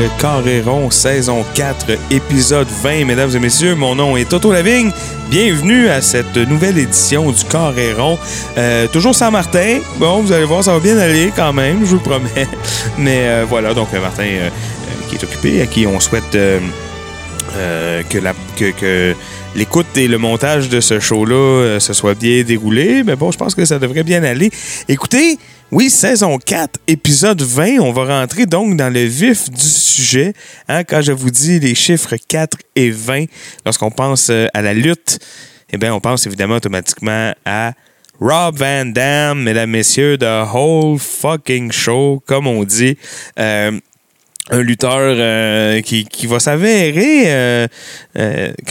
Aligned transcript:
Le 0.00 0.90
saison 0.90 1.44
4, 1.54 1.86
épisode 2.10 2.66
20. 2.82 3.04
Mesdames 3.04 3.36
et 3.36 3.38
messieurs, 3.38 3.74
mon 3.74 3.94
nom 3.94 4.16
est 4.16 4.26
Toto 4.26 4.50
Lavigne. 4.50 4.90
Bienvenue 5.28 5.90
à 5.90 6.00
cette 6.00 6.38
nouvelle 6.38 6.78
édition 6.78 7.30
du 7.30 7.44
Carréron. 7.44 8.18
Euh, 8.56 8.86
toujours 8.86 9.14
Saint-Martin. 9.14 9.80
Bon, 9.98 10.22
vous 10.22 10.32
allez 10.32 10.46
voir, 10.46 10.64
ça 10.64 10.72
va 10.72 10.80
bien 10.80 10.96
aller 10.96 11.30
quand 11.36 11.52
même, 11.52 11.80
je 11.80 11.90
vous 11.90 11.96
le 11.96 12.00
promets. 12.00 12.48
Mais 12.98 13.24
euh, 13.24 13.44
voilà, 13.46 13.74
donc 13.74 13.88
euh, 13.92 14.00
Martin 14.00 14.24
qui 15.10 15.16
est 15.16 15.24
occupé, 15.24 15.60
à 15.60 15.66
qui 15.66 15.86
on 15.86 16.00
souhaite 16.00 16.30
que 16.32 18.18
la... 18.18 18.32
Que, 18.56 19.14
l'écoute 19.56 19.98
et 19.98 20.06
le 20.06 20.16
montage 20.16 20.68
de 20.68 20.80
ce 20.80 21.00
show-là 21.00 21.78
se 21.80 21.92
soit 21.92 22.14
bien 22.14 22.42
déroulé. 22.42 23.02
Mais 23.04 23.16
bon, 23.16 23.32
je 23.32 23.36
pense 23.36 23.54
que 23.54 23.64
ça 23.64 23.78
devrait 23.78 24.04
bien 24.04 24.22
aller. 24.22 24.50
Écoutez, 24.88 25.38
oui, 25.72 25.88
saison 25.88 26.36
4, 26.36 26.80
épisode 26.88 27.42
20, 27.42 27.78
on 27.78 27.92
va 27.92 28.04
rentrer 28.04 28.44
donc 28.44 28.76
dans 28.76 28.92
le 28.92 29.04
vif 29.04 29.48
du 29.48 29.60
sujet. 29.60 30.32
Hein, 30.66 30.82
quand 30.82 31.00
je 31.00 31.12
vous 31.12 31.30
dis 31.30 31.60
les 31.60 31.76
chiffres 31.76 32.16
4 32.28 32.58
et 32.74 32.90
20, 32.90 33.26
lorsqu'on 33.64 33.92
pense 33.92 34.30
euh, 34.30 34.48
à 34.52 34.62
la 34.62 34.74
lutte, 34.74 35.20
eh 35.72 35.78
bien, 35.78 35.94
on 35.94 36.00
pense 36.00 36.26
évidemment 36.26 36.56
automatiquement 36.56 37.32
à 37.44 37.74
Rob 38.20 38.56
Van 38.56 38.84
Dam, 38.84 39.40
mesdames, 39.40 39.70
messieurs, 39.70 40.18
the 40.18 40.44
whole 40.52 40.98
fucking 40.98 41.70
show, 41.70 42.20
comme 42.26 42.48
on 42.48 42.64
dit. 42.64 42.98
Euh, 43.38 43.70
un 44.52 44.62
lutteur 44.62 44.98
euh, 44.98 45.80
qui, 45.82 46.04
qui 46.04 46.26
va 46.26 46.40
s'avérer, 46.40 47.68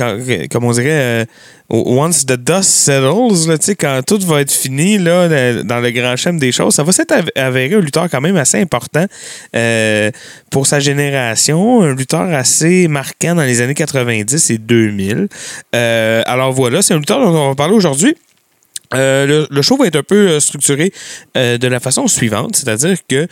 comme 0.02 0.66
on 0.66 0.72
dirait, 0.72 1.26
once 1.70 2.26
the 2.26 2.34
dust 2.38 2.64
settles, 2.70 3.48
là, 3.48 3.58
quand 3.80 4.02
tout 4.06 4.20
va 4.26 4.42
être 4.42 4.52
fini 4.52 4.98
là, 4.98 5.28
dans 5.64 5.80
le 5.80 5.92
grand 5.92 6.16
schéma 6.16 6.40
des 6.40 6.52
choses, 6.52 6.74
ça 6.76 6.84
va 6.84 6.92
s'être 6.92 7.12
av- 7.12 7.30
avéré 7.36 7.76
un 7.76 7.80
lutteur 7.82 8.10
quand 8.10 8.22
même 8.22 8.38
assez 8.38 8.60
important 8.60 9.06
euh, 9.56 10.12
pour 10.50 10.66
sa 10.68 10.80
génération, 10.80 11.82
un 11.84 11.94
lutteur 11.96 12.22
assez 12.34 12.88
marquant 12.88 13.36
dans 13.36 13.44
les 13.44 13.62
années 13.62 13.76
90 13.76 14.50
et 14.50 14.58
2000. 14.58 15.28
Euh, 15.76 16.24
alors 16.26 16.52
voilà, 16.54 16.82
c'est 16.82 16.94
un 16.94 16.98
lutteur 17.00 17.20
dont 17.20 17.38
on 17.38 17.50
va 17.50 17.56
parler 17.56 17.76
aujourd'hui. 17.76 18.16
Euh, 18.94 19.46
le, 19.50 19.62
show 19.62 19.78
va 19.78 19.88
être 19.88 19.98
un 19.98 20.04
peu 20.04 20.30
euh, 20.30 20.40
structuré 20.40 20.92
euh, 21.38 21.58
de 21.58 21.68
la 21.68 21.80
façon 21.80 22.08
suivante, 22.08 22.56
c'est-à-dire 22.56 22.98
que 23.08 23.28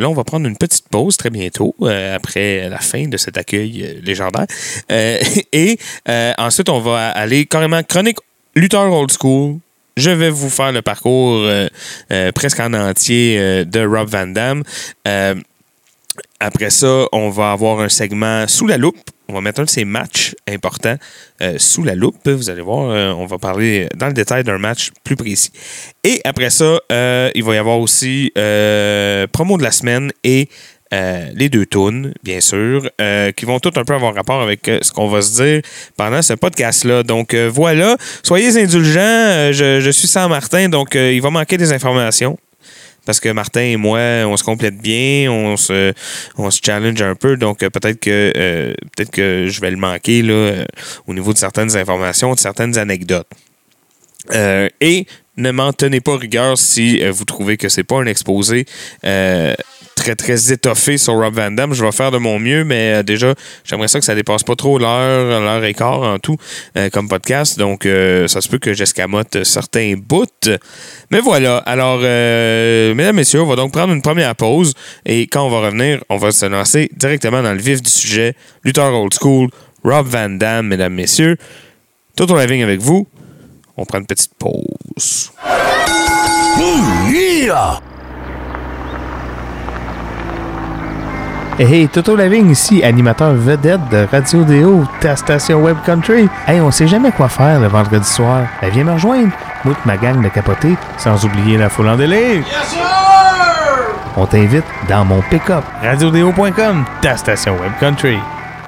là, 0.00 0.08
on 0.08 0.14
va 0.14 0.24
prendre 0.24 0.46
une 0.46 0.56
petite 0.56 0.88
pause 0.88 1.16
très 1.16 1.30
bientôt, 1.30 1.74
après 2.14 2.68
la 2.68 2.78
fin 2.78 3.06
de 3.06 3.16
cet 3.16 3.36
accueil 3.36 4.00
légendaire. 4.02 4.46
Et 5.52 5.78
ensuite, 6.38 6.68
on 6.68 6.80
va 6.80 7.08
aller 7.10 7.46
carrément 7.46 7.82
chronique 7.82 8.18
lutteur 8.54 8.92
old 8.92 9.10
school. 9.12 9.58
Je 9.96 10.10
vais 10.10 10.30
vous 10.30 10.50
faire 10.50 10.72
le 10.72 10.82
parcours 10.82 11.48
presque 12.34 12.60
en 12.60 12.72
entier 12.72 13.64
de 13.64 13.86
Rob 13.86 14.08
Van 14.08 14.26
Dam. 14.26 14.62
Après 16.40 16.70
ça, 16.70 17.06
on 17.12 17.30
va 17.30 17.52
avoir 17.52 17.80
un 17.80 17.88
segment 17.88 18.46
sous 18.46 18.66
la 18.66 18.76
loupe. 18.76 18.98
On 19.28 19.34
va 19.34 19.40
mettre 19.40 19.60
un 19.60 19.64
de 19.64 19.68
ces 19.68 19.84
matchs 19.84 20.34
importants 20.48 20.96
euh, 21.42 21.56
sous 21.58 21.82
la 21.82 21.94
loupe. 21.94 22.26
Vous 22.26 22.48
allez 22.48 22.62
voir, 22.62 22.90
euh, 22.90 23.12
on 23.12 23.26
va 23.26 23.36
parler 23.38 23.88
dans 23.94 24.06
le 24.06 24.14
détail 24.14 24.44
d'un 24.44 24.56
match 24.56 24.90
plus 25.04 25.16
précis. 25.16 25.50
Et 26.02 26.20
après 26.24 26.50
ça, 26.50 26.80
euh, 26.90 27.30
il 27.34 27.44
va 27.44 27.54
y 27.54 27.58
avoir 27.58 27.78
aussi 27.78 28.32
promo 29.32 29.58
de 29.58 29.62
la 29.62 29.72
semaine 29.72 30.12
et 30.24 30.48
les 30.90 31.50
deux 31.50 31.66
tunes, 31.66 32.14
bien 32.22 32.40
sûr, 32.40 32.88
qui 33.36 33.44
vont 33.44 33.60
tout 33.60 33.72
un 33.76 33.84
peu 33.84 33.92
avoir 33.92 34.14
rapport 34.14 34.40
avec 34.40 34.70
ce 34.80 34.90
qu'on 34.90 35.08
va 35.08 35.20
se 35.20 35.42
dire 35.42 35.62
pendant 35.98 36.22
ce 36.22 36.32
podcast-là. 36.32 37.02
Donc 37.02 37.34
voilà, 37.34 37.98
soyez 38.22 38.56
indulgents. 38.62 39.52
Je, 39.52 39.90
suis 39.92 40.08
sans 40.08 40.30
Martin, 40.30 40.70
donc 40.70 40.94
il 40.94 41.20
va 41.20 41.28
manquer 41.28 41.58
des 41.58 41.72
informations 41.72 42.38
parce 43.08 43.20
que 43.20 43.30
Martin 43.30 43.62
et 43.62 43.76
moi, 43.78 44.00
on 44.26 44.36
se 44.36 44.44
complète 44.44 44.76
bien, 44.76 45.32
on 45.32 45.56
se, 45.56 45.94
on 46.36 46.50
se 46.50 46.60
challenge 46.62 47.00
un 47.00 47.14
peu, 47.14 47.38
donc 47.38 47.62
euh, 47.62 47.70
peut-être 47.70 47.98
que 48.00 48.32
euh, 48.36 48.74
peut-être 48.94 49.10
que 49.10 49.46
je 49.48 49.60
vais 49.62 49.70
le 49.70 49.78
manquer 49.78 50.20
là, 50.20 50.34
euh, 50.34 50.64
au 51.06 51.14
niveau 51.14 51.32
de 51.32 51.38
certaines 51.38 51.74
informations, 51.74 52.34
de 52.34 52.38
certaines 52.38 52.76
anecdotes. 52.76 53.26
Et 54.82 55.06
ne 55.38 55.50
m'en 55.50 55.72
tenez 55.72 56.02
pas 56.02 56.18
rigueur 56.18 56.58
si 56.58 57.02
vous 57.08 57.24
trouvez 57.24 57.56
que 57.56 57.70
c'est 57.70 57.82
pas 57.82 57.96
un 57.96 58.04
exposé 58.04 58.66
très 59.98 60.14
très 60.14 60.52
étoffé 60.52 60.96
sur 60.96 61.14
Rob 61.14 61.34
Van 61.34 61.50
Dam. 61.50 61.74
Je 61.74 61.84
vais 61.84 61.92
faire 61.92 62.10
de 62.10 62.18
mon 62.18 62.38
mieux, 62.38 62.64
mais 62.64 62.94
euh, 62.94 63.02
déjà, 63.02 63.34
j'aimerais 63.64 63.88
ça 63.88 63.98
que 63.98 64.04
ça 64.04 64.14
dépasse 64.14 64.44
pas 64.44 64.54
trop 64.54 64.78
l'heure, 64.78 65.40
l'heure 65.40 65.64
et 65.64 65.74
quart 65.74 66.02
en 66.02 66.18
tout 66.18 66.36
euh, 66.76 66.88
comme 66.90 67.08
podcast. 67.08 67.58
Donc, 67.58 67.84
euh, 67.84 68.28
ça 68.28 68.40
se 68.40 68.48
peut 68.48 68.58
que 68.58 68.72
j'escamote 68.74 69.42
certains 69.42 69.94
bouts. 69.96 70.48
Mais 71.10 71.20
voilà. 71.20 71.58
Alors, 71.58 72.00
euh, 72.02 72.94
mesdames, 72.94 73.16
messieurs, 73.16 73.42
on 73.42 73.46
va 73.46 73.56
donc 73.56 73.72
prendre 73.72 73.92
une 73.92 74.02
première 74.02 74.34
pause. 74.36 74.72
Et 75.04 75.26
quand 75.26 75.44
on 75.44 75.50
va 75.50 75.66
revenir, 75.66 76.02
on 76.08 76.16
va 76.16 76.30
se 76.30 76.46
lancer 76.46 76.88
directement 76.96 77.42
dans 77.42 77.52
le 77.52 77.60
vif 77.60 77.82
du 77.82 77.90
sujet. 77.90 78.34
Luther 78.62 78.94
Old 78.94 79.12
School, 79.20 79.48
Rob 79.82 80.06
Van 80.06 80.30
Dam, 80.30 80.68
mesdames, 80.68 80.94
messieurs. 80.94 81.36
Tout 82.16 82.30
au 82.30 82.38
live 82.38 82.62
avec 82.62 82.80
vous. 82.80 83.06
On 83.76 83.84
prend 83.84 83.98
une 83.98 84.06
petite 84.06 84.34
pause. 84.38 85.32
Hey, 86.60 87.50
hey, 91.64 91.88
Toto 91.88 92.16
Lavigne 92.16 92.50
ici, 92.50 92.82
animateur 92.82 93.34
vedette 93.34 93.80
de 93.90 94.06
Radio 94.10 94.44
Déo, 94.44 94.84
ta 95.00 95.16
station 95.16 95.60
Web 95.62 95.76
Country. 95.84 96.28
Hey, 96.46 96.60
on 96.60 96.70
sait 96.70 96.86
jamais 96.86 97.10
quoi 97.10 97.28
faire 97.28 97.60
le 97.60 97.68
vendredi 97.68 98.08
soir. 98.08 98.42
Ben, 98.60 98.70
viens 98.70 98.84
me 98.84 98.92
rejoindre. 98.92 99.32
Moi 99.64 99.74
et 99.74 99.86
ma 99.86 99.96
gang 99.96 100.22
de 100.22 100.28
capoter, 100.28 100.74
sans 100.98 101.24
oublier 101.24 101.58
la 101.58 101.68
foule 101.68 101.88
en 101.88 101.96
délire. 101.96 102.44
On 104.16 104.26
t'invite 104.26 104.64
dans 104.88 105.04
mon 105.04 105.20
pick-up. 105.30 105.64
RadioDéo.com, 105.82 106.84
ta 107.02 107.16
station 107.16 107.52
Web 107.60 107.72
Country. 107.80 108.18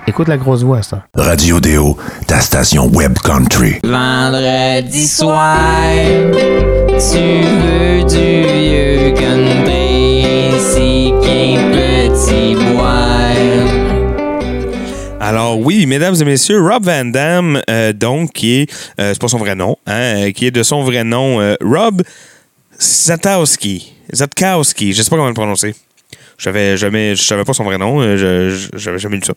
Écoute 0.07 0.29
la 0.29 0.37
grosse 0.39 0.63
voix, 0.65 0.83
ça. 0.83 1.03
Radio 1.15 1.61
Déo, 1.61 1.97
ta 2.27 2.41
station 2.41 2.87
web 2.93 3.17
country. 3.23 3.79
Vendredi 3.85 5.07
soir, 5.07 5.55
tu 6.89 7.43
veux 7.45 8.03
du 8.05 8.43
vieux 8.43 9.15
country, 9.15 10.21
Alors 15.21 15.61
oui, 15.61 15.87
mesdames 15.87 16.15
et 16.21 16.25
messieurs, 16.25 16.61
Rob 16.61 16.85
Van 16.85 17.05
Dam, 17.05 17.61
euh, 17.71 17.93
donc, 17.93 18.33
qui 18.33 18.63
est, 18.63 18.73
euh, 18.99 19.13
c'est 19.13 19.21
pas 19.21 19.29
son 19.29 19.39
vrai 19.39 19.55
nom, 19.55 19.77
hein, 19.87 19.93
euh, 20.29 20.31
qui 20.33 20.47
est 20.47 20.51
de 20.51 20.63
son 20.63 20.83
vrai 20.83 21.05
nom, 21.05 21.39
Rob 21.61 22.03
Zatowski. 22.81 23.93
Zatkowski, 24.13 24.93
je 24.93 25.03
sais 25.03 25.11
pas 25.11 25.17
comment 25.17 25.29
le 25.29 25.35
prononcer. 25.35 25.75
Je 26.37 26.45
savais 26.45 26.77
jamais, 26.77 27.15
je 27.15 27.23
savais 27.23 27.45
pas 27.45 27.53
son 27.53 27.65
vrai 27.65 27.79
nom, 27.79 28.01
j'avais 28.17 28.99
jamais 28.99 29.19
lu 29.19 29.23
ça. 29.23 29.35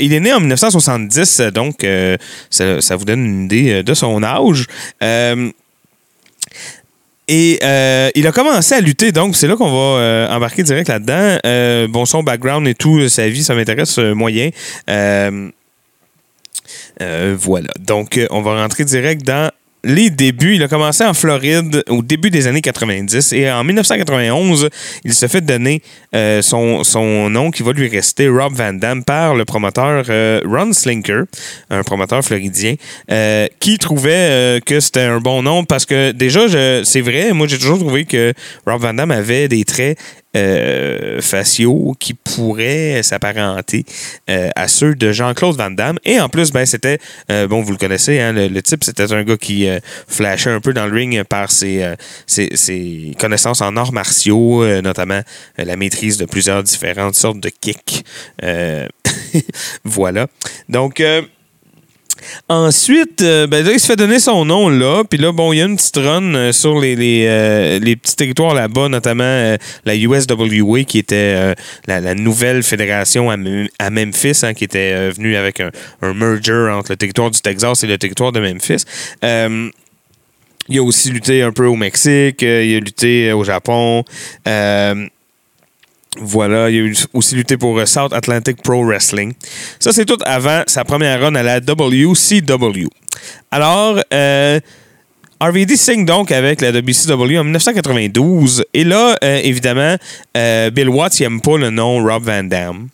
Il 0.00 0.12
est 0.14 0.20
né 0.20 0.32
en 0.32 0.40
1970, 0.40 1.40
euh, 1.40 1.50
donc 1.50 1.84
ça, 2.48 2.96
vous 2.96 3.04
donne 3.04 3.24
une 3.24 3.44
idée 3.44 3.82
de 3.82 3.94
son 3.94 4.22
âge. 4.22 4.66
Et 7.28 7.58
euh, 7.62 8.10
il 8.14 8.26
a 8.26 8.32
commencé 8.32 8.74
à 8.74 8.80
lutter, 8.80 9.12
donc 9.12 9.36
c'est 9.36 9.46
là 9.46 9.54
qu'on 9.54 9.70
va 9.70 10.00
euh, 10.00 10.28
embarquer 10.28 10.62
direct 10.62 10.88
là-dedans. 10.88 11.38
Euh, 11.44 11.86
bon, 11.86 12.06
son 12.06 12.22
background 12.22 12.66
et 12.66 12.74
tout, 12.74 13.06
sa 13.08 13.28
vie, 13.28 13.44
ça 13.44 13.54
m'intéresse 13.54 13.98
moyen. 13.98 14.50
Voilà. 16.98 17.68
Donc, 17.78 18.18
on 18.30 18.40
va 18.40 18.62
rentrer 18.62 18.84
direct 18.84 19.24
dans 19.26 19.50
les 19.84 20.10
débuts. 20.10 20.54
Il 20.54 20.62
a 20.62 20.68
commencé 20.68 21.04
en 21.04 21.14
Floride 21.14 21.82
au 21.88 22.02
début 22.02 22.30
des 22.30 22.46
années 22.46 22.60
90 22.60 23.32
et 23.32 23.50
en 23.50 23.64
1991, 23.64 24.68
il 25.04 25.14
se 25.14 25.26
fait 25.26 25.40
donner 25.40 25.82
euh, 26.14 26.42
son, 26.42 27.30
nom 27.30 27.50
qui 27.50 27.62
va 27.62 27.72
lui 27.72 27.88
rester, 27.88 28.28
Rob 28.28 28.52
Van 28.54 28.72
Dam, 28.72 29.04
par 29.04 29.34
le 29.34 29.44
promoteur 29.44 30.04
euh, 30.08 30.40
Ron 30.44 30.72
Slinker, 30.72 31.24
un 31.70 31.82
promoteur 31.82 32.22
floridien, 32.22 32.74
euh, 33.10 33.46
qui 33.60 33.78
trouvait 33.78 34.60
que 34.64 34.80
c'était 34.80 35.02
un 35.02 35.20
bon 35.20 35.42
nom 35.42 35.64
parce 35.64 35.86
que 35.86 36.12
déjà, 36.12 36.40
c'est 36.84 37.00
vrai, 37.00 37.32
moi 37.32 37.46
j'ai 37.46 37.58
toujours 37.58 37.78
trouvé 37.78 38.04
que 38.04 38.32
Rob 38.66 38.80
Van 38.80 38.94
Dam 38.94 39.10
avait 39.10 39.48
des 39.48 39.64
traits 39.64 39.98
euh, 40.38 41.20
faciaux 41.20 41.96
qui 41.98 42.14
pourraient 42.14 43.02
s'apparenter 43.02 43.84
euh, 44.30 44.50
à 44.56 44.68
ceux 44.68 44.94
de 44.94 45.12
Jean-Claude 45.12 45.56
Van 45.56 45.70
Damme. 45.70 45.98
Et 46.04 46.20
en 46.20 46.28
plus, 46.28 46.52
ben, 46.52 46.64
c'était, 46.66 46.98
euh, 47.30 47.46
bon, 47.46 47.62
vous 47.62 47.72
le 47.72 47.78
connaissez, 47.78 48.20
hein, 48.20 48.32
le, 48.32 48.62
type, 48.62 48.84
c'était 48.84 49.12
un 49.12 49.24
gars 49.24 49.36
qui 49.36 49.68
euh, 49.68 49.78
flashait 50.06 50.50
un 50.50 50.60
peu 50.60 50.72
dans 50.72 50.86
le 50.86 50.92
ring 50.92 51.22
par 51.24 51.50
ses, 51.50 51.96
connaissances 53.18 53.60
en 53.60 53.76
arts 53.76 53.92
martiaux, 53.92 54.64
notamment 54.80 55.20
la 55.56 55.76
maîtrise 55.76 56.16
de 56.18 56.24
plusieurs 56.24 56.62
différentes 56.62 57.14
sortes 57.14 57.40
de 57.40 57.50
kicks. 57.50 58.04
Voilà. 59.84 60.26
Donc, 60.68 61.02
Ensuite, 62.48 63.22
euh, 63.22 63.46
ben 63.46 63.64
là, 63.64 63.72
il 63.72 63.80
se 63.80 63.86
fait 63.86 63.96
donner 63.96 64.18
son 64.18 64.44
nom 64.44 64.68
là. 64.68 65.04
Puis 65.08 65.18
là, 65.18 65.32
bon, 65.32 65.52
il 65.52 65.58
y 65.58 65.62
a 65.62 65.64
une 65.64 65.76
petite 65.76 65.96
run 65.96 66.34
euh, 66.34 66.52
sur 66.52 66.78
les, 66.80 67.24
euh, 67.26 67.78
les 67.78 67.96
petits 67.96 68.16
territoires 68.16 68.54
là-bas, 68.54 68.88
notamment 68.88 69.56
la 69.84 69.96
USWA, 69.96 70.84
qui 70.84 70.98
était 70.98 71.54
la, 71.86 72.14
nouvelle 72.14 72.62
fédération 72.62 73.30
à, 73.30 73.36
Mem- 73.36 73.68
à 73.78 73.90
Memphis, 73.90 74.40
hein, 74.42 74.54
qui 74.54 74.64
était 74.64 75.10
venue 75.10 75.36
avec 75.36 75.60
un, 75.60 75.70
un 76.02 76.14
merger 76.14 76.70
entre 76.72 76.92
le 76.92 76.96
territoire 76.96 77.30
du 77.30 77.40
Texas 77.40 77.84
et 77.84 77.86
le 77.86 77.98
territoire 77.98 78.32
de 78.32 78.40
Memphis. 78.40 78.84
Il 80.70 80.78
a 80.78 80.82
aussi 80.82 81.10
lutté 81.10 81.42
un 81.42 81.52
peu 81.52 81.66
au 81.66 81.76
Mexique, 81.76 82.42
il 82.42 82.76
a 82.76 82.80
lutté 82.80 83.32
au 83.32 83.44
Japon. 83.44 84.04
Voilà, 86.16 86.70
il 86.70 86.92
a 86.92 87.04
aussi 87.12 87.34
lutté 87.34 87.56
pour 87.56 87.78
euh, 87.78 87.86
South 87.86 88.12
Atlantic 88.12 88.62
Pro 88.62 88.84
Wrestling. 88.84 89.34
Ça, 89.78 89.92
c'est 89.92 90.06
tout 90.06 90.18
avant 90.24 90.62
sa 90.66 90.84
première 90.84 91.20
run 91.20 91.34
à 91.34 91.42
la 91.42 91.60
WCW. 91.60 92.88
Alors, 93.50 94.00
euh, 94.12 94.58
RVD 95.40 95.76
signe 95.76 96.04
donc 96.04 96.32
avec 96.32 96.60
la 96.60 96.70
WCW 96.70 97.38
en 97.38 97.44
1992. 97.44 98.64
Et 98.74 98.84
là, 98.84 99.16
euh, 99.22 99.40
évidemment, 99.44 99.96
Bill 100.34 100.88
Watts 100.88 101.20
n'aime 101.20 101.40
pas 101.40 101.58
le 101.58 101.70
nom 101.70 102.02
Rob 102.02 102.24
Van 102.24 102.42
Dam. 102.42 102.88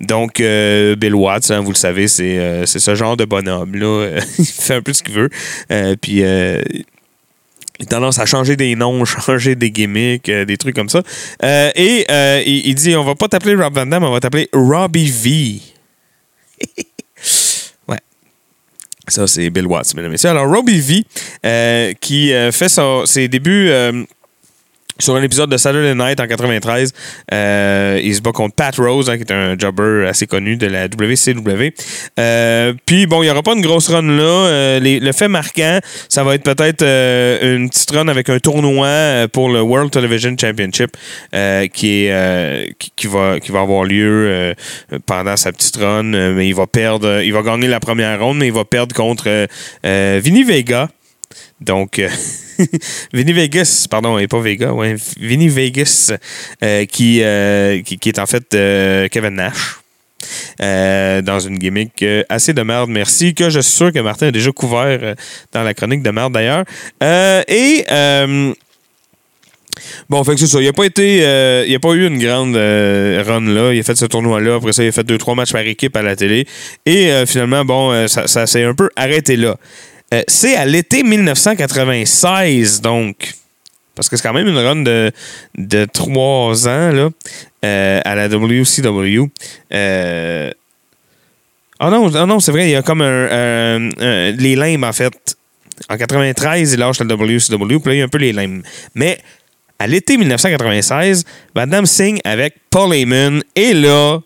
Donc, 0.00 0.36
Bill 0.38 1.14
Watts, 1.14 1.50
hein, 1.50 1.60
vous 1.60 1.70
le 1.70 1.76
savez, 1.76 2.06
c'est 2.06 2.66
ce 2.66 2.94
genre 2.94 3.16
de 3.16 3.24
bonhomme-là. 3.24 4.20
il 4.38 4.44
fait 4.44 4.74
un 4.74 4.82
peu 4.82 4.92
ce 4.92 5.02
qu'il 5.02 5.14
veut. 5.14 5.30
Puis, 6.00 6.22
tendance 7.86 8.18
à 8.18 8.26
changer 8.26 8.56
des 8.56 8.74
noms, 8.76 9.04
changer 9.26 9.54
des 9.54 9.70
gimmicks, 9.70 10.28
euh, 10.28 10.44
des 10.44 10.56
trucs 10.56 10.74
comme 10.74 10.88
ça. 10.88 11.02
Euh, 11.42 11.70
et 11.74 12.06
euh, 12.10 12.42
il, 12.44 12.68
il 12.68 12.74
dit 12.74 12.94
on 12.96 13.04
va 13.04 13.14
pas 13.14 13.28
t'appeler 13.28 13.54
Rob 13.54 13.74
Van 13.74 13.86
Dam, 13.86 14.04
on 14.04 14.12
va 14.12 14.20
t'appeler 14.20 14.48
Robbie 14.52 15.10
V. 15.10 15.60
ouais. 17.88 18.00
Ça, 19.08 19.26
c'est 19.26 19.50
Bill 19.50 19.66
Watts, 19.66 19.94
mesdames 19.94 20.10
et 20.10 20.12
messieurs. 20.12 20.30
Alors, 20.30 20.48
Robbie 20.48 20.80
V, 21.42 21.94
qui 22.00 22.32
fait 22.52 22.80
ses 23.06 23.28
débuts 23.28 23.70
sur 25.00 25.16
un 25.16 25.22
épisode 25.22 25.50
de 25.50 25.56
Saturday 25.56 25.94
Night 25.94 26.20
en 26.20 26.26
93. 26.26 26.92
Euh, 27.32 28.00
il 28.02 28.14
se 28.14 28.20
bat 28.20 28.32
contre 28.32 28.54
Pat 28.54 28.74
Rose, 28.76 29.08
hein, 29.10 29.16
qui 29.16 29.22
est 29.22 29.32
un 29.32 29.58
jobber 29.58 30.06
assez 30.08 30.26
connu 30.26 30.56
de 30.56 30.66
la 30.66 30.86
WCW. 30.86 31.72
Euh, 32.18 32.72
puis, 32.86 33.06
bon, 33.06 33.22
il 33.22 33.26
n'y 33.26 33.30
aura 33.30 33.42
pas 33.42 33.54
une 33.54 33.62
grosse 33.62 33.88
run 33.88 34.02
là. 34.02 34.22
Euh, 34.22 34.80
le 34.80 35.12
fait 35.12 35.28
marquant, 35.28 35.78
ça 36.08 36.24
va 36.24 36.34
être 36.34 36.44
peut-être 36.44 36.82
une 36.82 37.68
petite 37.68 37.90
run 37.90 38.08
avec 38.08 38.28
un 38.28 38.38
tournoi 38.38 39.28
pour 39.32 39.48
le 39.48 39.60
World 39.60 39.90
Television 39.90 40.36
Championship 40.38 40.96
qui, 41.72 42.08
va, 42.08 43.36
avoir 43.54 43.84
lieu 43.84 44.54
pendant 45.06 45.36
sa 45.36 45.52
petite 45.52 45.76
run. 45.76 46.02
Mais 46.02 46.48
il 46.48 46.54
va 46.54 46.66
perdre, 46.66 47.22
il 47.22 47.32
va 47.32 47.42
gagner 47.42 47.68
la 47.68 47.80
première 47.80 48.20
ronde, 48.20 48.38
mais 48.38 48.46
il 48.48 48.52
va 48.52 48.64
perdre 48.64 48.94
contre 48.94 49.46
Vinny 49.82 50.44
Vega. 50.44 50.88
Donc, 51.60 51.98
euh, 51.98 52.08
Vinny 53.12 53.32
Vegas, 53.32 53.86
pardon, 53.90 54.18
et 54.18 54.26
pas 54.26 54.40
Vega, 54.40 54.72
ouais, 54.72 54.96
Vinny 55.18 55.48
Vegas, 55.48 56.12
euh, 56.62 56.84
qui, 56.86 57.22
euh, 57.22 57.82
qui, 57.82 57.98
qui 57.98 58.08
est 58.08 58.18
en 58.18 58.26
fait 58.26 58.54
euh, 58.54 59.08
Kevin 59.08 59.34
Nash. 59.34 59.78
dans 60.58 61.40
une 61.40 61.58
gimmick 61.58 62.04
assez 62.28 62.52
de 62.52 62.62
merde, 62.62 62.90
merci, 62.90 63.34
que 63.34 63.50
je 63.50 63.60
suis 63.60 63.72
sûr 63.72 63.92
que 63.92 63.98
Martin 64.00 64.28
a 64.28 64.30
déjà 64.30 64.50
couvert 64.52 65.14
dans 65.52 65.62
la 65.62 65.74
chronique 65.74 66.02
de 66.02 66.10
merde 66.10 66.32
d'ailleurs. 66.32 66.64
Et 67.48 67.84
Bon, 70.10 70.22
fait 70.24 70.32
que 70.34 70.40
c'est 70.40 70.46
ça. 70.46 70.60
Il 70.60 70.66
n'a 70.66 70.74
pas 70.74 70.84
été. 70.84 71.24
a 71.24 71.78
pas 71.78 71.92
eu 71.92 72.06
une 72.06 72.18
grande 72.18 72.54
run 72.54 73.40
là. 73.40 73.72
Il 73.72 73.80
a 73.80 73.82
fait 73.82 73.96
ce 73.96 74.04
tournoi-là. 74.04 74.56
Après 74.56 74.72
ça, 74.72 74.82
il 74.82 74.88
a 74.88 74.92
fait 74.92 75.04
deux, 75.04 75.16
trois 75.16 75.34
matchs 75.34 75.52
par 75.52 75.62
équipe 75.62 75.96
à 75.96 76.02
la 76.02 76.16
télé. 76.16 76.46
Et 76.84 77.10
finalement, 77.26 77.64
bon, 77.64 78.06
ça 78.08 78.46
s'est 78.46 78.64
un 78.64 78.74
peu 78.74 78.90
arrêté 78.96 79.36
là. 79.36 79.56
Euh, 80.12 80.22
c'est 80.28 80.56
à 80.56 80.64
l'été 80.64 81.02
1996, 81.02 82.80
donc. 82.80 83.34
Parce 83.94 84.08
que 84.08 84.16
c'est 84.16 84.22
quand 84.22 84.32
même 84.32 84.46
une 84.48 84.56
run 84.58 84.76
de, 84.76 85.12
de 85.56 85.84
trois 85.84 86.66
ans 86.68 86.90
là, 86.90 87.08
euh, 87.64 88.00
à 88.04 88.14
la 88.14 88.28
WCW. 88.28 89.28
Euh, 89.72 90.50
ah 91.78 91.90
non, 91.90 92.10
ah 92.14 92.26
non 92.26 92.40
c'est 92.40 92.52
vrai, 92.52 92.68
il 92.68 92.70
y 92.70 92.76
a 92.76 92.82
comme 92.82 93.02
un- 93.02 93.78
les 94.32 94.56
limbes, 94.56 94.84
en 94.84 94.92
fait. 94.92 95.12
En 95.88 95.96
93, 95.96 96.72
il 96.72 96.78
lâche 96.78 96.98
la 97.00 97.06
WCW, 97.06 97.78
puis 97.80 97.88
là, 97.88 97.94
il 97.94 97.98
y 97.98 98.02
a 98.02 98.04
un 98.04 98.08
peu 98.08 98.18
les 98.18 98.32
limbes. 98.32 98.62
Mais 98.94 99.18
à 99.78 99.86
l'été 99.86 100.16
1996, 100.18 101.24
Van 101.54 101.66
Damme 101.66 101.86
signe 101.86 102.20
avec 102.24 102.54
Paul 102.70 102.94
Heyman. 102.94 103.42
Et 103.56 103.72
là, 103.74 104.18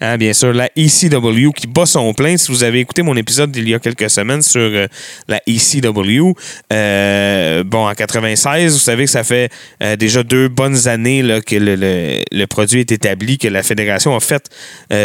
hein, 0.00 0.16
bien 0.16 0.32
sûr, 0.32 0.52
la 0.52 0.68
ECW 0.76 1.52
qui 1.54 1.66
bat 1.66 1.86
son 1.86 2.12
plein. 2.14 2.36
Si 2.36 2.50
vous 2.50 2.64
avez 2.64 2.80
écouté 2.80 3.02
mon 3.02 3.16
épisode 3.16 3.50
d'il 3.50 3.68
y 3.68 3.74
a 3.74 3.78
quelques 3.78 4.10
semaines 4.10 4.42
sur 4.42 4.60
euh, 4.60 4.86
la 5.28 5.40
ECW, 5.46 6.34
euh, 6.72 7.64
bon, 7.64 7.88
en 7.88 7.94
96, 7.94 8.72
vous 8.72 8.78
savez 8.78 9.04
que 9.04 9.10
ça 9.10 9.24
fait 9.24 9.50
euh, 9.82 9.96
déjà 9.96 10.22
deux 10.22 10.48
bonnes 10.48 10.88
années 10.88 11.22
là, 11.22 11.40
que 11.40 11.56
le, 11.58 12.46
produit 12.46 12.80
est 12.80 12.92
établi, 12.92 13.38
que 13.38 13.48
la 13.48 13.62
fédération 13.62 14.14
a 14.14 14.20
fait 14.20 14.50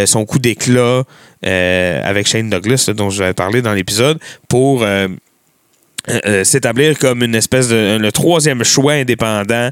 son 0.06 0.26
coup 0.26 0.40
d'éclat 0.40 1.04
avec 1.44 2.28
Shane 2.28 2.50
Douglas, 2.50 2.86
là, 2.88 2.94
dont 2.94 3.10
je 3.10 3.24
vais 3.24 3.34
parler 3.34 3.62
dans 3.62 3.74
l'épisode, 3.74 4.20
pour... 4.48 4.86
s'établir 6.44 6.98
comme 6.98 7.22
une 7.22 7.36
espèce 7.36 7.68
de 7.68 8.00
le 8.02 8.12
troisième 8.12 8.64
choix 8.64 8.94
indépendant 8.94 9.70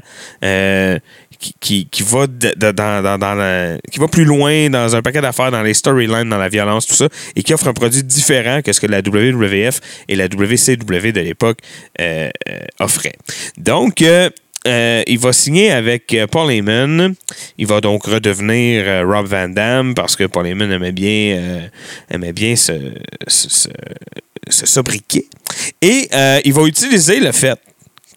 qui, 1.40 1.88
va 2.02 2.26
dans, 2.26 3.78
qui 3.90 3.98
va 3.98 4.08
plus 4.08 4.24
loin 4.24 4.68
dans 4.68 4.94
un 4.94 5.02
paquet 5.02 5.20
d'affaires 5.22 5.50
dans 5.50 5.62
les 5.62 5.74
storylines 5.74 6.28
dans 6.28 6.36
la 6.38 6.48
violence 6.48 6.86
tout 6.86 6.94
ça 6.94 7.08
et 7.34 7.42
qui 7.42 7.54
offre 7.54 7.68
un 7.68 7.72
produit 7.72 8.02
différent 8.04 8.60
que 8.62 8.72
ce 8.72 8.80
que 8.80 8.86
la 8.86 8.98
WWF 9.00 9.80
et 10.08 10.16
la 10.16 10.26
WCW 10.26 11.12
de 11.12 11.20
l'époque 11.20 11.58
euh, 12.00 12.28
euh, 12.48 12.58
offraient 12.78 13.16
donc 13.56 14.02
euh, 14.02 15.02
il 15.06 15.18
va 15.18 15.32
signer 15.32 15.70
avec 15.70 16.14
Paul 16.30 16.50
Heyman. 16.52 17.14
Il 17.56 17.66
va 17.66 17.80
donc 17.80 18.04
redevenir 18.04 19.06
Rob 19.06 19.26
Van 19.26 19.48
Dam 19.48 19.94
parce 19.94 20.16
que 20.16 20.24
Paul 20.24 20.46
Heyman 20.46 20.70
aimait 20.70 20.92
bien, 20.92 21.38
euh, 21.38 21.60
aimait 22.10 22.34
bien 22.34 22.54
se, 22.56 22.74
se, 23.26 23.48
se- 23.48 24.66
sobriquer. 24.66 25.24
Et 25.80 26.10
il 26.44 26.52
va 26.52 26.64
utiliser 26.66 27.20
le 27.20 27.32
fait 27.32 27.58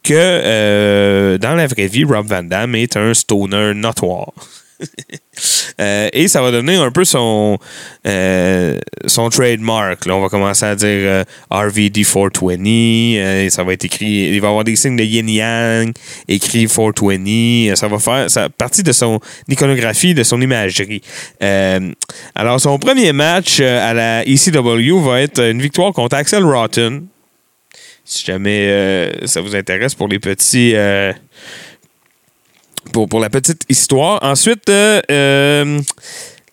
que 0.03 0.13
euh, 0.13 1.37
dans 1.37 1.55
la 1.55 1.67
vraie 1.67 1.87
vie, 1.87 2.03
Rob 2.03 2.27
Van 2.27 2.43
Dam 2.43 2.75
est 2.75 2.97
un 2.97 3.13
stoner 3.13 3.73
notoire. 3.73 4.31
Euh, 5.81 6.07
et 6.13 6.27
ça 6.27 6.43
va 6.43 6.51
devenir 6.51 6.83
un 6.83 6.91
peu 6.91 7.03
son, 7.05 7.57
euh, 8.05 8.77
son 9.07 9.29
trademark. 9.29 10.05
Là, 10.05 10.15
on 10.15 10.21
va 10.21 10.29
commencer 10.29 10.63
à 10.65 10.75
dire 10.75 10.87
euh, 10.87 11.23
RVD 11.49 12.03
420. 12.03 12.59
euh, 13.17 13.49
ça 13.49 13.63
va 13.63 13.73
être 13.73 13.83
écrit. 13.83 14.29
Il 14.31 14.39
va 14.39 14.49
avoir 14.49 14.63
des 14.63 14.75
signes 14.75 14.95
de 14.95 15.03
yin 15.03 15.27
yang 15.27 15.91
écrit 16.27 16.67
420. 16.67 17.71
euh, 17.71 17.75
Ça 17.75 17.87
va 17.87 17.97
faire 17.97 18.29
ça, 18.29 18.49
partie 18.49 18.83
de 18.83 18.91
son 18.91 19.19
iconographie, 19.49 20.13
de 20.13 20.21
son 20.21 20.39
imagerie. 20.39 21.01
Alors, 22.35 22.61
son 22.61 22.77
premier 22.77 23.11
match 23.11 23.59
à 23.59 23.93
la 23.95 24.23
ECW 24.27 24.99
va 25.03 25.21
être 25.21 25.39
une 25.41 25.61
victoire 25.61 25.91
contre 25.93 26.15
Axel 26.15 26.43
Rotten. 26.45 27.07
Si 28.13 28.23
jamais 28.25 28.67
euh, 28.67 29.25
ça 29.25 29.41
vous 29.41 29.55
intéresse 29.55 29.95
pour 29.95 30.07
les 30.07 30.19
petits. 30.19 30.73
euh, 30.75 31.11
pour, 32.91 33.19
la 33.19 33.29
petite 33.29 33.63
histoire. 33.69 34.19
Ensuite, 34.21 34.69
euh, 34.69 35.79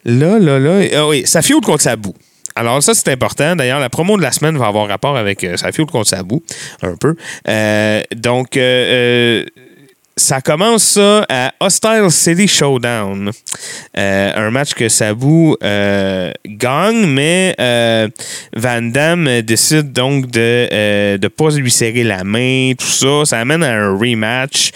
là, 0.04 0.38
là, 0.38 0.58
là. 0.58 0.86
Ah 0.94 1.06
oui, 1.06 1.22
ça 1.26 1.42
feud 1.42 1.62
contre 1.62 1.82
Sabu. 1.82 2.10
Alors 2.56 2.82
ça, 2.82 2.94
c'est 2.94 3.08
important. 3.08 3.56
D'ailleurs, 3.56 3.78
la 3.78 3.90
promo 3.90 4.16
de 4.16 4.22
la 4.22 4.32
semaine 4.32 4.56
va 4.56 4.68
avoir 4.68 4.88
rapport 4.88 5.18
avec 5.18 5.46
sa 5.56 5.70
feud 5.70 5.90
contre 5.90 6.08
Sabu, 6.08 6.36
un 6.82 6.96
peu. 6.96 7.14
Donc, 8.16 8.56
ça 10.16 10.40
commence 10.40 10.82
ça 10.84 11.24
à 11.28 11.52
Hostile 11.60 12.10
City 12.10 12.46
Showdown. 12.46 13.30
Euh, 13.96 14.32
un 14.36 14.50
match 14.50 14.74
que 14.74 14.88
Sabu 14.88 15.54
euh, 15.62 16.32
gagne, 16.46 17.06
mais 17.06 17.54
euh, 17.60 18.08
Van 18.54 18.82
Damme 18.82 19.42
décide 19.42 19.92
donc 19.92 20.30
de 20.30 21.16
ne 21.20 21.28
pas 21.28 21.50
lui 21.50 21.70
serrer 21.70 22.04
la 22.04 22.24
main, 22.24 22.72
tout 22.78 22.86
ça. 22.86 23.24
Ça 23.24 23.40
amène 23.40 23.62
à 23.62 23.72
un 23.72 23.96
rematch. 23.96 24.72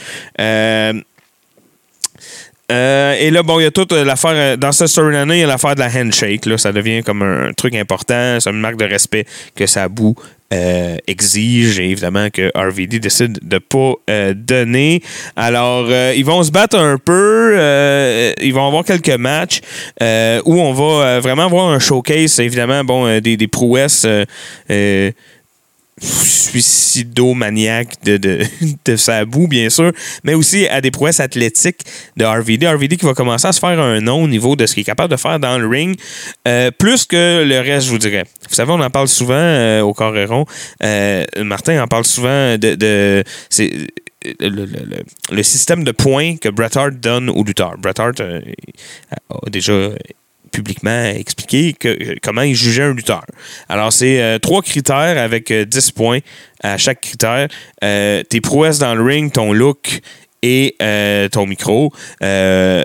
Et 2.71 3.31
là, 3.31 3.43
bon, 3.43 3.61
il 3.61 3.65
y 3.65 3.67
a 3.67 3.71
toute 3.71 3.93
l'affaire. 3.93 4.57
Dans 4.57 4.73
cette 4.73 4.89
storyline 4.89 5.31
il 5.31 5.39
y 5.39 5.43
a 5.43 5.47
l'affaire 5.47 5.75
de 5.75 5.81
la 5.81 5.89
handshake. 5.89 6.49
Ça 6.59 6.73
devient 6.73 7.03
comme 7.03 7.23
un, 7.23 7.53
truc 7.53 7.75
important. 7.75 8.39
C'est 8.41 8.51
une 8.51 8.61
marque 8.61 8.77
de 8.77 8.87
respect 8.87 9.27
que 9.55 9.67
Sabu 9.67 10.15
euh, 10.55 10.97
exige 11.09 11.81
évidemment 11.81 12.29
que 12.31 12.53
RVD 12.55 13.01
décide 13.01 13.39
de 13.43 13.59
pas 13.59 13.95
euh, 14.09 14.35
donner. 14.37 15.03
Alors, 15.35 15.87
euh, 15.89 16.15
ils 16.17 16.25
vont 16.25 16.43
se 16.45 16.53
battre 16.53 16.79
un 16.79 16.97
peu. 16.99 17.55
ils 18.41 18.53
vont 18.55 18.67
avoir 18.67 18.85
quelques 18.85 19.19
matchs 19.19 19.61
où 20.01 20.61
on 20.61 20.73
va 20.73 21.21
vraiment 21.21 21.47
avoir 21.47 21.71
un 21.71 21.79
showcase, 21.79 22.39
évidemment, 22.39 22.85
bon, 22.85 23.21
des 23.21 23.49
prouesses. 23.49 24.07
Suicidomaniaque 26.05 28.03
de, 28.05 28.17
de, 28.17 28.41
de 28.85 28.97
Sabu, 28.97 29.49
bien 29.49 29.71
sûr, 29.71 29.93
mais 30.23 30.35
aussi 30.35 30.67
à 30.69 30.81
des 30.81 30.91
prouesses 30.91 31.21
athlétiques 31.21 31.83
de 32.17 32.25
RVD. 32.25 32.67
RVD 32.67 32.97
qui 32.97 33.07
va 33.07 33.15
commencer 33.15 33.47
à 33.47 33.53
se 33.53 33.61
faire 33.61 33.81
un 33.81 34.01
nom 34.01 34.23
au 34.23 34.29
niveau 34.29 34.57
de 34.57 34.67
ce 34.67 34.75
qu'il 34.75 34.83
est 34.83 34.85
capable 34.85 35.11
de 35.11 35.17
faire 35.17 35.39
dans 35.41 35.59
le 35.59 35.67
ring, 35.67 35.97
euh, 36.47 36.71
plus 36.71 37.05
que 37.07 37.45
le 37.45 37.61
reste, 37.61 37.87
je 37.87 37.93
vous 37.93 37.99
dirais. 37.99 38.25
Vous 38.49 38.55
savez, 38.55 38.73
on 38.73 38.81
en 38.81 38.91
parle 38.91 39.09
souvent 39.09 39.35
euh, 39.35 39.81
au 39.81 39.95
Coréron. 39.95 40.45
Euh, 40.83 41.25
Martin 41.39 41.83
en 41.83 41.87
parle 41.87 42.05
souvent 42.05 42.57
de. 42.59 43.25
le, 44.41 45.43
système 45.43 45.85
de 45.85 45.93
points 45.93 46.37
que 46.37 46.49
Bret 46.49 46.77
Hart 46.77 46.95
donne 46.95 47.29
aux 47.31 47.45
lutteurs. 47.45 47.77
Bret 47.79 47.99
Hart 47.99 48.21
a 48.21 49.51
déjà 49.51 49.91
publiquement 50.55 51.05
expliqué 51.05 51.75
comment 52.23 52.43
il 52.43 52.55
jugeait 52.55 52.85
un 52.85 52.95
lutteur. 52.95 53.25
Alors, 53.69 53.93
c'est 53.93 54.23
euh, 54.23 54.39
trois 54.39 54.63
critères 54.63 55.19
avec 55.19 55.51
euh, 55.51 55.65
10 55.65 55.91
points 55.91 56.21
à 56.63 56.79
chaque 56.79 57.01
critère. 57.01 57.49
Euh, 57.83 58.23
tes 58.23 58.41
prouesses 58.41 58.79
dans 58.79 58.95
le 58.95 59.03
ring, 59.03 59.33
ton 59.33 59.53
look 59.53 60.01
et 60.43 60.77
euh, 60.81 61.29
ton 61.29 61.47
micro. 61.47 61.93
Euh, 62.23 62.83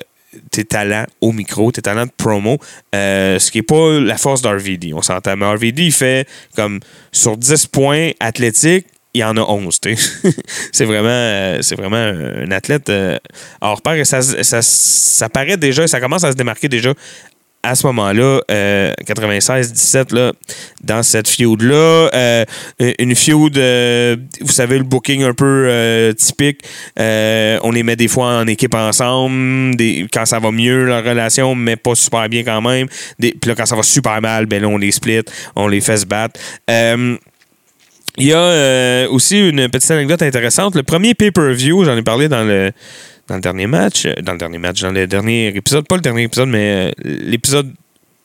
tes 0.51 0.63
talents 0.63 1.05
au 1.21 1.31
micro, 1.31 1.71
tes 1.71 1.81
talents 1.81 2.05
de 2.05 2.11
promo, 2.15 2.59
euh, 2.93 3.39
ce 3.39 3.51
qui 3.51 3.59
n'est 3.59 3.63
pas 3.63 3.99
la 3.99 4.17
force 4.17 4.41
d'RVD, 4.41 4.93
on 4.93 5.01
s'entend. 5.01 5.35
Mais 5.35 5.45
RVD, 5.45 5.83
il 5.83 5.91
fait 5.91 6.27
comme 6.55 6.79
sur 7.11 7.35
10 7.35 7.67
points 7.67 8.11
athlétiques, 8.19 8.85
il 9.13 9.21
y 9.21 9.23
en 9.23 9.37
a 9.37 9.41
11. 9.41 9.79
tu 9.79 9.95
sais. 9.95 10.31
c'est 10.71 10.85
vraiment, 10.85 11.07
euh, 11.09 11.61
vraiment 11.77 11.97
un 11.97 12.51
athlète 12.51 12.89
euh, 12.89 13.17
hors 13.61 13.81
pair. 13.81 13.93
Et 13.93 14.05
ça, 14.05 14.21
ça, 14.21 14.61
ça 14.61 15.29
paraît 15.29 15.57
déjà, 15.57 15.87
ça 15.87 15.99
commence 15.99 16.23
à 16.23 16.31
se 16.31 16.37
démarquer 16.37 16.69
déjà 16.69 16.93
à 17.61 17.75
ce 17.75 17.85
moment-là, 17.87 18.41
euh, 18.49 18.93
96-17, 19.05 20.13
là, 20.15 20.31
dans 20.83 21.03
cette 21.03 21.27
feud-là. 21.27 22.09
Euh, 22.13 22.45
une 22.99 23.15
feud, 23.15 23.57
euh, 23.57 24.15
vous 24.39 24.51
savez, 24.51 24.77
le 24.77 24.83
booking 24.83 25.23
un 25.23 25.33
peu 25.33 25.65
euh, 25.67 26.13
typique. 26.13 26.61
Euh, 26.99 27.59
on 27.63 27.71
les 27.71 27.83
met 27.83 27.95
des 27.95 28.07
fois 28.07 28.27
en 28.27 28.47
équipe 28.47 28.75
ensemble. 28.75 29.75
Quand 30.13 30.25
ça 30.25 30.39
va 30.39 30.51
mieux, 30.51 30.85
leur 30.85 31.03
relation, 31.03 31.53
mais 31.53 31.75
pas 31.75 31.95
super 31.95 32.29
bien 32.29 32.43
quand 32.43 32.61
même. 32.61 32.87
Puis 33.19 33.33
là, 33.45 33.55
quand 33.55 33.65
ça 33.65 33.75
va 33.75 33.83
super 33.83 34.21
mal, 34.21 34.45
ben 34.45 34.61
là, 34.61 34.67
on 34.69 34.77
les 34.77 34.91
split, 34.91 35.23
on 35.55 35.67
les 35.67 35.81
fait 35.81 35.97
se 35.97 36.05
battre. 36.05 36.39
Euh, 36.69 37.17
il 38.17 38.25
y 38.25 38.33
a 38.33 38.37
euh, 38.37 39.07
aussi 39.09 39.49
une 39.49 39.69
petite 39.69 39.91
anecdote 39.91 40.21
intéressante. 40.21 40.75
Le 40.75 40.83
premier 40.83 41.13
pay-per-view, 41.13 41.85
j'en 41.85 41.95
ai 41.95 42.01
parlé 42.01 42.27
dans 42.27 42.43
le, 42.43 42.71
dans 43.29 43.35
le 43.35 43.41
dernier 43.41 43.67
match, 43.67 44.05
euh, 44.05 44.13
dans 44.21 44.33
le 44.33 44.37
dernier 44.37 44.57
match, 44.57 44.81
dans 44.81 44.91
le 44.91 45.07
dernier 45.07 45.47
épisode, 45.55 45.87
pas 45.87 45.95
le 45.95 46.01
dernier 46.01 46.23
épisode, 46.23 46.49
mais 46.49 46.89
euh, 46.89 46.91
l'épisode 47.05 47.73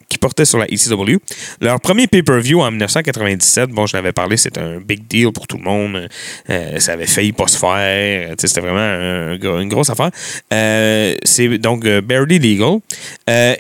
qui 0.09 0.19
portait 0.19 0.45
sur 0.45 0.59
la 0.59 0.67
ECW. 0.67 1.19
Leur 1.61 1.81
premier 1.81 2.07
pay-per-view 2.07 2.61
en 2.61 2.71
1997, 2.71 3.71
bon, 3.71 3.87
je 3.87 3.97
l'avais 3.97 4.13
parlé, 4.13 4.37
c'était 4.37 4.61
un 4.61 4.81
big 4.81 5.07
deal 5.07 5.33
pour 5.33 5.47
tout 5.47 5.57
le 5.57 5.65
monde. 5.65 6.09
Euh, 6.51 6.79
ça 6.79 6.93
avait 6.93 7.07
failli 7.07 7.33
pas 7.33 7.49
se 7.49 7.59
faire. 7.59 8.35
C'était 8.39 8.61
vraiment 8.61 9.35
une 9.61 9.69
grosse 9.69 9.91
affaire. 9.91 10.11
C'est 10.51 11.59
donc 11.59 11.85
euh, 11.85 12.01
barely 12.01 12.39
legal. 12.39 12.81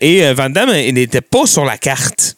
Et 0.01 0.33
Van 0.35 0.51
Damme, 0.51 0.75
il 0.77 0.95
n'était 0.95 1.23
pas 1.23 1.47
sur 1.47 1.65
la 1.65 1.79
carte. 1.79 2.37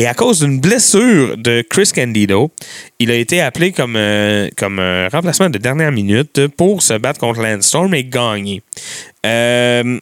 Et 0.00 0.06
à 0.06 0.14
cause 0.14 0.40
d'une 0.40 0.60
blessure 0.60 1.36
de 1.36 1.60
Chris 1.60 1.90
Candido, 1.94 2.50
il 2.98 3.10
a 3.10 3.16
été 3.16 3.42
appelé 3.42 3.70
comme, 3.70 3.96
euh, 3.96 4.48
comme 4.56 4.78
un 4.78 5.08
remplacement 5.08 5.50
de 5.50 5.58
dernière 5.58 5.92
minute 5.92 6.46
pour 6.56 6.80
se 6.80 6.94
battre 6.94 7.20
contre 7.20 7.42
Landstorm 7.42 7.92
et 7.92 8.04
gagner. 8.04 8.62
Euh, 9.26 9.98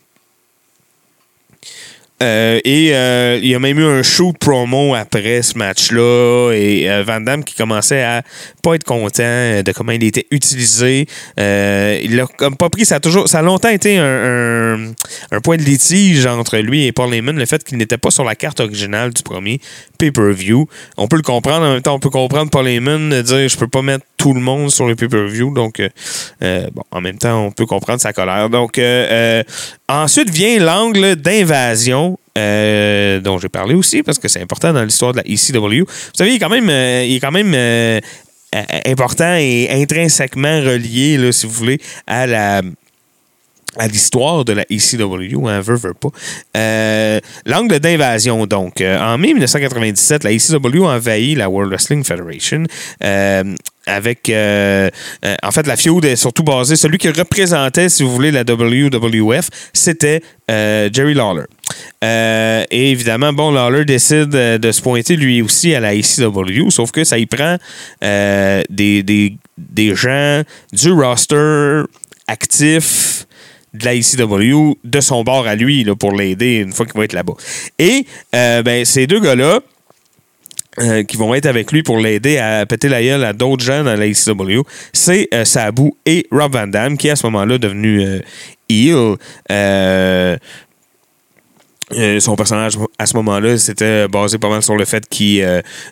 euh, 2.23 2.59
et 2.65 2.91
euh, 2.95 3.39
il 3.41 3.49
y 3.49 3.55
a 3.55 3.59
même 3.59 3.79
eu 3.79 3.85
un 3.85 4.03
shoot 4.03 4.37
promo 4.39 4.95
après 4.95 5.43
ce 5.43 5.57
match-là 5.57 6.53
et 6.53 6.91
euh, 6.91 7.05
Van 7.07 7.21
Damme 7.21 7.45
qui 7.45 7.55
commençait 7.55 8.03
à 8.03 8.23
pas 8.63 8.75
être 8.75 8.85
content 8.85 9.63
de 9.65 9.73
comment 9.73 9.93
il 9.93 10.03
était 10.05 10.27
utilisé. 10.31 11.07
Il 11.37 12.17
l'a 12.17 12.27
comme 12.37 12.57
pas 12.57 12.69
pris. 12.71 12.85
Ça 12.85 12.97
a 12.97 13.01
toujours, 13.01 13.29
ça 13.29 13.39
a 13.39 13.43
longtemps 13.43 13.69
été 13.69 13.99
un, 13.99 14.05
un- 14.05 14.93
un 15.31 15.41
point 15.41 15.57
de 15.57 15.63
litige 15.63 16.27
entre 16.27 16.59
lui 16.59 16.87
et 16.87 16.93
Paul 16.93 17.13
Heyman, 17.15 17.37
le 17.37 17.47
fait 17.47 17.63
qu'il 17.63 17.79
n'était 17.79 17.99
pas 17.99 18.11
sur 18.11 18.25
la 18.25 18.35
carte 18.35 18.61
originale 18.61 19.13
du 19.13 19.23
premier 19.23 19.61
pay-per-view. 19.99 20.67
On 20.97 21.09
peut 21.09 21.17
le 21.17 21.23
comprendre. 21.23 21.67
En 21.67 21.73
même 21.75 21.83
temps, 21.83 21.95
on 21.95 22.01
peut 22.01 22.11
comprendre 22.11 22.51
Paul 22.51 22.67
Heyman 22.67 23.11
de 23.11 23.23
dire 23.23 23.49
je 23.49 23.57
peux 23.57 23.69
pas 23.69 23.83
mettre 23.83 24.05
tout 24.17 24.35
le 24.35 24.41
monde 24.41 24.71
sur 24.71 24.87
le 24.87 24.97
pay-per-view. 24.97 25.53
Donc, 25.55 25.81
bon, 26.41 26.83
en 26.91 27.01
même 27.01 27.19
temps, 27.19 27.45
on 27.47 27.51
peut 27.53 27.67
comprendre 27.67 28.01
sa 28.01 28.13
colère. 28.13 28.49
Donc, 28.51 28.81
ensuite 29.89 30.31
vient 30.31 30.59
l'angle 30.59 31.17
d'invasion. 31.17 32.08
Euh, 32.37 33.21
dont 33.21 33.39
j'ai 33.39 33.49
parlé 33.49 33.75
aussi 33.75 34.03
parce 34.03 34.19
que 34.19 34.29
c'est 34.29 34.41
important 34.41 34.73
dans 34.73 34.85
l'histoire 34.85 35.13
de 35.13 35.19
la 35.19 35.25
ECW. 35.25 35.85
Vous 35.85 36.15
savez, 36.15 36.31
il 36.31 36.37
est 36.37 36.39
quand 36.39 36.49
même, 36.49 36.69
euh, 36.71 37.05
il 37.05 37.17
est 37.17 37.21
quand 37.21 37.33
même 37.33 37.53
euh, 37.55 38.01
important 38.87 39.37
et 39.37 39.69
intrinsèquement 39.71 40.61
relié, 40.61 41.17
là, 41.17 41.33
si 41.33 41.47
vous 41.47 41.53
voulez, 41.53 41.81
à 42.07 42.27
la 42.27 42.63
à 43.77 43.87
l'histoire 43.87 44.45
de 44.45 44.55
la 44.55 44.65
ECW, 44.71 45.47
hein, 45.47 45.61
veut, 45.61 45.77
veut 45.77 45.95
pas. 45.95 46.09
L'angle 47.47 47.79
d'invasion, 47.79 48.47
donc. 48.47 48.81
En 48.81 49.19
mai 49.19 49.35
1997, 49.35 50.25
la 50.25 50.33
ECW 50.33 50.85
a 50.85 50.97
envahi 50.97 51.35
la 51.37 51.49
World 51.49 51.71
Wrestling 51.71 52.03
Federation 52.03 52.65
avec... 53.89 54.29
euh, 54.31 54.91
euh, 55.25 55.35
en 55.43 55.51
fait, 55.51 55.67
la 55.67 55.77
feud 55.77 56.05
est 56.05 56.17
surtout 56.17 56.43
basée... 56.43 56.77
Celui 56.77 56.99
qui 56.99 57.09
représentait, 57.09 57.89
si 57.89 58.03
vous 58.03 58.13
voulez, 58.13 58.31
la 58.31 58.43
WWF, 58.43 59.49
c'était 59.73 60.23
euh, 60.51 60.89
Jerry 60.93 61.15
Lawler. 61.15 61.45
Et 62.71 62.91
évidemment, 62.91 63.33
bon, 63.33 63.51
Lawler 63.51 63.85
décide 63.85 64.29
de 64.29 64.73
se 64.73 64.81
pointer 64.81 65.17
lui 65.17 65.43
aussi 65.43 65.75
à 65.75 65.81
la 65.81 65.95
ECW, 65.95 66.71
sauf 66.71 66.91
que 66.93 67.05
ça 67.05 67.19
y 67.19 67.27
prend 67.27 67.57
des, 68.01 69.03
des, 69.03 69.37
des 69.57 69.95
gens 69.95 70.43
du 70.73 70.93
roster 70.93 71.83
actifs 72.27 73.27
de 73.75 73.85
la 73.85 73.95
ECW 73.95 74.79
de 74.85 75.01
son 75.01 75.25
bord 75.25 75.47
à 75.47 75.55
lui 75.55 75.85
là, 75.85 75.95
pour 75.95 76.13
l'aider 76.13 76.57
une 76.57 76.73
fois 76.73 76.87
qu'il 76.87 76.97
va 76.97 77.05
être 77.05 77.13
là-bas. 77.13 77.35
Et 77.79 78.07
ben, 78.33 78.85
ces 78.85 79.07
deux 79.07 79.21
gars-là, 79.21 79.61
euh, 80.81 81.03
qui 81.03 81.17
vont 81.17 81.35
être 81.35 81.47
avec 81.47 81.73
lui 81.73 81.83
pour 81.83 81.99
l'aider 81.99 82.39
à 82.39 82.65
péter 82.67 82.89
la 82.89 83.03
gueule 83.03 83.25
à 83.25 83.33
d'autres 83.33 83.65
gens 83.65 83.85
dans 83.85 83.95
la 83.95 84.07
ECW, 84.07 84.63
c'est 84.93 85.29
euh, 85.35 85.45
Sabu 85.45 85.93
et 86.07 86.27
Rob 86.31 86.53
Van 86.53 86.67
Dam, 86.67 86.97
qui 86.97 87.11
à 87.11 87.17
ce 87.17 87.27
moment-là 87.27 87.59
devenu 87.59 88.03
euh, 88.03 88.21
heel. 88.69 89.17
Euh, 89.51 90.37
son 92.21 92.37
personnage 92.37 92.75
à 92.99 93.07
ce 93.07 93.17
moment-là, 93.17 93.57
c'était 93.57 94.09
basé 94.09 94.37
pas 94.37 94.51
mal 94.51 94.63
sur 94.63 94.77
le 94.77 94.85
fait 94.85 95.09
qu'il 95.09 95.43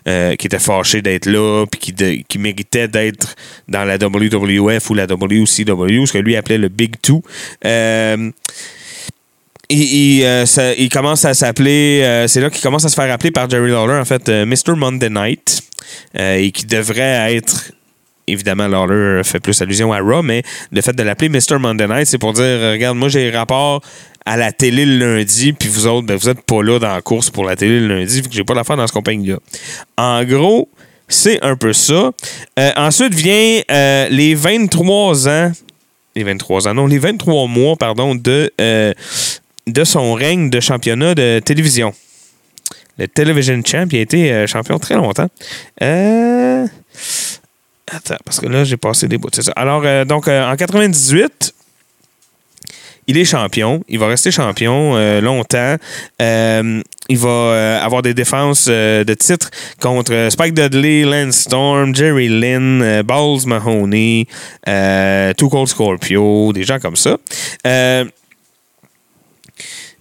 était 0.05 0.59
fâché 0.59 1.01
d'être 1.01 1.25
là, 1.25 1.65
puis 1.65 1.91
qu'il 2.29 2.39
méritait 2.39 2.87
d'être 2.87 3.33
dans 3.67 3.83
la 3.83 3.95
WWF 3.95 4.91
ou 4.91 4.93
la 4.93 5.05
WCW, 5.05 6.05
ce 6.05 6.13
que 6.13 6.17
lui 6.19 6.35
appelait 6.35 6.59
le 6.59 6.69
Big 6.69 7.01
Two. 7.01 7.23
Euh, 9.71 10.75
il, 10.77 10.89
commence 10.89 11.25
à 11.25 11.33
s'appeler, 11.33 12.01
euh, 12.03 12.27
c'est 12.27 12.39
là 12.39 12.49
qu'il 12.49 12.61
commence 12.61 12.85
à 12.85 12.89
se 12.89 12.95
faire 12.95 13.11
appeler 13.11 13.31
par 13.31 13.49
Jerry 13.49 13.71
Lawler, 13.71 13.99
en 13.99 14.05
fait, 14.05 14.29
euh, 14.29 14.45
Mr. 14.45 14.75
Monday 14.75 15.09
Night, 15.09 15.61
euh, 16.17 16.35
et 16.35 16.51
qui 16.51 16.65
devrait 16.65 17.35
être 17.35 17.71
évidemment, 18.29 18.67
Lawler 18.67 19.23
fait 19.23 19.39
plus 19.39 19.61
allusion 19.61 19.93
à 19.93 19.99
Raw, 19.99 20.21
mais 20.21 20.43
le 20.71 20.81
fait 20.81 20.93
de 20.93 21.01
l'appeler 21.03 21.29
Mr. 21.29 21.59
Monday 21.59 21.87
Night, 21.87 22.07
c'est 22.07 22.17
pour 22.17 22.33
dire 22.33 22.59
regarde, 22.71 22.97
moi 22.97 23.07
j'ai 23.07 23.29
rapport 23.29 23.81
à 24.25 24.35
la 24.35 24.51
télé 24.51 24.85
le 24.85 25.15
lundi, 25.15 25.53
puis 25.53 25.69
vous 25.69 25.87
autres, 25.87 26.05
ben, 26.07 26.17
vous 26.17 26.27
êtes 26.27 26.41
pas 26.41 26.61
là 26.61 26.77
dans 26.77 26.93
la 26.93 27.01
course 27.01 27.29
pour 27.29 27.45
la 27.45 27.55
télé 27.55 27.79
le 27.79 27.87
lundi, 27.87 28.21
vu 28.21 28.27
que 28.27 28.35
j'ai 28.35 28.43
pas 28.43 28.53
d'affaires 28.53 28.75
dans 28.75 28.87
ce 28.87 28.91
compagnie-là. 28.91 29.37
En 29.97 30.25
gros, 30.25 30.67
c'est 31.07 31.41
un 31.41 31.55
peu 31.55 31.71
ça. 31.71 32.11
Ensuite 32.75 33.13
vient 33.13 33.61
les 34.09 34.35
23 34.35 35.29
ans, 35.29 35.51
les 36.13 36.23
23 36.23 36.67
ans, 36.67 36.73
non, 36.73 36.85
les 36.85 36.99
23 36.99 37.47
mois, 37.47 37.77
pardon, 37.77 38.13
de, 38.13 38.51
de 39.67 39.83
son 39.83 40.13
règne 40.13 40.49
de 40.49 40.59
championnat 40.59 41.13
de 41.13 41.39
télévision. 41.39 41.93
Le 42.97 43.07
Television 43.07 43.61
Champ, 43.63 43.85
il 43.91 43.97
a 43.99 44.01
été 44.01 44.31
euh, 44.31 44.47
champion 44.47 44.79
très 44.79 44.95
longtemps. 44.95 45.27
Euh. 45.83 46.65
Attends, 47.89 48.17
parce 48.25 48.39
que 48.39 48.47
là, 48.47 48.63
j'ai 48.63 48.77
passé 48.77 49.07
des 49.07 49.17
bouts. 49.17 49.29
Alors, 49.55 49.83
euh, 49.85 50.03
donc, 50.03 50.27
en 50.27 50.55
98, 50.55 51.53
il 53.05 53.17
est 53.17 53.25
champion. 53.25 53.83
Il 53.87 53.99
va 53.99 54.07
rester 54.07 54.31
champion 54.31 54.95
longtemps. 55.21 55.77
Il 56.19 57.17
va 57.17 57.81
avoir 57.81 58.01
des 58.01 58.13
défenses 58.13 58.67
de 58.67 59.13
titre 59.13 59.49
contre 59.79 60.27
Spike 60.29 60.53
Dudley, 60.53 61.03
Lance 61.03 61.37
Storm, 61.37 61.95
Jerry 61.95 62.27
Lynn, 62.27 63.03
Balls 63.03 63.45
Mahoney, 63.45 64.27
Too 64.65 65.49
Cold 65.49 65.69
Scorpio, 65.69 66.51
des 66.51 66.63
gens 66.63 66.79
comme 66.79 66.97
ça. 66.97 67.17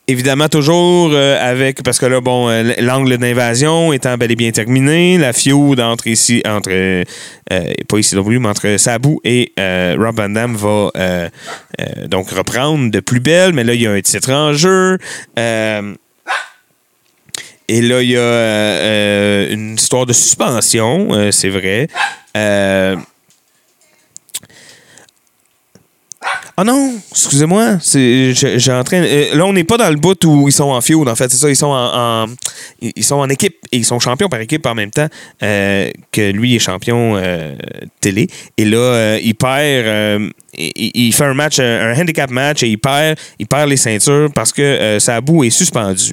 Évidemment, 0.09 0.49
toujours 0.49 1.11
euh, 1.13 1.37
avec, 1.41 1.83
parce 1.83 1.99
que 1.99 2.07
là, 2.07 2.21
bon, 2.21 2.49
euh, 2.49 2.75
l'angle 2.79 3.19
d'invasion 3.19 3.93
étant 3.93 4.17
bel 4.17 4.31
et 4.31 4.37
bien 4.37 4.53
terminé, 4.53 5.19
la 5.19 5.33
feud 5.33 5.81
entre 5.81 6.07
ici, 6.07 6.45
entre, 6.47 6.71
euh, 6.71 7.03
euh, 7.53 7.73
pas 7.89 7.99
ici 7.99 8.15
mais 8.15 8.49
entre 8.49 8.77
Sabu 8.77 9.17
et 9.25 9.53
Rob 9.59 10.17
Van 10.17 10.29
Dam 10.29 10.55
va 10.55 10.93
donc 12.07 12.31
reprendre 12.31 12.89
de 12.93 13.01
plus 13.01 13.19
belle, 13.19 13.53
mais 13.53 13.65
là, 13.65 13.75
il 13.75 13.83
y 13.83 13.87
a 13.89 13.91
un 13.91 14.01
titre 14.01 14.31
en 14.31 14.53
jeu. 14.53 14.99
Et 17.69 17.83
là, 17.83 18.01
il 18.01 18.11
y 18.11 18.17
a 18.17 19.51
une 19.51 19.75
histoire 19.75 20.07
de 20.07 20.13
suspension, 20.13 21.33
c'est 21.33 21.49
vrai. 21.49 21.89
Ah 26.59 26.65
non, 26.65 26.95
excusez-moi, 27.11 27.77
j'ai 27.85 28.33
euh, 28.33 29.35
là 29.35 29.45
on 29.45 29.53
n'est 29.53 29.65
pas 29.65 29.77
dans 29.77 29.91
le 29.91 29.97
bout 29.97 30.25
où 30.25 30.49
ils 30.49 30.53
sont 30.53 30.71
en 30.71 30.81
feud 30.81 31.07
en 31.07 31.15
fait, 31.15 31.31
c'est 31.31 31.37
ça, 31.37 31.51
ils 31.51 31.57
sont 31.57 31.67
en, 31.67 32.29
ils 32.81 33.05
sont 33.05 33.17
en 33.17 33.29
équipe 33.29 33.57
et 33.73 33.77
ils 33.77 33.85
sont 33.85 33.99
champions 33.99 34.31
par 34.31 34.41
équipe 34.41 34.65
en 34.65 34.75
même 34.75 34.91
temps 34.91 35.09
euh, 35.43 35.91
que 36.11 36.31
lui 36.31 36.57
est 36.57 36.59
champion 36.59 37.15
euh, 37.17 37.55
télé 38.01 38.29
et 38.57 38.65
là 38.65 39.19
il 39.23 39.35
perd 39.35 40.33
il, 40.57 41.13
fait 41.13 41.25
un 41.25 41.35
match 41.35 41.59
un 41.59 41.95
handicap 41.99 42.31
match 42.31 42.63
et 42.63 42.69
il 42.69 42.79
perd 42.79 43.19
il 43.39 43.47
perd 43.47 43.69
les 43.69 43.77
ceintures 43.77 44.31
parce 44.35 44.53
que 44.53 44.63
euh, 44.63 44.99
Sabu 44.99 45.47
est 45.47 45.51
suspendu 45.51 46.13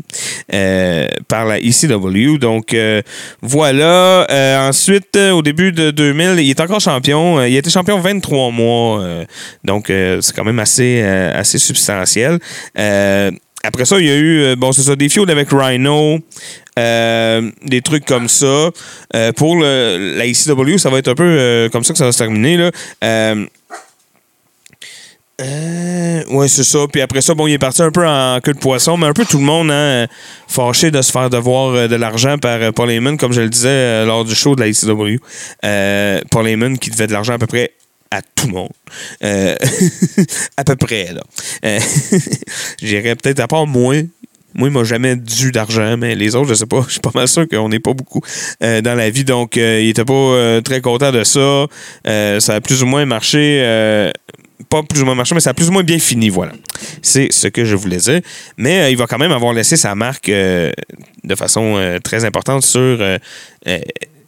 euh, 0.53 1.07
par 1.27 1.45
la 1.45 1.59
ECW 1.59 2.37
donc 2.39 2.73
euh, 2.73 3.01
voilà 3.41 4.25
Euh, 4.29 4.69
ensuite 4.69 5.15
euh, 5.15 5.31
au 5.31 5.41
début 5.41 5.71
de 5.71 5.91
2000 5.91 6.39
il 6.39 6.49
est 6.49 6.59
encore 6.59 6.79
champion 6.79 7.39
Euh, 7.39 7.47
il 7.47 7.55
été 7.55 7.69
champion 7.69 7.99
23 7.99 8.51
mois 8.51 9.01
euh, 9.01 9.25
donc 9.63 9.89
euh, 9.89 10.21
c'est 10.21 10.35
quand 10.35 10.43
même 10.43 10.59
assez 10.59 11.01
euh, 11.01 11.43
substantiel 11.43 12.39
Euh, 12.77 13.31
après 13.65 13.85
ça, 13.85 13.97
il 13.97 14.05
y 14.05 14.09
a 14.09 14.15
eu, 14.15 14.41
euh, 14.41 14.55
bon, 14.57 14.73
c'est 14.73 14.81
ça, 14.81 14.97
des 14.97 15.07
feuds 15.07 15.29
avec 15.29 15.47
Rhino, 15.49 16.19
euh, 16.77 17.49
des 17.63 17.81
trucs 17.81 18.03
comme 18.03 18.27
ça. 18.27 18.69
Euh, 19.15 19.31
pour 19.31 19.55
la 19.55 20.25
ECW, 20.25 20.77
ça 20.77 20.89
va 20.89 20.97
être 20.97 21.07
un 21.07 21.15
peu 21.15 21.23
euh, 21.23 21.69
comme 21.69 21.85
ça 21.85 21.93
que 21.93 21.99
ça 21.99 22.03
va 22.03 22.11
se 22.11 22.17
terminer. 22.17 22.69
Euh, 25.41 26.23
ouais, 26.29 26.47
c'est 26.47 26.63
ça. 26.63 26.79
Puis 26.91 27.01
après 27.01 27.21
ça, 27.21 27.33
bon, 27.33 27.47
il 27.47 27.53
est 27.53 27.59
parti 27.59 27.81
un 27.81 27.91
peu 27.91 28.05
en 28.07 28.39
queue 28.39 28.53
de 28.53 28.59
poisson, 28.59 28.97
mais 28.97 29.07
un 29.07 29.13
peu 29.13 29.25
tout 29.25 29.39
le 29.39 29.43
monde, 29.43 29.71
hein, 29.71 30.07
fâché 30.47 30.91
de 30.91 31.01
se 31.01 31.11
faire 31.11 31.29
devoir 31.29 31.73
euh, 31.73 31.87
de 31.87 31.95
l'argent 31.95 32.37
par 32.37 32.61
euh, 32.61 32.71
Paul 32.71 32.91
Heyman, 32.91 33.17
comme 33.17 33.33
je 33.33 33.41
le 33.41 33.49
disais 33.49 33.69
euh, 33.69 34.05
lors 34.05 34.25
du 34.25 34.35
show 34.35 34.55
de 34.55 34.61
la 34.61 34.67
ECW. 34.67 35.19
Euh, 35.65 36.21
Paul 36.29 36.47
Heyman 36.47 36.77
qui 36.77 36.91
devait 36.91 37.07
de 37.07 37.13
l'argent 37.13 37.33
à 37.33 37.39
peu 37.39 37.47
près 37.47 37.71
à 38.11 38.21
tout 38.21 38.45
le 38.45 38.53
monde. 38.53 38.69
À 40.57 40.63
peu 40.63 40.75
près, 40.75 41.13
là. 41.13 41.23
Je 42.79 42.85
dirais 42.85 43.15
peut-être 43.15 43.39
à 43.39 43.47
part 43.47 43.65
moi. 43.65 43.95
Moi, 44.53 44.67
il 44.67 44.71
m'a 44.71 44.83
jamais 44.83 45.15
dû 45.15 45.51
d'argent, 45.51 45.97
mais 45.97 46.13
les 46.13 46.35
autres, 46.35 46.49
je 46.49 46.53
sais 46.53 46.67
pas. 46.67 46.83
Je 46.85 46.91
suis 46.91 46.99
pas 46.99 47.09
mal 47.15 47.27
sûr 47.27 47.47
qu'on 47.49 47.69
n'est 47.69 47.79
pas 47.79 47.93
beaucoup 47.93 48.21
dans 48.59 48.95
la 48.95 49.09
vie. 49.09 49.23
Donc, 49.23 49.55
il 49.55 49.89
était 49.89 50.05
pas 50.05 50.61
très 50.63 50.79
content 50.79 51.11
de 51.11 51.23
ça. 51.23 51.65
Ça 52.05 52.53
a 52.53 52.61
plus 52.61 52.83
ou 52.83 52.85
moins 52.85 53.03
marché. 53.05 54.11
Pas 54.69 54.83
plus 54.83 55.01
ou 55.01 55.05
moins 55.05 55.15
marché, 55.15 55.35
mais 55.35 55.41
ça 55.41 55.51
a 55.51 55.53
plus 55.53 55.69
ou 55.69 55.71
moins 55.71 55.83
bien 55.83 55.99
fini, 55.99 56.29
voilà. 56.29 56.53
C'est 57.01 57.31
ce 57.31 57.47
que 57.47 57.65
je 57.65 57.75
voulais 57.75 57.97
dire. 57.97 58.21
Mais 58.57 58.81
euh, 58.81 58.89
il 58.89 58.97
va 58.97 59.07
quand 59.07 59.17
même 59.17 59.31
avoir 59.31 59.53
laissé 59.53 59.77
sa 59.77 59.95
marque 59.95 60.29
euh, 60.29 60.71
de 61.23 61.35
façon 61.35 61.75
euh, 61.77 61.99
très 61.99 62.25
importante 62.25 62.63
sur 62.63 62.99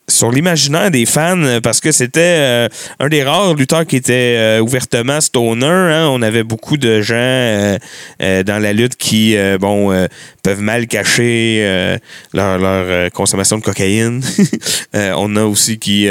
sur 0.08 0.32
l'imaginaire 0.32 0.92
des 0.92 1.06
fans 1.06 1.42
euh, 1.42 1.62
parce 1.62 1.80
que 1.80 1.92
c'était 1.92 2.20
euh, 2.22 2.70
un 3.00 3.10
des 3.10 3.24
rares 3.24 3.56
lutteurs 3.56 3.86
qui 3.86 3.96
était 3.96 4.36
euh, 4.38 4.60
ouvertement 4.60 5.20
stoner. 5.20 5.66
hein. 5.66 6.08
On 6.10 6.22
avait 6.22 6.44
beaucoup 6.44 6.78
de 6.78 7.02
gens 7.02 7.78
dans 8.20 8.62
la 8.62 8.74
lutte 8.74 8.96
qui, 8.96 9.36
bon, 9.60 10.08
peuvent 10.44 10.62
mal 10.62 10.88
cacher 10.88 11.98
leur, 12.34 13.12
consommation 13.12 13.58
de 13.58 13.64
cocaïne. 13.64 14.22
On 14.94 15.36
a 15.36 15.44
aussi 15.44 15.78
qui, 15.80 16.08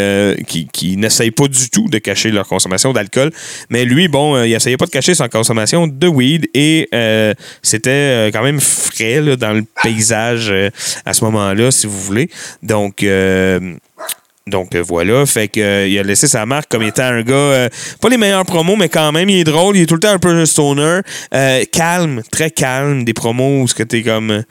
n'essayent 0.97 1.31
pas 1.31 1.49
du 1.49 1.71
tout 1.71 1.89
de 1.89 1.99
cacher 1.99 2.31
leur 2.31 2.47
consommation 2.47 2.93
d'alcool. 2.93 3.31
Mais 3.71 3.85
lui, 3.85 4.09
bon, 4.09 4.43
il 4.43 4.53
essayait 4.53 4.77
pas 4.77 4.87
de 4.87 4.91
cacher 4.91 5.15
sa 5.15 5.29
consommation 5.29 5.87
de 5.87 6.09
weed 6.09 6.49
et 6.55 6.89
c'était 7.63 8.31
quand 8.33 8.43
même 8.43 8.61
frais 8.61 9.37
dans 9.37 9.53
le 9.53 9.65
paysage 9.83 10.53
à 11.05 11.15
ce 11.15 11.25
moment-là, 11.25 11.71
si 11.71 11.87
vous 11.87 12.01
voulez. 12.01 12.31
Donc, 12.63 13.05
donc 14.47 14.75
euh, 14.75 14.83
voilà, 14.87 15.25
fait 15.25 15.49
que 15.49 15.61
euh, 15.61 15.89
il 15.89 15.99
a 15.99 16.03
laissé 16.03 16.29
sa 16.29 16.45
marque 16.45 16.71
comme 16.71 16.83
étant 16.83 17.05
un 17.05 17.23
gars 17.23 17.35
euh, 17.35 17.69
pas 18.01 18.11
les 18.11 18.19
meilleurs 18.19 18.45
promos 18.45 18.77
mais 18.77 18.91
quand 18.91 19.11
même 19.11 19.31
il 19.31 19.39
est 19.39 19.45
drôle, 19.45 19.75
il 19.75 19.83
est 19.83 19.87
tout 19.87 19.95
le 19.95 20.01
temps 20.01 20.11
un 20.11 20.19
peu 20.19 20.45
stoner, 20.45 21.01
euh, 21.33 21.65
calme, 21.73 22.21
très 22.31 22.51
calme, 22.51 23.05
des 23.05 23.15
promos 23.15 23.63
où 23.63 23.69
ce 23.69 23.75
que 23.75 23.83
t'es 23.83 24.03
comme 24.03 24.45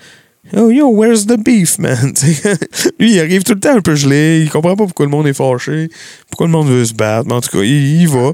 Oh 0.57 0.69
yo, 0.69 0.89
where's 0.89 1.25
the 1.25 1.37
beef, 1.37 1.79
man? 1.79 2.13
Lui, 2.99 3.13
il 3.13 3.19
arrive 3.19 3.43
tout 3.43 3.53
le 3.53 3.61
temps 3.61 3.77
un 3.77 3.81
peu 3.81 3.95
gelé. 3.95 4.41
Il 4.43 4.49
comprend 4.49 4.75
pas 4.75 4.83
pourquoi 4.83 5.05
le 5.05 5.09
monde 5.09 5.25
est 5.25 5.33
fâché, 5.33 5.87
pourquoi 6.29 6.47
le 6.47 6.51
monde 6.51 6.67
veut 6.67 6.83
se 6.83 6.93
battre. 6.93 7.25
Mais 7.27 7.33
en 7.33 7.39
tout 7.39 7.57
cas, 7.57 7.63
il, 7.63 8.01
il 8.01 8.09
va. 8.09 8.33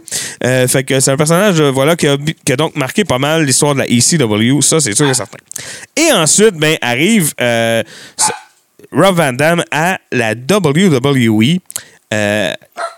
Fait 0.68 0.84
que 0.84 1.00
c'est 1.00 1.12
un 1.12 1.18
personnage 1.18 1.62
voilà, 1.62 1.96
qui, 1.96 2.08
a, 2.08 2.18
qui 2.44 2.52
a 2.52 2.56
donc 2.56 2.76
marqué 2.76 3.04
pas 3.04 3.20
mal 3.20 3.46
l'histoire 3.46 3.76
de 3.76 3.82
la 3.82 3.86
ECW. 3.86 4.60
Ça, 4.62 4.80
c'est 4.80 4.96
sûr 4.96 5.08
et 5.08 5.14
certain. 5.14 5.38
Et 5.96 6.12
ensuite, 6.12 6.56
ben, 6.56 6.78
arrive 6.82 7.32
euh, 7.42 7.84
Rob 8.92 9.16
Van 9.16 9.34
Damme 9.34 9.64
à 9.72 10.00
la 10.12 10.34
WWE. 10.34 11.60
euh, 12.14 12.54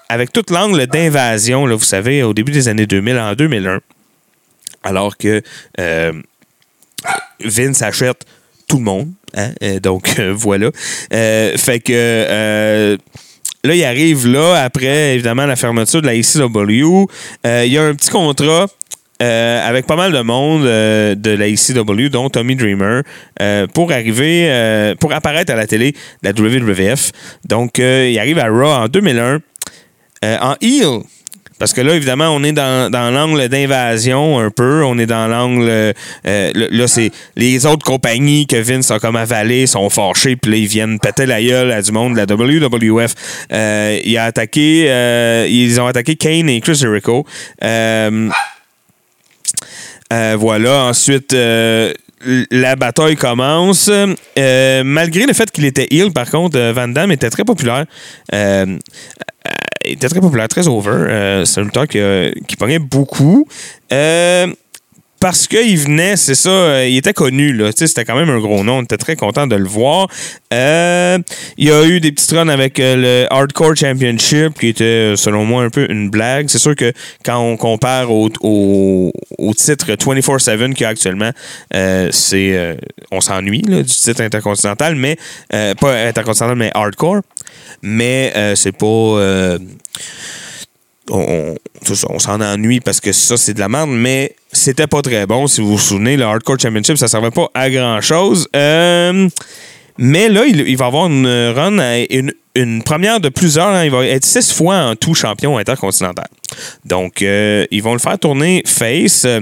avec 0.10 0.32
tout 0.32 0.43
l'angle 0.49 0.88
d'invasion, 0.88 1.65
vous 1.65 1.80
savez, 1.80 2.23
au 2.23 2.34
début 2.34 2.51
des 2.51 2.67
années 2.67 2.88
2000, 2.88 3.17
en 3.17 3.34
2001, 3.34 3.80
alors 4.84 5.17
que 5.17 5.41
euh, 5.80 6.13
Vince 7.39 7.82
achète 7.82 8.25
tout 8.67 8.77
le 8.77 8.84
monde. 8.84 9.12
hein, 9.36 9.51
euh, 9.63 9.80
donc, 9.80 10.19
voilà. 10.19 10.71
Fait 11.12 11.80
que. 11.80 12.97
Là, 13.63 13.75
il 13.75 13.84
arrive 13.84 14.27
là, 14.27 14.63
après, 14.63 15.13
évidemment, 15.13 15.45
la 15.45 15.56
fermeture 15.56 16.01
de 16.01 16.08
la. 16.08 16.13
Euh, 17.45 17.63
il 17.65 17.71
y 17.71 17.77
a 17.77 17.84
un 17.84 17.93
petit 17.93 18.10
contrat 18.10 18.65
euh, 19.21 19.67
avec 19.67 19.86
pas 19.86 19.95
mal 19.95 20.12
de 20.12 20.21
monde 20.21 20.65
euh, 20.65 21.15
de 21.15 21.31
la 21.31 21.47
ECW, 21.47 22.10
dont 22.10 22.29
Tommy 22.29 22.55
Dreamer, 22.55 23.03
euh, 23.41 23.67
pour 23.67 23.91
arriver, 23.91 24.93
pour 24.99 25.13
apparaître 25.13 25.51
à 25.51 25.55
la 25.55 25.67
télé 25.67 25.91
de 25.91 25.97
la 26.23 26.31
WWF. 26.31 27.12
Donc, 27.47 27.77
il 27.77 28.17
arrive 28.17 28.39
à 28.39 28.47
Raw 28.47 28.84
en 28.84 28.88
2001 28.88 29.39
euh, 30.23 30.38
en 30.41 30.55
heel. 30.62 31.01
Parce 31.60 31.73
que 31.73 31.81
là, 31.81 31.93
évidemment, 31.93 32.29
on 32.29 32.43
est 32.43 32.53
dans, 32.53 32.89
dans 32.89 33.12
l'angle 33.12 33.47
d'invasion 33.47 34.39
un 34.39 34.49
peu. 34.49 34.84
On 34.84 34.97
est 34.97 35.05
dans 35.05 35.27
l'angle. 35.27 35.93
là, 36.25 36.88
c'est 36.88 37.12
les 37.36 37.67
autres 37.67 37.86
compagnies 37.86 38.47
que 38.47 38.55
Vince 38.55 38.89
a 38.89 38.97
comme 38.97 39.15
avalées 39.15 39.67
sont 39.67 39.91
fâchées, 39.91 40.36
puis 40.36 40.51
là, 40.51 40.57
ils 40.57 40.65
viennent 40.65 40.99
péter 40.99 41.27
la 41.27 41.39
gueule 41.39 41.71
à 41.71 41.84
du 41.84 41.91
monde 41.91 42.15
de 42.15 42.17
la 42.17 42.25
WWF. 42.25 43.13
Il 43.51 44.17
a 44.17 44.23
attaqué. 44.23 45.45
ils 45.47 45.79
ont 45.79 45.86
attaqué 45.86 46.15
Kane 46.15 46.49
et 46.49 46.62
Chris 46.62 46.75
Jericho. 46.75 47.27
Euh, 50.12 50.36
voilà. 50.38 50.86
Ensuite, 50.86 51.34
euh, 51.34 51.94
la 52.52 52.76
bataille 52.76 53.16
commence. 53.16 53.90
Euh, 53.90 54.84
malgré 54.84 55.26
le 55.26 55.34
fait 55.34 55.52
qu'il 55.52 55.66
était 55.66 55.88
heel, 55.92 56.12
par 56.12 56.30
contre, 56.30 56.60
Van 56.72 56.88
Damme 56.88 57.12
était 57.12 57.30
très 57.30 57.44
populaire. 57.44 57.86
Il 59.84 59.94
était 59.94 60.10
très 60.10 60.22
populaire, 60.22 60.48
très 60.48 60.68
over. 60.68 61.44
C'est 61.46 61.62
un 61.62 61.64
lutteur 61.64 61.88
qui, 61.88 62.00
qui 62.48 62.56
beaucoup. 62.80 63.48
Parce 65.21 65.47
qu'il 65.47 65.77
venait, 65.77 66.17
c'est 66.17 66.34
ça, 66.34 66.49
euh, 66.49 66.88
il 66.89 66.97
était 66.97 67.13
connu, 67.13 67.53
là. 67.53 67.69
C'était 67.75 68.05
quand 68.05 68.15
même 68.15 68.31
un 68.31 68.39
gros 68.39 68.63
nom. 68.63 68.79
On 68.79 68.81
était 68.81 68.97
très 68.97 69.15
content 69.15 69.45
de 69.45 69.55
le 69.55 69.67
voir. 69.67 70.07
Euh, 70.51 71.19
il 71.57 71.67
y 71.67 71.71
a 71.71 71.86
eu 71.86 71.99
des 71.99 72.12
petites 72.12 72.31
runs 72.31 72.47
avec 72.47 72.79
euh, 72.79 72.95
le 72.95 73.27
Hardcore 73.31 73.75
Championship, 73.75 74.57
qui 74.60 74.69
était, 74.69 75.13
selon 75.15 75.45
moi, 75.45 75.62
un 75.62 75.69
peu 75.69 75.86
une 75.91 76.10
blague. 76.10 76.49
C'est 76.49 76.57
sûr 76.57 76.75
que 76.75 76.91
quand 77.23 77.38
on 77.38 77.55
compare 77.55 78.12
au, 78.12 78.31
au, 78.41 79.53
titre 79.53 79.91
24-7 79.91 80.73
qu'il 80.73 80.81
y 80.81 80.86
a 80.86 80.89
actuellement, 80.89 81.31
c'est 81.71 82.77
on 83.12 83.21
s'ennuie 83.21 83.62
du 83.62 83.84
titre 83.86 84.21
intercontinental, 84.21 84.95
mais 84.95 85.17
pas 85.49 86.07
intercontinental, 86.07 86.57
mais 86.57 86.71
hardcore. 86.73 87.21
Mais 87.84 88.34
c'est 88.55 88.75
pas. 88.75 89.57
On, 91.10 91.56
on- 92.10 92.20
s'en 92.20 92.42
ennuie 92.42 92.80
parce 92.80 93.00
que 93.00 93.12
ça, 93.12 93.38
c'est 93.38 93.54
de 93.54 93.60
la 93.60 93.68
merde, 93.70 93.90
mais 93.90 94.36
c'était 94.52 94.88
pas 94.88 95.02
très 95.02 95.26
bon. 95.26 95.48
Si 95.48 95.62
vous 95.62 95.72
vous 95.72 95.78
souvenez, 95.80 96.18
le 96.18 96.24
Hardcore 96.24 96.60
Championship, 96.60 96.98
ça 96.98 97.08
servait 97.08 97.32
pas 97.32 97.50
à 97.54 97.70
grand-chose. 97.70 98.48
Euh, 98.56 99.28
mais 99.97 100.30
là, 100.30 100.45
il, 100.45 100.77
va 100.77 100.86
avoir 100.88 101.08
une 101.08 101.27
run, 101.27 101.77
une, 102.56 102.84
première 102.84 103.19
de 103.19 103.30
plusieurs. 103.30 103.67
hein. 103.67 103.86
il 103.86 103.91
va 103.91 104.06
être 104.06 104.25
six 104.25 104.51
fois 104.51 104.77
en 104.77 104.95
tout 104.95 105.13
champion 105.13 105.58
intercontinental. 105.58 106.27
Donc, 106.86 107.21
euh, 107.21 107.65
ils 107.71 107.82
vont 107.82 107.93
le 107.93 107.99
faire 107.99 108.17
tourner 108.19 108.63
face 108.65 109.25
euh, 109.25 109.41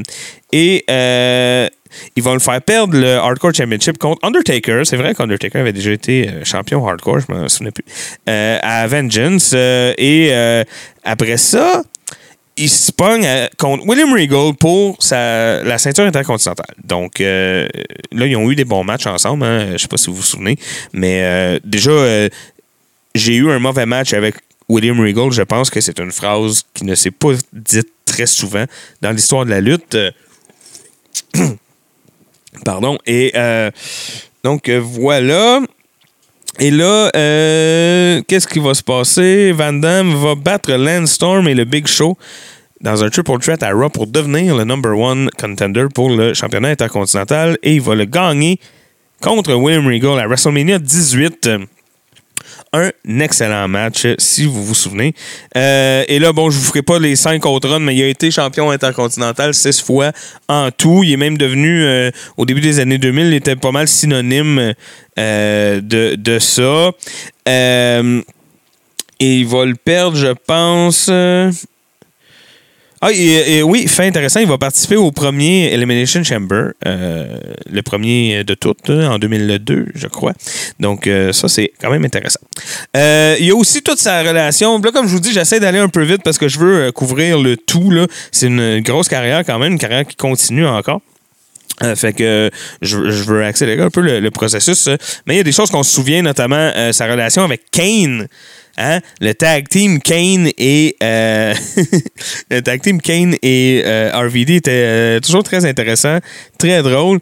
et 0.51 0.83
euh, 0.89 1.67
ils 2.15 2.23
vont 2.23 2.33
le 2.33 2.39
faire 2.39 2.61
perdre 2.61 2.97
le 2.97 3.15
Hardcore 3.15 3.53
Championship 3.53 3.97
contre 3.97 4.25
Undertaker. 4.25 4.81
C'est 4.83 4.97
vrai 4.97 5.15
qu'Undertaker 5.15 5.59
avait 5.59 5.73
déjà 5.73 5.91
été 5.91 6.29
champion 6.43 6.87
hardcore, 6.87 7.19
je 7.21 7.33
me 7.33 7.47
souviens 7.47 7.71
plus, 7.71 7.85
à 8.27 8.85
Vengeance. 8.87 9.53
et 9.53 10.31
après 11.03 11.37
ça, 11.37 11.81
il 12.59 12.69
se 12.69 12.91
pogne 12.91 13.25
euh, 13.25 13.47
contre 13.57 13.87
William 13.87 14.11
Regal 14.13 14.53
pour 14.53 15.01
sa, 15.01 15.63
la 15.63 15.77
ceinture 15.77 16.03
intercontinentale. 16.03 16.75
Donc, 16.83 17.21
euh, 17.21 17.67
là, 18.11 18.25
ils 18.27 18.35
ont 18.35 18.51
eu 18.51 18.55
des 18.55 18.65
bons 18.65 18.83
matchs 18.83 19.07
ensemble. 19.07 19.45
hein. 19.45 19.71
Je 19.71 19.77
sais 19.77 19.87
pas 19.87 19.95
si 19.97 20.07
vous 20.07 20.17
vous 20.17 20.21
souvenez. 20.21 20.57
Mais 20.91 21.23
euh, 21.23 21.59
déjà, 21.63 21.91
euh, 21.91 22.27
j'ai 23.15 23.35
eu 23.35 23.49
un 23.49 23.59
mauvais 23.59 23.85
match 23.85 24.13
avec 24.13 24.35
William 24.67 24.99
Regal. 24.99 25.31
Je 25.31 25.41
pense 25.41 25.69
que 25.69 25.79
c'est 25.79 25.99
une 25.99 26.11
phrase 26.11 26.63
qui 26.73 26.83
ne 26.83 26.95
s'est 26.95 27.11
pas 27.11 27.31
dite 27.53 27.87
très 28.03 28.27
souvent 28.27 28.65
dans 29.01 29.11
l'histoire 29.11 29.45
de 29.45 29.51
la 29.51 29.61
lutte. 29.61 29.97
Pardon. 32.65 32.97
Et 33.05 33.33
donc, 34.43 34.69
voilà. 34.69 35.61
Et 36.61 36.71
là, 36.71 37.09
euh, 37.15 38.21
qu'est-ce 38.27 38.45
qui 38.45 38.59
va 38.59 38.73
se 38.73 38.83
passer? 38.83 39.53
Van 39.53 39.71
Damme 39.71 40.13
va 40.15 40.35
battre 40.35 40.73
Landstorm 40.73 41.47
et 41.47 41.53
le 41.53 41.63
Big 41.63 41.87
Show 41.87 42.17
dans 42.81 43.01
un 43.01 43.09
triple 43.09 43.39
threat 43.39 43.63
à 43.63 43.71
Raw 43.71 43.89
pour 43.89 44.07
devenir 44.07 44.57
le 44.57 44.65
number 44.65 44.97
one 44.97 45.29
contender 45.39 45.85
pour 45.95 46.09
le 46.09 46.33
championnat 46.33 46.69
intercontinental 46.69 47.57
et 47.63 47.75
il 47.75 47.81
va 47.81 47.95
le 47.95 48.03
gagner 48.03 48.59
contre 49.21 49.53
William 49.53 49.87
Regal 49.87 50.19
à 50.19 50.27
WrestleMania 50.27 50.79
18 50.79 51.49
un 52.73 52.91
excellent 53.19 53.67
match, 53.67 54.07
si 54.17 54.45
vous 54.45 54.63
vous 54.63 54.75
souvenez. 54.75 55.13
Euh, 55.57 56.03
et 56.07 56.19
là, 56.19 56.33
bon, 56.33 56.49
je 56.49 56.57
vous 56.57 56.65
ferai 56.65 56.81
pas 56.81 56.99
les 56.99 57.15
cinq 57.15 57.45
autres 57.45 57.69
runs, 57.69 57.79
mais 57.79 57.95
il 57.95 58.03
a 58.03 58.07
été 58.07 58.31
champion 58.31 58.69
intercontinental 58.71 59.53
six 59.53 59.81
fois 59.81 60.11
en 60.47 60.69
tout. 60.71 61.03
Il 61.03 61.11
est 61.11 61.17
même 61.17 61.37
devenu, 61.37 61.83
euh, 61.83 62.11
au 62.37 62.45
début 62.45 62.61
des 62.61 62.79
années 62.79 62.97
2000, 62.97 63.27
il 63.27 63.33
était 63.33 63.55
pas 63.55 63.71
mal 63.71 63.87
synonyme 63.87 64.73
euh, 65.17 65.81
de, 65.81 66.15
de 66.15 66.39
ça. 66.39 66.91
Et 69.21 69.39
il 69.39 69.47
va 69.47 69.65
le 69.65 69.75
perdre, 69.75 70.15
je 70.15 70.33
pense. 70.45 71.09
Ah, 73.01 73.11
et, 73.13 73.63
oui, 73.63 73.87
fait 73.87 74.07
intéressant, 74.07 74.41
il 74.41 74.47
va 74.47 74.57
participer 74.57 74.97
au 74.97 75.11
premier 75.11 75.71
Elimination 75.71 76.21
Chamber, 76.21 76.71
euh, 76.85 77.39
le 77.71 77.81
premier 77.81 78.43
de 78.43 78.53
toutes, 78.55 78.89
en 78.89 79.17
2002, 79.17 79.87
je 79.95 80.07
crois. 80.07 80.33
Donc, 80.81 81.07
euh, 81.07 81.31
ça, 81.31 81.47
c'est 81.47 81.71
quand 81.79 81.89
même 81.91 82.03
intéressant. 82.03 82.41
Euh, 82.97 83.37
il 83.39 83.45
y 83.45 83.51
a 83.51 83.55
aussi 83.55 83.81
toute 83.81 83.99
sa 83.99 84.21
relation. 84.21 84.79
Là, 84.79 84.91
comme 84.91 85.07
je 85.07 85.13
vous 85.13 85.21
dis, 85.21 85.31
j'essaie 85.31 85.61
d'aller 85.61 85.79
un 85.79 85.87
peu 85.87 86.03
vite 86.03 86.23
parce 86.23 86.37
que 86.37 86.49
je 86.49 86.59
veux 86.59 86.91
couvrir 86.91 87.39
le 87.39 87.55
tout. 87.55 87.93
C'est 88.33 88.47
une 88.47 88.81
grosse 88.81 89.07
carrière 89.07 89.45
quand 89.45 89.59
même, 89.59 89.73
une 89.73 89.79
carrière 89.79 90.05
qui 90.05 90.17
continue 90.17 90.67
encore. 90.67 91.01
Fait 91.95 92.11
que 92.11 92.51
je, 92.81 93.09
je 93.09 93.23
veux 93.23 93.45
accélérer 93.45 93.81
un 93.81 93.89
peu 93.89 94.01
le, 94.01 94.31
processus. 94.31 94.89
Mais 95.25 95.35
il 95.35 95.37
y 95.37 95.39
a 95.39 95.43
des 95.43 95.53
choses 95.53 95.71
qu'on 95.71 95.83
se 95.83 95.93
souvient, 95.93 96.21
notamment 96.21 96.73
sa 96.91 97.09
relation 97.09 97.45
avec 97.45 97.71
Kane. 97.71 98.27
Hein? 98.79 99.01
Le 99.19 99.33
tag 99.33 99.67
team 99.67 99.99
Kane 99.99 100.49
et 100.57 100.95
euh, 101.03 101.53
le 102.49 102.61
tag 102.61 102.81
team 102.81 103.01
Kane 103.01 103.35
et 103.43 103.83
euh, 103.85 104.09
RVD 104.13 104.55
était 104.55 104.71
euh, 104.71 105.19
toujours 105.19 105.43
très 105.43 105.65
intéressant, 105.65 106.19
très 106.57 106.81
drôle. 106.81 107.19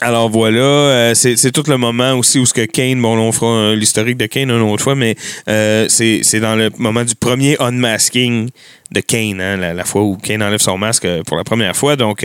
Alors 0.00 0.28
voilà, 0.28 1.12
c'est 1.14 1.50
tout 1.50 1.64
le 1.66 1.76
moment 1.76 2.12
aussi 2.12 2.38
où 2.38 2.46
ce 2.46 2.54
que 2.54 2.66
Kane, 2.66 3.00
bon, 3.00 3.18
on 3.18 3.32
fera 3.32 3.74
l'historique 3.74 4.16
de 4.16 4.26
Kane 4.26 4.50
une 4.50 4.60
autre 4.60 4.82
fois, 4.82 4.94
mais 4.94 5.16
c'est 5.46 6.40
dans 6.40 6.54
le 6.54 6.70
moment 6.76 7.02
du 7.02 7.14
premier 7.14 7.56
unmasking 7.58 8.50
de 8.92 9.00
Kane, 9.00 9.40
hein, 9.40 9.56
la, 9.56 9.84
fois 9.84 10.02
où 10.02 10.16
Kane 10.16 10.42
enlève 10.42 10.60
son 10.60 10.78
masque 10.78 11.08
pour 11.26 11.36
la 11.36 11.42
première 11.42 11.74
fois. 11.74 11.96
Donc, 11.96 12.24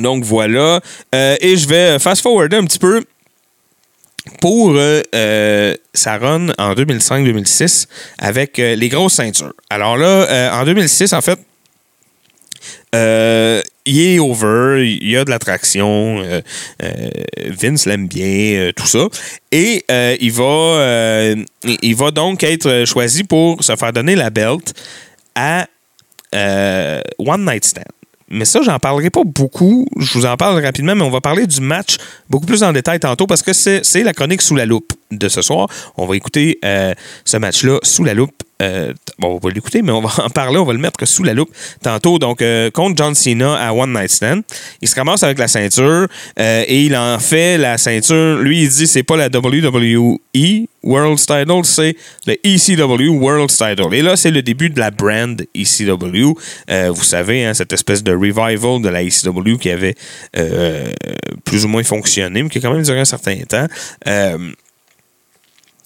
donc 0.00 0.24
voilà. 0.24 0.80
Et 1.12 1.56
je 1.56 1.68
vais 1.68 1.98
fast-forwarder 1.98 2.56
un 2.56 2.64
petit 2.64 2.78
peu 2.78 3.02
pour 4.40 4.74
euh, 4.76 5.02
euh, 5.14 5.74
sa 5.94 6.18
run 6.18 6.48
en 6.58 6.74
2005-2006 6.74 7.86
avec 8.18 8.58
euh, 8.58 8.76
les 8.76 8.88
grosses 8.88 9.14
ceintures. 9.14 9.52
Alors 9.68 9.96
là, 9.96 10.06
euh, 10.06 10.50
en 10.52 10.64
2006, 10.64 11.12
en 11.12 11.20
fait, 11.20 11.38
euh, 12.94 13.60
il 13.84 14.00
est 14.00 14.18
over, 14.18 14.84
il 14.86 15.10
y 15.10 15.16
a 15.16 15.24
de 15.24 15.30
l'attraction, 15.30 16.20
euh, 16.20 16.40
euh, 16.82 17.10
Vince 17.48 17.86
l'aime 17.86 18.06
bien, 18.06 18.54
euh, 18.54 18.72
tout 18.72 18.86
ça. 18.86 19.08
Et 19.50 19.84
euh, 19.90 20.16
il, 20.20 20.30
va, 20.32 20.44
euh, 20.44 21.36
il 21.64 21.96
va 21.96 22.10
donc 22.10 22.44
être 22.44 22.84
choisi 22.86 23.24
pour 23.24 23.64
se 23.64 23.74
faire 23.74 23.92
donner 23.92 24.14
la 24.14 24.30
belt 24.30 24.72
à 25.34 25.66
euh, 26.34 27.00
One 27.18 27.44
Night 27.44 27.64
Stand. 27.64 27.84
Mais 28.32 28.46
ça, 28.46 28.62
j'en 28.62 28.78
parlerai 28.78 29.10
pas 29.10 29.24
beaucoup. 29.24 29.86
Je 29.98 30.18
vous 30.18 30.24
en 30.24 30.36
parle 30.38 30.64
rapidement, 30.64 30.94
mais 30.94 31.02
on 31.02 31.10
va 31.10 31.20
parler 31.20 31.46
du 31.46 31.60
match 31.60 31.98
beaucoup 32.30 32.46
plus 32.46 32.62
en 32.62 32.72
détail 32.72 32.98
tantôt 32.98 33.26
parce 33.26 33.42
que 33.42 33.52
c'est 33.52 34.02
la 34.02 34.14
chronique 34.14 34.40
sous 34.40 34.56
la 34.56 34.64
loupe 34.64 34.92
de 35.18 35.28
ce 35.28 35.42
soir. 35.42 35.68
On 35.96 36.06
va 36.06 36.16
écouter 36.16 36.58
euh, 36.64 36.94
ce 37.24 37.36
match-là 37.36 37.78
sous 37.82 38.04
la 38.04 38.14
loupe. 38.14 38.42
Euh, 38.62 38.92
bon, 39.18 39.28
on 39.28 39.34
va 39.34 39.40
pas 39.40 39.50
l'écouter, 39.50 39.82
mais 39.82 39.92
on 39.92 40.00
va 40.00 40.24
en 40.24 40.30
parler. 40.30 40.58
On 40.58 40.64
va 40.64 40.72
le 40.72 40.78
mettre 40.78 41.04
sous 41.06 41.24
la 41.24 41.34
loupe 41.34 41.50
tantôt. 41.82 42.18
Donc, 42.18 42.42
euh, 42.42 42.70
contre 42.70 42.96
John 42.96 43.14
Cena 43.14 43.54
à 43.54 43.72
One 43.72 43.92
Night 43.92 44.10
Stand. 44.10 44.42
Il 44.80 44.88
se 44.88 44.94
ramasse 44.94 45.22
avec 45.22 45.38
la 45.38 45.48
ceinture 45.48 46.06
euh, 46.38 46.64
et 46.66 46.82
il 46.82 46.96
en 46.96 47.18
fait 47.18 47.58
la 47.58 47.78
ceinture. 47.78 48.38
Lui, 48.38 48.62
il 48.62 48.68
dit 48.68 48.86
c'est 48.86 49.02
pas 49.02 49.16
la 49.16 49.26
WWE 49.26 50.18
World 50.82 51.18
Title, 51.18 51.64
c'est 51.64 51.96
le 52.26 52.34
ECW 52.44 53.08
World 53.08 53.50
Title. 53.50 53.94
Et 53.94 54.02
là, 54.02 54.16
c'est 54.16 54.30
le 54.30 54.42
début 54.42 54.70
de 54.70 54.80
la 54.80 54.90
brand 54.90 55.40
ECW. 55.54 56.34
Euh, 56.70 56.90
vous 56.90 57.04
savez, 57.04 57.44
hein, 57.44 57.54
cette 57.54 57.72
espèce 57.72 58.02
de 58.02 58.12
revival 58.12 58.82
de 58.82 58.88
la 58.88 59.02
ECW 59.02 59.58
qui 59.60 59.70
avait 59.70 59.94
euh, 60.36 60.90
plus 61.44 61.64
ou 61.64 61.68
moins 61.68 61.84
fonctionné, 61.84 62.42
mais 62.42 62.48
qui 62.48 62.58
a 62.58 62.60
quand 62.60 62.72
même 62.72 62.82
duré 62.82 63.00
un 63.00 63.04
certain 63.04 63.38
temps. 63.48 63.66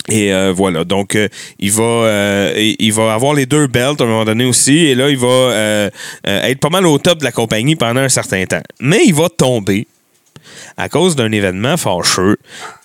Et 0.09 0.33
euh, 0.33 0.53
voilà, 0.55 0.85
donc 0.85 1.17
euh, 1.17 1.29
il 1.59 1.73
va 1.73 1.83
euh, 1.83 2.75
il 2.79 2.93
va 2.93 3.13
avoir 3.13 3.35
les 3.35 3.47
deux 3.47 3.67
belts 3.67 4.01
à 4.01 4.05
un 4.05 4.07
moment 4.07 4.25
donné 4.25 4.45
aussi, 4.45 4.77
et 4.77 4.95
là 4.95 5.11
il 5.11 5.19
va 5.19 5.91
être 6.25 6.61
pas 6.61 6.69
mal 6.69 6.87
au 6.87 6.99
top 6.99 7.19
de 7.19 7.25
la 7.25 7.33
compagnie 7.33 7.77
pendant 7.77 8.01
un 8.01 8.09
certain 8.09 8.45
temps. 8.47 8.63
Mais 8.81 9.01
il 9.05 9.15
va 9.15 9.29
tomber 9.29 9.87
à 10.77 10.89
cause 10.89 11.17
d'un 11.17 11.33
événement 11.33 11.77
fâcheux. 11.77 12.37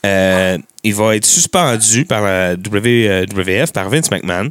Il 0.03 0.95
va 0.95 1.15
être 1.15 1.25
suspendu 1.25 2.05
par 2.05 2.23
la 2.23 2.53
WWF, 2.53 3.71
par 3.71 3.89
Vince 3.89 4.09
McMahon, 4.09 4.49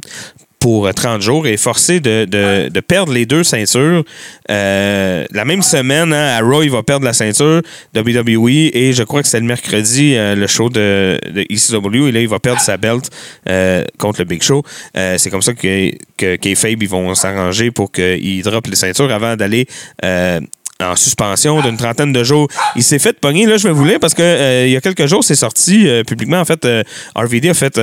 pour 0.61 0.87
euh, 0.87 0.93
30 0.93 1.21
jours 1.21 1.45
et 1.47 1.57
forcé 1.57 1.99
de, 1.99 2.23
de- 2.23 2.69
de 2.69 2.79
perdre 2.79 3.11
les 3.11 3.25
deux 3.25 3.43
ceintures. 3.43 4.05
Euh, 4.49 5.25
la 5.31 5.43
même 5.43 5.61
semaine, 5.61 6.13
hein, 6.13 6.37
à 6.37 6.39
Raw, 6.39 6.63
il 6.63 6.71
va 6.71 6.83
perdre 6.83 7.03
la 7.03 7.11
ceinture 7.13 7.61
WWE 7.95 8.69
et 8.73 8.93
je 8.93 9.03
crois 9.03 9.21
que 9.21 9.27
c'est 9.27 9.39
le 9.41 9.45
mercredi, 9.45 10.15
euh, 10.15 10.35
le 10.35 10.47
show 10.47 10.69
de, 10.69 11.19
de 11.33 11.41
ECW, 11.49 12.07
et 12.07 12.11
là, 12.13 12.21
il 12.21 12.29
va 12.29 12.39
perdre 12.39 12.61
sa 12.61 12.77
belt 12.77 13.09
euh, 13.49 13.83
contre 13.97 14.21
le 14.21 14.25
Big 14.25 14.41
Show. 14.41 14.63
Euh, 14.95 15.17
c'est 15.17 15.29
comme 15.29 15.41
ça 15.41 15.53
que, 15.53 15.91
que 16.15 16.35
Kayfabe, 16.37 16.81
ils 16.81 16.87
vont 16.89 17.13
s'arranger 17.15 17.71
pour 17.71 17.91
qu'il 17.91 18.41
droppe 18.43 18.67
les 18.67 18.75
ceintures 18.77 19.11
avant 19.11 19.35
d'aller... 19.35 19.65
euh, 20.05 20.39
en 20.83 20.95
suspension 20.95 21.61
d'une 21.61 21.77
trentaine 21.77 22.11
de 22.11 22.23
jours. 22.23 22.47
Il 22.75 22.81
s'est 22.81 22.97
fait 22.97 23.13
pogner, 23.19 23.45
là, 23.45 23.57
je 23.57 23.67
vais 23.67 23.71
vous 23.73 23.85
lire, 23.85 23.99
parce 23.99 24.15
que 24.15 24.23
euh, 24.23 24.65
il 24.65 24.71
y 24.73 24.75
a 24.75 24.81
quelques 24.81 25.05
jours, 25.05 25.23
c'est 25.23 25.35
sorti 25.35 25.87
euh, 25.87 26.03
publiquement. 26.03 26.39
En 26.39 26.45
fait, 26.45 26.65
euh, 26.65 26.81
RVD 27.15 27.49
a 27.49 27.53
fait 27.53 27.79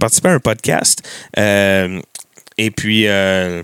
participé 0.00 0.30
à 0.30 0.32
un 0.32 0.40
podcast. 0.40 1.00
Et 2.62 2.70
puis, 2.70 3.08
euh, 3.08 3.62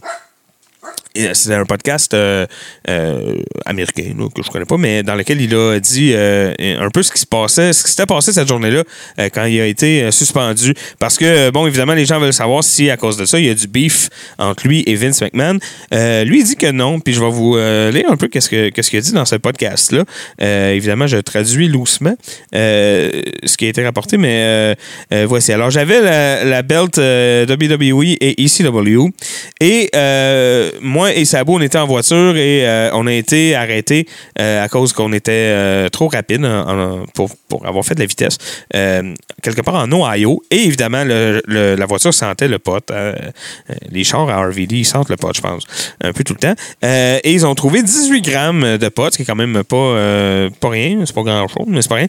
et 1.16 1.34
c'est 1.34 1.54
un 1.54 1.64
podcast 1.64 2.12
euh, 2.14 2.46
euh, 2.88 3.36
américain 3.64 4.02
que 4.34 4.42
je 4.42 4.50
connais 4.50 4.64
pas, 4.64 4.76
mais 4.76 5.02
dans 5.02 5.14
lequel 5.14 5.40
il 5.40 5.54
a 5.54 5.78
dit 5.80 6.12
euh, 6.14 6.52
un 6.78 6.90
peu 6.90 7.02
ce 7.02 7.12
qui 7.12 7.20
se 7.20 7.26
passait, 7.26 7.72
ce 7.72 7.82
qui 7.84 7.90
s'était 7.90 8.06
passé 8.06 8.32
cette 8.32 8.48
journée-là 8.48 8.82
euh, 9.18 9.28
quand 9.32 9.44
il 9.44 9.60
a 9.60 9.66
été 9.66 10.02
euh, 10.04 10.10
suspendu. 10.10 10.74
Parce 10.98 11.16
que, 11.16 11.24
euh, 11.24 11.50
bon, 11.50 11.66
évidemment, 11.66 11.94
les 11.94 12.04
gens 12.06 12.18
veulent 12.20 12.32
savoir 12.32 12.62
si 12.64 12.90
à 12.90 12.96
cause 12.96 13.16
de 13.16 13.24
ça, 13.24 13.38
il 13.38 13.46
y 13.46 13.50
a 13.50 13.54
du 13.54 13.66
beef 13.66 14.08
entre 14.38 14.66
lui 14.66 14.82
et 14.86 14.94
Vince 14.94 15.20
McMahon. 15.22 15.58
Euh, 15.94 16.24
lui, 16.24 16.40
il 16.40 16.44
dit 16.44 16.56
que 16.56 16.70
non, 16.70 17.00
puis 17.00 17.14
je 17.14 17.20
vais 17.20 17.30
vous 17.30 17.56
euh, 17.56 17.90
lire 17.90 18.04
un 18.10 18.16
peu 18.16 18.28
qu'est-ce 18.28 18.48
que- 18.48 18.68
qu'est-ce 18.70 18.90
qu'il 18.90 18.98
a 18.98 19.02
dit 19.02 19.12
dans 19.12 19.24
ce 19.24 19.36
podcast-là. 19.36 20.04
Euh, 20.42 20.72
évidemment, 20.72 21.06
je 21.06 21.16
traduis 21.18 21.68
doucement 21.68 22.14
euh, 22.54 23.10
ce 23.44 23.56
qui 23.56 23.66
a 23.66 23.68
été 23.68 23.84
rapporté, 23.84 24.16
mais 24.18 24.42
euh, 24.42 24.74
euh, 25.12 25.26
voici. 25.28 25.52
Alors, 25.52 25.70
j'avais 25.70 26.00
la, 26.00 26.44
la 26.44 26.62
belt 26.62 26.98
euh, 26.98 27.46
WWE 27.46 28.16
et 28.20 28.44
ECW, 28.44 29.08
et 29.60 29.90
euh, 29.94 30.70
et 31.14 31.24
Sabo, 31.24 31.54
on 31.56 31.60
était 31.60 31.78
en 31.78 31.86
voiture 31.86 32.36
et 32.36 32.66
euh, 32.66 32.90
on 32.94 33.06
a 33.06 33.12
été 33.12 33.54
arrêtés 33.54 34.06
euh, 34.38 34.64
à 34.64 34.68
cause 34.68 34.92
qu'on 34.92 35.12
était 35.12 35.32
euh, 35.32 35.88
trop 35.88 36.08
rapide 36.08 36.44
en- 36.44 37.04
pour, 37.14 37.30
pour 37.48 37.66
avoir 37.66 37.84
fait 37.84 37.94
de 37.94 38.00
la 38.00 38.06
vitesse 38.06 38.38
quelque 39.42 39.60
part 39.62 39.74
en 39.76 39.90
Ohio. 39.92 40.42
Et 40.50 40.56
évidemment, 40.64 41.04
la 41.04 41.86
voiture 41.86 42.12
sentait 42.12 42.48
le 42.48 42.58
pot. 42.58 42.82
hein. 42.92 43.12
Les 43.90 44.04
chars 44.04 44.28
à 44.28 44.44
RVD, 44.46 44.76
ils 44.78 44.84
sentent 44.84 45.08
le 45.08 45.16
pot, 45.16 45.30
je 45.34 45.40
pense, 45.40 45.64
un 46.02 46.12
peu 46.12 46.24
tout 46.24 46.34
le 46.34 46.38
temps. 46.40 46.54
Et 46.82 47.32
ils 47.32 47.46
ont 47.46 47.54
trouvé 47.54 47.82
18 47.82 48.22
grammes 48.22 48.76
de 48.78 48.88
pot, 48.88 49.12
ce 49.12 49.16
qui 49.16 49.22
est 49.22 49.26
quand 49.26 49.34
même 49.36 49.62
pas, 49.64 50.48
pas 50.60 50.68
rien. 50.68 51.02
C'est 51.06 51.14
pas 51.14 51.22
grand-chose, 51.22 51.66
mais 51.68 51.82
c'est 51.82 51.88
pas 51.88 51.94
rien. 51.96 52.06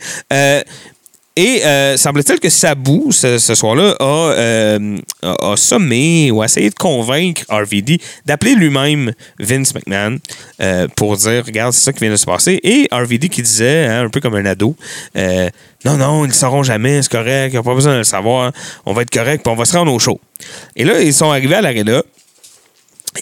Et 1.37 1.63
euh, 1.63 1.97
semble-t-il 1.97 2.39
que 2.39 2.49
Sabu, 2.49 3.11
ce, 3.11 3.37
soir-là, 3.37 3.95
a, 3.99 4.03
euh, 4.03 4.97
a, 5.21 5.51
a 5.51 5.55
sommé 5.55 6.31
ou 6.31 6.41
a 6.41 6.45
essayé 6.45 6.71
de 6.71 6.75
convaincre 6.75 7.43
RVD 7.47 7.99
d'appeler 8.25 8.55
lui-même 8.55 9.13
Vince 9.37 9.75
McMahon 9.75 10.17
euh, 10.61 10.87
pour 10.95 11.15
dire 11.15 11.45
Regarde, 11.45 11.73
c'est 11.73 11.85
ça 11.85 11.93
qui 11.93 11.99
vient 11.99 12.09
de 12.09 12.15
se 12.15 12.25
passer. 12.25 12.59
Et 12.63 12.87
RVD 12.91 13.29
qui 13.29 13.43
disait, 13.43 13.85
hein, 13.85 14.05
un 14.05 14.09
peu 14.09 14.19
comme 14.19 14.33
un 14.33 14.47
ado, 14.47 14.75
euh, 15.15 15.47
Non, 15.85 15.97
non, 15.97 16.25
ils 16.25 16.29
ne 16.29 16.33
sauront 16.33 16.63
jamais, 16.63 17.03
c'est 17.03 17.11
correct, 17.11 17.53
ils 17.53 17.57
n'ont 17.57 17.63
pas 17.63 17.75
besoin 17.75 17.93
de 17.93 17.97
le 17.99 18.03
savoir, 18.03 18.51
on 18.87 18.93
va 18.93 19.03
être 19.03 19.11
correct, 19.11 19.43
puis 19.43 19.53
on 19.53 19.55
va 19.55 19.65
se 19.65 19.77
rendre 19.77 19.93
au 19.93 19.99
show. 19.99 20.19
Et 20.75 20.85
là, 20.85 20.99
ils 21.03 21.13
sont 21.13 21.29
arrivés 21.29 21.53
à 21.53 21.61
l'arena. 21.61 22.01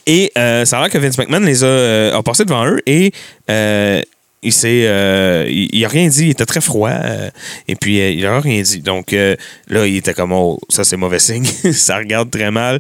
Et 0.06 0.32
ça 0.36 0.78
a 0.78 0.82
l'air 0.82 0.90
que 0.90 0.98
Vince 0.98 1.18
McMahon 1.18 1.42
les 1.42 1.64
a, 1.64 1.68
euh, 1.68 2.18
a 2.18 2.24
passé 2.24 2.46
devant 2.46 2.66
eux 2.66 2.82
et 2.86 3.12
euh, 3.50 4.02
il 4.46 4.54
s'est 4.54 4.86
euh, 4.86 5.46
il, 5.50 5.84
a 5.84 5.88
rien 5.88 6.08
dit, 6.08 6.26
il 6.26 6.30
était 6.30 6.46
très 6.46 6.62
froid 6.62 6.90
euh, 6.90 7.30
et 7.68 7.76
puis 7.76 8.00
euh, 8.00 8.12
il 8.12 8.26
a 8.26 8.40
rien 8.40 8.62
dit. 8.62 8.80
Donc 8.80 9.12
là, 9.12 9.88
il 9.88 9.98
était 9.98 10.14
comme 10.14 10.32
oh, 10.32 10.60
ça 10.70 10.84
c'est 10.84 10.98
mauvais 10.98 11.20
signe, 11.20 11.46
ça 11.74 11.98
regarde 11.98 12.30
très 12.30 12.52
mal. 12.52 12.80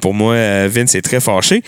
Pour 0.00 0.14
moi, 0.14 0.66
Vince 0.68 0.94
est 0.94 1.02
très 1.02 1.20
fâché. 1.20 1.62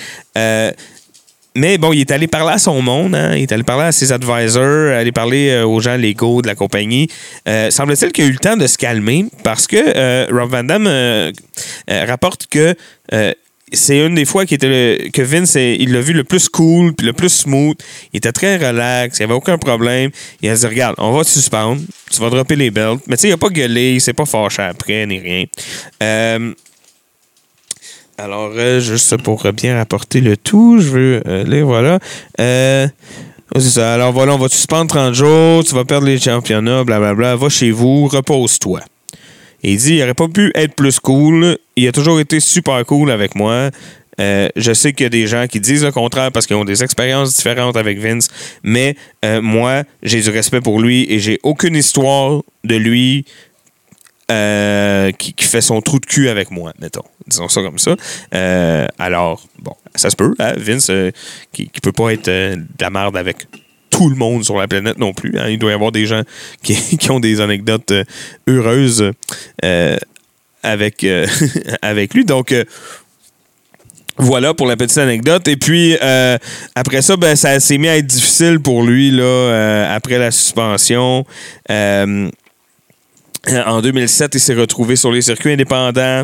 Mais 1.55 1.77
bon, 1.77 1.92
il 1.92 2.01
est 2.01 2.11
allé 2.12 2.29
parler 2.29 2.53
à 2.53 2.59
son 2.59 2.81
monde, 2.83 3.16
hein. 3.16 3.35
il 3.35 3.42
est 3.42 3.53
allé 3.53 3.64
parler 3.64 3.87
à 3.87 3.92
ses 3.92 4.12
advisors, 4.12 4.92
aller 4.94 5.11
parler 5.11 5.62
aux 5.62 5.81
gens 5.81 5.96
légaux 5.96 6.40
de 6.40 6.46
la 6.46 6.55
compagnie. 6.55 7.09
Euh, 7.48 7.70
Semble-t-il 7.70 8.12
qu'il 8.12 8.24
a 8.24 8.27
eu 8.29 8.33
le 8.33 8.38
temps 8.38 8.57
de 8.57 8.66
se 8.66 8.79
calmer 8.79 9.24
parce 9.42 9.66
que 9.66 10.31
Rob 10.33 10.51
Van 10.51 10.62
Damme 10.62 11.33
rapporte 11.88 12.46
que 12.46 12.77
c'est 13.73 14.07
une 14.07 14.15
des 14.15 14.25
fois 14.25 14.47
qui 14.47 14.55
était 14.55 15.11
que 15.13 15.23
Vince 15.23 15.55
il 15.55 15.93
l'a 15.93 16.01
vu 16.01 16.13
le 16.13 16.25
plus 16.25 16.49
cool 16.49 16.95
puis 16.95 17.07
le 17.07 17.13
plus 17.13 17.29
smooth. 17.29 17.77
Il 18.13 18.19
était 18.19 18.33
très 18.33 18.57
relax, 18.57 19.19
il 19.19 19.23
n'y 19.23 19.25
avait 19.25 19.35
aucun 19.35 19.59
problème. 19.59 20.11
Il 20.43 20.49
a 20.51 20.55
dit 20.55 20.67
regarde, 20.67 20.95
on 20.99 21.13
va 21.13 21.25
te 21.25 21.29
suspendre, 21.29 21.81
tu 22.11 22.21
vas 22.21 22.31
dropper 22.31 22.57
les 22.57 22.71
belts. 22.71 23.01
Mais 23.07 23.17
tu 23.17 23.23
sais, 23.23 23.29
il 23.29 23.33
n'a 23.33 23.37
pas 23.37 23.49
gueulé, 23.49 23.95
il 23.95 24.01
s'est 24.01 24.13
pas 24.13 24.27
fâché 24.27 24.63
après 24.63 25.07
ni 25.07 25.19
rien. 25.19 25.45
Euh, 26.03 26.53
alors, 28.17 28.51
euh, 28.57 28.81
juste 28.81 29.17
pour 29.19 29.45
bien 29.53 29.77
rapporter 29.77 30.21
le 30.21 30.37
tout, 30.37 30.81
je 30.81 30.89
veux 30.89 31.63
voilà. 31.63 32.01
Euh, 32.41 32.87
ouais, 33.55 33.61
c'est 33.61 33.71
ça. 33.71 33.95
Alors 33.95 34.13
voilà, 34.13 34.35
on 34.35 34.39
va 34.39 34.49
te 34.49 34.55
suspendre 34.55 34.89
30 34.89 35.15
jours, 35.15 35.65
tu 35.65 35.75
vas 35.75 35.85
perdre 35.85 36.07
les 36.07 36.19
championnats, 36.19 36.85
blablabla. 36.85 37.37
Va 37.37 37.49
chez 37.49 37.71
vous, 37.71 38.07
repose-toi. 38.09 38.81
Et 39.62 39.73
il 39.73 39.79
dit, 39.79 39.97
il 39.97 40.03
aurait 40.03 40.14
pas 40.14 40.29
pu 40.29 40.53
être 40.55 40.75
plus 40.75 41.01
cool. 41.01 41.59
Il 41.77 41.88
a 41.88 41.92
toujours 41.92 42.21
été 42.21 42.40
super 42.40 42.85
cool 42.85 43.11
avec 43.11 43.35
moi. 43.35 43.71
Euh, 44.21 44.49
je 44.57 44.73
sais 44.73 44.92
qu'il 44.92 45.05
y 45.05 45.07
a 45.07 45.11
des 45.11 45.27
gens 45.27 45.47
qui 45.47 45.61
disent 45.61 45.85
le 45.85 45.92
contraire 45.92 46.33
parce 46.33 46.47
qu'ils 46.47 46.57
ont 46.57 46.64
des 46.64 46.83
expériences 46.83 47.37
différentes 47.37 47.77
avec 47.77 47.99
Vince, 47.99 48.29
mais 48.62 48.97
euh, 49.25 49.40
moi, 49.40 49.85
j'ai 50.03 50.21
du 50.21 50.31
respect 50.31 50.61
pour 50.61 50.81
lui 50.81 51.07
et 51.09 51.21
j'ai 51.21 51.38
aucune 51.44 51.77
histoire 51.77 52.42
de 52.64 52.75
lui 52.75 53.25
euh, 54.31 55.12
qui, 55.12 55.35
fait 55.38 55.61
son 55.61 55.81
trou 55.81 56.01
de 56.01 56.07
cul 56.07 56.29
avec 56.29 56.51
moi, 56.51 56.73
mettons. 56.81 57.05
Disons 57.27 57.49
ça 57.49 57.62
comme 57.62 57.79
ça. 57.79 57.94
Alors, 58.99 59.47
bon, 59.61 59.75
ça 59.94 60.11
se 60.11 60.16
peut, 60.16 60.35
hein, 60.38 60.55
Vince, 60.57 60.90
qui, 61.53 61.68
qui 61.68 61.81
peut 61.81 61.92
pas 61.92 62.12
être 62.12 62.29
de 62.29 62.64
la 62.81 62.90
merde 62.90 63.16
avec 63.16 63.47
tout 63.99 64.09
le 64.09 64.15
monde 64.15 64.45
sur 64.45 64.57
la 64.57 64.69
planète 64.69 64.97
non 64.99 65.13
plus. 65.13 65.37
hein. 65.37 65.49
Il 65.49 65.59
doit 65.59 65.73
y 65.73 65.75
avoir 65.75 65.91
des 65.91 66.07
gens 66.07 66.23
qui, 66.63 66.79
ont 67.11 67.19
des 67.19 67.41
anecdotes 67.41 67.91
euh, 67.91 68.05
heureuses 68.47 69.11
euh, 69.65 69.97
avec, 70.63 71.03
euh, 71.03 71.27
avec 71.83 72.15
lui. 72.15 72.25
Donc, 72.25 72.55
voilà 74.17 74.55
pour 74.55 74.69
la 74.69 74.77
petite 74.77 74.99
anecdote. 74.99 75.49
Et 75.49 75.57
puis, 75.57 75.97
après 76.77 77.03
ça, 77.03 77.17
ben, 77.17 77.35
ça 77.35 77.59
s'est 77.61 77.79
mis 77.79 77.89
à 77.89 77.97
être 77.97 78.07
difficile 78.07 78.61
pour 78.61 78.85
lui, 78.85 79.11
là, 79.11 79.93
après 79.93 80.19
la 80.19 80.31
suspension. 80.31 81.25
En 81.69 82.31
2007, 83.81 84.35
il 84.35 84.41
s'est 84.41 84.55
retrouvé 84.55 84.97
sur 84.97 85.13
les 85.13 85.23
circuits 85.23 85.53
indépendants. 85.53 86.23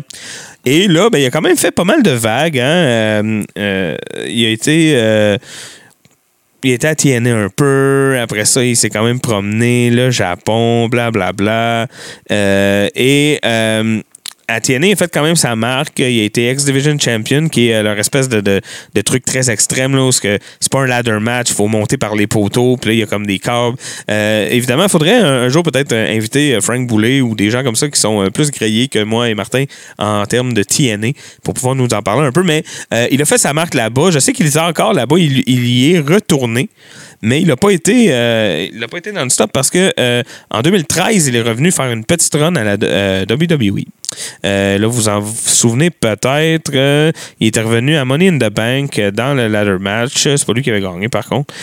Et 0.65 0.87
là, 0.87 1.09
ben, 1.09 1.19
il 1.19 1.25
a 1.25 1.31
quand 1.31 1.41
même 1.41 1.57
fait 1.57 1.71
pas 1.71 1.85
mal 1.85 2.03
de 2.03 2.11
vagues. 2.11 2.59
hein. 2.59 3.41
Il 3.55 4.45
a 4.45 4.49
été. 4.49 5.37
Il 6.65 6.71
était 6.71 6.87
à 6.87 6.95
TNA 6.95 7.35
un 7.35 7.49
peu. 7.49 8.17
Après 8.19 8.45
ça, 8.45 8.63
il 8.63 8.75
s'est 8.75 8.89
quand 8.89 9.03
même 9.03 9.19
promené, 9.19 9.91
le 9.91 10.09
Japon, 10.09 10.87
blablabla. 10.87 11.87
Euh, 12.31 12.89
et 12.95 13.39
euh, 13.45 14.01
TNA, 14.47 14.91
a 14.91 14.95
fait 14.95 15.11
quand 15.11 15.23
même 15.23 15.35
sa 15.35 15.55
marque. 15.55 15.99
Il 15.99 16.21
a 16.21 16.23
été 16.23 16.51
X-Division 16.51 16.97
Champion, 16.99 17.47
qui 17.47 17.69
est 17.69 17.75
euh, 17.75 17.83
leur 17.83 17.97
espèce 17.97 18.29
de, 18.29 18.61
truc 19.01 19.25
très 19.25 19.49
extrême, 19.49 19.95
là, 19.95 20.03
où 20.03 20.11
c'est 20.11 20.39
pas 20.71 20.79
un 20.79 20.85
ladder 20.85 21.19
match, 21.19 21.49
il 21.49 21.55
faut 21.55 21.67
monter 21.67 21.97
par 21.97 22.15
les 22.15 22.27
poteaux, 22.27 22.77
puis 22.77 22.89
là, 22.89 22.93
il 22.93 22.99
y 22.99 23.03
a 23.03 23.05
comme 23.05 23.25
des 23.25 23.39
câbles. 23.39 23.77
Euh, 24.09 24.47
évidemment, 24.49 24.83
il 24.83 24.89
faudrait 24.89 25.15
un, 25.15 25.49
jour 25.49 25.63
peut-être 25.63 25.93
euh, 25.93 26.15
inviter 26.15 26.59
Frank 26.61 26.87
Boulet 26.87 27.21
ou 27.21 27.35
des 27.35 27.49
gens 27.49 27.63
comme 27.63 27.75
ça 27.75 27.87
qui 27.89 27.99
sont 27.99 28.29
plus 28.33 28.51
grillés 28.51 28.87
que 28.87 29.03
moi 29.03 29.29
et 29.29 29.35
Martin 29.35 29.65
en 29.97 30.25
termes 30.25 30.53
de 30.53 30.63
TNA 30.63 31.09
pour 31.43 31.53
pouvoir 31.53 31.75
nous 31.75 31.87
en 31.93 32.01
parler 32.01 32.27
un 32.27 32.31
peu. 32.31 32.43
Mais 32.43 32.63
il 33.11 33.21
a 33.21 33.25
fait 33.25 33.37
sa 33.37 33.53
marque 33.53 33.73
là-bas. 33.73 34.11
Je 34.11 34.19
sais 34.19 34.33
qu'il 34.33 34.45
est 34.45 34.57
encore 34.57 34.93
là-bas. 34.93 35.17
Il 35.17 35.67
y 35.67 35.93
est 35.93 35.99
retourné. 35.99 36.69
Mais 37.21 37.41
il 37.41 37.47
n'a 37.47 37.55
pas 37.55 37.71
été, 37.71 38.07
euh, 38.09 38.67
il 38.71 38.87
pas 38.87 38.97
été 38.97 39.11
non-stop 39.11 39.51
parce 39.51 39.69
que 39.69 39.91
euh, 39.99 40.23
en 40.51 40.61
2013, 40.61 41.27
il 41.27 41.35
est 41.35 41.41
revenu 41.41 41.71
faire 41.71 41.91
une 41.91 42.05
petite 42.05 42.33
run 42.35 42.55
à 42.55 42.63
la 42.63 42.77
euh, 42.83 43.25
WWE. 43.29 43.83
Là, 44.43 44.87
vous 44.87 45.09
en 45.09 45.19
vous 45.19 45.35
souvenez 45.35 45.89
peut-être. 45.89 47.13
il 47.39 47.47
était 47.47 47.61
revenu 47.61 47.95
à 47.97 48.05
Money 48.05 48.29
in 48.29 48.37
the 48.37 48.51
Bank 48.51 48.99
dans 49.13 49.33
le 49.33 49.47
ladder 49.47 49.77
match. 49.79 50.23
C'est 50.23 50.45
pas 50.45 50.53
lui 50.53 50.61
qui 50.61 50.69
avait 50.69 50.81
gagné, 50.81 51.09
par 51.09 51.25
contre. 51.27 51.53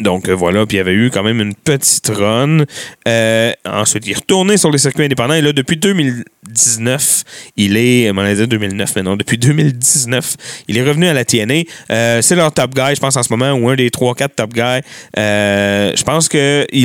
Euh, 0.00 0.04
donc 0.04 0.28
euh, 0.28 0.34
voilà, 0.34 0.64
puis 0.66 0.76
il 0.76 0.78
y 0.78 0.80
avait 0.80 0.92
eu 0.92 1.10
quand 1.10 1.22
même 1.22 1.40
une 1.40 1.54
petite 1.54 2.08
run. 2.08 2.64
Euh, 3.06 3.52
ensuite, 3.64 4.06
il 4.06 4.12
est 4.12 4.16
retourné 4.16 4.56
sur 4.56 4.70
les 4.70 4.78
circuits 4.78 5.04
indépendants 5.04 5.34
et 5.34 5.42
là, 5.42 5.52
depuis 5.52 5.76
2019, 5.76 7.24
il 7.56 7.76
est, 7.76 8.10
on 8.10 8.18
allait 8.18 8.36
dire 8.36 8.48
2009, 8.48 8.92
mais 8.96 9.02
non, 9.02 9.16
depuis 9.16 9.38
2019, 9.38 10.36
il 10.68 10.78
est 10.78 10.82
revenu 10.82 11.06
à 11.08 11.12
la 11.12 11.24
TNA. 11.24 11.62
Euh, 11.90 12.22
c'est 12.22 12.36
leur 12.36 12.52
top 12.52 12.74
guy, 12.74 12.94
je 12.94 13.00
pense, 13.00 13.16
en 13.16 13.22
ce 13.22 13.32
moment, 13.32 13.52
ou 13.52 13.68
un 13.68 13.76
des 13.76 13.90
3-4 13.90 14.28
top 14.36 14.52
guys. 14.52 14.80
Euh, 15.18 15.92
je 15.96 16.02
pense 16.04 16.28
qu'il 16.28 16.38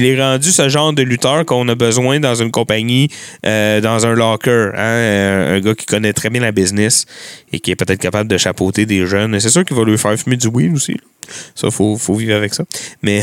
est 0.05 0.21
rendu 0.21 0.51
ce 0.51 0.69
genre 0.69 0.93
de 0.93 1.03
lutteur 1.03 1.45
qu'on 1.45 1.67
a 1.69 1.75
besoin 1.75 2.19
dans 2.19 2.35
une 2.35 2.51
compagnie, 2.51 3.09
euh, 3.45 3.79
dans 3.81 4.05
un 4.05 4.13
locker. 4.15 4.71
hein, 4.73 4.79
euh, 4.79 5.57
un 5.57 5.59
gars 5.59 5.75
qui 5.75 5.85
connaît 5.85 6.13
très 6.13 6.29
bien 6.29 6.41
la 6.41 6.51
business 6.51 7.05
et 7.51 7.59
qui 7.59 7.71
est 7.71 7.75
peut-être 7.75 8.01
capable 8.01 8.29
de 8.29 8.37
chapeauter 8.37 8.85
des 8.85 9.05
jeunes. 9.05 9.35
Et 9.35 9.39
C'est 9.39 9.49
sûr 9.49 9.63
qu'il 9.63 9.77
va 9.77 9.83
lui 9.83 9.97
faire 9.97 10.17
fumer 10.17 10.37
du 10.37 10.47
weed 10.47 10.73
aussi. 10.73 10.97
Ça, 11.55 11.71
faut, 11.71 11.97
faut 11.97 12.15
vivre 12.15 12.35
avec 12.35 12.53
ça. 12.53 12.63
Mais 13.01 13.21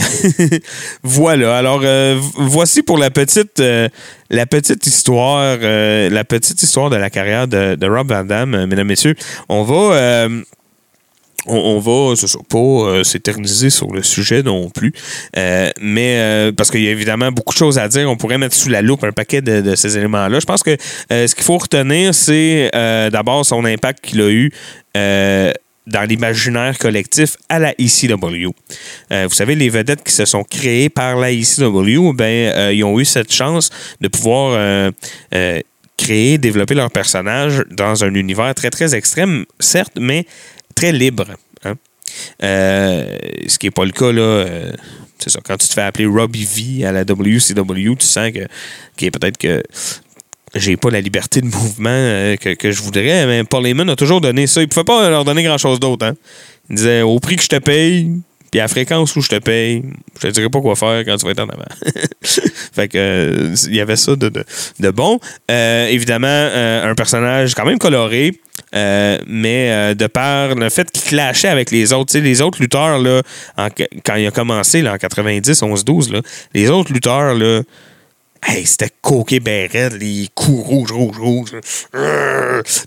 voilà. 1.02 1.56
Alors, 1.56 1.80
euh, 1.84 2.18
voici 2.36 2.82
pour 2.82 2.98
la 2.98 3.10
petite, 3.10 3.60
euh, 3.60 3.88
la 4.30 4.46
petite 4.46 4.86
histoire, 4.86 5.58
euh, 5.62 6.10
la 6.10 6.24
petite 6.24 6.62
histoire 6.62 6.90
de 6.90 6.96
la 6.96 7.10
carrière 7.10 7.48
de, 7.48 7.74
de 7.74 7.86
Rob 7.86 8.08
Van 8.08 8.24
Damme, 8.24 8.66
mesdames, 8.66 8.86
messieurs. 8.86 9.14
On 9.48 9.62
va. 9.62 10.28
on, 11.46 11.78
va, 11.78 12.14
pas 12.48 13.04
s'éterniser 13.04 13.70
sur 13.70 13.92
le 13.92 14.02
sujet 14.02 14.42
non 14.42 14.68
plus, 14.70 14.92
mais 15.80 16.52
parce 16.56 16.70
qu'il 16.70 16.82
y 16.82 16.88
a 16.88 16.90
évidemment 16.90 17.32
beaucoup 17.32 17.54
de 17.54 17.58
choses 17.58 17.78
à 17.78 17.88
dire, 17.88 18.10
on 18.10 18.16
pourrait 18.16 18.38
mettre 18.38 18.54
sous 18.54 18.68
la 18.68 18.82
loupe 18.82 19.04
un 19.04 19.12
paquet 19.12 19.40
de, 19.40 19.74
ces 19.74 19.96
éléments-là. 19.96 20.38
Je 20.38 20.46
pense 20.46 20.62
que 20.62 20.76
ce 21.10 21.34
qu'il 21.34 21.44
faut 21.44 21.58
retenir, 21.58 22.14
c'est 22.14 22.70
d'abord 23.10 23.44
son 23.46 23.64
impact 23.64 24.04
qu'il 24.04 24.20
a 24.20 24.30
eu 24.30 24.50
dans 25.86 26.02
l'imaginaire 26.02 26.78
collectif 26.78 27.36
à 27.48 27.58
la 27.58 27.72
ECW. 27.72 28.50
Euh, 29.12 29.26
vous 29.28 29.34
savez, 29.34 29.54
les 29.54 29.68
vedettes 29.68 30.04
qui 30.04 30.12
se 30.12 30.24
sont 30.24 30.44
créées 30.44 30.88
par 30.88 31.16
la 31.16 31.32
ECW, 31.32 32.12
ben, 32.14 32.52
euh, 32.54 32.72
ils 32.72 32.84
ont 32.84 32.98
eu 33.00 33.04
cette 33.04 33.32
chance 33.32 33.70
de 34.00 34.08
pouvoir 34.08 34.52
euh, 34.54 34.90
créer, 35.96 36.38
développer 36.38 36.74
leur 36.74 36.90
personnage 36.90 37.64
dans 37.70 38.04
un 38.04 38.14
univers 38.14 38.54
très, 38.54 38.70
très 38.70 38.94
extrême, 38.94 39.44
certes, 39.58 39.98
mais 39.98 40.26
très 40.74 40.92
libre. 40.92 41.26
hein. 41.64 41.74
Ce 42.40 43.58
qui 43.58 43.66
n'est 43.66 43.70
pas 43.70 43.84
le 43.84 43.92
cas, 43.92 44.12
là. 44.12 44.46
c'est 45.18 45.30
ça. 45.30 45.40
Quand 45.44 45.56
tu 45.56 45.68
te 45.68 45.74
fais 45.74 45.82
appeler 45.82 46.06
Robbie 46.06 46.46
V 46.46 46.84
à 46.84 46.92
la 46.92 47.02
WCW, 47.02 47.96
tu 47.98 48.06
sens 48.06 48.30
que, 48.30 48.46
que 48.96 49.10
peut-être 49.10 49.38
que 49.38 49.62
j'ai 50.54 50.76
pas 50.76 50.90
la 50.90 51.00
liberté 51.00 51.40
de 51.40 51.46
mouvement 51.46 51.90
euh, 51.90 52.36
que, 52.36 52.54
que 52.54 52.70
je 52.70 52.82
voudrais, 52.82 53.26
mais 53.26 53.44
Paul 53.44 53.66
Heyman 53.66 53.88
a 53.90 53.96
toujours 53.96 54.20
donné 54.20 54.46
ça. 54.46 54.60
Il 54.60 54.68
pouvait 54.68 54.84
pas 54.84 55.08
leur 55.08 55.24
donner 55.24 55.42
grand-chose 55.42 55.78
d'autre. 55.78 56.06
Hein? 56.06 56.14
Il 56.68 56.76
disait 56.76 57.02
au 57.02 57.18
prix 57.20 57.36
que 57.36 57.42
je 57.42 57.48
te 57.48 57.58
paye, 57.58 58.10
puis 58.50 58.60
à 58.60 58.64
la 58.64 58.68
fréquence 58.68 59.14
où 59.14 59.20
je 59.20 59.28
te 59.28 59.38
paye, 59.38 59.82
je 60.20 60.28
te 60.28 60.32
dirai 60.32 60.48
pas 60.48 60.60
quoi 60.60 60.74
faire 60.74 61.04
quand 61.04 61.16
tu 61.16 61.24
vas 61.24 61.32
être 61.32 61.40
en 61.40 61.48
avant. 61.48 61.62
fait 62.22 62.88
que 62.88 62.98
euh, 62.98 63.54
il 63.68 63.74
y 63.74 63.80
avait 63.80 63.96
ça 63.96 64.16
de, 64.16 64.28
de, 64.28 64.44
de 64.80 64.90
bon. 64.90 65.20
Euh, 65.50 65.86
évidemment, 65.88 66.26
un 66.26 66.94
personnage 66.94 67.54
quand 67.54 67.64
même 67.64 67.78
coloré. 67.78 68.32
mais 68.72 69.94
de 69.94 70.06
par 70.08 70.56
le 70.56 70.68
fait 70.68 70.90
qu'il 70.90 71.04
clashait 71.04 71.48
avec 71.48 71.70
les 71.70 71.92
autres, 71.92 72.18
les 72.18 72.40
autres 72.40 72.60
lutteurs, 72.60 72.98
là, 72.98 73.22
quand 74.04 74.16
il 74.16 74.26
a 74.26 74.30
commencé 74.32 74.82
là, 74.82 74.94
en 74.94 74.98
90, 74.98 75.62
11, 75.62 75.84
12, 75.84 76.12
là, 76.12 76.20
les 76.54 76.70
autres 76.70 76.92
lutteurs, 76.92 77.34
là, 77.34 77.62
Hey, 78.42 78.64
c'était 78.64 78.90
coqué 79.02 79.38
ben 79.38 79.68
raide, 79.70 79.94
les 80.00 80.28
coups 80.34 80.66
rouges, 80.66 80.92
rouges, 80.92 81.18
rouges. 81.18 81.52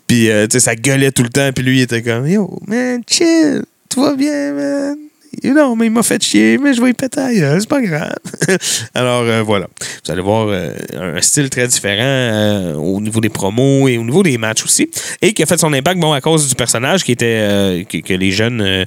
Puis, 0.08 0.30
euh, 0.30 0.48
tu 0.48 0.54
sais, 0.54 0.60
ça 0.60 0.76
gueulait 0.76 1.12
tout 1.12 1.24
le 1.24 1.30
temps. 1.30 1.52
Puis 1.54 1.64
lui, 1.64 1.80
il 1.80 1.82
était 1.84 2.02
comme, 2.02 2.28
Yo, 2.28 2.60
man, 2.68 3.02
chill, 3.08 3.64
tout 3.90 4.02
va 4.02 4.16
bien, 4.16 4.54
man. 4.54 4.98
Non, 5.44 5.76
mais 5.76 5.88
il 5.88 5.92
m'a 5.92 6.04
fait 6.04 6.22
chier, 6.24 6.58
mais 6.58 6.74
je 6.74 6.82
vais 6.82 6.92
y 6.92 6.94
péter 6.94 7.22
c'est 7.60 7.68
pas 7.68 7.82
grave. 7.82 8.16
Alors, 8.94 9.24
euh, 9.24 9.42
voilà. 9.42 9.68
Vous 10.06 10.12
allez 10.12 10.22
voir 10.22 10.48
euh, 10.48 10.74
un 10.96 11.22
style 11.22 11.50
très 11.50 11.68
différent 11.68 12.04
euh, 12.04 12.74
au 12.76 13.02
niveau 13.02 13.20
des 13.20 13.30
promos 13.30 13.88
et 13.88 13.98
au 13.98 14.04
niveau 14.04 14.24
des 14.24 14.38
matchs 14.38 14.64
aussi. 14.64 14.90
Et 15.22 15.34
qui 15.34 15.44
a 15.44 15.46
fait 15.46 15.58
son 15.58 15.74
impact, 15.74 16.00
bon, 16.00 16.14
à 16.14 16.22
cause 16.22 16.48
du 16.48 16.56
personnage 16.56 17.04
qui 17.04 17.12
était, 17.12 17.86
que, 17.90 18.14
les 18.14 18.32
jeunes 18.32 18.86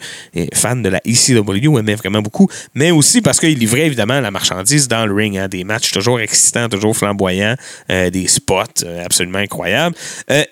fans 0.55 0.77
de 0.77 0.89
la 0.89 1.01
ECW 1.05 1.79
aimaient 1.79 1.95
vraiment 1.95 2.23
beaucoup, 2.23 2.49
mais 2.75 2.91
aussi 2.91 3.21
parce 3.21 3.41
qu'il 3.41 3.59
livrait 3.59 3.87
évidemment 3.87 4.21
la 4.21 4.31
marchandise 4.31 4.89
dans 4.89 5.05
le 5.05 5.15
ring. 5.15 5.37
hein, 5.37 5.49
des 5.49 5.65
matchs 5.65 5.91
toujours 5.91 6.21
excitants, 6.21 6.69
toujours 6.69 6.97
flamboyants, 6.97 7.57
des 7.89 8.27
spots 8.29 8.85
absolument 9.05 9.39
incroyables. 9.39 9.97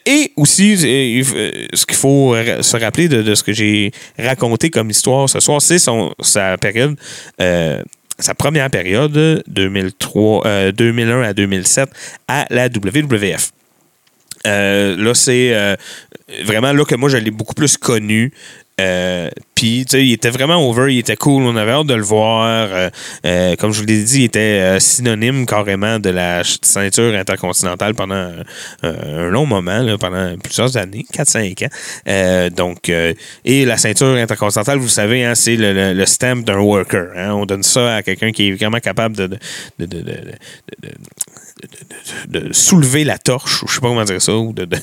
Et 0.07 0.33
aussi, 0.37 0.77
ce 0.77 1.87
qu'il 1.87 1.97
faut 1.97 2.35
se 2.61 2.77
rappeler 2.77 3.09
de 3.09 3.35
ce 3.35 3.43
que 3.43 3.53
j'ai 3.53 3.93
raconté 4.19 4.71
comme 4.71 4.91
histoire 4.91 5.29
ce 5.29 5.41
soir, 5.41 5.63
c'est 5.63 5.79
sa 6.21 6.57
période. 6.59 6.97
euh, 7.41 7.83
sa 8.19 8.33
première 8.33 8.71
période, 8.71 9.43
2003, 9.49 10.47
euh, 10.47 10.73
2001 10.73 11.23
à 11.23 11.33
2007, 11.33 11.91
à 12.29 12.47
la 12.51 12.69
WWF. 12.69 13.51
Euh, 14.47 14.97
là, 14.97 15.15
c'est 15.15 15.77
vraiment 16.45 16.73
là 16.73 16.85
que 16.85 16.95
moi, 16.95 17.09
je 17.09 17.17
l'ai 17.17 17.33
beaucoup 17.33 17.55
plus 17.55 17.77
connu. 17.77 18.33
Euh, 18.81 19.31
Puis, 19.55 19.85
tu 19.87 19.93
sais, 19.99 20.05
il 20.05 20.13
était 20.13 20.31
vraiment 20.31 20.69
over, 20.69 20.93
il 20.93 20.99
était 20.99 21.15
cool, 21.15 21.45
on 21.45 21.55
avait 21.57 21.71
hâte 21.71 21.87
de 21.87 21.95
le 21.95 22.03
voir. 22.03 22.45
Euh, 22.45 22.91
euh, 23.25 23.55
comme 23.57 23.73
je 23.73 23.81
vous 23.81 23.87
l'ai 23.87 24.03
dit, 24.03 24.19
il 24.23 24.25
était 24.25 24.41
euh, 24.61 24.81
synonyme 24.81 25.47
carrément 25.47 26.01
de 26.01 26.11
la 26.11 26.43
ceinture 26.63 27.15
intercontinentale 27.15 27.95
pendant 27.95 28.33
un 28.83 29.29
long 29.29 29.47
moment, 29.47 29.97
pendant 29.99 30.37
plusieurs 30.43 30.77
années, 30.77 31.07
4-5 31.13 31.67
ans. 31.67 32.49
Donc, 32.57 32.89
et 33.45 33.65
la 33.65 33.77
ceinture 33.77 34.15
intercontinentale, 34.17 34.79
vous 34.79 34.89
savez, 34.89 35.25
hein, 35.25 35.35
c'est 35.37 35.55
le, 35.57 35.73
le- 35.73 35.93
le 35.95 36.07
stamp 36.07 36.43
d'un 36.45 36.59
worker. 36.59 37.11
hein. 37.17 37.33
On 37.33 37.47
donne 37.47 37.63
ça 37.63 37.97
à 37.97 38.03
quelqu'un 38.03 38.33
qui 38.33 38.49
est 38.49 38.53
vraiment 38.53 38.81
capable 38.81 39.17
de, 39.17 39.27
de, 39.29 39.39
de, 39.79 39.87
de- 39.87 40.33
de- 42.29 42.53
soulever 42.53 43.05
la 43.05 43.19
torche, 43.19 43.63
ou 43.63 43.69
je 43.69 43.75
sais 43.75 43.81
pas 43.81 43.89
comment 43.89 44.05
dire 44.05 44.21
ça, 44.21 44.37
ou 44.37 44.53
de, 44.53 44.65
de, 44.65 44.77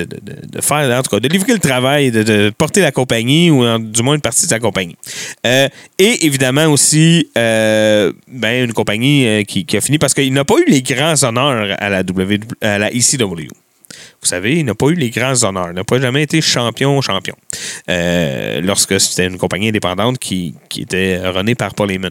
faire, 0.60 0.98
en 0.98 1.02
tout 1.02 1.10
cas, 1.10 1.20
de 1.20 1.28
livrer 1.28 1.52
le 1.52 1.58
travail, 1.58 2.10
de, 2.10 2.52
porter 2.56 2.80
la 2.80 2.92
compagnie, 2.92 3.50
ou 3.50 3.78
du 3.78 4.02
moins 4.02 4.14
une 4.14 4.20
partie 4.20 4.44
de 4.44 4.50
sa 4.50 4.58
compagnie. 4.58 4.96
Euh, 5.46 5.68
et 5.98 6.26
évidemment 6.26 6.66
aussi, 6.66 7.28
euh, 7.36 8.12
ben, 8.28 8.66
une 8.66 8.72
compagnie 8.72 9.26
euh, 9.26 9.42
qui, 9.44 9.64
a 9.76 9.80
fini 9.80 9.98
parce 9.98 10.14
qu'il 10.14 10.32
n'a 10.32 10.44
pas 10.44 10.56
eu 10.58 10.70
les 10.70 10.82
grands 10.82 11.22
honneurs 11.22 11.76
à 11.78 11.88
la, 11.88 12.02
w, 12.02 12.40
à 12.60 12.78
la 12.78 12.90
ECW. 12.90 13.48
Vous 14.20 14.26
savez, 14.26 14.58
il 14.58 14.64
n'a 14.64 14.74
pas 14.74 14.88
eu 14.88 14.94
les 14.94 15.10
grands 15.10 15.44
honneurs. 15.44 15.68
Il 15.70 15.74
n'a 15.74 15.84
pas 15.84 16.00
jamais 16.00 16.22
été 16.22 16.40
champion, 16.40 17.00
champion. 17.00 17.34
Lorsque 17.86 19.00
c'était 19.00 19.26
une 19.26 19.38
compagnie 19.38 19.68
indépendante 19.68 20.18
qui, 20.18 20.54
qui 20.68 20.82
était 20.82 21.18
runnée 21.28 21.54
par 21.54 21.74
Paul 21.74 21.90
Heyman. 21.90 22.10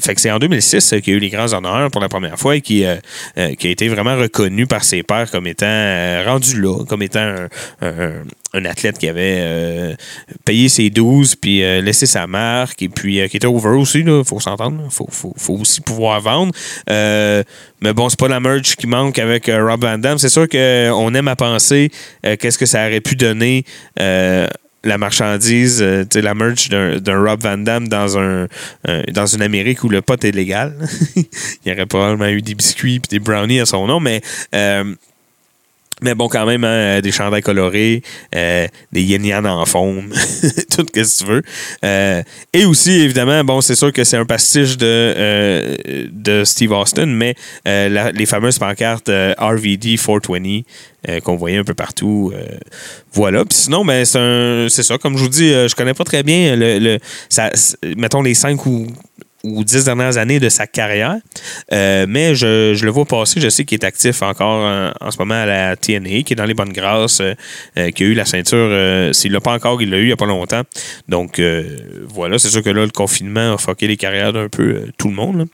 Fait 0.00 0.14
que 0.14 0.20
c'est 0.20 0.30
en 0.30 0.38
2006 0.38 0.92
euh, 0.92 1.00
qu'il 1.00 1.14
a 1.14 1.16
eu 1.16 1.20
les 1.20 1.28
grands 1.28 1.52
honneurs 1.52 1.90
pour 1.90 2.00
la 2.00 2.08
première 2.08 2.38
fois 2.38 2.56
et 2.56 2.60
qui, 2.60 2.84
euh, 2.84 2.96
euh, 3.38 3.54
a 3.62 3.66
été 3.66 3.88
vraiment 3.88 4.16
reconnu 4.16 4.66
par 4.66 4.84
ses 4.84 5.02
pairs 5.02 5.30
comme 5.30 5.46
étant 5.46 5.66
rendu 6.24 6.60
là, 6.60 6.84
comme 6.88 7.02
étant 7.02 7.34
un, 7.80 8.64
athlète 8.64 8.98
qui 8.98 9.08
avait 9.08 9.96
payé 10.44 10.68
ses 10.68 10.90
12 10.90 11.36
puis 11.36 11.60
laissé 11.80 12.04
sa 12.06 12.26
marque 12.26 12.82
et 12.82 12.88
puis 12.88 13.26
qui 13.28 13.36
était 13.36 13.46
over 13.46 13.70
aussi, 13.70 14.00
il 14.00 14.22
faut 14.24 14.40
s'entendre. 14.40 14.82
Il 14.84 14.90
faut, 14.90 15.08
faut, 15.10 15.54
aussi 15.54 15.80
pouvoir 15.80 16.20
vendre. 16.20 16.52
Mais 16.86 17.92
bon, 17.94 18.08
c'est 18.08 18.18
pas 18.18 18.28
la 18.28 18.40
merch 18.40 18.76
qui 18.76 18.86
manque 18.86 19.18
avec 19.18 19.46
Rob 19.46 19.82
Van 19.82 19.96
Dam. 19.96 20.18
C'est 20.18 20.28
sûr 20.28 20.48
qu'on 20.48 21.14
aime 21.14 21.28
à 21.28 21.36
penser 21.36 21.90
qu'est-ce 22.22 22.58
que 22.58 22.66
ça 22.66 22.86
aurait 22.86 23.00
pu 23.00 23.16
donner. 23.16 23.64
La 24.84 24.98
marchandise, 24.98 25.80
euh, 25.80 26.04
la 26.14 26.34
merch 26.34 26.68
d'un 26.68 27.22
Rob 27.22 27.42
Van 27.42 27.58
Dam 27.58 27.88
dans 27.88 28.18
un 28.18 28.48
euh, 28.88 29.02
dans 29.12 29.26
une 29.26 29.42
Amérique 29.42 29.84
où 29.84 29.88
le 29.88 30.02
pot 30.02 30.22
est 30.24 30.32
légal. 30.32 30.74
Il 31.16 31.26
y 31.66 31.72
aurait 31.72 31.86
probablement 31.86 32.28
eu 32.28 32.42
des 32.42 32.54
biscuits 32.54 32.96
et 32.96 33.08
des 33.08 33.18
brownies 33.18 33.60
à 33.60 33.66
son 33.66 33.86
nom, 33.86 34.00
mais 34.00 34.20
euh, 34.54 34.94
mais 36.02 36.14
bon, 36.14 36.28
quand 36.28 36.46
même, 36.46 36.64
hein, 36.64 37.00
des 37.00 37.12
chandails 37.12 37.42
colorés, 37.42 38.02
euh, 38.34 38.66
des 38.92 39.02
yin 39.02 39.24
yang 39.24 39.46
en 39.46 39.64
forme, 39.66 40.10
tout 40.70 40.84
ce 40.86 40.92
que 40.92 41.18
tu 41.24 41.30
veux. 41.30 41.42
Euh, 41.84 42.22
et 42.52 42.64
aussi, 42.64 42.90
évidemment, 42.92 43.42
bon, 43.44 43.60
c'est 43.60 43.74
sûr 43.74 43.92
que 43.92 44.04
c'est 44.04 44.16
un 44.16 44.24
pastiche 44.24 44.76
de, 44.76 44.86
euh, 44.86 45.76
de 46.10 46.44
Steve 46.44 46.72
Austin, 46.72 47.06
mais 47.06 47.34
les 47.64 48.26
fameuses 48.26 48.58
pancartes 48.58 49.10
RVD 49.38 49.96
420 49.96 50.62
euh, 51.08 51.20
qu'on 51.20 51.36
voyait 51.36 51.58
un 51.58 51.64
peu 51.64 51.74
partout. 51.74 52.32
voilà. 53.12 53.44
Puis 53.44 53.58
sinon, 53.58 53.84
ben, 53.84 54.04
c'est 54.04 54.82
ça. 54.82 54.98
Comme 54.98 55.16
je 55.16 55.22
vous 55.22 55.28
dis, 55.28 55.48
je 55.50 55.74
connais 55.74 55.94
pas 55.94 56.04
très 56.04 56.22
bien 56.22 56.56
le, 56.56 56.78
le- 56.78 56.98
ça, 57.28 57.50
mettons 57.96 58.22
les 58.22 58.34
cinq 58.34 58.66
ou 58.66 58.86
ou 59.44 59.64
dix 59.64 59.84
dernières 59.84 60.18
années 60.18 60.38
de 60.40 60.48
sa 60.48 60.66
carrière. 60.66 61.16
Euh, 61.72 62.06
mais 62.08 62.34
je, 62.34 62.74
je 62.74 62.84
le 62.84 62.90
vois 62.90 63.04
passer. 63.04 63.40
Je 63.40 63.48
sais 63.48 63.64
qu'il 63.64 63.78
est 63.80 63.84
actif 63.84 64.22
encore 64.22 64.64
en, 64.64 64.92
en 65.00 65.10
ce 65.10 65.18
moment 65.18 65.34
à 65.34 65.46
la 65.46 65.76
TNA, 65.76 66.22
qui 66.22 66.32
est 66.32 66.36
dans 66.36 66.44
les 66.44 66.54
bonnes 66.54 66.72
grâces, 66.72 67.20
euh, 67.20 67.34
euh, 67.78 67.90
qui 67.90 68.04
a 68.04 68.06
eu 68.06 68.14
la 68.14 68.24
ceinture. 68.24 68.56
euh, 68.58 69.12
S'il 69.12 69.32
l'a 69.32 69.40
pas 69.40 69.52
encore, 69.54 69.80
il 69.82 69.90
l'a 69.90 69.98
eu 69.98 70.02
il 70.02 70.06
n'y 70.06 70.12
a 70.12 70.16
pas 70.16 70.26
longtemps. 70.26 70.62
Donc 71.08 71.38
euh, 71.38 71.76
voilà, 72.08 72.38
c'est 72.38 72.48
sûr 72.50 72.62
que 72.62 72.70
là, 72.70 72.84
le 72.84 72.90
confinement 72.90 73.54
a 73.54 73.58
fucké 73.58 73.86
les 73.88 73.96
carrières 73.96 74.32
d'un 74.32 74.48
peu 74.48 74.62
euh, 74.62 74.86
tout 74.98 75.08
le 75.08 75.14
monde. 75.14 75.38
là. 75.38 75.44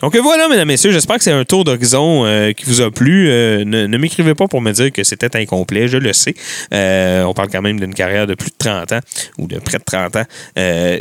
Donc 0.00 0.14
euh, 0.14 0.20
voilà, 0.20 0.46
mesdames, 0.48 0.68
messieurs, 0.68 0.92
j'espère 0.92 1.16
que 1.16 1.22
c'est 1.22 1.32
un 1.32 1.44
tour 1.44 1.64
d'horizon 1.64 2.26
euh, 2.26 2.52
qui 2.52 2.66
vous 2.66 2.82
a 2.82 2.90
plu. 2.90 3.30
Euh, 3.30 3.64
ne 3.64 3.96
m'écrivez 3.96 4.34
pas 4.34 4.46
pour 4.46 4.60
me 4.60 4.70
dire 4.72 4.92
que 4.92 5.02
c'était 5.04 5.34
incomplet, 5.36 5.88
je 5.88 5.96
le 5.96 6.12
sais. 6.12 6.34
On 6.70 7.32
parle 7.32 7.48
quand 7.50 7.62
même 7.62 7.80
d'une 7.80 7.94
carrière 7.94 8.26
de 8.26 8.34
plus 8.34 8.50
de 8.50 8.56
30 8.58 8.92
ans 8.92 9.00
ou 9.38 9.46
de 9.46 9.58
près 9.58 9.78
de 9.78 9.84
30 9.84 10.16
ans 10.16 10.24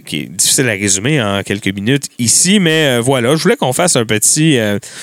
qui 0.06 0.18
est 0.22 0.30
difficile 0.30 0.70
à 0.70 0.74
résumer 0.74 1.22
en 1.22 1.44
quelques 1.44 1.74
minutes 1.74 2.06
ici, 2.20 2.60
mais 2.60 3.00
voilà, 3.00 3.36
je 3.36 3.44
voulais 3.44 3.58
qu'on 3.58 3.74
fasse 3.74 3.98
un 3.98 4.06
petit 4.06 4.58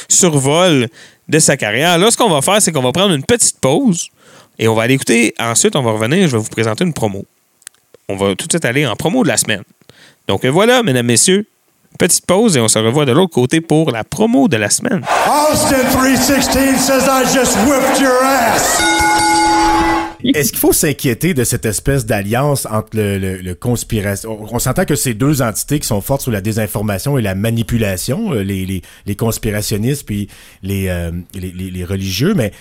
survol 0.09 0.89
de 1.29 1.39
sa 1.39 1.57
carrière. 1.59 1.99
Là, 1.99 2.11
ce 2.11 2.17
qu'on 2.17 2.31
va 2.31 2.41
faire, 2.41 2.63
c'est 2.63 2.73
qu'on 2.73 2.83
va 2.83 2.93
prendre 2.93 3.15
une 3.15 3.25
petite 3.25 3.59
pause 3.61 4.09
et 4.59 4.69
on 4.69 4.75
va 4.75 4.85
aller 4.85 4.95
écouter. 4.95 5.35
Ensuite, 5.39 5.77
on 5.77 5.83
va 5.83 5.93
revenir, 5.93 6.29
je 6.29 6.37
vais 6.37 6.43
vous 6.43 6.49
présenter 6.49 6.85
une 6.85 6.95
promo. 6.95 7.27
On 8.09 8.17
va 8.17 8.35
tout 8.37 8.47
de 8.47 8.53
suite 8.53 8.65
aller 8.65 8.87
en 8.87 8.97
promo 8.97 9.23
de 9.23 9.29
la 9.29 9.37
semaine. 9.37 9.63
Donc 10.29 10.47
voilà, 10.47 10.83
mesdames, 10.83 11.07
messieurs, 11.07 11.47
petite 11.99 12.27
pause 12.27 12.57
et 12.57 12.61
on 12.61 12.69
se 12.69 12.79
revoit 12.79 13.05
de 13.05 13.13
l'autre 13.13 13.33
côté 13.35 13.61
pour 13.61 13.91
la 13.91 14.05
promo 14.05 14.49
de 14.49 14.57
la 14.57 14.71
semaine. 14.71 15.03
Austin 15.27 15.85
316 15.93 16.79
says 16.79 17.05
I 17.09 17.25
just 17.33 17.57
whipped 17.67 18.01
your 18.01 18.23
ass. 18.23 18.83
Est-ce 20.25 20.51
qu'il 20.53 20.61
faut 20.61 20.73
s'inquiéter 20.73 21.35
de 21.35 21.43
cette 21.43 21.67
espèce 21.67 22.07
d'alliance 22.07 22.67
entre 22.71 22.97
le, 22.97 23.19
le, 23.19 23.37
le 23.39 23.55
conspiration? 23.57 24.41
On, 24.41 24.55
on 24.55 24.59
s'entend 24.61 24.85
que 24.85 24.95
c'est 24.95 25.15
deux 25.15 25.43
entités 25.43 25.81
qui 25.81 25.87
sont 25.87 26.01
fortes 26.01 26.23
sur 26.23 26.31
la 26.31 26.41
désinformation 26.41 27.19
et 27.19 27.23
la 27.23 27.35
manipulation, 27.35 28.33
euh, 28.33 28.43
les, 28.43 28.65
les, 28.65 28.83
les 29.05 29.17
conspirationnistes 29.17 30.07
puis 30.07 30.29
les, 30.63 30.89
euh, 30.89 31.11
les, 31.35 31.51
les, 31.51 31.71
les 31.73 31.85
religieux, 31.85 32.35
mais 32.37 32.53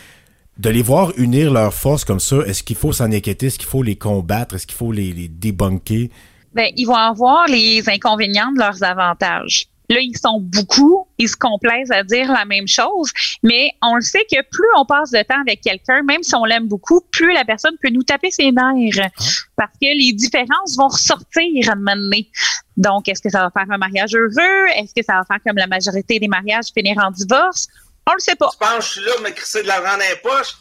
de 0.57 0.69
les 0.69 0.81
voir 0.81 1.11
unir 1.17 1.51
leurs 1.51 1.73
forces 1.73 2.03
comme 2.03 2.19
ça, 2.19 2.37
est-ce 2.47 2.63
qu'il 2.63 2.75
faut 2.75 2.93
s'en 2.93 3.11
inquiéter? 3.11 3.47
Est-ce 3.47 3.59
qu'il 3.59 3.69
faut 3.69 3.83
les 3.83 3.95
combattre? 3.95 4.55
Est-ce 4.55 4.65
qu'il 4.65 4.77
faut 4.77 4.91
les, 4.91 5.13
les 5.13 5.27
débunker? 5.27 6.09
Ben, 6.53 6.71
ils 6.75 6.85
vont 6.85 6.95
avoir 6.95 7.47
les 7.47 7.87
inconvénients 7.89 8.51
de 8.51 8.59
leurs 8.59 8.83
avantages. 8.83 9.67
Là, 9.91 9.99
ils 9.99 10.17
sont 10.17 10.39
beaucoup, 10.39 11.05
ils 11.17 11.27
se 11.27 11.35
complaisent 11.35 11.91
à 11.91 12.03
dire 12.03 12.31
la 12.31 12.45
même 12.45 12.65
chose, 12.67 13.11
mais 13.43 13.71
on 13.81 13.95
le 13.95 14.01
sait 14.01 14.25
que 14.31 14.41
plus 14.49 14.67
on 14.77 14.85
passe 14.85 15.11
de 15.11 15.21
temps 15.21 15.41
avec 15.41 15.59
quelqu'un, 15.59 16.01
même 16.03 16.23
si 16.23 16.33
on 16.33 16.45
l'aime 16.45 16.69
beaucoup, 16.69 17.01
plus 17.11 17.33
la 17.33 17.43
personne 17.43 17.75
peut 17.83 17.89
nous 17.89 18.03
taper 18.03 18.31
ses 18.31 18.53
nerfs. 18.53 19.09
Parce 19.57 19.73
que 19.73 19.87
les 19.93 20.13
différences 20.13 20.77
vont 20.77 20.87
ressortir 20.87 21.67
à 21.67 21.73
un 21.73 21.75
moment 21.75 21.97
donné. 21.97 22.29
Donc, 22.77 23.09
est-ce 23.09 23.21
que 23.21 23.29
ça 23.29 23.41
va 23.41 23.49
faire 23.51 23.69
un 23.69 23.77
mariage 23.77 24.15
heureux? 24.15 24.67
Est-ce 24.77 24.93
que 24.95 25.03
ça 25.05 25.15
va 25.15 25.25
faire 25.25 25.39
comme 25.45 25.57
la 25.57 25.67
majorité 25.67 26.19
des 26.19 26.29
mariages 26.29 26.67
finir 26.73 26.95
en 26.97 27.11
divorce? 27.11 27.67
On 28.09 28.13
le 28.13 28.19
sait 28.19 28.35
pas. 28.35 28.49
Je 28.53 28.57
pense 28.65 28.77
que 28.77 28.83
je 28.83 28.89
suis 28.89 29.01
là 29.01 29.11
me 29.23 29.29
crisser 29.31 29.61
de 29.61 29.67
l'argent 29.67 29.97
dans 29.97 30.05
les 30.09 30.15
poches? 30.23 30.55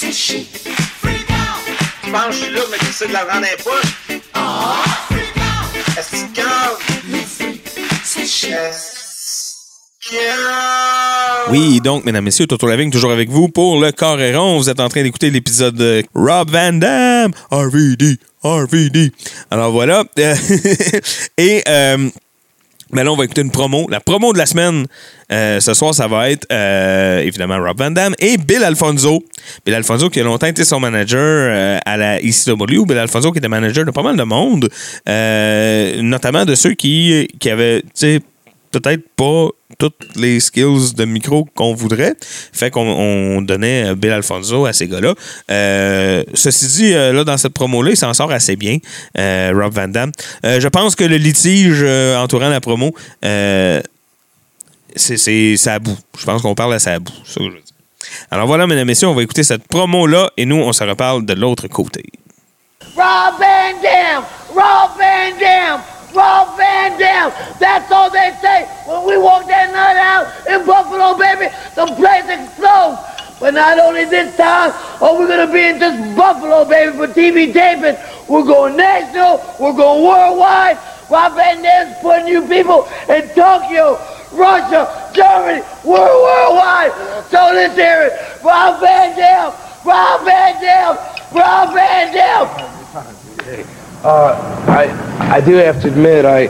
Est-ce 0.00 0.66
que 0.66 0.71
Je 2.12 2.18
pense 2.18 2.26
que 2.26 2.32
je 2.32 2.44
suis 2.44 2.52
là 2.52 2.60
me 2.60 3.08
de 3.08 3.12
l'argent 3.14 3.40
dans 3.40 3.40
les 3.40 3.56
poches. 3.56 3.96
Est-ce 5.96 6.10
que 6.26 6.42
Oui, 11.50 11.80
donc, 11.80 12.04
mesdames, 12.04 12.24
messieurs, 12.24 12.46
Toto 12.46 12.66
Laving 12.66 12.90
toujours 12.90 13.12
avec 13.12 13.30
vous 13.30 13.48
pour 13.48 13.80
le 13.80 13.92
corps 13.92 14.20
et 14.20 14.36
rond. 14.36 14.58
Vous 14.58 14.68
êtes 14.68 14.80
en 14.80 14.90
train 14.90 15.02
d'écouter 15.04 15.30
l'épisode 15.30 15.74
de 15.74 16.04
Rob 16.14 16.50
Van 16.50 16.74
Dam, 16.74 17.32
RVD, 17.50 18.18
RVD. 18.42 19.10
Alors 19.50 19.72
voilà. 19.72 20.04
Et 21.38 21.62
euh, 21.66 22.10
ben 22.92 23.04
là, 23.04 23.12
on 23.12 23.16
va 23.16 23.24
écouter 23.24 23.40
une 23.40 23.50
promo. 23.50 23.86
La 23.90 24.00
promo 24.00 24.32
de 24.32 24.38
la 24.38 24.46
semaine, 24.46 24.86
euh, 25.32 25.60
ce 25.60 25.72
soir, 25.72 25.94
ça 25.94 26.08
va 26.08 26.30
être 26.30 26.46
euh, 26.52 27.20
évidemment 27.20 27.58
Rob 27.58 27.78
Van 27.78 27.90
Dam 27.90 28.14
et 28.18 28.36
Bill 28.36 28.62
Alfonso. 28.62 29.24
Bill 29.64 29.74
Alfonso 29.74 30.10
qui 30.10 30.20
a 30.20 30.24
longtemps 30.24 30.46
été 30.46 30.64
son 30.64 30.78
manager 30.78 31.18
euh, 31.20 31.78
à 31.86 31.96
la 31.96 32.20
ECW. 32.20 32.84
Bill 32.86 32.98
Alfonso 32.98 33.32
qui 33.32 33.38
était 33.38 33.48
manager 33.48 33.86
de 33.86 33.90
pas 33.90 34.02
mal 34.02 34.16
de 34.16 34.22
monde, 34.24 34.68
notamment 36.02 36.44
de 36.44 36.54
ceux 36.54 36.74
qui, 36.74 37.28
qui 37.40 37.48
avaient, 37.48 37.80
tu 37.80 37.88
sais, 37.94 38.20
peut-être 38.72 39.08
pas 39.14 39.48
toutes 39.78 40.16
les 40.16 40.40
skills 40.40 40.94
de 40.94 41.04
micro 41.04 41.46
qu'on 41.54 41.74
voudrait. 41.74 42.14
Fait 42.52 42.70
qu'on 42.70 42.86
on 42.86 43.42
donnait 43.42 43.94
Bill 43.94 44.12
Alfonso 44.12 44.66
à 44.66 44.72
ces 44.72 44.88
gars-là. 44.88 45.14
Euh, 45.50 46.24
ceci 46.34 46.66
dit, 46.68 46.94
euh, 46.94 47.12
là, 47.12 47.24
dans 47.24 47.36
cette 47.38 47.54
promo-là, 47.54 47.90
il 47.90 47.96
s'en 47.96 48.12
sort 48.14 48.32
assez 48.32 48.56
bien, 48.56 48.78
euh, 49.18 49.52
Rob 49.54 49.72
Van 49.72 49.88
Dam. 49.88 50.10
Euh, 50.44 50.60
je 50.60 50.68
pense 50.68 50.94
que 50.94 51.04
le 51.04 51.16
litige 51.16 51.82
entourant 52.16 52.48
la 52.48 52.60
promo, 52.60 52.92
c'est 54.96 55.66
à 55.66 55.78
bout. 55.78 55.98
Je 56.18 56.24
pense 56.24 56.42
qu'on 56.42 56.54
parle 56.54 56.74
à 56.74 56.78
ça 56.78 56.98
bout. 56.98 57.12
Ça. 57.24 57.40
Alors 58.30 58.46
voilà, 58.46 58.66
mesdames 58.66 58.82
et 58.82 58.86
messieurs, 58.86 59.08
on 59.08 59.14
va 59.14 59.22
écouter 59.22 59.42
cette 59.42 59.66
promo-là 59.68 60.30
et 60.36 60.44
nous, 60.46 60.56
on 60.56 60.72
se 60.72 60.84
reparle 60.84 61.24
de 61.24 61.34
l'autre 61.34 61.68
côté. 61.68 62.04
Rob 62.94 63.34
Van 63.38 63.80
Dam! 63.82 64.22
Rob 64.54 64.90
Van 64.98 65.38
Dam! 65.40 65.80
Rob 66.14 66.56
Van 66.56 66.98
Dam! 66.98 67.32
That's 67.58 67.90
all 67.90 68.10
they 68.10 68.36
say 68.40 68.64
when 68.86 69.04
we 69.06 69.16
walk 69.16 69.46
that 69.48 69.72
night 69.72 69.96
out 69.96 70.28
in 70.46 70.66
Buffalo, 70.66 71.16
baby. 71.16 71.52
The 71.74 71.86
place 71.96 72.28
explodes. 72.28 73.00
But 73.40 73.54
not 73.54 73.78
only 73.80 74.04
this 74.04 74.36
time 74.36 74.70
are 75.02 75.18
we're 75.18 75.26
gonna 75.26 75.52
be 75.52 75.62
in 75.62 75.80
just 75.80 76.16
Buffalo, 76.16 76.64
baby, 76.64 76.96
for 76.96 77.08
TV 77.08 77.52
taping. 77.52 77.98
We're 78.28 78.44
going 78.44 78.76
national. 78.76 79.42
We're 79.58 79.76
going 79.76 80.04
worldwide. 80.04 80.78
Rob 81.10 81.34
Van 81.34 81.60
Dam's 81.60 81.98
putting 82.00 82.28
you 82.28 82.42
people 82.46 82.88
in 83.08 83.28
Tokyo, 83.34 83.98
Russia, 84.32 85.10
Germany. 85.12 85.62
We're 85.84 86.22
worldwide. 86.22 86.92
So 87.30 87.50
let's 87.52 87.74
hear 87.74 88.02
it. 88.02 88.44
Rob 88.44 88.80
Van 88.80 89.16
Dam, 89.16 89.52
Rob 89.84 90.24
Van 90.24 90.60
Dam! 90.62 90.96
Rob 91.34 91.74
Van 91.74 92.14
Dam! 92.14 93.81
Uh, 94.04 94.34
I 94.66 95.36
I 95.36 95.40
do 95.40 95.54
have 95.54 95.80
to 95.82 95.88
admit 95.88 96.24
I 96.24 96.48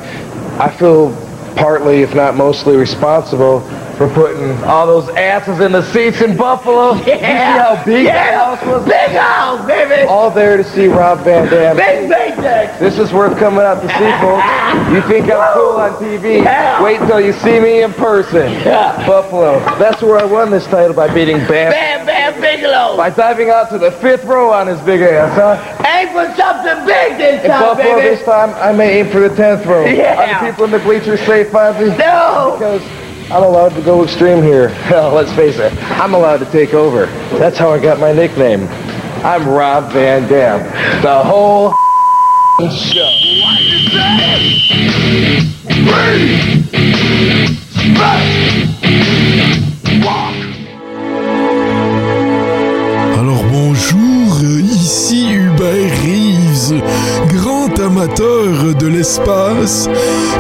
I 0.59 0.71
feel 0.71 1.15
partly, 1.55 2.03
if 2.03 2.15
not 2.15 2.35
mostly, 2.35 2.77
responsible 2.77 3.61
for 4.09 4.13
putting 4.15 4.51
all 4.65 4.85
those 4.87 5.09
asses 5.11 5.61
in 5.61 5.71
the 5.71 5.83
seats 5.93 6.21
in 6.23 6.37
Buffalo. 6.37 6.93
You 7.03 7.05
see 7.05 7.19
how 7.19 7.85
big 7.85 8.07
that 8.07 8.35
house 8.35 8.67
was? 8.67 8.85
Big 8.85 9.11
house, 9.11 9.67
baby! 9.67 10.09
All 10.09 10.31
there 10.31 10.57
to 10.57 10.65
see 10.65 10.87
Rob 10.87 11.23
Van 11.25 11.49
Dam. 11.49 11.77
Big 11.77 12.09
big 12.09 12.35
paycheck! 12.35 12.79
This 12.81 12.99
is 12.99 13.13
worth 13.13 13.39
coming 13.39 13.61
out 13.61 13.81
to 13.83 13.89
see, 13.89 14.11
folks. 14.23 14.91
You 14.91 15.03
think 15.09 15.31
I'm 15.33 15.55
cool 15.55 15.77
on 15.77 15.93
TV? 16.03 16.43
Yeah. 16.43 16.83
Wait 16.83 17.01
until 17.01 17.21
you 17.21 17.33
see 17.33 17.61
me 17.61 17.83
in 17.83 17.93
person. 17.93 18.53
Yeah. 18.53 19.07
Buffalo. 19.07 19.61
That's 19.79 20.01
where 20.03 20.19
I 20.19 20.25
won 20.25 20.51
this 20.51 20.65
title 20.67 20.95
by 20.95 21.13
beating 21.13 21.39
Bam. 21.47 21.71
Bam 21.71 22.07
Bam 22.07 22.41
Bigelow! 22.41 22.97
By 22.97 23.11
diving 23.11 23.51
out 23.51 23.69
to 23.71 23.79
the 23.79 23.93
fifth 23.93 24.25
row 24.25 24.51
on 24.53 24.67
his 24.67 24.81
big 24.81 25.03
ass, 25.03 25.35
huh? 25.37 25.87
Aim 25.87 26.09
for 26.09 26.27
something 26.37 26.87
big 26.87 27.19
this 27.19 27.45
In 27.45 27.51
time, 27.51 27.61
Buffalo 27.77 27.97
baby! 27.97 28.17
this 28.17 28.25
time, 28.25 28.51
I 28.55 28.73
may 28.73 29.01
aim 29.01 29.11
for 29.11 29.21
the 29.21 29.35
tenth 29.37 29.67
row. 29.67 29.85
Yeah. 29.85 30.17
Are 30.17 30.45
the 30.45 30.51
people 30.51 30.65
in 30.65 30.71
the 30.71 30.79
bleachers 30.81 31.21
safe, 31.21 31.49
Fonzie? 31.49 31.97
No! 31.99 32.57
Because 32.59 32.83
I'm 33.33 33.45
allowed 33.45 33.71
to 33.71 33.81
go 33.81 34.05
extreme 34.05 34.43
here. 34.43 34.69
Hell, 34.91 35.15
let's 35.15 35.33
face 35.33 35.57
it, 35.57 35.73
I'm 35.99 36.13
allowed 36.13 36.39
to 36.39 36.45
take 36.53 36.75
over. 36.75 37.07
That's 37.39 37.57
how 37.57 37.71
I 37.71 37.81
got 37.81 37.99
my 37.99 38.13
nickname. 38.13 38.69
I'm 39.25 39.49
Rob 39.49 39.91
Van 39.91 40.29
Dam. 40.29 40.61
The 41.03 41.23
whole 41.25 41.71
show. 42.71 43.09
What 43.41 43.63
you 43.63 43.89
say? 43.89 44.73
Alors 49.95 50.32
ici 54.83 55.29
Hubert 55.31 55.93
Reeves, 56.03 56.83
grand 57.29 57.79
amateur 57.79 58.75
de 58.75 58.87
l'espace 58.89 59.89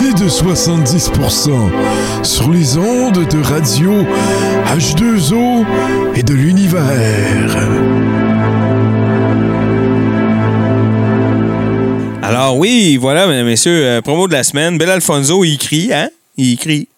et 0.01 0.13
de 0.13 0.29
70% 0.29 1.51
sur 2.25 2.51
les 2.51 2.77
ondes 2.77 3.25
de 3.25 3.41
radio 3.41 4.05
H2O 4.67 5.65
et 6.17 6.25
de 6.25 6.35
l'univers. 6.35 7.57
Alors 12.23 12.57
oui, 12.57 12.97
voilà, 12.97 13.29
messieurs, 13.45 13.85
euh, 13.85 14.01
promo 14.01 14.27
de 14.27 14.33
la 14.33 14.43
semaine. 14.43 14.77
Bel 14.77 14.91
Alfonso, 14.91 15.45
il 15.45 15.59
crie, 15.59 15.93
hein? 15.93 16.09
Il 16.37 16.59
crie. 16.59 16.89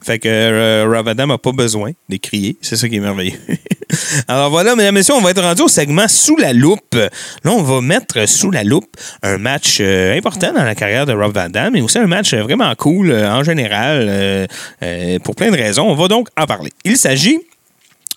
Fait 0.00 0.18
que 0.18 0.28
euh, 0.28 0.86
Rob 0.88 1.08
Adam 1.08 1.26
n'a 1.26 1.38
pas 1.38 1.52
besoin 1.52 1.90
de 2.08 2.16
crier. 2.16 2.56
C'est 2.60 2.76
ça 2.76 2.88
qui 2.88 2.96
est 2.96 3.00
merveilleux. 3.00 3.38
Alors 4.28 4.50
voilà, 4.50 4.76
mesdames 4.76 4.94
et 4.94 4.98
messieurs, 4.98 5.14
on 5.14 5.20
va 5.20 5.30
être 5.30 5.42
rendu 5.42 5.62
au 5.62 5.68
segment 5.68 6.06
Sous 6.08 6.36
la 6.36 6.52
loupe. 6.52 6.94
Là, 6.94 7.50
on 7.50 7.62
va 7.62 7.80
mettre 7.80 8.28
sous 8.28 8.50
la 8.50 8.64
loupe 8.64 8.96
un 9.22 9.38
match 9.38 9.78
euh, 9.80 10.16
important 10.16 10.52
dans 10.52 10.64
la 10.64 10.74
carrière 10.74 11.06
de 11.06 11.12
Rob 11.12 11.34
Van 11.34 11.48
Dam, 11.48 11.72
mais 11.72 11.80
aussi 11.80 11.98
un 11.98 12.06
match 12.06 12.32
euh, 12.32 12.42
vraiment 12.42 12.72
cool 12.76 13.10
euh, 13.10 13.30
en 13.30 13.42
général, 13.42 14.48
pour 15.22 15.34
plein 15.34 15.50
de 15.50 15.56
raisons. 15.56 15.88
On 15.88 15.94
va 15.94 16.08
donc 16.08 16.28
en 16.36 16.46
parler. 16.46 16.70
Il 16.84 16.96
s'agit 16.96 17.38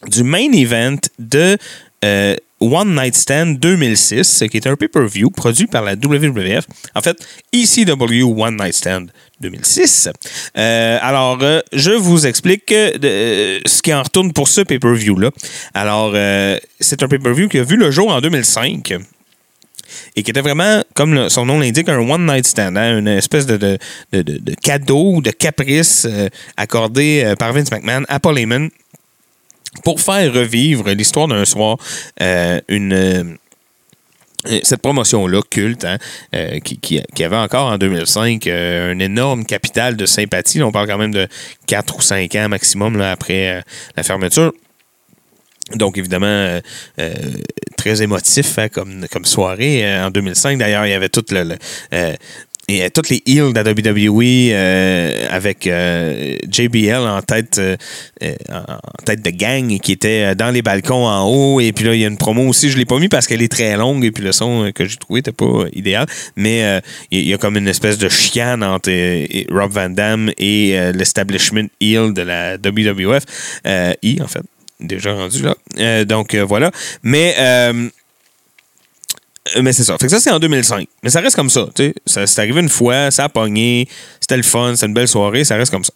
du 0.07 0.23
main 0.23 0.51
event 0.51 0.97
de 1.19 1.57
euh, 2.03 2.35
One 2.59 2.93
Night 2.95 3.15
Stand 3.15 3.57
2006, 3.59 4.43
qui 4.51 4.57
est 4.57 4.67
un 4.67 4.75
pay-per-view 4.75 5.31
produit 5.31 5.65
par 5.67 5.83
la 5.83 5.93
WWF. 5.93 6.65
En 6.95 7.01
fait, 7.01 7.17
ECW 7.53 8.23
One 8.23 8.57
Night 8.57 8.73
Stand 8.75 9.11
2006. 9.39 10.09
Euh, 10.57 10.97
alors, 11.01 11.39
euh, 11.41 11.59
je 11.73 11.91
vous 11.91 12.27
explique 12.27 12.69
ce 12.69 13.81
qui 13.81 13.91
en 13.93 14.03
retourne 14.03 14.31
pour 14.33 14.47
ce 14.47 14.61
pay-per-view-là. 14.61 15.31
Alors, 15.73 16.13
c'est 16.79 17.01
un 17.01 17.07
pay-per-view 17.07 17.47
qui 17.49 17.57
a 17.59 17.63
vu 17.63 17.77
le 17.77 17.89
jour 17.89 18.11
en 18.13 18.21
2005 18.21 18.93
et 20.15 20.23
qui 20.23 20.31
était 20.31 20.41
vraiment, 20.41 20.83
comme 20.93 21.29
son 21.29 21.45
nom 21.45 21.59
l'indique, 21.59 21.89
un 21.89 21.97
one 21.97 22.25
night 22.25 22.45
stand, 22.47 22.77
hein, 22.77 22.99
une 22.99 23.07
espèce 23.09 23.45
de, 23.45 23.57
de, 23.57 23.77
de- 24.13 24.21
de- 24.21 24.37
de 24.37 24.53
cadeau 24.55 25.19
de 25.21 25.31
caprice 25.31 26.07
accordé 26.55 27.33
par 27.37 27.51
Vince 27.53 27.71
McMahon 27.71 28.03
à 28.07 28.19
Paul 28.19 28.37
Heyman 28.37 28.69
pour 29.83 30.01
faire 30.01 30.33
revivre 30.33 30.89
l'histoire 30.89 31.27
d'un 31.27 31.45
soir, 31.45 31.77
euh, 32.21 32.59
une 32.67 32.93
euh, 32.93 33.23
cette 34.63 34.81
promotion-là, 34.81 35.41
culte, 35.49 35.85
hein, 35.85 35.97
euh, 36.33 36.59
qui, 36.59 36.79
qui- 36.79 37.23
avait 37.23 37.35
encore 37.35 37.67
en 37.71 37.77
2005 37.77 38.47
euh, 38.47 38.91
un 38.91 38.99
énorme 38.99 39.45
capital 39.45 39.95
de 39.95 40.05
sympathie. 40.07 40.63
On 40.63 40.71
parle 40.71 40.87
quand 40.87 40.97
même 40.97 41.13
de 41.13 41.27
4 41.67 41.95
ou 41.97 42.01
5 42.01 42.33
ans 42.35 42.49
maximum 42.49 42.97
là, 42.97 43.11
après 43.11 43.63
la 43.95 44.03
fermeture. 44.03 44.51
Donc, 45.75 45.97
évidemment, 45.99 46.59
très 47.77 48.01
émotif 48.01 48.57
hein, 48.57 48.67
comme, 48.67 49.05
comme 49.11 49.25
soirée. 49.25 50.01
En 50.01 50.09
2005, 50.09 50.57
d'ailleurs, 50.57 50.87
il 50.87 50.89
y 50.89 50.93
avait 50.93 51.07
tout 51.07 51.23
le... 51.29 51.43
le, 51.91 52.15
euh, 52.73 52.77
y 52.77 52.81
avait 52.81 52.89
toutes 52.89 53.09
les 53.09 53.21
heels 53.27 53.53
de 53.53 53.59
la 53.59 53.71
WWE 53.71 54.51
euh, 54.53 55.27
avec 55.29 55.67
euh, 55.67 56.35
JBL 56.49 56.95
en 57.07 57.21
tête, 57.21 57.57
euh, 57.59 57.75
euh, 58.23 58.33
en 58.49 59.03
tête 59.05 59.21
de 59.23 59.29
gang 59.31 59.79
qui 59.79 59.91
était 59.91 60.31
euh, 60.31 60.35
dans 60.35 60.51
les 60.51 60.61
balcons 60.61 61.05
en 61.07 61.23
haut. 61.27 61.59
Et 61.59 61.71
puis 61.71 61.85
là, 61.85 61.93
il 61.95 62.01
y 62.01 62.05
a 62.05 62.07
une 62.07 62.17
promo 62.17 62.47
aussi. 62.47 62.69
Je 62.69 62.75
ne 62.75 62.79
l'ai 62.79 62.85
pas 62.85 62.99
mis 62.99 63.07
parce 63.09 63.27
qu'elle 63.27 63.41
est 63.41 63.51
très 63.51 63.75
longue 63.77 64.03
et 64.05 64.11
puis 64.11 64.23
le 64.23 64.31
son 64.31 64.65
euh, 64.65 64.71
que 64.71 64.85
j'ai 64.85 64.97
trouvé 64.97 65.19
n'était 65.19 65.31
pas 65.31 65.45
euh, 65.45 65.69
idéal. 65.73 66.05
Mais 66.35 66.63
euh, 66.63 66.79
il 67.11 67.27
y, 67.27 67.33
a- 67.33 67.37
comme 67.37 67.57
une 67.57 67.67
espèce 67.67 67.97
de 67.97 68.09
chicane 68.09 68.63
entre 68.63 68.89
euh, 68.89 69.25
et 69.29 69.47
Rob 69.51 69.71
Van 69.71 69.89
Dam 69.89 70.31
et 70.37 70.77
euh, 70.77 70.91
l'establishment 70.91 71.67
heel 71.79 72.13
de 72.13 72.21
la 72.21 72.55
WWF. 72.57 73.23
Euh, 73.65 73.93
I, 74.03 74.19
en 74.21 74.27
fait 74.27 74.41
déjà 74.79 75.13
rendu 75.13 75.43
là. 75.43 75.55
Euh, 75.77 76.05
donc 76.05 76.33
euh, 76.33 76.43
voilà. 76.43 76.71
Mais 77.03 77.35
euh, 77.37 77.71
euh, 77.71 77.89
mais 79.61 79.73
c'est 79.73 79.83
ça. 79.83 79.97
Fait 79.99 80.09
ça, 80.09 80.19
c'est 80.19 80.31
en 80.31 80.39
2005. 80.39 80.87
Mais 81.03 81.09
ça 81.09 81.19
reste 81.19 81.35
comme 81.35 81.49
ça. 81.49 81.67
c'est 82.05 82.39
arrivé 82.39 82.61
une 82.61 82.69
fois, 82.69 83.11
ça 83.11 83.25
a 83.25 83.29
pogné, 83.29 83.87
c'était 84.19 84.37
le 84.37 84.43
fun, 84.43 84.73
c'était 84.75 84.87
une 84.87 84.93
belle 84.93 85.07
soirée, 85.07 85.43
ça 85.43 85.55
reste 85.55 85.71
comme 85.71 85.83
ça. 85.83 85.93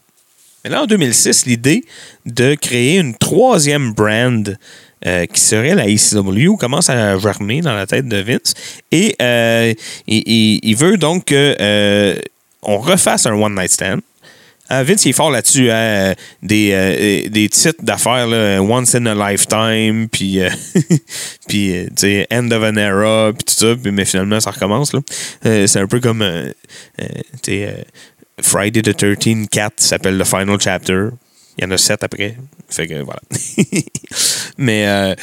Mais 0.64 0.72
là, 0.72 0.82
en 0.82 0.88
2006, 0.88 1.46
l'idée 1.46 1.86
de 2.26 2.56
créer 2.56 2.98
une 2.98 3.16
troisième 3.16 3.94
brand 3.94 4.58
euh, 5.06 5.28
qui 5.28 5.40
serait 5.40 5.76
la 5.76 5.88
ECW 5.88 6.58
commence 6.58 6.90
à 6.90 7.20
germer 7.20 7.62
dans 7.62 7.76
la 7.76 7.86
tête 7.86 8.08
de 8.08 8.18
Vince. 8.18 8.56
Et 8.92 9.16
euh, 9.22 9.72
il, 10.08 10.76
veut 10.76 10.98
donc 10.98 11.26
que 11.26 11.56
euh, 11.62 12.16
on 12.64 12.80
refasse 12.80 13.28
un 13.28 13.34
One 13.34 13.54
Night 13.54 13.72
Stand. 13.72 14.02
Euh, 14.72 14.84
Vince, 14.84 15.06
il 15.06 15.10
est 15.10 15.14
fort 15.14 15.32
là-dessus. 15.32 15.70
hein, 15.70 16.14
des, 16.42 16.72
euh, 16.74 17.30
des 17.30 17.50
titres 17.50 17.84
d'affaires, 17.84 18.28
Once 18.62 18.96
in 18.96 19.06
a 19.06 19.32
Lifetime, 19.32 20.08
puis, 20.10 20.40
euh, 20.40 20.50
euh, 21.54 22.24
End 22.32 22.50
of 22.52 22.64
an 22.64 22.76
Era, 22.76 23.32
puis 23.34 23.44
tout 23.46 23.54
ça. 23.54 23.76
Puis, 23.76 23.92
mais 23.92 24.06
finalement, 24.06 24.40
ça 24.40 24.52
recommence. 24.52 24.94
là. 24.94 25.02
Euh, 25.46 25.68
c'est 25.68 25.80
un 25.80 25.88
peu 25.88 26.00
comme, 26.00 26.22
euh, 26.22 26.52
euh, 27.02 27.06
euh, 27.50 27.72
Friday 28.42 28.82
the 28.82 28.96
13 28.96 29.48
4 29.52 29.74
s'appelle 29.78 30.18
le 30.18 30.24
Final 30.24 30.60
Chapter. 30.60 31.08
Il 31.58 31.64
y 31.64 31.68
en 31.68 31.72
a 31.72 31.78
sept 31.78 32.04
après. 32.04 32.36
Fait 32.70 32.88
que 32.88 32.96
voilà. 33.02 33.22
mais 34.58 34.88
euh, 34.88 35.16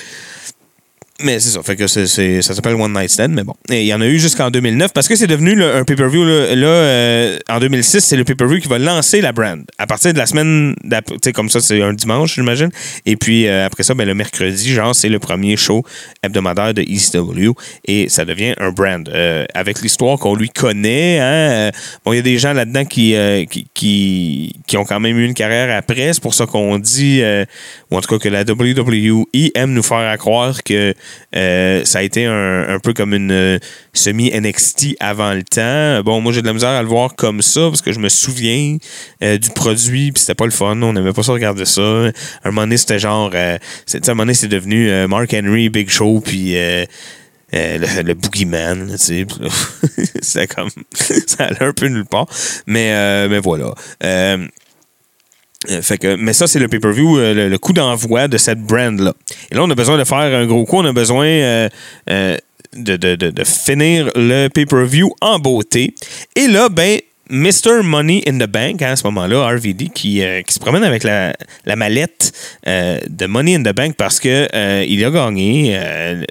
mais 1.25 1.41
c'est 1.41 1.51
ça. 1.51 1.63
Fait 1.63 1.77
que 1.77 1.87
c'est- 1.87 2.07
c'est- 2.07 2.43
ça 2.43 2.55
s'appelle 2.55 2.75
One 2.75 2.93
Night 2.93 3.11
Stand, 3.11 3.31
mais 3.33 3.45
bon. 3.45 3.55
Et 3.71 3.83
il 3.83 3.87
y 3.87 3.95
en 3.95 4.01
a 4.01 4.07
eu 4.07 4.19
jusqu'en 4.19 4.51
2009 4.51 4.93
parce 4.93 5.09
que 5.09 5.17
c'est 5.17 5.27
devenu 5.27 5.63
un 5.63 5.85
pay-per-view. 5.85 6.25
Là, 6.25 6.67
euh, 6.67 7.39
en 7.49 7.61
2006, 7.61 8.01
c'est 8.01 8.17
le 8.17 8.25
pay-per-view 8.25 8.61
qui 8.61 8.69
va 8.69 8.79
lancer 8.79 9.21
la 9.21 9.33
brand. 9.33 9.63
À 9.79 9.87
partir 9.87 10.13
de 10.13 10.19
la 10.19 10.27
semaine, 10.27 10.75
tu 10.83 10.97
sais, 11.25 11.33
comme 11.33 11.49
ça, 11.49 11.61
c'est 11.61 11.83
un 11.83 11.93
dimanche, 11.93 12.35
j'imagine. 12.35 12.71
Et 13.07 13.17
puis 13.17 13.47
euh, 13.47 13.67
après 13.67 13.83
ça, 13.83 13.95
ben, 13.95 14.07
le 14.07 14.15
mercredi, 14.15 14.73
genre, 14.73 14.95
c'est 14.95 15.09
le 15.09 15.19
premier 15.19 15.57
show 15.57 15.83
hebdomadaire 16.23 16.75
de 16.75 16.83
ECW 16.83 17.53
et 17.87 18.09
ça 18.09 18.25
devient 18.25 18.55
un 18.59 18.71
brand. 18.71 19.09
Euh, 19.09 19.45
avec 19.55 19.81
l'histoire 19.83 20.19
qu'on 20.19 20.35
lui 20.35 20.49
connaît, 20.49 21.19
hein, 21.19 21.25
euh, 21.25 21.71
bon, 22.05 22.13
il 22.13 22.17
y 22.17 22.19
a 22.19 22.23
des 22.23 22.39
gens 22.39 22.53
là-dedans 22.53 22.85
qui, 22.85 23.15
euh, 23.15 23.45
qui, 23.45 23.67
qui, 23.75 24.55
qui 24.67 24.77
ont 24.77 24.85
quand 24.85 25.01
même 25.01 25.19
eu 25.19 25.25
une 25.25 25.35
carrière 25.35 25.77
après. 25.77 26.13
C'est 26.13 26.23
pour 26.23 26.35
ça 26.35 26.47
qu'on 26.47 26.79
dit, 26.79 27.21
euh, 27.23 27.45
ou 27.91 27.97
en 27.97 28.01
tout 28.01 28.09
cas 28.09 28.19
que 28.23 28.29
la 28.29 28.45
WWE 28.45 29.27
aime 29.55 29.73
nous 29.73 29.83
faire 29.83 29.99
à 30.09 30.17
croire 30.17 30.63
que 30.63 30.95
euh, 31.35 31.85
ça 31.85 32.01
a 32.01 32.03
été 32.03 32.27
un, 32.27 32.69
un 32.69 32.79
peu 32.79 32.93
comme 32.93 33.15
une 33.15 33.33
euh, 33.33 33.59
semi-NXT 33.93 34.97
avant 35.01 35.33
le 35.33 35.43
temps. 35.43 36.03
Bon, 36.03 36.21
moi, 36.21 36.33
j'ai 36.33 36.43
de 36.43 36.47
la 36.47 36.53
misère 36.53 36.71
à 36.71 36.83
le 36.83 36.89
voir 36.89 37.15
comme 37.15 37.43
ça 37.43 37.63
parce 37.63 37.83
que 37.83 37.93
je 37.93 37.99
me 37.99 38.09
souviens 38.09 38.77
euh, 39.23 39.39
du 39.39 39.51
produit, 39.51 40.13
puis 40.13 40.21
c'était 40.21 40.35
pas 40.35 40.45
le 40.45 40.51
fun. 40.51 40.81
On 40.83 40.93
n'aimait 40.93 41.13
pas 41.13 41.23
ça 41.23 41.33
regarder 41.33 41.65
ça. 41.65 41.81
Un 41.81 42.13
moment 42.47 42.63
donné, 42.63 42.77
c'était 42.77 42.99
genre... 42.99 43.35
à 43.35 43.55
un 43.57 43.59
moment 44.09 44.23
donné, 44.23 44.35
c'est 44.35 44.49
devenu 44.49 44.91
Mark 45.07 45.33
Henry, 45.35 45.69
Big 45.69 45.91
Show, 45.91 46.21
puis... 46.21 46.55
le, 47.53 48.03
le 48.03 48.15
boogeyman, 48.15 48.97
tu 48.99 49.27
sais. 50.23 50.47
Comme. 50.55 50.71
ça 51.27 51.45
allait 51.45 51.63
un 51.63 51.73
peu 51.73 51.87
nulle 51.87 52.07
part. 52.07 52.27
Mais, 52.67 53.29
mais 53.29 53.39
voilà. 53.39 53.75
Fait 55.83 55.99
que, 55.99 56.17
mais 56.17 56.33
ça, 56.33 56.47
c'est 56.47 56.59
le 56.59 56.69
pay-per-view, 56.69 57.19
euh, 57.19 57.49
le, 57.49 57.59
coup 57.59 57.73
d'envoi 57.73 58.29
de 58.29 58.37
cette 58.39 58.61
brand-là. 58.61 59.13
Et 59.51 59.55
là, 59.55 59.63
on 59.63 59.71
a 59.71 59.75
besoin 59.75 59.97
de 59.99 60.05
faire 60.05 60.19
un 60.19 60.47
gros 60.47 60.65
coup. 60.65 60.79
On 60.79 60.85
a 60.85 60.93
besoin 60.93 61.27
euh, 61.27 61.69
euh, 62.11 62.37
de, 62.75 62.97
de- 62.97 63.15
de- 63.17 63.31
de 63.31 63.45
finir 63.45 64.11
le 64.17 64.49
pay-per-view 64.49 65.13
en 65.21 65.39
beauté. 65.39 65.95
Et 66.37 66.49
là, 66.49 66.69
ben, 66.69 66.99
Mr. 67.31 67.83
Money 67.83 68.23
in 68.27 68.39
the 68.39 68.47
Bank, 68.51 68.83
hein, 68.83 68.91
à 68.93 68.97
ce 68.97 69.05
moment-là, 69.05 69.47
RVD, 69.55 69.89
qui, 69.95 70.23
euh, 70.23 70.43
qui 70.43 70.53
se 70.53 70.59
promène 70.59 70.85
avec 70.85 71.03
la, 71.05 71.33
la 71.65 71.77
mallette 71.77 72.33
euh, 72.67 72.99
de 73.09 73.27
Money 73.27 73.55
in 73.55 73.63
the 73.63 73.75
Bank 73.75 73.95
parce 73.97 74.21
que 74.21 74.49
euh, 74.55 74.85
il 74.87 75.03
a 75.05 75.11
gagné 75.11 75.73
euh, 75.77 76.23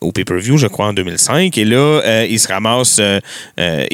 au 0.00 0.12
pay-per-view, 0.12 0.56
je 0.56 0.66
crois, 0.68 0.86
en 0.86 0.92
2005. 0.92 1.56
Et 1.58 1.64
là, 1.64 1.76
euh, 2.04 2.26
il 2.28 2.38
se 2.38 2.48
ramasse. 2.48 2.98
euh, 3.00 3.18
euh, 3.58 3.84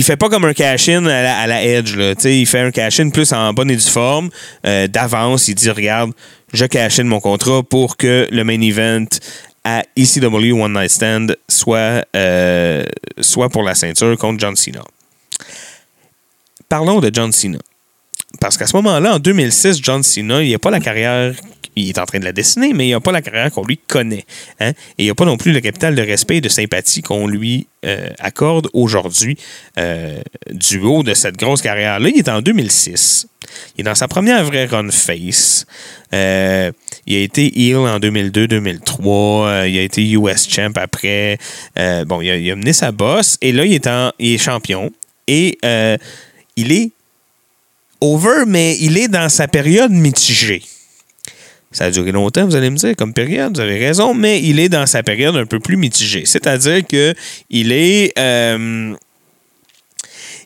il- 0.00 0.04
fait 0.04 0.16
pas 0.16 0.28
comme 0.28 0.44
un 0.44 0.52
cash-in 0.54 1.06
à 1.06 1.46
la, 1.46 1.56
à 1.56 1.62
Edge. 1.62 1.94
Il 2.24 2.46
fait 2.46 2.60
un 2.60 2.70
cash-in 2.70 3.10
plus 3.10 3.32
en 3.32 3.52
bonne 3.52 3.70
et 3.70 3.76
due 3.76 3.82
forme. 3.90 4.30
Euh, 4.66 4.86
D'avance, 4.88 5.48
il 5.48 5.54
dit 5.54 5.70
Regarde, 5.70 6.12
je 6.52 6.64
cash-in 6.66 7.04
mon 7.04 7.20
contrat 7.20 7.62
pour 7.62 7.96
que 7.96 8.26
le 8.30 8.44
main 8.44 8.60
event 8.60 9.06
à 9.64 9.82
ECW 9.96 10.52
One 10.52 10.72
Night 10.72 10.90
Stand 10.90 11.36
soit, 11.48 12.04
euh, 12.16 12.84
soit 13.20 13.48
pour 13.50 13.62
la 13.62 13.74
ceinture 13.74 14.16
contre 14.16 14.40
John 14.40 14.56
Cena. 14.56 14.82
Parlons 16.68 17.00
de 17.00 17.10
John 17.12 17.32
Cena. 17.32 17.58
Parce 18.40 18.56
qu'à 18.56 18.66
ce 18.66 18.76
moment-là, 18.76 19.14
en 19.16 19.18
2006, 19.18 19.80
John 19.82 20.02
Cena, 20.02 20.42
il 20.42 20.52
n'a 20.52 20.58
pas 20.58 20.70
la 20.70 20.80
carrière. 20.80 21.34
Il 21.76 21.88
est 21.88 21.98
en 21.98 22.06
train 22.06 22.18
de 22.18 22.24
la 22.24 22.32
dessiner, 22.32 22.72
mais 22.72 22.88
il 22.88 22.90
n'a 22.90 23.00
pas 23.00 23.12
la 23.12 23.22
carrière 23.22 23.50
qu'on 23.50 23.64
lui 23.64 23.78
connaît. 23.78 24.24
hein. 24.60 24.72
Et 24.98 25.04
il 25.04 25.08
n'a 25.08 25.14
pas 25.14 25.24
non 25.24 25.36
plus 25.36 25.52
le 25.52 25.60
capital 25.60 25.94
de 25.94 26.02
respect 26.02 26.36
et 26.36 26.40
de 26.40 26.48
sympathie 26.48 27.02
qu'on 27.02 27.26
lui 27.26 27.66
euh, 27.84 28.10
accorde 28.18 28.68
aujourd'hui 28.72 29.38
euh, 29.78 30.20
du 30.50 30.80
haut 30.80 31.02
de 31.02 31.14
cette 31.14 31.36
grosse 31.36 31.62
carrière-là. 31.62 32.08
Il 32.08 32.18
est 32.18 32.28
en 32.28 32.42
2006. 32.42 33.26
Il 33.76 33.80
est 33.80 33.84
dans 33.84 33.94
sa 33.94 34.08
première 34.08 34.44
vraie 34.44 34.66
run 34.66 34.90
face. 34.90 35.66
Euh, 36.12 36.72
il 37.06 37.16
a 37.16 37.20
été 37.20 37.46
heel 37.60 37.76
en 37.76 37.98
2002-2003. 37.98 39.46
Euh, 39.46 39.68
il 39.68 39.78
a 39.78 39.82
été 39.82 40.08
US 40.10 40.48
champ 40.48 40.72
après. 40.76 41.38
Bon, 42.06 42.20
il 42.20 42.50
a, 42.50 42.56
mené 42.56 42.72
sa 42.72 42.92
bosse. 42.92 43.38
Et 43.40 43.52
là, 43.52 43.64
il 43.64 43.74
est, 43.74 43.86
en, 43.86 44.12
il 44.18 44.34
est 44.34 44.38
champion. 44.38 44.90
Et 45.26 45.58
il 46.56 46.72
est 46.72 46.90
over, 48.00 48.44
mais 48.46 48.76
il 48.80 48.98
est 48.98 49.08
dans 49.08 49.28
sa 49.28 49.48
période 49.48 49.92
mitigée. 49.92 50.62
Ça 51.72 51.84
a 51.84 51.90
duré 51.92 52.10
longtemps, 52.10 52.44
vous 52.46 52.56
allez 52.56 52.68
me 52.68 52.76
dire, 52.76 52.96
comme 52.96 53.12
période, 53.14 53.54
vous 53.54 53.60
avez 53.60 53.78
raison, 53.78 54.12
mais 54.12 54.42
il 54.42 54.58
est 54.58 54.68
dans 54.68 54.86
sa 54.86 55.04
période 55.04 55.36
un 55.36 55.46
peu 55.46 55.60
plus 55.60 55.76
mitigée. 55.76 56.24
C'est-à-dire 56.26 56.84
que 56.86 57.14
il 57.48 57.70
est. 57.70 58.12
euh, 58.18 58.92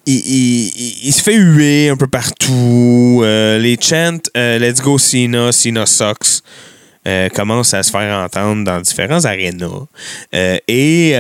il, 0.07 1.07
il- 1.07 1.13
se 1.15 1.23
fait 1.23 1.35
huer 1.37 1.89
un 1.89 1.97
peu 1.97 2.07
partout. 2.09 3.23
Euh, 3.25 3.59
les 3.59 3.79
chants 3.81 4.19
euh, 4.37 4.59
Let's 4.59 4.83
go 4.83 4.99
Cena, 4.99 5.51
Cena 5.51 5.87
sucks 5.87 6.43
commencent 7.35 7.73
à 7.75 7.83
se 7.83 7.91
faire 7.91 8.19
entendre 8.19 8.65
dans 8.65 8.81
différents 8.81 9.25
arénas. 9.25 9.87
Et 10.69 11.15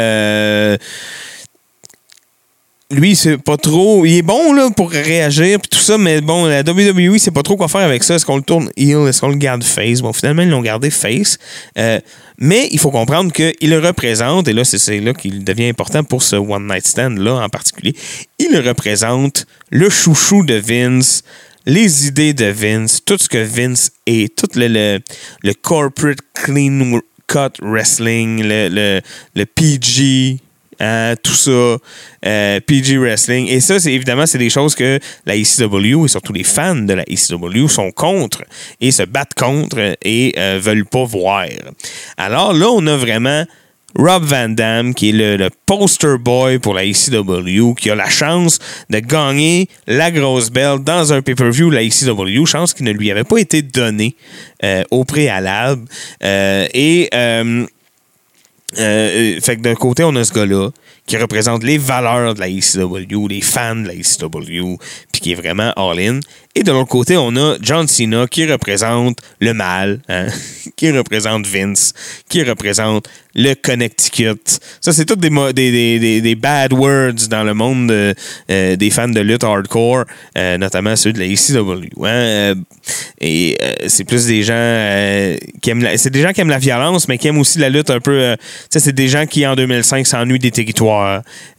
lui, 2.94 3.16
c'est 3.16 3.38
pas 3.38 3.56
trop. 3.56 4.04
Il 4.04 4.16
est 4.16 4.22
bon 4.22 4.52
là, 4.52 4.70
pour 4.70 4.90
réagir 4.90 5.58
puis 5.60 5.68
tout 5.70 5.78
ça, 5.78 5.98
mais 5.98 6.20
bon, 6.20 6.46
la 6.46 6.60
WWE, 6.62 7.18
c'est 7.18 7.30
pas 7.30 7.42
trop 7.42 7.56
quoi 7.56 7.68
faire 7.68 7.82
avec 7.82 8.02
ça. 8.04 8.14
Est-ce 8.14 8.26
qu'on 8.26 8.36
le 8.36 8.42
tourne 8.42 8.70
heel? 8.76 9.06
Est-ce 9.08 9.20
qu'on 9.20 9.28
le 9.28 9.36
garde 9.36 9.62
face? 9.64 10.00
Bon, 10.00 10.12
finalement, 10.12 10.42
ils 10.42 10.50
l'ont 10.50 10.62
gardé 10.62 10.90
face. 10.90 11.38
Euh, 11.78 12.00
mais 12.38 12.68
il 12.72 12.78
faut 12.78 12.90
comprendre 12.90 13.32
qu'il 13.32 13.70
le 13.70 13.78
représente, 13.78 14.48
et 14.48 14.52
là, 14.52 14.64
c'est- 14.64 15.00
là 15.00 15.12
qu'il 15.14 15.44
devient 15.44 15.68
important 15.68 16.02
pour 16.02 16.22
ce 16.22 16.36
One 16.36 16.66
Night 16.66 16.86
Stand-là 16.86 17.36
en 17.44 17.48
particulier. 17.48 17.94
Il 18.38 18.56
représente 18.58 19.46
le 19.70 19.88
chouchou 19.90 20.44
de 20.44 20.54
Vince, 20.54 21.22
les 21.66 22.06
idées 22.08 22.34
de 22.34 22.46
Vince, 22.46 23.00
tout 23.04 23.16
ce 23.18 23.28
que 23.28 23.38
Vince 23.42 23.90
est, 24.06 24.34
tout 24.36 24.48
le, 24.56 25.00
le, 25.42 25.52
corporate 25.54 26.18
clean 26.34 27.00
cut 27.26 27.58
wrestling, 27.62 28.42
le, 28.42 29.00
le 29.34 29.46
PG, 29.46 30.38
hein, 30.80 31.14
tout 31.22 31.34
ça, 31.34 31.50
euh, 32.26 32.60
PG 32.60 32.98
Wrestling. 32.98 33.48
Et 33.48 33.60
ça, 33.60 33.78
c'est 33.78 33.92
évidemment, 33.92 34.26
c'est 34.26 34.38
des 34.38 34.50
choses 34.50 34.74
que 34.74 34.98
la 35.26 35.36
ECW 35.36 36.04
et 36.04 36.08
surtout 36.08 36.32
les 36.32 36.44
fans 36.44 36.74
de 36.74 36.94
la 36.94 37.04
ECW 37.04 37.68
sont 37.68 37.90
contre 37.90 38.42
et 38.80 38.90
se 38.90 39.02
battent 39.02 39.34
contre 39.34 39.96
et 40.02 40.34
euh, 40.38 40.58
veulent 40.62 40.86
pas 40.86 41.04
voir. 41.04 41.46
Alors 42.16 42.52
là, 42.52 42.68
on 42.70 42.86
a 42.86 42.96
vraiment 42.96 43.44
Rob 43.96 44.24
Van 44.24 44.48
Dam, 44.48 44.92
qui 44.92 45.10
est 45.10 45.12
le, 45.12 45.48
poster 45.66 46.18
boy 46.18 46.58
pour 46.58 46.74
la 46.74 46.84
ECW, 46.84 47.74
qui 47.74 47.90
a 47.90 47.94
la 47.94 48.08
chance 48.08 48.58
de 48.90 48.98
gagner 48.98 49.68
la 49.86 50.10
grosse 50.10 50.50
belle 50.50 50.80
dans 50.80 51.12
un 51.12 51.22
pay-per-view 51.22 51.70
la 51.70 51.82
ECW, 51.82 52.44
chance 52.44 52.74
qui 52.74 52.82
ne 52.82 52.90
lui 52.90 53.10
avait 53.10 53.24
pas 53.24 53.38
été 53.38 53.62
donnée 53.62 54.16
euh, 54.64 54.82
au 54.90 55.04
préalable. 55.04 55.84
Euh, 56.22 56.66
et 56.74 57.08
euh, 58.78 59.36
euh, 59.36 59.40
fait 59.40 59.56
que 59.56 59.62
d'un 59.62 59.74
côté, 59.74 60.04
on 60.04 60.14
a 60.16 60.24
ce 60.24 60.32
gars-là 60.32 60.70
qui 61.06 61.16
représente 61.16 61.62
les 61.64 61.78
valeurs 61.78 62.34
de 62.34 62.40
la 62.40 62.48
ECW, 62.48 63.28
les 63.28 63.40
fans 63.42 63.76
de 63.76 63.88
la 63.88 63.94
ECW, 63.94 64.78
puis 65.12 65.20
qui 65.20 65.32
est 65.32 65.34
vraiment 65.34 65.72
all-in. 65.76 66.20
Et 66.56 66.62
de 66.62 66.70
l'autre 66.70 66.88
côté, 66.88 67.16
on 67.16 67.34
a 67.36 67.56
John 67.60 67.88
Cena 67.88 68.26
qui 68.28 68.46
représente 68.50 69.18
le 69.40 69.52
mal, 69.54 70.00
hein, 70.08 70.26
qui 70.76 70.90
représente 70.92 71.46
Vince, 71.46 71.92
qui 72.28 72.42
représente 72.44 73.08
le 73.34 73.54
Connecticut. 73.54 74.38
Ça, 74.80 74.92
c'est 74.92 75.04
tous 75.04 75.16
des, 75.16 76.34
bad 76.36 76.72
words 76.72 77.28
dans 77.28 77.42
le 77.42 77.54
monde 77.54 77.88
de- 77.88 78.14
euh, 78.50 78.76
des 78.76 78.90
fans 78.90 79.08
de 79.08 79.20
lutte 79.20 79.42
hardcore, 79.42 80.04
euh, 80.38 80.56
notamment 80.56 80.94
ceux 80.94 81.12
de 81.12 81.18
la 81.18 81.26
ECW. 81.26 81.88
hein. 82.02 82.06
Euh, 82.06 82.54
et 83.20 83.56
euh, 83.62 83.72
c'est 83.88 84.04
plus 84.04 84.26
des 84.26 84.42
gens 84.44 84.54
euh, 84.56 85.36
qui 85.60 85.70
aiment 85.70 85.82
la, 85.82 85.96
c'est 85.98 86.10
des 86.10 86.22
gens 86.22 86.32
qui 86.32 86.40
aiment 86.40 86.48
la 86.50 86.58
violence, 86.58 87.08
mais 87.08 87.18
qui 87.18 87.26
aiment 87.28 87.38
aussi 87.38 87.58
la 87.58 87.68
lutte 87.70 87.90
un 87.90 87.98
peu. 88.00 88.12
euh, 88.20 88.36
sais, 88.70 88.78
c'est 88.78 88.92
des 88.92 89.08
gens 89.08 89.26
qui 89.26 89.44
en 89.46 89.56
2005 89.56 90.06
s'ennuient 90.06 90.38
des 90.38 90.50
territoires, 90.52 90.93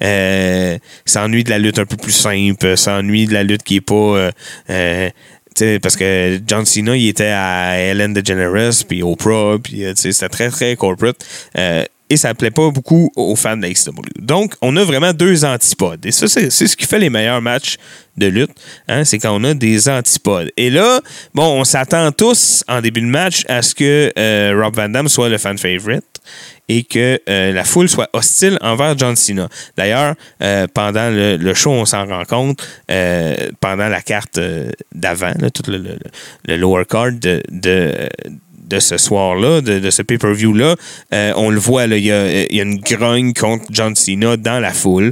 euh, 0.04 0.78
s'ennuient 1.06 1.44
de 1.44 1.50
la 1.50 1.60
lutte 1.60 1.80
un 1.80 1.86
peu 1.86 1.98
plus 1.98 2.12
simple, 2.12 2.78
s'ennuient 2.78 3.28
de 3.28 3.34
la 3.34 3.44
lutte 3.44 3.64
qui 3.64 3.78
est 3.78 3.82
pas. 3.82 3.96
euh, 3.96 4.32
euh, 4.70 5.10
parce 5.82 5.96
que 5.96 6.40
John 6.46 6.66
Cena, 6.66 6.98
il 6.98 7.08
était 7.08 7.32
à 7.34 7.78
Ellen 7.78 8.14
DeGeneres, 8.14 8.84
puis 8.88 9.02
Oprah, 9.04 9.58
puis 9.64 9.86
euh, 9.86 9.94
c'était 9.96 10.28
très, 10.28 10.50
très 10.50 10.76
corporate. 10.76 11.16
Euh, 11.58 11.84
et 12.10 12.18
ça 12.18 12.36
plaît 12.36 12.52
pas 12.52 12.70
beaucoup 12.70 13.10
aux 13.16 13.36
fans 13.36 13.58
de 13.58 13.68
XW. 13.68 13.92
Donc, 14.20 14.54
on 14.62 14.76
a 14.78 14.84
vraiment 14.84 15.12
deux 15.12 15.44
antipodes. 15.44 16.06
Et 16.06 16.12
ça, 16.12 16.28
c'est 16.28 16.50
ce 16.52 16.76
qui 16.76 16.86
fait 16.86 17.00
les 17.00 17.10
meilleurs 17.10 17.42
matchs 17.42 17.78
de 18.16 18.28
lutte. 18.28 18.52
hein, 18.88 19.04
c'est 19.06 19.18
quand 19.18 19.36
on 19.36 19.44
a 19.44 19.54
des 19.56 19.90
antipodes. 19.90 20.52
Et 20.56 20.70
là, 20.70 21.00
bon, 21.34 21.62
on 21.62 21.64
s'attend 21.64 22.12
tous 22.12 22.64
en 22.68 22.82
début 22.82 23.02
de 23.02 23.08
match 23.08 23.44
à 23.48 23.64
ce 23.64 23.74
que 23.74 24.14
euh, 24.20 24.54
Rob 24.62 24.76
Van 24.76 24.88
Dam 24.90 25.08
soit 25.10 25.30
le 25.30 25.40
fan 25.40 25.58
favorite 25.58 26.04
et 26.68 26.84
que 26.84 27.20
euh, 27.30 27.52
la 27.52 27.64
foule 27.64 27.88
soit 27.88 28.10
hostile 28.14 28.58
envers 28.62 28.98
John 28.98 29.16
Cena. 29.16 29.48
D'ailleurs, 29.78 30.16
euh, 30.42 30.68
pendant 30.74 31.10
le, 31.12 31.54
show, 31.54 31.72
on 31.72 31.86
s'en 31.86 32.06
rend 32.06 32.24
compte, 32.26 32.66
euh, 32.90 33.36
pendant 33.60 33.88
la 33.88 34.02
carte 34.02 34.40
d'avant, 34.94 35.34
le, 35.40 35.78
le- 35.78 35.98
le 36.48 36.58
lower 36.58 36.86
card 36.90 37.12
de, 37.14 37.42
de, 37.50 38.10
ce 38.80 38.98
soir-là, 38.98 39.62
de, 39.62 39.90
ce 39.92 40.02
pay-per-view-là, 40.02 40.76
on 41.36 41.50
le 41.50 41.60
voit, 41.60 41.86
il 41.86 42.04
y 42.04 42.12
a 42.12 42.64
une 42.64 42.80
grogne 42.80 43.34
contre 43.34 43.66
John 43.70 43.96
Cena 43.96 44.38
dans 44.38 44.60
la 44.60 44.74
foule. 44.74 45.12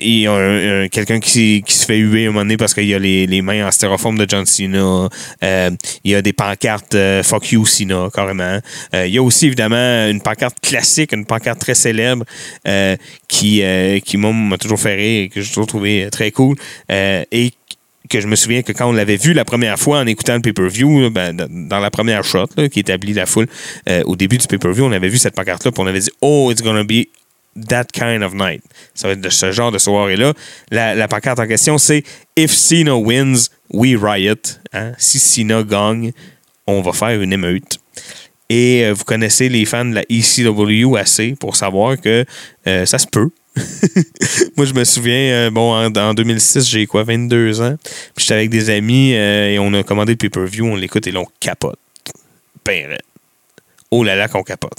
Il 0.00 0.18
y 0.20 0.26
a 0.26 0.32
un- 0.32 0.84
un- 0.84 0.88
quelqu'un 0.88 1.20
qui, 1.20 1.62
qui 1.66 1.74
se 1.74 1.84
fait 1.86 1.96
huer 1.98 2.24
un 2.26 2.28
moment 2.30 2.40
donné 2.40 2.56
parce 2.56 2.74
qu'il 2.74 2.86
y 2.86 2.94
a 2.94 2.98
les, 2.98 3.26
les 3.26 3.42
mains 3.42 3.66
en 3.66 3.70
styrofoam 3.70 4.18
de 4.18 4.26
John 4.28 4.44
Cena. 4.46 5.08
Euh, 5.42 5.70
il 6.04 6.10
y 6.10 6.14
a 6.14 6.22
des 6.22 6.32
pancartes 6.32 6.94
euh, 6.94 7.22
Fuck 7.22 7.52
you 7.52 7.64
Cena, 7.66 8.08
carrément. 8.12 8.58
Euh, 8.94 9.06
il 9.06 9.14
y 9.14 9.18
a 9.18 9.22
aussi 9.22 9.46
évidemment 9.46 10.08
une 10.08 10.20
pancarte 10.20 10.58
classique, 10.60 11.12
une 11.12 11.24
pancarte 11.26 11.60
très 11.60 11.74
célèbre 11.74 12.24
qui, 13.28 13.62
qui 14.04 14.16
m'a 14.16 14.58
toujours 14.58 14.80
fait 14.80 14.94
rire 14.94 15.24
et 15.24 15.28
que 15.28 15.40
j'ai 15.40 15.48
toujours 15.48 15.66
trouvé 15.66 16.08
très 16.10 16.30
cool. 16.30 16.56
Et 16.90 17.52
que 18.08 18.20
je 18.20 18.26
me 18.26 18.34
souviens 18.34 18.62
que 18.62 18.72
quand 18.72 18.88
on 18.88 18.92
l'avait 18.92 19.16
vu 19.16 19.32
la 19.34 19.44
première 19.44 19.78
fois 19.78 20.00
en 20.00 20.06
écoutant 20.06 20.34
le 20.34 20.40
pay-per-view, 20.40 21.10
ben, 21.10 21.36
dans- 21.48 21.78
la 21.78 21.90
première 21.92 22.24
shot 22.24 22.46
qui 22.72 22.80
établit 22.80 23.12
la 23.12 23.24
foule, 23.26 23.46
au 24.04 24.16
début 24.16 24.36
du 24.38 24.46
pay-per-view, 24.48 24.84
on 24.84 24.92
avait 24.92 25.08
vu 25.08 25.18
cette 25.18 25.34
pancarte-là, 25.36 25.70
puis 25.70 25.80
on 25.82 25.86
avait 25.86 26.00
dit 26.00 26.10
Oh, 26.20 26.50
it's 26.50 26.62
gonna 26.62 26.82
be 26.84 27.04
that 27.68 27.86
kind 27.92 28.22
of 28.22 28.34
night. 28.34 28.62
Ça 28.94 29.08
va 29.08 29.14
être 29.14 29.20
de 29.20 29.28
ce 29.28 29.52
genre 29.52 29.72
de 29.72 29.78
soirée-là. 29.78 30.34
La, 30.70 30.94
la 30.94 31.08
pancarte 31.08 31.38
en 31.38 31.46
question, 31.46 31.78
c'est 31.78 32.04
If 32.36 32.52
Cena 32.52 32.96
wins, 32.96 33.48
we 33.72 33.96
riot. 34.00 34.58
Hein? 34.72 34.92
Si 34.98 35.18
Cena 35.18 35.62
gagne, 35.62 36.12
on 36.66 36.80
va 36.82 36.92
faire 36.92 37.20
une 37.20 37.32
émeute. 37.32 37.78
Et 38.48 38.84
euh, 38.84 38.92
vous 38.92 39.04
connaissez 39.04 39.48
les 39.48 39.64
fans 39.64 39.84
de 39.84 39.94
la 39.94 40.02
ECW 40.10 40.96
assez 40.96 41.36
pour 41.38 41.54
savoir 41.56 42.00
que 42.00 42.24
euh, 42.66 42.84
ça 42.84 42.98
se 42.98 43.06
peut. 43.06 43.30
Moi, 44.56 44.66
je 44.66 44.74
me 44.74 44.84
souviens, 44.84 45.46
euh, 45.46 45.50
bon, 45.50 45.72
en, 45.72 45.94
en 45.94 46.14
2006, 46.14 46.68
j'ai 46.68 46.86
quoi, 46.86 47.04
22 47.04 47.60
ans? 47.60 47.76
Puis 48.14 48.24
j'étais 48.24 48.34
avec 48.34 48.50
des 48.50 48.70
amis 48.70 49.12
et 49.12 49.58
on 49.60 49.72
a 49.74 49.82
commandé 49.82 50.12
le 50.12 50.16
pay-per-view, 50.16 50.66
on 50.66 50.76
l'écoute 50.76 51.06
et 51.06 51.12
l'on 51.12 51.26
capote. 51.38 51.78
Ben, 52.64 52.98
oh 53.90 54.02
là 54.04 54.16
là, 54.16 54.28
qu'on 54.28 54.42
capote. 54.42 54.72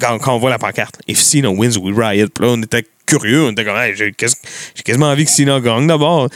Quand, 0.00 0.34
on 0.34 0.38
voit 0.38 0.50
la 0.50 0.58
pancarte, 0.58 0.98
If 1.08 1.20
Cena 1.20 1.50
wins, 1.50 1.76
we 1.78 1.94
riot. 1.96 2.28
Puis 2.34 2.44
là, 2.44 2.52
on 2.52 2.62
était 2.62 2.84
curieux, 3.06 3.44
on 3.44 3.52
était 3.52 3.64
comme, 3.64 3.76
j'ai 3.96 4.12
quasiment 4.82 5.10
envie 5.10 5.24
que 5.24 5.30
Cena 5.30 5.60
gagne 5.60 5.86
d'abord. 5.86 6.28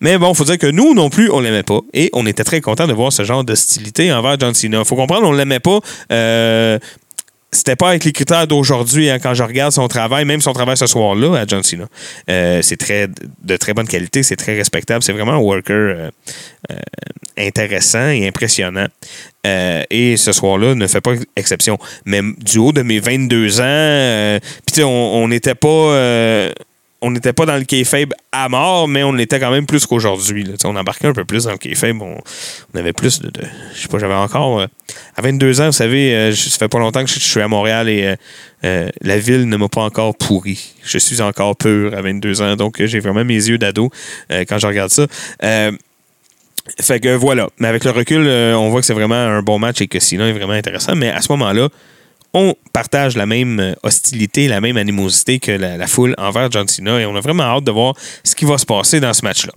Mais 0.00 0.16
bon, 0.16 0.32
faut 0.32 0.44
dire 0.44 0.56
que 0.58 0.66
nous 0.66 0.94
non 0.94 1.10
plus, 1.10 1.30
on 1.30 1.40
l'aimait 1.40 1.62
pas. 1.62 1.80
Et 1.92 2.08
on 2.14 2.26
était 2.26 2.44
très 2.44 2.60
content 2.60 2.86
de 2.86 2.92
voir 2.92 3.12
ce 3.12 3.22
genre 3.24 3.44
d'hostilité 3.44 4.12
envers 4.12 4.38
John 4.38 4.54
Cena. 4.54 4.84
Faut 4.84 4.96
comprendre, 4.96 5.26
on 5.28 5.32
l'aimait 5.32 5.60
pas. 5.60 5.80
euh, 6.12 6.78
c'était 7.52 7.76
pas 7.76 7.90
avec 7.90 8.04
les 8.04 8.12
critères 8.12 8.46
d'aujourd'hui 8.46 9.10
hein, 9.10 9.18
quand 9.18 9.34
je 9.34 9.42
regarde 9.42 9.72
son 9.72 9.88
travail, 9.88 10.24
même 10.24 10.40
son 10.40 10.52
travail 10.52 10.76
ce 10.76 10.86
soir-là 10.86 11.36
à 11.36 11.46
John 11.46 11.62
Cena. 11.62 11.86
Euh, 12.28 12.62
c'est 12.62 12.76
très 12.76 13.08
de 13.42 13.56
très 13.56 13.74
bonne 13.74 13.88
qualité, 13.88 14.22
c'est 14.22 14.36
très 14.36 14.54
respectable, 14.54 15.02
c'est 15.02 15.12
vraiment 15.12 15.32
un 15.32 15.38
worker 15.38 15.74
euh, 15.74 16.10
euh, 16.70 16.76
intéressant 17.36 18.08
et 18.08 18.26
impressionnant. 18.26 18.86
Et 19.44 20.16
ce 20.18 20.32
soir-là 20.32 20.74
ne 20.74 20.86
fait 20.86 21.00
pas 21.00 21.14
exception. 21.34 21.78
Mais 22.04 22.20
du 22.38 22.58
haut 22.58 22.72
de 22.72 22.82
mes 22.82 23.00
22 23.00 23.60
ans, 23.60 24.38
on 24.84 25.28
n'était 25.28 25.54
pas 25.54 26.50
on 27.02 27.10
n'était 27.10 27.32
pas 27.32 27.46
dans 27.46 27.56
le 27.56 27.64
kayfabe 27.64 28.12
à 28.32 28.48
mort, 28.48 28.86
mais 28.86 29.02
on 29.02 29.12
l'était 29.12 29.40
quand 29.40 29.50
même 29.50 29.66
plus 29.66 29.86
qu'aujourd'hui. 29.86 30.46
On 30.64 30.76
embarquait 30.76 31.08
un 31.08 31.12
peu 31.12 31.24
plus 31.24 31.44
dans 31.44 31.52
le 31.52 31.58
kayfabe. 31.58 32.02
On, 32.02 32.18
avait 32.78 32.92
plus 32.92 33.20
de, 33.20 33.30
Je 33.74 33.80
sais 33.82 33.88
pas, 33.88 33.98
j'avais 33.98 34.14
encore... 34.14 34.60
euh, 34.60 34.66
à 35.16 35.22
22 35.22 35.60
ans, 35.60 35.66
vous 35.66 35.72
savez, 35.72 36.14
euh, 36.14 36.32
ça 36.32 36.58
fait 36.58 36.68
pas 36.68 36.78
longtemps 36.78 37.04
que 37.04 37.10
je, 37.10 37.18
suis 37.18 37.40
à 37.40 37.48
Montréal 37.48 37.88
et 37.88 38.04
euh, 38.04 38.16
euh, 38.64 38.88
la 39.02 39.18
ville 39.18 39.48
ne 39.48 39.56
m'a 39.56 39.68
pas 39.68 39.82
encore 39.82 40.16
pourri. 40.16 40.74
Je 40.84 40.98
suis 40.98 41.20
encore 41.20 41.56
pur 41.56 41.94
à 41.94 42.02
22 42.02 42.42
ans, 42.42 42.56
donc 42.56 42.82
j'ai 42.84 43.00
vraiment 43.00 43.24
mes 43.24 43.34
yeux 43.34 43.58
d'ado 43.58 43.90
quand 44.30 44.58
je 44.58 44.66
regarde 44.66 44.90
ça. 44.90 45.06
Fait 46.80 47.00
que 47.00 47.14
voilà. 47.14 47.48
Mais 47.58 47.68
avec 47.68 47.84
le 47.84 47.90
recul, 47.90 48.26
on 48.26 48.70
voit 48.70 48.80
que 48.80 48.86
c'est 48.86 48.94
vraiment 48.94 49.14
un 49.14 49.42
bon 49.42 49.58
match 49.58 49.80
et 49.80 49.88
que 49.88 49.98
Cena 49.98 50.28
est 50.28 50.32
vraiment 50.32 50.52
intéressant. 50.52 50.94
Mais 50.94 51.10
à 51.10 51.20
ce 51.20 51.32
moment-là, 51.32 51.68
on 52.34 52.54
partage 52.72 53.16
la 53.16 53.26
même 53.26 53.60
euh, 53.60 53.74
hostilité, 53.82 54.48
la 54.48 54.60
même 54.60 54.76
animosité 54.76 55.38
que 55.38 55.52
la, 55.52 55.86
foule 55.86 56.14
envers 56.18 56.50
John 56.50 56.68
Cena 56.68 57.00
et 57.00 57.06
on 57.06 57.16
a 57.16 57.20
vraiment 57.20 57.44
hâte 57.44 57.64
de 57.64 57.72
voir 57.72 57.94
ce 58.24 58.34
qui 58.34 58.44
va 58.44 58.58
se 58.58 58.66
passer 58.66 59.00
dans 59.00 59.12
ce 59.12 59.24
match-là. 59.24 59.52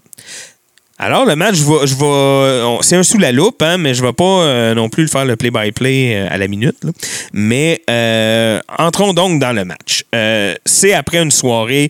Alors, 1.00 1.26
le 1.26 1.36
match, 1.36 1.56
je 1.56 1.64
vais, 1.64 1.88
je 1.88 2.78
c'est 2.82 2.96
un 2.96 3.04
sous 3.04 3.18
la 3.18 3.32
loupe, 3.32 3.62
hein, 3.62 3.78
mais 3.78 3.94
je 3.94 4.02
ne 4.02 4.08
vais 4.08 4.14
pas 4.14 4.24
euh, 4.24 4.76
non 4.76 4.90
plus 4.90 5.04
le 5.04 5.10
faire 5.10 5.26
le 5.26 5.36
play-by-play 5.36 6.16
euh, 6.16 6.28
à 6.30 6.38
la 6.38 6.48
minute. 6.48 6.78
Mais 7.34 7.82
entrons 8.78 9.14
donc 9.14 9.40
dans 9.40 9.52
le 9.52 9.66
match. 9.66 10.06
C'est 10.66 10.94
après 10.94 11.18
une 11.18 11.32
soirée 11.32 11.90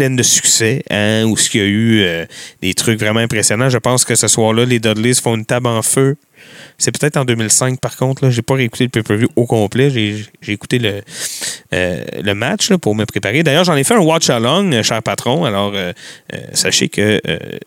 pleine 0.00 0.16
de 0.16 0.22
succès, 0.22 0.82
hein, 0.88 1.24
où 1.24 1.36
il 1.52 1.60
y 1.60 1.62
a 1.62 1.66
eu 1.66 2.00
euh, 2.00 2.24
des 2.62 2.72
trucs 2.72 2.98
vraiment 2.98 3.20
impressionnants. 3.20 3.68
Je 3.68 3.76
pense 3.76 4.06
que 4.06 4.14
ce 4.14 4.28
soir-là, 4.28 4.64
les 4.64 4.78
Dudleys 4.78 5.12
font 5.12 5.34
une 5.34 5.44
table 5.44 5.66
en 5.66 5.82
feu. 5.82 6.16
C'est 6.78 6.90
peut-être 6.90 7.18
en 7.18 7.26
2005, 7.26 7.78
par 7.78 7.98
contre. 7.98 8.30
Je 8.30 8.36
n'ai 8.36 8.42
pas 8.42 8.54
réécouté 8.54 8.84
le 8.84 8.88
pay-per-view 8.88 9.28
au 9.36 9.44
complet. 9.44 9.90
J'ai 9.90 10.52
écouté 10.52 10.78
le, 10.78 11.02
euh, 11.74 12.02
le 12.22 12.34
match 12.34 12.70
là, 12.70 12.78
pour 12.78 12.94
me 12.94 13.04
préparer. 13.04 13.42
D'ailleurs, 13.42 13.64
j'en 13.64 13.76
ai 13.76 13.84
fait 13.84 13.92
un 13.92 14.00
watch-along, 14.00 14.72
euh, 14.72 14.82
cher 14.82 15.02
patron. 15.02 15.44
Alors, 15.44 15.74
sachez 16.54 16.88
que 16.88 17.20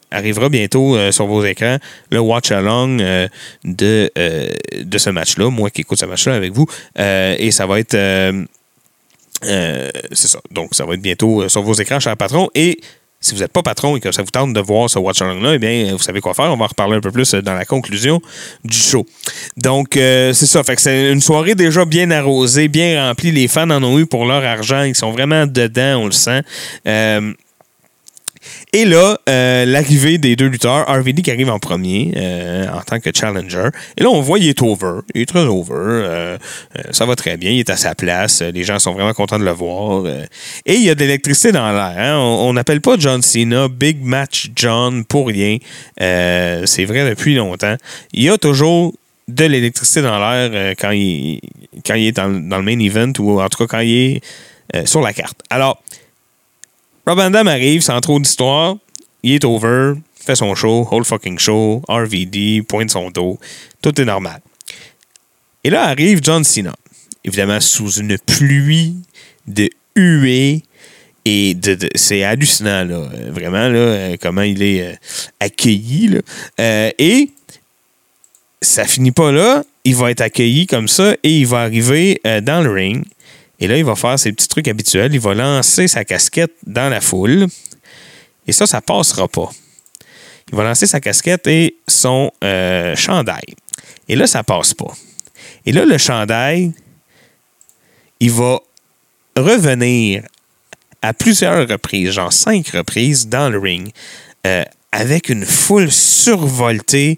arrivera 0.09 0.49
bientôt 0.49 0.97
sur 1.11 1.27
vos 1.27 1.45
écrans 1.45 1.77
le 2.09 2.19
watch-along 2.19 2.97
de, 3.63 4.11
de 4.81 4.97
ce 4.97 5.09
match-là. 5.11 5.51
Moi 5.51 5.69
qui 5.69 5.81
écoute 5.81 5.99
ce 5.99 6.07
match-là 6.07 6.34
avec 6.34 6.51
vous. 6.51 6.65
Et 6.97 7.51
ça 7.51 7.67
va 7.67 7.79
être... 7.79 7.95
euh, 9.45 9.89
c'est 10.11 10.27
ça. 10.27 10.39
Donc, 10.51 10.73
ça 10.73 10.85
va 10.85 10.93
être 10.93 11.01
bientôt 11.01 11.41
euh, 11.41 11.49
sur 11.49 11.61
vos 11.61 11.73
écrans, 11.73 11.99
cher 11.99 12.15
patron. 12.17 12.49
Et 12.55 12.79
si 13.19 13.33
vous 13.33 13.41
n'êtes 13.41 13.53
pas 13.53 13.63
patron 13.63 13.95
et 13.95 13.99
que 13.99 14.11
ça 14.11 14.21
vous 14.21 14.31
tente 14.31 14.53
de 14.53 14.59
voir 14.59 14.89
ce 14.89 14.99
watch 14.99 15.21
along-là, 15.21 15.55
eh 15.55 15.59
bien, 15.59 15.91
vous 15.93 16.03
savez 16.03 16.19
quoi 16.19 16.33
faire. 16.33 16.51
On 16.51 16.57
va 16.57 16.65
en 16.65 16.67
reparler 16.67 16.97
un 16.97 17.01
peu 17.01 17.11
plus 17.11 17.33
euh, 17.33 17.41
dans 17.41 17.53
la 17.53 17.65
conclusion 17.65 18.21
du 18.63 18.77
show. 18.77 19.05
Donc, 19.57 19.91
c'est 19.93 20.33
ça. 20.33 20.63
Fait 20.63 20.75
que 20.75 20.81
c'est 20.81 21.11
une 21.11 21.21
soirée 21.21 21.55
déjà 21.55 21.85
bien 21.85 22.11
arrosée, 22.11 22.67
bien 22.67 23.07
remplie. 23.07 23.31
Les 23.31 23.47
fans 23.47 23.69
en 23.69 23.83
ont 23.83 23.99
eu 23.99 24.05
pour 24.05 24.25
leur 24.25 24.43
argent. 24.43 24.83
Ils 24.83 24.95
sont 24.95 25.11
vraiment 25.11 25.45
dedans, 25.45 26.01
on 26.01 26.05
le 26.05 26.11
sent. 26.11 26.41
Et 28.73 28.85
là, 28.85 29.17
euh, 29.29 29.65
l'arrivée 29.65 30.17
des 30.17 30.35
deux 30.35 30.47
lutteurs, 30.47 30.87
RVD 30.87 31.21
qui 31.21 31.31
arrive 31.31 31.49
en 31.49 31.59
premier 31.59 32.11
euh, 32.15 32.67
en 32.69 32.81
tant 32.81 32.99
que 32.99 33.09
challenger. 33.13 33.69
Et 33.97 34.03
là, 34.03 34.09
on 34.09 34.21
voit 34.21 34.39
il 34.39 34.47
est 34.49 34.61
over. 34.61 34.99
Il 35.13 35.21
est 35.21 35.25
très 35.25 35.41
over. 35.45 35.73
Euh, 35.73 36.37
ça 36.91 37.05
va 37.05 37.15
très 37.15 37.37
bien. 37.37 37.51
Il 37.51 37.59
est 37.59 37.69
à 37.69 37.77
sa 37.77 37.95
place. 37.95 38.41
Les 38.41 38.63
gens 38.63 38.79
sont 38.79 38.93
vraiment 38.93 39.13
contents 39.13 39.39
de 39.39 39.43
le 39.43 39.51
voir. 39.51 40.05
Et 40.65 40.75
il 40.75 40.83
y 40.83 40.89
a 40.89 40.95
de 40.95 40.99
l'électricité 40.99 41.51
dans 41.51 41.71
l'air. 41.71 41.95
hein. 41.97 42.17
On 42.17 42.53
n'appelle 42.53 42.81
pas 42.81 42.95
John 42.97 43.21
Cena 43.21 43.67
Big 43.67 44.01
Match 44.03 44.49
John 44.55 45.05
pour 45.05 45.27
rien. 45.27 45.57
C'est 45.97 46.85
vrai 46.85 47.07
depuis 47.09 47.35
longtemps. 47.35 47.75
Il 48.13 48.23
y 48.23 48.29
a 48.29 48.37
toujours 48.37 48.93
de 49.27 49.45
l'électricité 49.45 50.01
dans 50.01 50.19
l'air 50.19 50.73
quand, 50.79 50.91
il, 50.91 51.39
quand 51.85 51.95
il 51.95 52.07
est 52.07 52.11
dans, 52.11 52.29
dans 52.29 52.57
le 52.57 52.63
main 52.63 52.79
event 52.79 53.13
ou 53.19 53.41
en 53.41 53.47
tout 53.49 53.59
cas 53.59 53.77
quand 53.77 53.79
il 53.81 54.21
est 54.73 54.85
sur 54.85 55.01
la 55.01 55.13
carte. 55.13 55.39
Alors, 55.49 55.81
Rob 57.06 57.18
Van 57.20 57.34
arrive 57.47 57.82
sans 57.82 57.99
trop 58.01 58.20
d'histoire. 58.20 58.76
Il 59.24 59.34
est 59.34 59.45
over, 59.45 59.93
fait 60.16 60.36
son 60.36 60.54
show, 60.56 60.88
whole 60.89 61.04
fucking 61.06 61.38
show, 61.39 61.82
RVD, 61.88 62.62
pointe 62.68 62.91
son 62.91 63.10
dos. 63.12 63.39
Tout 63.82 63.99
est 63.99 64.06
normal. 64.06 64.41
Et 65.64 65.70
là 65.70 65.84
arrive 65.88 66.20
John 66.22 66.43
Cena. 66.43 66.74
Évidemment, 67.24 67.60
sous 67.62 67.91
une 67.93 68.18
pluie 68.18 68.95
de 69.47 69.70
huées. 69.95 70.64
Et 71.26 71.54
de, 71.54 71.76
de- 71.76 71.89
c'est 71.95 72.24
hallucinant, 72.24 72.86
Vraiment, 73.30 73.58
euh, 73.60 74.18
comment 74.22 74.41
il 74.41 74.62
est 74.62 74.82
euh, 74.82 74.93
accueilli. 75.39 76.20
Euh, 76.60 76.91
et 76.99 77.30
ça 78.62 78.84
finit 78.86 79.12
pas 79.14 79.32
là. 79.32 79.64
Il 79.86 79.95
va 79.95 80.12
être 80.12 80.20
accueilli 80.20 80.68
comme 80.68 80.89
ça 80.89 81.16
et 81.24 81.39
il 81.39 81.47
va 81.47 81.62
arriver 81.62 82.22
dans 82.43 82.62
le 82.62 82.72
ring. 82.72 83.04
Et 83.64 83.68
là, 83.68 83.78
il 83.78 83.86
va 83.86 83.95
faire 83.95 84.20
ses 84.20 84.34
petits 84.34 84.49
trucs 84.49 84.68
habituels. 84.68 85.14
Il 85.14 85.22
va 85.22 85.34
lancer 85.34 85.88
sa 85.88 86.03
casquette 86.03 86.51
dans 86.68 86.89
la 86.89 86.99
foule. 86.99 87.47
Et 88.45 88.51
ça, 88.51 88.68
ça 88.68 88.82
passera 88.82 89.30
pas. 89.30 89.49
Il 90.51 90.57
va 90.57 90.66
lancer 90.66 90.86
sa 90.86 90.99
casquette 90.99 91.47
et 91.47 91.78
son 91.88 92.30
euh, 92.43 92.93
chandail. 92.97 93.55
Et 94.09 94.18
là, 94.18 94.28
ça 94.28 94.43
passe 94.43 94.74
pas. 94.74 94.93
Et 95.66 95.72
là, 95.72 95.86
le 95.86 95.97
chandail, 95.97 96.74
il 98.20 98.32
va 98.32 98.59
revenir 99.38 100.24
à 101.01 101.14
plusieurs 101.14 101.66
reprises, 101.66 102.11
genre 102.11 102.34
cinq 102.34 102.68
reprises 102.68 103.30
dans 103.30 103.49
le 103.49 103.59
ring, 103.59 103.93
euh, 104.45 104.66
avec 104.91 105.30
une 105.30 105.45
foule 105.45 105.89
survoltée. 105.89 107.18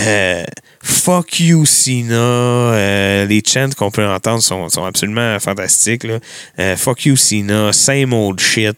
Euh, 0.00 0.44
Fuck 0.90 1.40
you, 1.40 1.66
Cena. 1.66 2.14
Euh, 2.14 3.26
les 3.26 3.42
chants 3.46 3.68
qu'on 3.76 3.90
peut 3.90 4.06
entendre 4.06 4.42
sont, 4.42 4.70
sont 4.70 4.86
absolument 4.86 5.38
fantastiques. 5.38 6.04
là. 6.04 6.18
Euh, 6.58 6.76
fuck 6.78 7.04
you, 7.04 7.14
Cena. 7.14 7.74
Same 7.74 8.14
old 8.14 8.40
shit. 8.40 8.74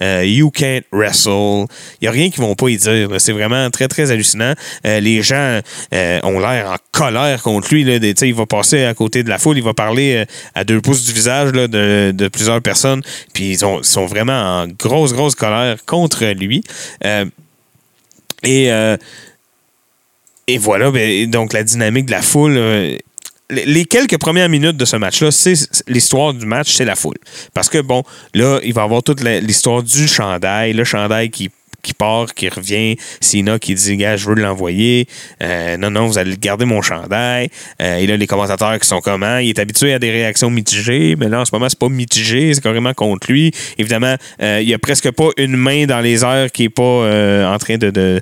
Euh, 0.00 0.24
you 0.24 0.50
can't 0.50 0.84
wrestle. 0.92 1.66
Il 2.00 2.04
n'y 2.04 2.08
a 2.08 2.10
rien 2.10 2.30
qu'ils 2.30 2.40
vont 2.42 2.54
pas 2.54 2.68
y 2.70 2.78
dire. 2.78 3.08
C'est 3.18 3.32
vraiment 3.32 3.68
très, 3.70 3.86
très 3.86 4.10
hallucinant. 4.10 4.54
Euh, 4.86 5.00
les 5.00 5.22
gens 5.22 5.60
euh, 5.92 6.20
ont 6.22 6.40
l'air 6.40 6.70
en 6.70 6.76
colère 6.90 7.42
contre 7.42 7.68
lui. 7.74 7.84
Là. 7.84 7.98
Des- 7.98 8.14
il 8.22 8.34
va 8.34 8.46
passer 8.46 8.84
à 8.84 8.94
côté 8.94 9.22
de 9.22 9.28
la 9.28 9.38
foule. 9.38 9.58
Il 9.58 9.62
va 9.64 9.74
parler 9.74 10.14
euh, 10.16 10.24
à 10.54 10.64
deux 10.64 10.80
pouces 10.80 11.04
du 11.04 11.12
visage 11.12 11.52
là, 11.52 11.68
de, 11.68 12.12
de 12.14 12.28
plusieurs 12.28 12.62
personnes. 12.62 13.02
Puis 13.34 13.50
ils, 13.50 13.64
ont- 13.66 13.82
sont 13.82 14.06
vraiment 14.06 14.62
en 14.62 14.68
grosse, 14.68 15.12
grosse 15.12 15.34
colère 15.34 15.76
contre 15.84 16.24
lui. 16.32 16.62
Et 18.44 18.70
et 20.48 20.58
voilà, 20.58 20.90
ben, 20.90 21.30
donc 21.30 21.52
la 21.52 21.62
dynamique 21.62 22.06
de 22.06 22.12
la 22.12 22.22
foule. 22.22 22.56
euh, 22.56 22.96
les 23.50 23.84
quelques 23.84 24.18
premières 24.18 24.48
minutes 24.48 24.76
de 24.76 24.84
ce 24.84 24.96
match-là, 24.96 25.30
c'est 25.30 25.54
l'histoire 25.86 26.32
du 26.32 26.46
match, 26.46 26.72
c'est 26.72 26.84
la 26.84 26.94
foule. 26.94 27.18
Parce 27.54 27.68
que, 27.68 27.78
bon, 27.78 28.02
là, 28.34 28.58
il 28.64 28.72
va 28.72 28.82
y 28.82 28.84
avoir 28.84 29.02
toute 29.02 29.22
l'histoire 29.22 29.82
du 29.82 30.08
chandail, 30.08 30.72
le 30.72 30.84
chandail 30.84 31.28
qui, 31.28 31.50
qui 31.82 31.92
part, 31.92 32.32
qui 32.34 32.48
revient, 32.48 32.96
Sina 33.20 33.58
qui 33.58 33.74
dit, 33.74 33.96
gars, 33.96 34.16
je 34.16 34.26
veux 34.26 34.36
l'envoyer. 34.36 35.06
Euh, 35.42 35.76
non, 35.76 35.90
non, 35.90 36.06
vous 36.06 36.16
allez 36.16 36.36
garder 36.38 36.64
mon 36.64 36.80
chandail. 36.80 37.50
Euh, 37.80 37.98
et 37.98 38.06
là, 38.06 38.16
les 38.16 38.26
commentateurs 38.26 38.78
qui 38.78 38.88
sont 38.88 39.00
comment? 39.00 39.36
Il 39.36 39.50
est 39.50 39.58
habitué 39.58 39.92
à 39.92 39.98
des 39.98 40.10
réactions 40.10 40.48
mitigées, 40.48 41.16
mais 41.18 41.28
là, 41.28 41.40
en 41.40 41.44
ce 41.44 41.50
moment, 41.52 41.68
c'est 41.68 41.78
pas 41.78 41.90
mitigé, 41.90 42.54
c'est 42.54 42.62
carrément 42.62 42.94
contre 42.94 43.30
lui. 43.30 43.52
Évidemment, 43.76 44.16
euh, 44.40 44.60
il 44.62 44.68
y 44.68 44.74
a 44.74 44.78
presque 44.78 45.10
pas 45.10 45.28
une 45.36 45.56
main 45.56 45.84
dans 45.84 46.00
les 46.00 46.24
airs 46.24 46.50
qui 46.52 46.64
est 46.64 46.68
pas 46.70 47.52
en 47.52 47.58
train 47.58 47.76
de. 47.76 48.20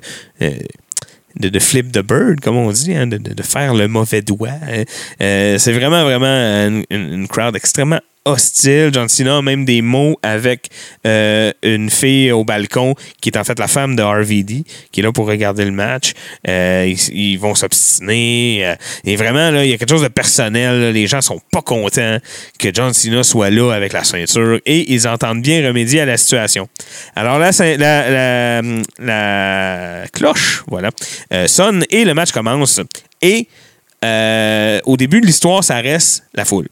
De, 1.39 1.49
de 1.49 1.59
flip 1.59 1.91
the 1.91 1.99
bird, 2.01 2.39
comme 2.41 2.57
on 2.57 2.71
dit, 2.71 2.93
hein, 2.95 3.07
de, 3.07 3.17
de- 3.17 3.41
faire 3.43 3.73
le 3.73 3.87
mauvais 3.87 4.21
doigt. 4.21 4.49
Euh, 4.69 4.83
euh, 5.21 5.57
c'est 5.57 5.73
vraiment, 5.73 6.03
vraiment 6.03 6.25
une- 6.67 6.85
une 6.89 7.27
crowd 7.27 7.55
extrêmement 7.55 7.99
hostile. 8.25 8.89
John 8.93 9.09
Cena 9.09 9.37
a 9.37 9.41
même 9.41 9.65
des 9.65 9.81
mots 9.81 10.17
avec 10.21 10.69
euh, 11.05 11.51
une 11.63 11.89
fille 11.89 12.31
au 12.31 12.43
balcon 12.43 12.95
qui 13.19 13.29
est 13.29 13.37
en 13.37 13.43
fait 13.43 13.57
la 13.59 13.67
femme 13.67 13.95
de 13.95 14.03
RVD, 14.03 14.63
qui 14.91 14.99
est 14.99 15.03
là 15.03 15.11
pour 15.11 15.27
regarder 15.27 15.65
le 15.65 15.71
match. 15.71 16.13
Euh, 16.47 16.93
ils, 17.11 17.37
vont 17.37 17.55
s'obstiner. 17.55 18.61
euh, 18.65 18.75
et 19.05 19.15
vraiment, 19.15 19.49
il 19.61 19.69
y 19.69 19.73
a 19.73 19.77
quelque 19.77 19.89
chose 19.89 20.03
de 20.03 20.07
personnel. 20.07 20.91
Les 20.91 21.07
gens 21.07 21.21
sont 21.21 21.41
pas 21.51 21.61
contents 21.61 22.17
que 22.59 22.69
John 22.73 22.93
Cena 22.93 23.23
soit 23.23 23.49
là 23.49 23.71
avec 23.73 23.93
la 23.93 24.03
ceinture 24.03 24.59
et 24.65 24.93
ils 24.93 25.07
entendent 25.07 25.41
bien 25.41 25.65
remédier 25.65 26.01
à 26.01 26.05
la 26.05 26.17
situation. 26.17 26.67
Alors 27.15 27.39
la, 27.39 27.51
la, 28.99 30.07
cloche, 30.13 30.63
voilà, 30.67 30.91
sonne 31.47 31.85
et 31.89 32.05
le 32.05 32.13
match 32.13 32.31
commence. 32.31 32.79
Et 33.21 33.47
au 34.03 34.97
début 34.97 35.21
de 35.21 35.25
l'histoire, 35.25 35.63
ça 35.63 35.77
reste 35.77 36.23
la 36.33 36.45
foule. 36.45 36.67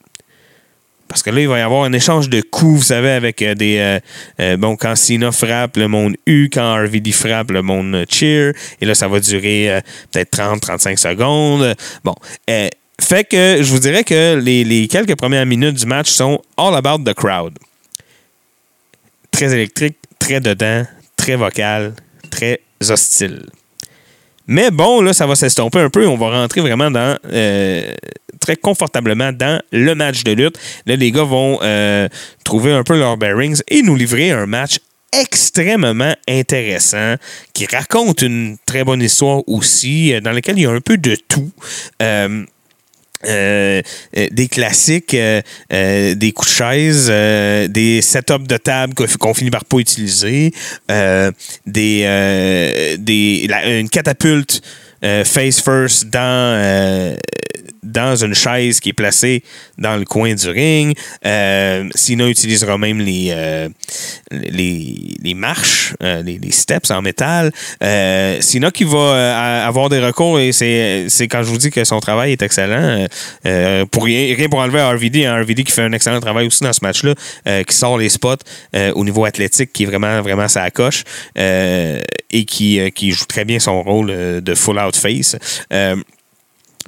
Parce 1.10 1.24
que 1.24 1.32
là, 1.32 1.42
il 1.42 1.48
va 1.48 1.58
y 1.58 1.62
avoir 1.62 1.86
un 1.86 1.92
échange 1.92 2.30
de 2.30 2.40
coups, 2.40 2.78
vous 2.78 2.84
savez, 2.84 3.10
avec 3.10 3.42
euh, 3.42 3.56
des. 3.56 3.78
euh, 3.80 4.00
euh, 4.40 4.58
bon, 4.58 4.76
quand 4.76 4.96
Cena 4.96 5.32
frappe, 5.32 5.76
le 5.76 5.88
monde 5.88 6.16
U. 6.28 6.50
Quand 6.54 6.76
RVD 6.76 7.12
frappe, 7.12 7.50
le 7.50 7.64
monde 7.64 8.06
cheer. 8.08 8.54
Et 8.80 8.86
là, 8.86 8.94
ça 8.94 9.08
va 9.08 9.20
durer 9.20 9.82
peut-être 10.12 10.38
30-35 10.38 10.98
secondes. 10.98 11.76
Bon. 12.04 12.14
Fait 13.02 13.24
que 13.24 13.58
je 13.62 13.72
vous 13.72 13.80
dirais 13.80 14.04
que 14.04 14.36
les, 14.36 14.64
les 14.64 14.88
quelques 14.88 15.16
premières 15.16 15.46
minutes 15.46 15.78
du 15.78 15.86
match 15.88 16.10
sont 16.10 16.42
all 16.58 16.76
about 16.76 17.00
the 17.04 17.16
crowd. 17.16 17.58
Très 19.32 19.52
électrique, 19.54 19.98
très 20.20 20.40
dedans, 20.40 20.86
très 21.16 21.36
vocal, 21.36 21.94
très 22.30 22.62
hostile. 22.88 23.48
Mais 24.46 24.70
bon, 24.70 25.02
là, 25.02 25.14
ça 25.14 25.26
va 25.26 25.36
s'estomper 25.36 25.80
un 25.80 25.90
peu. 25.90 26.06
On 26.08 26.18
va 26.18 26.30
rentrer 26.30 26.62
vraiment 26.62 26.92
dans 26.92 27.18
très 28.40 28.56
confortablement 28.56 29.32
dans 29.32 29.62
le 29.72 29.94
match 29.96 30.24
de 30.24 30.32
lutte. 30.32 30.58
Là, 30.86 30.96
les 30.96 31.12
gars 31.12 31.24
vont 31.24 31.60
euh, 31.62 32.08
trouver 32.44 32.72
un 32.72 32.84
peu 32.84 32.98
leurs 32.98 33.18
bearings 33.18 33.62
et 33.68 33.82
nous 33.82 33.96
livrer 33.96 34.32
un 34.32 34.46
match 34.46 34.80
extrêmement 35.12 36.14
intéressant 36.28 37.16
qui 37.54 37.66
raconte 37.66 38.22
une 38.22 38.58
très 38.66 38.84
bonne 38.84 39.02
histoire 39.02 39.42
aussi, 39.48 40.14
euh, 40.14 40.22
dans 40.22 40.32
lequel 40.32 40.58
il 40.58 40.64
y 40.64 40.66
a 40.66 40.72
un 40.72 40.82
peu 40.82 40.98
de 40.98 41.16
tout. 41.28 41.52
Euh, 42.02 42.44
des 43.22 44.48
classiques, 44.50 45.14
des 45.14 46.32
coups 46.34 46.48
de 46.48 46.54
chaise, 46.54 47.08
des 47.70 48.02
setups 48.02 48.48
de 48.48 48.56
table 48.56 48.94
qu'on 48.94 49.34
finit 49.34 49.52
par 49.52 49.66
pas 49.66 49.80
utiliser, 49.80 50.54
des, 50.88 52.06
une 53.66 53.90
catapulte 53.90 54.62
face 55.26 55.60
first 55.60 56.06
dans 56.06 57.18
dans 57.84 58.16
une 58.16 58.36
chaise 58.36 58.80
qui 58.80 58.90
est 58.90 58.94
placée 58.94 59.44
dans 59.78 59.98
le 59.98 60.06
coin 60.06 60.34
du 60.34 60.50
ring. 60.50 60.96
Euh, 61.26 61.88
Sina 61.96 62.28
utilisera 62.28 62.78
même 62.78 63.00
les, 63.00 63.30
euh, 63.32 63.70
les, 64.32 65.34
marches, 65.36 65.96
euh, 66.04 66.22
les, 66.22 66.52
steps 66.52 66.92
en 66.92 67.02
métal. 67.02 67.52
Euh, 67.84 68.42
Sina 68.42 68.72
qui 68.72 68.84
va 68.84 68.98
euh, 68.98 69.68
avoir 69.68 69.90
des 69.90 70.00
recours 70.00 70.40
et 70.40 70.52
c'est 70.52 71.28
quand 71.30 71.44
je 71.44 71.50
vous 71.50 71.58
dis 71.58 71.72
que 71.72 71.84
son 71.84 72.00
travail 72.00 72.32
est 72.34 72.42
excellent. 72.42 72.76
euh, 72.80 73.08
euh, 73.46 73.86
pour 73.86 74.06
rien, 74.06 74.50
pour 74.50 74.60
enlever 74.60 74.80
à 74.80 74.90
RVD, 74.92 75.26
hein, 75.26 75.42
RVD 75.42 75.64
qui 75.64 75.72
fait 75.72 75.84
un 75.84 75.94
excellent 75.94 76.20
travail 76.20 76.48
aussi 76.48 76.64
dans 76.64 76.74
ce 76.74 76.80
match-là, 76.82 77.14
euh, 77.48 77.64
qui 77.64 77.76
sort 77.76 77.98
les 77.98 78.10
spots 78.10 78.36
euh, 78.76 78.92
au 78.94 79.04
niveau 79.04 79.26
athlétique, 79.26 79.72
qui 79.74 79.84
est 79.84 79.86
vraiment 79.86 80.22
vraiment 80.22 80.48
sa 80.48 80.70
coche 80.72 81.04
euh, 81.38 82.00
et 82.32 82.46
qui, 82.46 82.80
euh, 82.80 82.90
qui 82.90 83.12
joue 83.12 83.26
très 83.26 83.46
bien 83.46 83.60
son 83.60 83.82
rôle 83.84 84.10
euh, 84.10 84.42
de 84.42 84.56
full 84.56 84.80
out 84.80 84.96
face. 84.96 85.36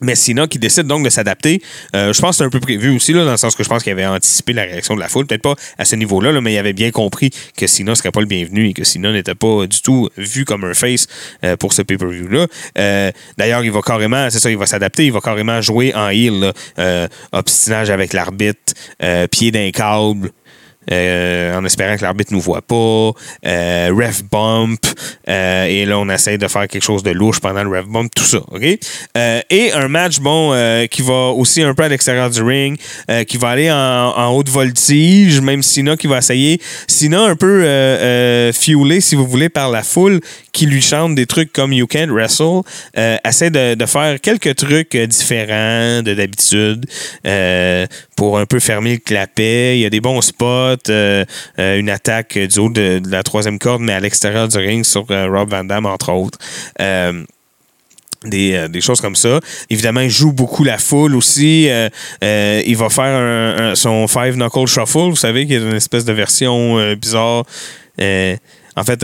Mais 0.01 0.15
Sina 0.15 0.47
qui 0.47 0.59
décide 0.59 0.87
donc 0.87 1.03
de 1.03 1.09
s'adapter, 1.09 1.61
euh, 1.95 2.11
je 2.11 2.21
pense 2.21 2.31
que 2.31 2.35
c'est 2.37 2.43
un 2.43 2.49
peu 2.49 2.59
prévu 2.59 2.95
aussi, 2.95 3.13
là, 3.13 3.23
dans 3.23 3.31
le 3.31 3.37
sens 3.37 3.55
que 3.55 3.63
je 3.63 3.69
pense 3.69 3.83
qu'il 3.83 3.91
avait 3.91 4.05
anticipé 4.05 4.53
la 4.53 4.63
réaction 4.63 4.95
de 4.95 4.99
la 4.99 5.07
foule. 5.07 5.27
Peut-être 5.27 5.41
pas 5.41 5.55
à 5.77 5.85
ce 5.85 5.95
niveau-là, 5.95 6.31
là, 6.31 6.41
mais 6.41 6.53
il 6.53 6.57
avait 6.57 6.73
bien 6.73 6.91
compris 6.91 7.29
que 7.55 7.67
Sina 7.67 7.91
ne 7.91 7.95
serait 7.95 8.11
pas 8.11 8.21
le 8.21 8.25
bienvenu 8.25 8.69
et 8.69 8.73
que 8.73 8.83
Sina 8.83 9.11
n'était 9.11 9.35
pas 9.35 9.67
du 9.67 9.81
tout 9.81 10.09
vu 10.17 10.43
comme 10.45 10.63
un 10.63 10.73
face 10.73 11.07
euh, 11.43 11.55
pour 11.55 11.73
ce 11.73 11.81
pay-per-view-là. 11.81 12.47
Euh, 12.77 13.11
D'ailleurs, 13.37 13.63
il 13.63 13.71
va 13.71 13.81
carrément, 13.81 14.29
c'est 14.29 14.39
ça, 14.39 14.49
il 14.49 14.57
va 14.57 14.65
s'adapter, 14.65 15.05
il 15.05 15.11
va 15.11 15.21
carrément 15.21 15.61
jouer 15.61 15.93
en 15.95 16.09
heel, 16.09 16.51
obstinage 17.31 17.89
avec 17.89 18.13
l'arbitre, 18.13 18.73
pied 19.29 19.51
d'un 19.51 19.71
câble. 19.71 20.31
Euh, 20.91 21.55
en 21.55 21.63
espérant 21.65 21.95
que 21.95 22.01
l'arbitre 22.01 22.33
nous 22.33 22.41
voit 22.41 22.61
pas, 22.61 23.11
euh, 23.45 23.91
ref 23.93 24.23
bump, 24.23 24.79
euh, 25.29 25.65
et 25.65 25.85
là 25.85 25.99
on 25.99 26.09
essaie 26.09 26.37
de 26.37 26.47
faire 26.47 26.67
quelque 26.67 26.83
chose 26.83 27.03
de 27.03 27.11
louche 27.11 27.39
pendant 27.39 27.63
le 27.63 27.69
ref 27.69 27.87
bump, 27.87 28.11
tout 28.15 28.23
ça, 28.23 28.39
ok? 28.51 28.79
Euh, 29.17 29.41
et 29.49 29.71
un 29.73 29.87
match 29.87 30.19
bon 30.19 30.51
qui 30.89 31.01
va 31.01 31.29
aussi 31.29 31.61
un 31.61 31.73
peu 31.73 31.83
à 31.83 31.89
l'extérieur 31.89 32.29
du 32.29 32.41
ring, 32.41 32.79
qui 33.27 33.37
va 33.37 33.49
aller 33.49 33.71
en, 33.71 34.31
haute 34.33 34.49
voltige, 34.49 35.41
même 35.41 35.61
Sina 35.61 35.95
qui 35.97 36.07
va 36.07 36.17
essayer, 36.17 36.59
Sina 36.87 37.21
un 37.21 37.35
peu 37.35 37.61
fuelé 38.53 39.01
si 39.01 39.15
vous 39.15 39.27
voulez 39.27 39.49
par 39.49 39.69
la 39.69 39.83
foule 39.83 40.19
qui 40.51 40.65
lui 40.65 40.81
chante 40.81 41.15
des 41.15 41.25
trucs 41.25 41.53
comme 41.53 41.73
You 41.73 41.87
Can't 41.87 42.09
Wrestle, 42.09 42.61
essaie 43.25 43.49
de, 43.49 43.75
de 43.75 43.85
faire 43.85 44.19
quelques 44.19 44.55
trucs 44.55 44.95
différents 44.95 46.01
de 46.01 46.13
d'habitude 46.13 46.85
pour 48.15 48.37
un 48.37 48.45
peu 48.45 48.59
fermer 48.59 48.93
le 48.93 48.99
clapet. 48.99 49.77
Il 49.77 49.81
y 49.81 49.85
a 49.85 49.89
des 49.89 49.99
bons 49.99 50.21
spots, 50.21 50.70
euh, 50.89 51.25
euh, 51.59 51.79
une 51.79 51.89
attaque 51.89 52.37
du 52.37 52.59
haut 52.59 52.69
de, 52.69 53.01
la 53.07 53.23
troisième 53.23 53.59
corde, 53.59 53.81
mais 53.81 53.93
à 53.93 53.99
l'extérieur 53.99 54.47
du 54.47 54.57
ring 54.57 54.85
sur 54.85 55.05
euh, 55.11 55.27
Rob 55.27 55.49
Van 55.49 55.63
Dam, 55.63 55.85
entre 55.85 56.11
autres. 56.11 56.37
Des, 58.23 58.67
des 58.69 58.81
choses 58.81 59.01
comme 59.01 59.15
ça. 59.15 59.39
Évidemment, 59.71 60.01
il 60.01 60.11
joue 60.11 60.31
beaucoup 60.31 60.63
la 60.63 60.77
foule 60.77 61.15
aussi. 61.15 61.67
Il 62.21 62.77
va 62.77 62.89
faire 62.89 63.75
son 63.75 64.07
Five 64.07 64.35
Knuckle 64.35 64.67
Shuffle, 64.67 65.09
vous 65.09 65.15
savez, 65.15 65.47
qui 65.47 65.55
est 65.55 65.57
une 65.57 65.73
espèce 65.73 66.05
de 66.05 66.13
version 66.13 66.93
bizarre. 66.93 67.45
En 67.97 68.83
fait, 68.83 69.03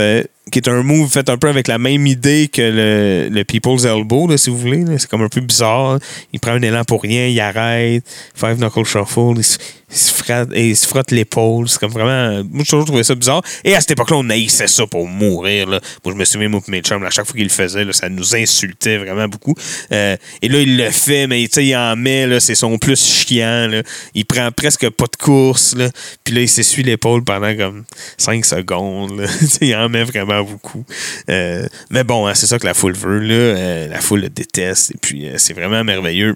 qui 0.52 0.60
est 0.60 0.68
un 0.68 0.84
move 0.84 1.10
fait 1.10 1.30
un 1.30 1.38
peu 1.38 1.50
avec 1.50 1.68
la 1.68 1.78
même 1.78 2.08
idée 2.08 2.50
que 2.52 2.62
le, 2.62 3.30
le 3.30 3.44
People's 3.44 3.86
Elbow, 3.86 4.36
si 4.38 4.50
vous 4.50 4.58
voulez. 4.58 4.86
C'est 4.98 5.10
comme 5.10 5.22
un 5.22 5.30
peu 5.30 5.42
bizarre. 5.42 6.00
Il 6.34 6.40
prend 6.40 6.52
un 6.52 6.62
élan 6.62 6.84
pour 6.84 7.02
rien, 7.02 7.28
il 7.28 7.40
arrête. 7.40 8.04
Five 8.36 8.58
Knuckle 8.58 8.86
Shuffle, 8.86 9.34
il 9.38 9.44
il 9.90 9.98
se 9.98 10.14
frotte, 10.14 10.50
il 10.54 10.76
se 10.76 10.86
frotte 10.86 11.12
l'épaule. 11.12 11.70
C'est 11.70 11.80
comme 11.80 11.92
vraiment. 11.92 12.44
Moi, 12.52 12.60
j'ai 12.60 12.72
toujours 12.72 12.86
trouvé 12.86 13.04
ça 13.04 13.16
bizarre. 13.16 13.42
Et 13.64 13.74
à 13.74 13.80
cette 13.80 13.92
époque-là, 13.92 14.18
on 14.18 14.30
haïssait 14.30 14.68
ça 14.68 14.86
pour 14.86 15.08
mourir. 15.08 15.68
Là. 15.68 15.80
Moi, 16.04 16.14
je 16.14 16.20
me 16.20 16.26
souviens, 16.26 16.50
moi, 16.50 16.62
mes 16.68 16.82
chums, 16.82 17.04
à 17.06 17.10
chaque 17.10 17.26
fois 17.26 17.36
qu'il 17.36 17.44
le 17.44 17.50
faisait, 17.50 17.86
ça 17.94 18.10
nous 18.10 18.36
insultait 18.36 18.98
vraiment 18.98 19.30
beaucoup. 19.30 19.56
Euh, 19.94 20.18
et 20.42 20.50
là, 20.50 20.60
il 20.60 20.78
le 20.78 20.92
fait, 20.92 21.28
mais 21.28 21.42
il 21.42 21.76
en 21.76 21.96
met, 21.96 22.40
c'est 22.42 22.56
son 22.56 22.78
plus 22.78 23.02
chiant. 23.02 23.68
Là. 23.68 23.82
Il 24.14 24.26
prend 24.26 24.52
presque 24.52 24.90
pas 24.90 25.06
de 25.06 25.16
course. 25.16 25.74
Là. 25.76 25.90
Puis 26.26 26.36
là, 26.36 26.42
il 26.42 26.50
s'essuie 26.50 26.84
l'épaule 26.84 27.24
pendant 27.24 27.56
comme 27.56 27.86
5 28.18 28.46
secondes. 28.46 29.26
il 29.62 29.74
en 29.74 29.88
met 29.88 30.04
vraiment 30.04 30.44
beaucoup. 30.44 30.84
Euh, 31.30 31.66
mais 31.90 32.04
bon, 32.04 32.28
hein, 32.28 32.34
c'est 32.36 32.48
ça 32.48 32.60
que 32.60 32.66
la 32.66 32.74
foule 32.74 32.94
veut. 32.94 33.20
Là. 33.20 33.34
Euh, 33.34 33.88
la 33.88 34.02
foule 34.02 34.20
le 34.20 34.30
déteste. 34.30 34.92
Et 34.92 34.98
puis, 35.00 35.30
c'est 35.38 35.54
vraiment 35.54 35.86
merveilleux. 35.86 36.36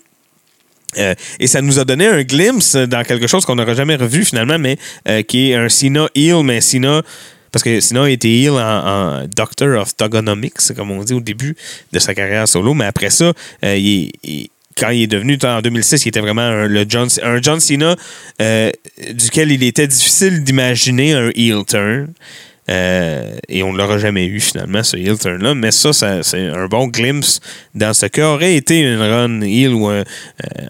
Euh, 0.97 1.15
et 1.39 1.47
ça 1.47 1.61
nous 1.61 1.79
a 1.79 1.85
donné 1.85 2.07
un 2.07 2.23
glimpse 2.23 2.75
dans 2.75 3.03
quelque 3.03 3.27
chose 3.27 3.45
qu'on 3.45 3.55
n'aura 3.55 3.73
jamais 3.73 3.95
revu 3.95 4.25
finalement, 4.25 4.59
mais 4.59 4.77
euh, 5.07 5.21
qui 5.21 5.51
est 5.51 5.55
un 5.55 5.69
Cena 5.69 6.07
heel, 6.15 6.43
mais 6.43 6.61
Cena. 6.61 7.01
Parce 7.51 7.63
que 7.63 7.81
Cena 7.81 8.03
a 8.03 8.09
été 8.09 8.41
heel 8.41 8.51
en, 8.51 9.25
Doctor 9.35 9.81
of 9.81 9.95
Thugonomics, 9.95 10.73
comme 10.75 10.91
on 10.91 11.03
dit 11.03 11.13
au 11.13 11.19
début 11.19 11.55
de 11.91 11.99
sa 11.99 12.13
carrière 12.13 12.47
solo, 12.47 12.73
mais 12.73 12.85
après 12.85 13.09
ça, 13.09 13.33
euh, 13.65 14.07
quand 14.77 14.89
il 14.89 15.03
est 15.03 15.07
devenu 15.07 15.37
en 15.43 15.61
2006, 15.61 16.05
il 16.05 16.09
était 16.09 16.21
vraiment 16.21 16.41
un, 16.41 16.67
le 16.67 16.85
John, 16.87 17.09
un 17.21 17.41
John 17.41 17.59
Cena 17.59 17.97
duquel 19.13 19.51
il 19.51 19.63
était 19.63 19.87
difficile 19.87 20.43
d'imaginer 20.43 21.13
un 21.13 21.29
heel 21.35 21.65
turn. 21.67 22.13
Euh, 22.69 23.37
et 23.49 23.63
on 23.63 23.73
ne 23.73 23.77
l'aura 23.77 23.97
jamais 23.97 24.25
eu 24.25 24.39
finalement, 24.39 24.83
ce 24.83 24.95
heel 24.95 25.17
turn-là. 25.17 25.55
Mais 25.55 25.71
ça, 25.71 25.93
c'est 25.93 26.47
un 26.47 26.67
bon 26.67 26.87
glimpse 26.87 27.39
dans 27.73 27.93
ce 27.93 28.05
qu'aurait 28.05 28.55
été 28.55 28.79
une 28.79 28.99
run 28.99 29.41
heel 29.41 29.73
ou 29.73 29.87
un, 29.87 30.03
euh, 30.03 30.03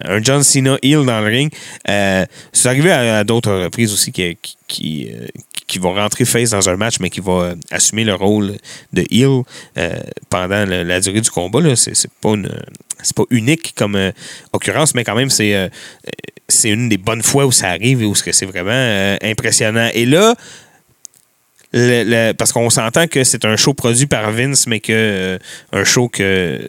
un 0.04 0.22
John 0.22 0.42
Cena 0.42 0.78
heel 0.82 1.04
dans 1.04 1.20
le 1.20 1.26
ring. 1.26 1.52
Euh, 1.88 2.24
c'est 2.52 2.68
arrivé 2.68 2.90
à, 2.90 3.24
d'autres 3.24 3.52
reprises 3.52 3.92
aussi 3.92 4.10
qui, 4.10 4.36
qui, 4.66 5.78
vont 5.78 5.94
rentrer 5.94 6.24
face 6.24 6.50
dans 6.50 6.68
un 6.68 6.76
match, 6.76 6.96
mais 7.00 7.08
qui 7.08 7.20
va 7.20 7.54
assumer 7.70 8.04
le 8.04 8.14
rôle 8.14 8.56
de 8.92 9.04
heel 9.10 9.42
pendant 10.28 10.66
la 10.66 11.00
durée 11.00 11.20
du 11.20 11.30
combat. 11.30 11.76
C'est, 11.76 11.94
c'est 11.94 12.10
pas 12.20 12.34
pas 13.16 13.24
unique 13.30 13.74
comme 13.74 14.12
occurrence, 14.52 14.94
mais 14.94 15.02
quand 15.02 15.16
même, 15.16 15.30
c'est, 15.30 15.70
c'est 16.46 16.68
une 16.68 16.88
des 16.88 16.98
bonnes 16.98 17.22
fois 17.22 17.46
où 17.46 17.52
ça 17.52 17.70
arrive 17.70 18.02
et 18.02 18.04
où 18.04 18.14
c'est 18.14 18.44
vraiment 18.44 19.16
impressionnant. 19.22 19.88
Et 19.94 20.04
là, 20.04 20.34
le- 21.72 22.04
le- 22.04 22.32
parce 22.34 22.52
qu'on 22.52 22.70
s'entend 22.70 23.06
que 23.06 23.24
c'est 23.24 23.44
un 23.44 23.56
show 23.56 23.74
produit 23.74 24.06
par 24.06 24.30
Vince, 24.32 24.66
mais 24.66 24.80
que 24.80 24.92
euh, 24.92 25.38
un 25.72 25.84
show 25.84 26.08
que 26.08 26.66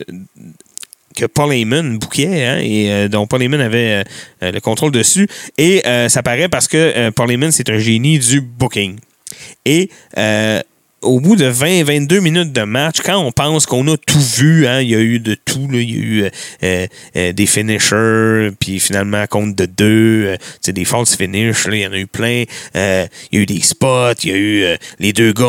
que 1.16 1.26
Paul 1.28 1.54
Heyman 1.54 2.00
bouquait 2.00 2.44
hein, 2.44 2.60
et 2.64 2.92
euh, 2.92 3.08
dont 3.08 3.28
Paul 3.28 3.44
Heyman 3.44 3.62
avait 3.62 4.04
euh, 4.42 4.52
le 4.52 4.60
contrôle 4.60 4.92
dessus. 4.92 5.28
Et 5.60 5.86
euh, 5.86 6.10
ça 6.10 6.24
paraît 6.24 6.50
parce 6.50 6.68
que 6.68 6.78
euh, 6.78 7.12
Paul 7.12 7.30
Heyman, 7.32 7.52
c'est 7.52 7.70
un 7.70 7.78
génie 7.78 8.18
du 8.18 8.42
booking. 8.42 8.98
Et 9.66 9.90
euh, 10.18 10.60
au 11.04 11.20
bout 11.20 11.36
de 11.36 11.50
20-22 11.50 12.20
minutes 12.20 12.54
de 12.54 12.62
match, 12.62 12.98
quand 13.04 13.18
on 13.18 13.32
pense 13.32 13.66
qu'on 13.66 13.88
a 13.88 13.98
tout 13.98 14.20
vu, 14.20 14.68
hein, 14.68 14.82
il 14.82 14.90
y 14.90 14.96
a 14.96 15.00
eu 15.00 15.20
de 15.20 15.36
tout, 15.36 15.68
il 15.72 15.90
y 15.90 15.96
a 15.96 16.02
eu 16.02 16.24
euh, 16.24 16.30
euh, 16.64 16.88
euh, 17.16 17.34
des 17.34 17.46
finishers, 17.46 18.50
puis 18.60 18.80
finalement 18.80 19.26
compte 19.28 19.56
de 19.56 19.66
deux, 19.66 20.26
euh, 20.28 20.72
des 20.72 20.86
false 20.86 21.16
finishes, 21.16 21.68
là, 21.68 21.76
il 21.76 21.82
y 21.82 21.88
en 21.88 21.92
a 21.92 21.98
eu 21.98 22.08
plein. 22.08 22.44
Il 22.76 23.08
y 23.32 23.38
a 23.38 23.42
eu 23.42 23.46
des 23.46 23.62
spots, 23.62 24.14
il 24.24 24.30
y 24.30 24.34
a 24.34 24.38
eu 24.38 24.78
les 25.00 25.14
deux 25.14 25.34
gars 25.34 25.44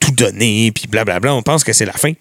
tout 0.00 0.12
donné, 0.12 0.72
puis 0.72 0.86
blablabla. 0.88 1.34
On 1.34 1.42
pense 1.42 1.64
que 1.64 1.72
c'est 1.72 1.86
la 1.86 1.92
fin. 1.92 2.12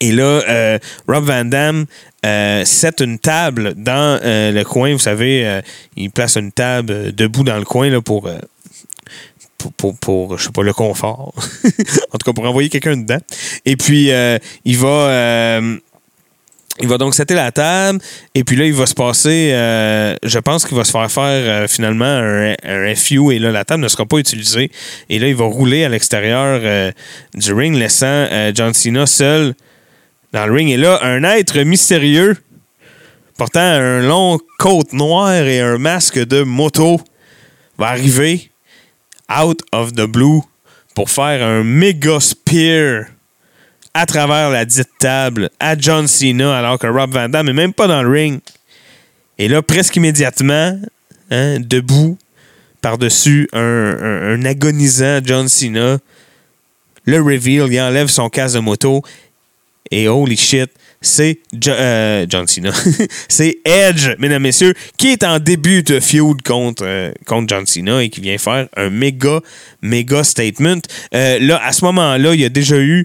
Et 0.00 0.12
là, 0.12 0.78
Rob 1.06 1.24
Van 1.24 1.44
Dam 1.44 1.86
euh, 2.24 2.64
une 3.00 3.18
table 3.18 3.74
dans 3.76 4.20
le 4.22 4.62
coin. 4.62 4.92
Vous 4.92 4.98
savez, 4.98 5.60
il 5.96 6.10
place 6.10 6.36
une 6.36 6.52
table 6.52 7.12
debout 7.14 7.44
dans 7.44 7.58
le 7.58 7.64
coin 7.64 7.90
là, 7.90 8.00
pour, 8.00 8.28
pour, 9.70 10.38
je 10.38 10.44
sais 10.44 10.50
pas, 10.50 10.62
le 10.62 10.72
confort. 10.72 11.32
en 12.12 12.18
tout 12.18 12.24
cas, 12.24 12.32
pour 12.32 12.44
envoyer 12.44 12.68
quelqu'un 12.68 12.96
dedans. 12.96 13.20
Et 13.64 13.76
puis, 13.76 14.10
euh, 14.10 14.38
il 14.64 14.76
va... 14.76 14.88
euh, 14.88 15.78
il 16.80 16.88
va 16.88 16.96
donc 16.96 17.14
setter 17.14 17.34
la 17.34 17.52
table 17.52 17.98
et 18.34 18.44
puis 18.44 18.56
là, 18.56 18.64
il 18.64 18.72
va 18.72 18.86
se 18.86 18.94
passer, 18.94 19.50
euh, 19.52 20.16
je 20.22 20.38
pense 20.38 20.64
qu'il 20.64 20.74
va 20.74 20.84
se 20.84 20.90
faire 20.90 21.12
faire 21.12 21.68
finalement 21.68 22.06
un, 22.06 22.54
un 22.64 22.94
FU 22.94 23.30
et 23.30 23.38
là, 23.38 23.52
la 23.52 23.66
table 23.66 23.82
ne 23.82 23.88
sera 23.88 24.06
pas 24.06 24.16
utilisée. 24.16 24.70
Et 25.10 25.18
là, 25.18 25.28
il 25.28 25.34
va 25.34 25.44
rouler 25.44 25.84
à 25.84 25.90
l'extérieur 25.90 26.92
du 27.34 27.52
ring, 27.52 27.76
laissant 27.76 28.26
John 28.54 28.72
Cena 28.72 29.04
seul 29.04 29.54
dans 30.32 30.46
le 30.46 30.52
ring. 30.52 30.70
Et 30.70 30.78
là, 30.78 30.98
un 31.02 31.22
être 31.24 31.60
mystérieux, 31.60 32.38
portant 33.36 33.60
un 33.60 34.00
long 34.00 34.38
coat 34.58 34.84
noir 34.92 35.34
et 35.34 35.60
un 35.60 35.76
masque 35.76 36.24
de 36.24 36.42
moto, 36.42 37.02
va 37.78 37.88
arriver 37.88 38.51
out 39.40 39.60
of 39.72 39.92
the 39.92 40.06
blue 40.06 40.40
pour 40.94 41.10
faire 41.10 41.42
un 41.46 41.64
méga 41.64 42.20
spear 42.20 43.06
à 43.94 44.06
travers 44.06 44.50
la 44.50 44.64
dite 44.64 44.88
table 44.98 45.50
à 45.60 45.76
John 45.78 46.06
Cena 46.06 46.56
alors 46.56 46.78
que 46.78 46.86
Rob 46.86 47.12
Van 47.12 47.28
Damme 47.28 47.46
n'est 47.46 47.52
même 47.52 47.72
pas 47.72 47.86
dans 47.86 48.02
le 48.02 48.10
ring. 48.10 48.40
Et 49.38 49.48
là, 49.48 49.62
presque 49.62 49.96
immédiatement, 49.96 50.78
hein, 51.30 51.58
debout, 51.60 52.16
par-dessus 52.80 53.48
un, 53.52 54.44
agonisant 54.44 55.20
John 55.24 55.48
Cena, 55.48 55.98
le 57.04 57.20
reveal, 57.20 57.72
il 57.72 57.80
enlève 57.80 58.08
son 58.08 58.28
casque 58.28 58.54
de 58.54 58.60
moto 58.60 59.02
et 59.90 60.08
holy 60.08 60.36
shit, 60.36 60.70
c'est 61.02 61.40
euh, 61.66 62.26
John 62.28 62.46
Cena. 62.46 62.70
c'est 63.28 63.58
Edge, 63.64 64.10
mesdames, 64.18 64.42
messieurs, 64.42 64.74
qui 64.96 65.08
est 65.08 65.24
en 65.24 65.38
début 65.38 65.82
de 65.82 66.00
feud 66.00 66.42
contre, 66.42 66.84
euh, 66.86 67.12
John 67.46 67.66
Cena 67.66 68.02
et 68.02 68.08
qui 68.08 68.20
vient 68.20 68.38
faire 68.38 68.68
un 68.76 68.88
méga, 68.88 69.40
méga 69.82 70.24
statement. 70.24 70.80
Euh, 71.14 71.38
là, 71.40 71.60
à 71.62 71.72
ce 71.72 71.84
moment-là, 71.84 72.34
il 72.34 72.40
y 72.40 72.44
a 72.44 72.48
déjà 72.48 72.78
eu 72.78 73.04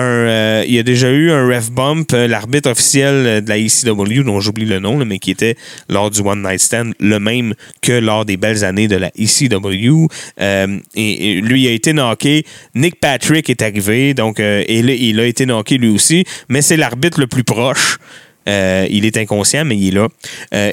euh, 0.00 0.64
il 0.66 0.74
y 0.74 0.78
a 0.78 0.82
déjà 0.82 1.10
eu 1.10 1.30
un 1.30 1.46
ref 1.46 1.70
bump, 1.70 2.12
euh, 2.12 2.26
l'arbitre 2.26 2.70
officiel 2.70 3.14
euh, 3.14 3.40
de 3.40 3.48
la 3.48 3.58
ECW, 3.58 4.24
dont 4.24 4.40
j'oublie 4.40 4.64
le 4.64 4.78
nom, 4.78 5.04
mais 5.04 5.18
qui 5.18 5.30
était 5.30 5.56
lors 5.88 6.10
du 6.10 6.20
One 6.20 6.42
Night 6.42 6.60
Stand, 6.60 6.94
le 6.98 7.18
même 7.18 7.54
que 7.82 7.92
lors 7.92 8.24
des 8.24 8.36
belles 8.36 8.64
années 8.64 8.88
de 8.88 8.96
la 8.96 9.10
ECW. 9.18 10.06
Et, 10.38 11.38
et 11.38 11.40
lui 11.40 11.68
a 11.68 11.70
été 11.70 11.92
knocké. 11.92 12.44
Nick 12.74 13.00
Patrick 13.00 13.48
est 13.50 13.62
arrivé, 13.62 14.14
donc 14.14 14.38
il 14.38 15.20
a 15.20 15.26
été 15.26 15.46
knocké 15.46 15.78
lui 15.78 15.88
aussi, 15.88 16.24
mais 16.48 16.62
c'est 16.62 16.76
l'arbitre 16.76 17.20
le 17.20 17.26
plus 17.26 17.44
proche. 17.44 17.98
Il 18.46 19.04
est 19.04 19.16
inconscient, 19.16 19.64
mais 19.64 19.76
il 19.76 19.96
est 19.96 20.00
là. 20.00 20.08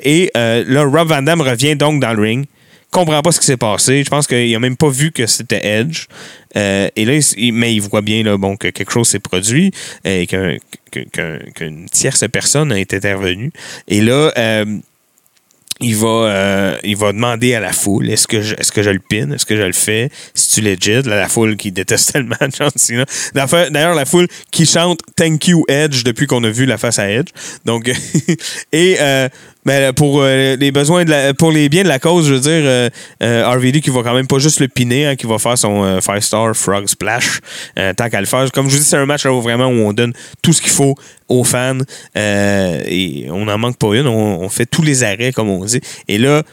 Et 0.03 0.31
là, 0.35 0.83
Rob 0.83 1.09
Van 1.09 1.21
Dam 1.21 1.41
revient 1.41 1.75
donc 1.75 2.01
dans 2.01 2.13
le 2.13 2.21
ring. 2.21 2.45
Comprend 2.93 3.21
pas 3.23 3.31
ce 3.31 3.39
qui 3.39 3.47
s'est 3.47 3.57
passé. 3.57 4.03
Je 4.05 4.09
pense 4.09 4.27
qu'il 4.27 4.55
a 4.55 4.59
même 4.59 4.77
pas 4.77 4.89
vu 4.89 5.11
que 5.11 5.25
c'était 5.25 5.65
Edge. 5.79 6.05
Euh, 6.55 6.87
et 6.95 7.05
là, 7.05 7.19
mais 7.51 7.73
il 7.73 7.81
voit 7.81 8.01
bien 8.03 8.21
là, 8.23 8.37
bon, 8.37 8.55
que 8.55 8.67
quelque 8.67 8.91
chose 8.91 9.07
s'est 9.07 9.19
produit 9.19 9.71
euh, 10.05 10.21
et 10.21 10.27
qu'un- 10.27 10.57
qu'un- 10.91 11.05
qu'un- 11.11 11.39
qu'une 11.55 11.85
tierce 11.89 12.23
personne 12.31 12.71
a 12.71 12.79
été 12.79 12.97
intervenue. 12.97 13.51
Et 13.87 13.99
là, 14.01 14.31
euh, 14.37 14.65
il 15.79 15.95
va, 15.95 16.77
il 16.83 16.95
va 16.95 17.11
demander 17.13 17.55
à 17.55 17.59
la 17.59 17.73
foule 17.73 18.09
est-ce 18.11 18.27
que 18.27 18.41
je, 18.43 18.53
est-ce 18.55 18.71
que 18.71 18.83
je 18.83 18.91
le 18.91 18.99
pin? 18.99 19.31
Est-ce 19.31 19.45
que 19.47 19.57
je 19.57 19.63
le 19.63 19.73
fais? 19.73 20.09
Si 20.35 20.51
tu 20.55 20.61
legit 20.61 21.01
la 21.01 21.27
foule 21.27 21.57
qui 21.57 21.71
déteste 21.71 22.11
tellement 22.13 22.35
John 22.55 22.69
Cena 22.75 23.05
D'ailleurs, 23.33 23.71
d'ailleurs, 23.71 23.95
la 23.95 24.05
foule 24.05 24.27
qui 24.51 24.67
chante 24.67 24.99
Thank 25.15 25.47
you 25.47 25.65
Edge 25.67 26.03
depuis 26.03 26.27
qu'on 26.27 26.43
a 26.43 26.49
vu 26.51 26.67
la 26.67 26.77
face 26.77 26.99
à 26.99 27.09
Edge 27.09 27.29
donc 27.65 27.91
et 28.71 28.97
euh, 29.67 29.87
ben, 29.87 29.93
pour 29.93 30.21
euh, 30.21 30.55
les 30.55 30.71
besoins 30.71 31.05
de 31.05 31.09
la, 31.09 31.33
pour 31.33 31.51
les 31.51 31.69
biens 31.69 31.83
de 31.83 31.87
la 31.87 31.99
cause 31.99 32.27
je 32.27 32.33
veux 32.33 32.39
dire 32.39 32.51
euh, 32.51 32.89
euh, 33.21 33.49
RVD 33.49 33.81
qui 33.81 33.89
va 33.89 34.03
quand 34.03 34.13
même 34.13 34.27
pas 34.27 34.39
juste 34.39 34.59
le 34.59 34.67
piner 34.67 35.07
hein, 35.07 35.15
qui 35.15 35.25
va 35.25 35.37
faire 35.39 35.57
son 35.57 35.83
euh, 35.83 36.01
five 36.01 36.21
star 36.21 36.55
frog 36.55 36.87
splash 36.87 37.39
euh, 37.77 37.93
tant 37.93 38.09
qu'à 38.09 38.19
le 38.19 38.27
faire 38.27 38.51
comme 38.51 38.69
je 38.69 38.75
vous 38.75 38.83
dis 38.83 38.87
c'est 38.87 38.97
un 38.97 39.05
match 39.05 39.25
là, 39.25 39.39
vraiment 39.41 39.67
où 39.67 39.87
on 39.87 39.93
donne 39.93 40.13
tout 40.41 40.53
ce 40.53 40.61
qu'il 40.61 40.71
faut 40.71 40.95
aux 41.29 41.43
fans 41.43 41.79
euh, 42.17 42.81
et 42.85 43.27
on 43.29 43.45
n'en 43.45 43.57
manque 43.57 43.77
pas 43.77 43.95
une 43.95 44.07
on, 44.07 44.49
fait 44.49 44.65
tous 44.65 44.81
les 44.81 45.03
arrêts 45.03 45.31
comme 45.31 45.49
on 45.49 45.63
dit 45.65 45.81
et 46.07 46.17
là 46.17 46.43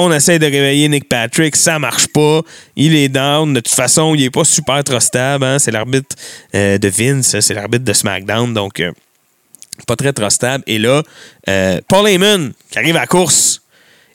on 0.00 0.12
essaie 0.12 0.38
de 0.38 0.46
réveiller 0.46 0.88
Nick 0.88 1.08
Patrick, 1.08 1.56
ça 1.56 1.80
marche 1.80 2.06
pas. 2.06 2.42
Il 2.76 2.94
est 2.94 3.08
down. 3.08 3.52
De 3.52 3.58
toute 3.58 3.74
façon, 3.74 4.14
il 4.14 4.22
est 4.22 4.30
pas 4.30 4.44
super 4.44 4.84
trustable. 4.84 5.44
Hein? 5.44 5.58
C'est 5.58 5.72
l'arbitre 5.72 6.14
euh, 6.54 6.78
de 6.78 6.88
Vince, 6.88 7.40
c'est 7.40 7.52
l'arbitre 7.52 7.84
de 7.84 7.92
SmackDown, 7.92 8.54
donc 8.54 8.78
euh, 8.78 8.92
pas 9.86 9.96
très 9.96 10.12
trustable. 10.12 10.64
Et 10.66 10.78
là, 10.78 11.02
euh, 11.48 11.80
Paul 11.88 12.08
Heyman 12.08 12.52
qui 12.70 12.78
arrive 12.78 12.96
à 12.96 13.00
la 13.00 13.06
course 13.06 13.62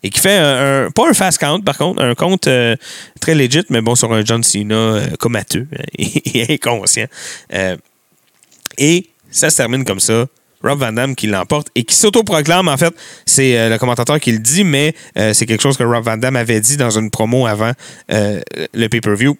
et 0.03 0.09
qui 0.09 0.19
fait 0.19 0.37
un, 0.37 0.89
pas 0.91 1.09
un 1.09 1.13
fast 1.13 1.37
count 1.37 1.61
par 1.61 1.77
contre, 1.77 2.01
un 2.01 2.15
compte 2.15 2.47
euh, 2.47 2.75
très 3.19 3.35
legit, 3.35 3.63
mais 3.69 3.81
bon 3.81 3.95
sur 3.95 4.11
un 4.11 4.23
John 4.23 4.43
Cena 4.43 4.75
euh, 4.75 5.07
comateux 5.19 5.67
hein, 5.77 5.83
et, 5.97 6.53
inconscient. 6.53 7.07
Et 8.77 9.09
ça 9.29 9.49
se 9.49 9.57
termine 9.57 9.85
comme 9.85 9.99
ça. 9.99 10.25
Rob 10.63 10.79
Van 10.79 10.93
Dam 10.93 11.13
qui 11.13 11.27
l'emporte 11.27 11.67
et 11.75 11.83
qui 11.83 11.93
s'autoproclame, 11.93 12.69
en 12.69 12.77
fait, 12.77 12.93
c'est 13.25 13.69
le 13.69 13.77
commentateur 13.77 14.17
qui 14.17 14.31
le 14.31 14.39
dit, 14.39 14.63
mais 14.63 14.95
c'est 15.33 15.45
quelque 15.45 15.61
chose 15.61 15.75
que 15.75 15.83
Rob 15.83 16.05
Van 16.05 16.15
Dam 16.15 16.37
avait 16.37 16.61
dit 16.61 16.77
dans 16.77 16.97
une 16.97 17.11
promo 17.11 17.45
avant 17.45 17.73
le 18.07 18.87
pay-per-view. 18.87 19.37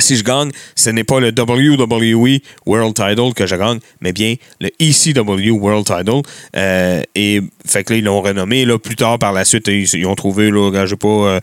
Si 0.00 0.16
je 0.16 0.24
gagne, 0.24 0.50
ce 0.74 0.90
n'est 0.90 1.04
pas 1.04 1.20
le 1.20 1.28
WWE 1.28 2.38
World 2.66 2.94
Title 2.94 3.32
que 3.34 3.46
je 3.46 3.56
gagne, 3.56 3.80
mais 4.00 4.12
bien 4.12 4.34
le 4.60 4.70
ECW 4.80 5.50
World 5.50 5.86
Title. 5.86 6.22
Euh, 6.56 7.02
et 7.14 7.40
fait 7.66 7.84
que 7.84 7.92
là, 7.92 7.98
ils 7.98 8.04
l'ont 8.04 8.22
renommé. 8.22 8.64
Là, 8.64 8.78
plus 8.78 8.96
tard, 8.96 9.18
par 9.18 9.32
la 9.32 9.44
suite, 9.44 9.68
ils, 9.68 10.06
ont 10.06 10.14
trouvé, 10.14 10.50
là, 10.50 10.66
regarde, 10.66 10.86
j'ai 10.86 10.96
pas, 10.96 11.08
euh, 11.08 11.40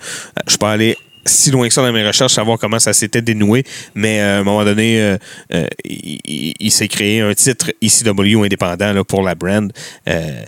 je 0.47 0.57
allé 0.65 0.97
si 1.25 1.51
loin 1.51 1.67
que 1.67 1.73
ça 1.73 1.81
dans 1.81 1.91
mes 1.91 2.05
recherches, 2.05 2.33
savoir 2.33 2.59
comment 2.59 2.79
ça 2.79 2.93
s'était 2.93 3.21
dénoué, 3.21 3.63
mais 3.95 4.21
euh, 4.21 4.37
à 4.37 4.39
un 4.39 4.43
moment 4.43 4.63
donné, 4.63 4.99
euh, 5.01 5.17
euh, 5.53 5.65
il, 5.83 6.71
s'est 6.71 6.87
créé 6.87 7.21
un 7.21 7.33
titre 7.33 7.71
ECW 7.81 8.43
indépendant 8.43 8.93
là, 8.93 9.03
pour 9.03 9.23
la 9.23 9.33
brand. 9.33 9.71
Euh, 10.07 10.43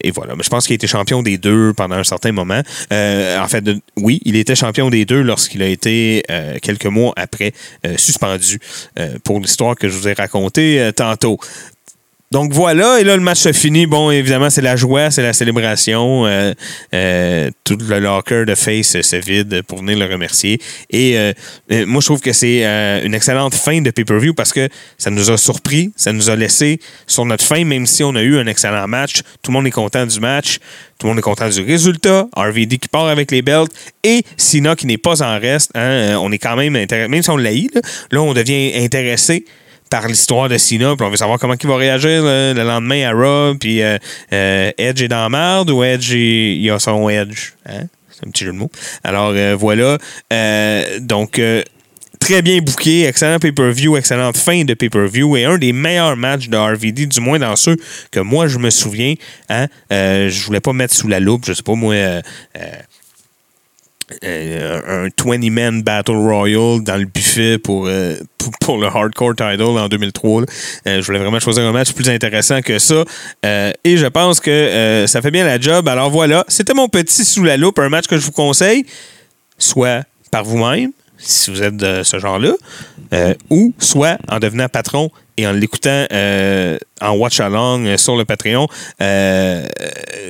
et 0.00 0.10
voilà. 0.10 0.34
Mais 0.36 0.42
je 0.42 0.50
pense 0.50 0.66
qu'il 0.66 0.74
été 0.74 0.86
champion 0.86 1.22
des 1.22 1.38
deux 1.38 1.72
pendant 1.72 1.96
un 1.96 2.04
certain 2.04 2.32
moment. 2.32 2.60
En 2.90 3.48
fait, 3.48 3.64
oui, 3.96 4.20
il 4.24 4.36
était 4.36 4.54
champion 4.54 4.90
des 4.90 5.04
deux 5.04 5.22
lorsqu'il 5.22 5.62
a 5.62 5.66
été 5.66 6.22
quelques 6.62 6.86
mois 6.86 7.12
après 7.16 7.52
suspendu 7.96 8.58
pour 9.24 9.40
l'histoire 9.40 9.76
que 9.76 9.88
je 9.88 9.96
vous 9.96 10.08
ai 10.08 10.12
racontée 10.12 10.90
tantôt. 10.96 11.38
Donc 12.32 12.52
voilà, 12.52 13.00
et 13.00 13.02
là 13.02 13.16
le 13.16 13.22
match 13.22 13.40
se 13.40 13.52
finit. 13.52 13.86
Bon, 13.86 14.12
évidemment, 14.12 14.50
c'est 14.50 14.62
la 14.62 14.76
joie, 14.76 15.10
c'est 15.10 15.24
la 15.24 15.32
célébration. 15.32 16.26
Euh, 16.26 16.54
euh, 16.94 17.50
tout 17.64 17.76
le 17.76 17.98
locker 17.98 18.44
de 18.46 18.54
Face 18.54 19.00
se 19.00 19.16
vide 19.16 19.62
pour 19.66 19.78
venir 19.78 19.98
le 19.98 20.04
remercier. 20.04 20.60
Et 20.90 21.18
euh, 21.18 21.32
euh, 21.72 21.86
moi, 21.86 22.00
je 22.00 22.06
trouve 22.06 22.20
que 22.20 22.32
c'est 22.32 22.64
euh, 22.64 23.02
une 23.02 23.14
excellente 23.14 23.56
fin 23.56 23.80
de 23.80 23.90
pay-per-view 23.90 24.32
parce 24.32 24.52
que 24.52 24.68
ça 24.96 25.10
nous 25.10 25.28
a 25.32 25.36
surpris, 25.36 25.90
ça 25.96 26.12
nous 26.12 26.30
a 26.30 26.36
laissé 26.36 26.78
sur 27.08 27.24
notre 27.24 27.42
fin, 27.42 27.64
même 27.64 27.84
si 27.84 28.04
on 28.04 28.14
a 28.14 28.22
eu 28.22 28.38
un 28.38 28.46
excellent 28.46 28.86
match. 28.86 29.22
Tout 29.42 29.50
le 29.50 29.54
monde 29.54 29.66
est 29.66 29.72
content 29.72 30.06
du 30.06 30.20
match, 30.20 30.58
tout 31.00 31.08
le 31.08 31.08
monde 31.08 31.18
est 31.18 31.22
content 31.22 31.48
du 31.48 31.62
résultat. 31.62 32.28
RVD 32.36 32.78
qui 32.78 32.86
part 32.86 33.08
avec 33.08 33.32
les 33.32 33.42
belts 33.42 33.72
et 34.04 34.22
Sina 34.36 34.76
qui 34.76 34.86
n'est 34.86 34.98
pas 34.98 35.20
en 35.20 35.40
reste. 35.40 35.72
hein. 35.74 35.80
Euh, 35.80 36.14
on 36.14 36.30
est 36.30 36.38
quand 36.38 36.54
même 36.54 36.76
intéressé, 36.76 37.08
même 37.08 37.24
si 37.24 37.30
on 37.30 37.36
l'a 37.36 37.50
là, 37.50 37.80
là, 38.12 38.22
on 38.22 38.34
devient 38.34 38.70
intéressé 38.76 39.44
par 39.90 40.06
l'histoire 40.06 40.48
de 40.48 40.56
Cena, 40.56 40.94
puis 40.96 41.04
on 41.04 41.10
veut 41.10 41.16
savoir 41.16 41.38
comment 41.38 41.56
il 41.60 41.68
va 41.68 41.76
réagir 41.76 42.22
le, 42.22 42.54
le 42.54 42.62
lendemain 42.62 43.08
à 43.08 43.12
Raw, 43.12 43.56
puis 43.56 43.82
euh, 43.82 43.98
euh, 44.32 44.70
Edge 44.78 45.02
est 45.02 45.08
dans 45.08 45.22
la 45.22 45.28
merde 45.28 45.70
ou 45.70 45.82
Edge, 45.82 46.10
il, 46.12 46.62
il 46.62 46.70
a 46.70 46.78
son 46.78 47.08
Edge. 47.08 47.50
Hein? 47.66 47.82
C'est 48.10 48.26
un 48.26 48.30
petit 48.30 48.44
jeu 48.44 48.52
de 48.52 48.56
mots. 48.56 48.70
Alors 49.02 49.32
euh, 49.34 49.56
voilà. 49.58 49.98
Euh, 50.32 50.98
donc, 51.00 51.38
euh, 51.38 51.62
très 52.20 52.42
bien 52.42 52.58
booké, 52.60 53.06
excellent 53.06 53.38
pay-per-view, 53.38 53.96
excellente 53.96 54.36
fin 54.36 54.62
de 54.62 54.74
pay-per-view 54.74 55.36
et 55.36 55.44
un 55.46 55.58
des 55.58 55.72
meilleurs 55.72 56.16
matchs 56.16 56.48
de 56.48 56.56
RVD, 56.56 57.06
du 57.06 57.20
moins 57.20 57.38
dans 57.38 57.56
ceux 57.56 57.76
que 58.12 58.20
moi 58.20 58.46
je 58.46 58.58
me 58.58 58.70
souviens. 58.70 59.14
Hein? 59.48 59.66
Euh, 59.92 60.28
je 60.28 60.44
voulais 60.44 60.60
pas 60.60 60.72
mettre 60.72 60.94
sous 60.94 61.08
la 61.08 61.18
loupe, 61.18 61.44
je 61.46 61.52
sais 61.54 61.62
pas 61.62 61.74
moi. 61.74 61.94
euh, 61.94 62.22
euh, 62.58 62.60
euh, 64.24 65.06
un 65.06 65.08
20-man 65.08 65.82
Battle 65.82 66.12
Royale 66.12 66.82
dans 66.82 66.96
le 66.96 67.04
buffet 67.04 67.58
pour, 67.58 67.86
euh, 67.86 68.16
pour, 68.60 68.78
le 68.78 68.86
Hardcore 68.86 69.36
Title 69.36 69.62
en 69.62 69.88
2003. 69.88 70.40
là. 70.40 70.46
Euh, 70.86 71.00
je 71.00 71.06
voulais 71.06 71.18
vraiment 71.18 71.38
choisir 71.38 71.64
un 71.64 71.72
match 71.72 71.92
plus 71.92 72.08
intéressant 72.08 72.60
que 72.60 72.78
ça. 72.78 73.04
Et 73.42 73.96
je 73.96 74.06
pense 74.06 74.40
que 74.40 75.04
ça 75.06 75.22
fait 75.22 75.30
bien 75.30 75.44
la 75.44 75.60
job. 75.60 75.88
Alors 75.88 76.10
voilà, 76.10 76.44
c'était 76.48 76.74
mon 76.74 76.88
petit 76.88 77.24
sous 77.24 77.44
la 77.44 77.56
loupe, 77.56 77.78
un 77.78 77.88
match 77.88 78.06
que 78.06 78.18
je 78.18 78.24
vous 78.24 78.32
conseille, 78.32 78.84
soit 79.58 80.02
par 80.30 80.44
vous-même, 80.44 80.92
si 81.18 81.50
vous 81.50 81.62
êtes 81.62 81.76
de 81.76 82.02
ce 82.02 82.18
genre-là, 82.18 82.52
ou 83.50 83.72
soit 83.78 84.18
en 84.28 84.38
devenant 84.38 84.68
patron 84.68 85.10
et 85.36 85.46
en 85.46 85.52
l'écoutant 85.52 86.06
en 87.00 87.16
watch-along 87.16 87.96
sur 87.96 88.16
le 88.16 88.24
Patreon, 88.24 88.66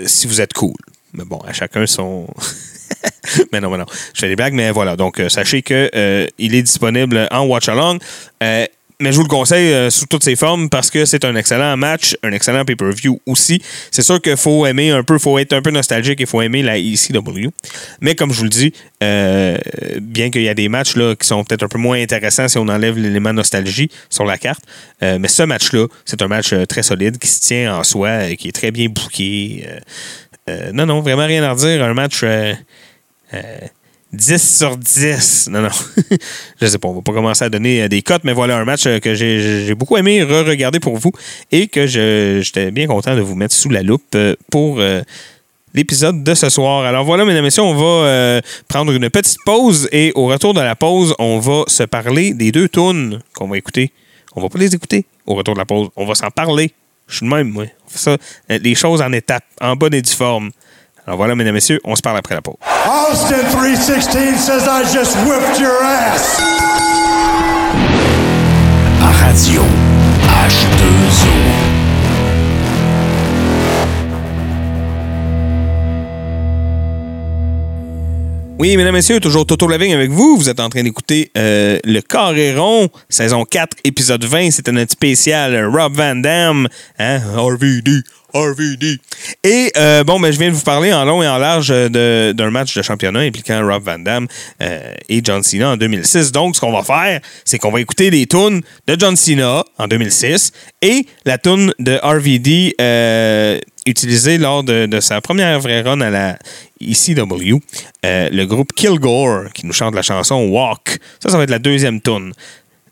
si 0.07 0.27
vous 0.27 0.41
êtes 0.41 0.53
cool. 0.53 0.75
Mais 1.13 1.25
bon, 1.25 1.39
à 1.47 1.53
chacun 1.53 1.87
son... 1.87 2.27
mais 3.53 3.61
non, 3.61 3.71
mais 3.71 3.79
non. 3.79 3.87
Je 4.15 4.21
fais 4.21 4.29
des 4.29 4.37
blagues, 4.37 4.55
mais 4.55 4.71
voilà. 4.71 4.97
Donc, 4.97 5.21
euh, 5.21 5.29
sachez 5.29 5.63
que 5.63 5.91
euh, 5.95 6.27
il 6.39 6.55
est 6.55 6.63
disponible 6.63 7.29
en 7.31 7.45
watch 7.47 7.69
along. 7.69 7.99
Euh, 8.43 8.67
mais 9.03 9.13
je 9.13 9.17
vous 9.17 9.23
le 9.23 9.29
conseille 9.29 9.73
euh, 9.73 9.89
sous 9.89 10.05
toutes 10.05 10.25
ses 10.25 10.37
formes 10.37 10.69
parce 10.69 10.91
que 10.91 11.07
c'est 11.07 11.25
un 11.25 11.35
excellent 11.35 11.75
match, 11.79 12.19
un 12.23 12.33
excellent 12.33 12.67
pay-per-view 12.67 13.19
aussi. 13.25 13.63
C'est 13.91 14.03
sûr 14.03 14.21
qu'il 14.21 14.37
faut 14.37 14.67
aimer 14.67 14.91
un 14.91 15.03
peu, 15.03 15.19
faut 15.19 15.39
être 15.39 15.55
un 15.55 15.63
peu 15.63 15.71
nostalgique 15.71 16.21
et 16.21 16.27
faut 16.27 16.43
aimer 16.43 16.63
la 16.63 16.77
ECW. 16.77 17.49
Mais 18.03 18.15
comme 18.15 18.31
je 18.31 18.37
vous 18.37 18.45
le 18.45 18.51
dis, 18.51 18.75
bien 19.01 20.31
qu'il 20.31 20.43
y 20.43 20.51
a 20.51 20.55
des 20.55 20.69
matchs 20.69 20.97
là, 20.97 21.15
qui 21.17 21.27
sont 21.27 21.43
peut-être 21.45 21.63
un 21.63 21.69
peu 21.69 21.79
moins 21.79 21.99
intéressants 21.99 22.47
si 22.47 22.59
on 22.59 22.69
enlève 22.69 22.99
l'élément 22.99 23.33
nostalgie 23.33 23.91
sur 24.11 24.27
la 24.27 24.37
carte, 24.37 24.65
mais 25.01 25.29
ce 25.29 25.45
match-là, 25.45 25.87
c'est 26.05 26.21
un 26.21 26.29
match 26.29 26.55
très 26.69 26.83
solide 26.83 27.17
qui 27.17 27.29
se 27.29 27.41
tient 27.41 27.79
en 27.79 27.85
soi, 27.85 28.29
et 28.29 28.37
qui 28.37 28.49
est 28.49 28.53
très 28.53 28.71
bien 28.71 28.91
booké. 28.91 29.67
Euh, 30.51 30.69
euh, 30.69 30.73
non, 30.73 30.87
non, 30.87 31.01
vraiment 31.01 31.27
rien 31.27 31.43
à 31.43 31.53
redire. 31.53 31.83
Un 31.85 31.95
match 31.95 32.21
euh, 32.23 32.55
euh, 33.35 33.41
10 34.13 34.59
sur 34.59 34.77
10. 34.77 35.49
Non, 35.51 35.63
non. 35.63 35.69
je 36.61 36.67
sais 36.67 36.79
pas, 36.79 36.89
on 36.89 36.95
va 36.95 37.03
pas 37.03 37.13
commencer 37.13 37.45
à 37.45 37.49
donner 37.49 37.83
euh, 37.83 37.89
des 37.89 38.03
cotes, 38.03 38.25
mais 38.25 38.33
voilà 38.33 38.59
un 38.59 38.65
match 38.65 38.87
euh, 38.87 38.99
que 38.99 39.15
j'ai 39.15 39.75
beaucoup 39.75 39.97
aimé 39.97 40.23
re-regarder 40.23 40.81
pour 40.81 40.97
vous 40.97 41.13
et 41.53 41.69
que 41.69 41.87
j'étais 41.87 42.71
bien 42.71 42.87
content 42.87 43.15
de 43.15 43.21
vous 43.21 43.37
mettre 43.37 43.55
sous 43.55 43.71
la 43.71 43.83
loupe 43.83 44.03
euh, 44.15 44.35
pour 44.51 44.81
euh, 44.81 45.03
l'épisode 45.75 46.25
de 46.25 46.35
ce 46.35 46.49
soir. 46.49 46.85
Alors 46.85 47.05
voilà, 47.05 47.25
mesdames 47.25 47.39
et 47.39 47.47
messieurs, 47.47 47.63
on 47.63 47.75
va 47.75 48.07
euh, 48.09 48.41
prendre 48.69 48.93
une 48.93 49.09
petite 49.11 49.39
pause 49.45 49.89
et 49.93 50.13
au 50.17 50.27
retour 50.27 50.55
de 50.55 50.61
la 50.61 50.75
pause, 50.75 51.15
on 51.19 51.39
va 51.39 51.63
se 51.69 51.85
parler 51.85 52.35
des 52.35 52.51
deux 52.51 52.69
tunes 52.69 53.21
qu'on 53.35 53.49
va 53.49 53.59
écouter. 53.59 53.93
On 54.35 54.41
va 54.41 54.49
pas 54.49 54.59
les 54.59 54.75
écouter 54.75 55.07
au 55.27 55.35
retour 55.35 55.55
de 55.55 55.59
la 55.61 55.67
pause. 55.67 55.89
On 55.97 56.05
va 56.05 56.15
s'en 56.15 56.31
parler. 56.31 56.73
Je 57.07 57.17
suis 57.17 57.27
de 57.27 57.31
même, 57.33 57.49
moi. 57.49 57.65
Ça, 57.95 58.13
euh, 58.13 58.59
les 58.63 58.75
choses 58.75 59.03
en 59.03 59.13
étapes, 59.13 59.45
en 59.61 59.77
bonne 59.77 59.95
et 59.95 60.03
due 60.03 60.15
forme. 60.15 60.51
Alors 61.07 61.17
voilà, 61.17 61.35
mesdames 61.35 61.55
et 61.55 61.57
messieurs, 61.57 61.81
on 61.85 61.97
se 61.97 62.03
parle 62.03 62.19
après 62.19 62.35
la 62.35 62.43
pause. 62.43 62.57
Austin 62.87 63.43
316 63.51 64.39
says 64.39 64.69
I 64.69 64.85
just 64.93 65.17
whipped 65.27 65.59
your 65.59 65.83
ass. 65.83 66.41
Radio 69.21 69.63
H2O. 70.27 71.70
Oui, 78.61 78.77
mesdames 78.77 78.95
et 78.95 78.99
messieurs, 78.99 79.21
toujours 79.21 79.47
Toto 79.47 79.67
Lavigne 79.67 79.95
avec 79.95 80.11
vous. 80.11 80.37
Vous 80.37 80.51
êtes 80.51 80.61
en 80.61 80.69
train 80.69 80.83
d'écouter 80.83 81.31
euh, 81.39 81.79
Le 81.83 82.03
Carré 82.03 82.55
rond, 82.55 82.91
saison 83.09 83.47
4, 83.47 83.79
épisode 83.85 84.23
20. 84.23 84.51
C'était 84.51 84.71
notre 84.71 84.93
spécial 84.93 85.55
euh, 85.55 85.71
Rob 85.71 85.95
Van 85.95 86.15
Dam. 86.15 86.69
Hein? 86.99 87.21
RVD, 87.39 88.03
RVD. 88.35 88.99
Et 89.45 89.73
euh, 89.79 90.05
bon, 90.05 90.21
ben, 90.21 90.31
je 90.31 90.39
viens 90.39 90.51
de 90.51 90.55
vous 90.55 90.61
parler 90.61 90.93
en 90.93 91.07
long 91.07 91.23
et 91.23 91.29
en 91.29 91.39
large 91.39 91.69
d'un 91.69 92.51
match 92.51 92.75
de 92.77 92.83
championnat 92.83 93.21
impliquant 93.21 93.67
Rob 93.67 93.83
Van 93.83 93.99
Dam 93.99 94.27
euh, 94.61 94.93
et 95.09 95.23
John 95.25 95.43
Cena 95.43 95.71
en 95.71 95.77
2006. 95.79 96.31
Donc, 96.31 96.55
ce 96.55 96.61
qu'on 96.61 96.71
va 96.71 96.83
faire, 96.83 97.23
c'est 97.47 97.59
qu'on 97.59 97.73
va 97.73 97.81
écouter 97.81 98.11
les 98.11 98.27
tunes 98.27 98.61
de 98.87 98.95
John 98.99 99.17
Cena 99.17 99.65
en 99.79 99.89
2006 99.89 100.53
et 100.83 101.07
la 101.25 101.39
tune 101.39 101.73
de 101.79 101.99
RVD 102.03 102.75
utilisée 103.87 104.37
lors 104.37 104.63
de, 104.63 104.85
de 104.85 105.01
sa 105.01 105.23
première 105.23 105.59
vraie 105.61 105.81
run 105.81 106.03
à 106.03 106.11
la 106.11 106.39
ECW. 106.81 107.61
Euh, 108.05 108.29
le 108.31 108.45
groupe 108.47 108.73
Kilgore 108.73 109.53
qui 109.53 109.67
nous 109.67 109.73
chante 109.73 109.95
la 109.95 110.03
chanson 110.03 110.49
Walk. 110.49 110.99
Ça, 111.23 111.31
ça 111.31 111.37
va 111.37 111.45
être 111.45 111.51
la 111.51 111.59
deuxième 111.59 112.01
tune 112.01 112.33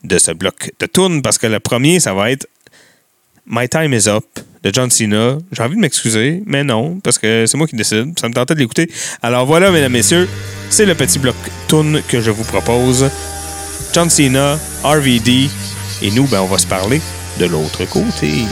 de 0.05 0.19
ce 0.19 0.31
bloc 0.33 0.71
de 0.79 0.87
tunes 0.87 1.23
parce 1.23 1.39
que 1.39 1.47
le 1.47 1.61
premier, 1.61 2.01
ça 2.01 2.15
va 2.15 2.31
être 2.31 2.47
My 3.47 3.69
Time 3.69 3.93
Is 3.93 4.09
Up 4.09 4.25
de 4.63 4.71
John 4.73 4.91
Cena. 4.91 5.39
J'ai 5.53 5.63
envie 5.63 5.77
de 5.77 5.81
m'excuser, 5.81 6.43
mais 6.47 6.65
non, 6.65 7.01
parce 7.01 7.19
que 7.19 7.47
c'est 7.47 7.57
moi 7.57 7.67
qui 7.67 7.77
décide. 7.77 8.19
Ça 8.19 8.29
me 8.29 8.35
tentait 8.35 8.55
de 8.55 8.61
l'écouter. 8.61 8.91
Alors 9.23 9.47
voilà, 9.47 9.71
mesdames, 9.71 9.93
messieurs, 9.93 10.29
c'est 10.71 10.87
le 10.87 10.95
petit 10.95 11.19
bloc 11.19 11.37
tune 11.69 12.03
que 12.09 12.21
je 12.21 12.31
vous 12.31 12.45
propose. 12.45 13.09
John 13.95 14.11
Cena, 14.11 14.59
RVD, 14.85 15.49
et 16.03 16.11
nous, 16.11 16.27
ben, 16.27 16.41
on 16.41 16.47
va 16.47 16.59
se 16.59 16.67
parler 16.67 17.01
de 17.39 17.47
l'autre 17.47 17.85
côté. 17.87 18.45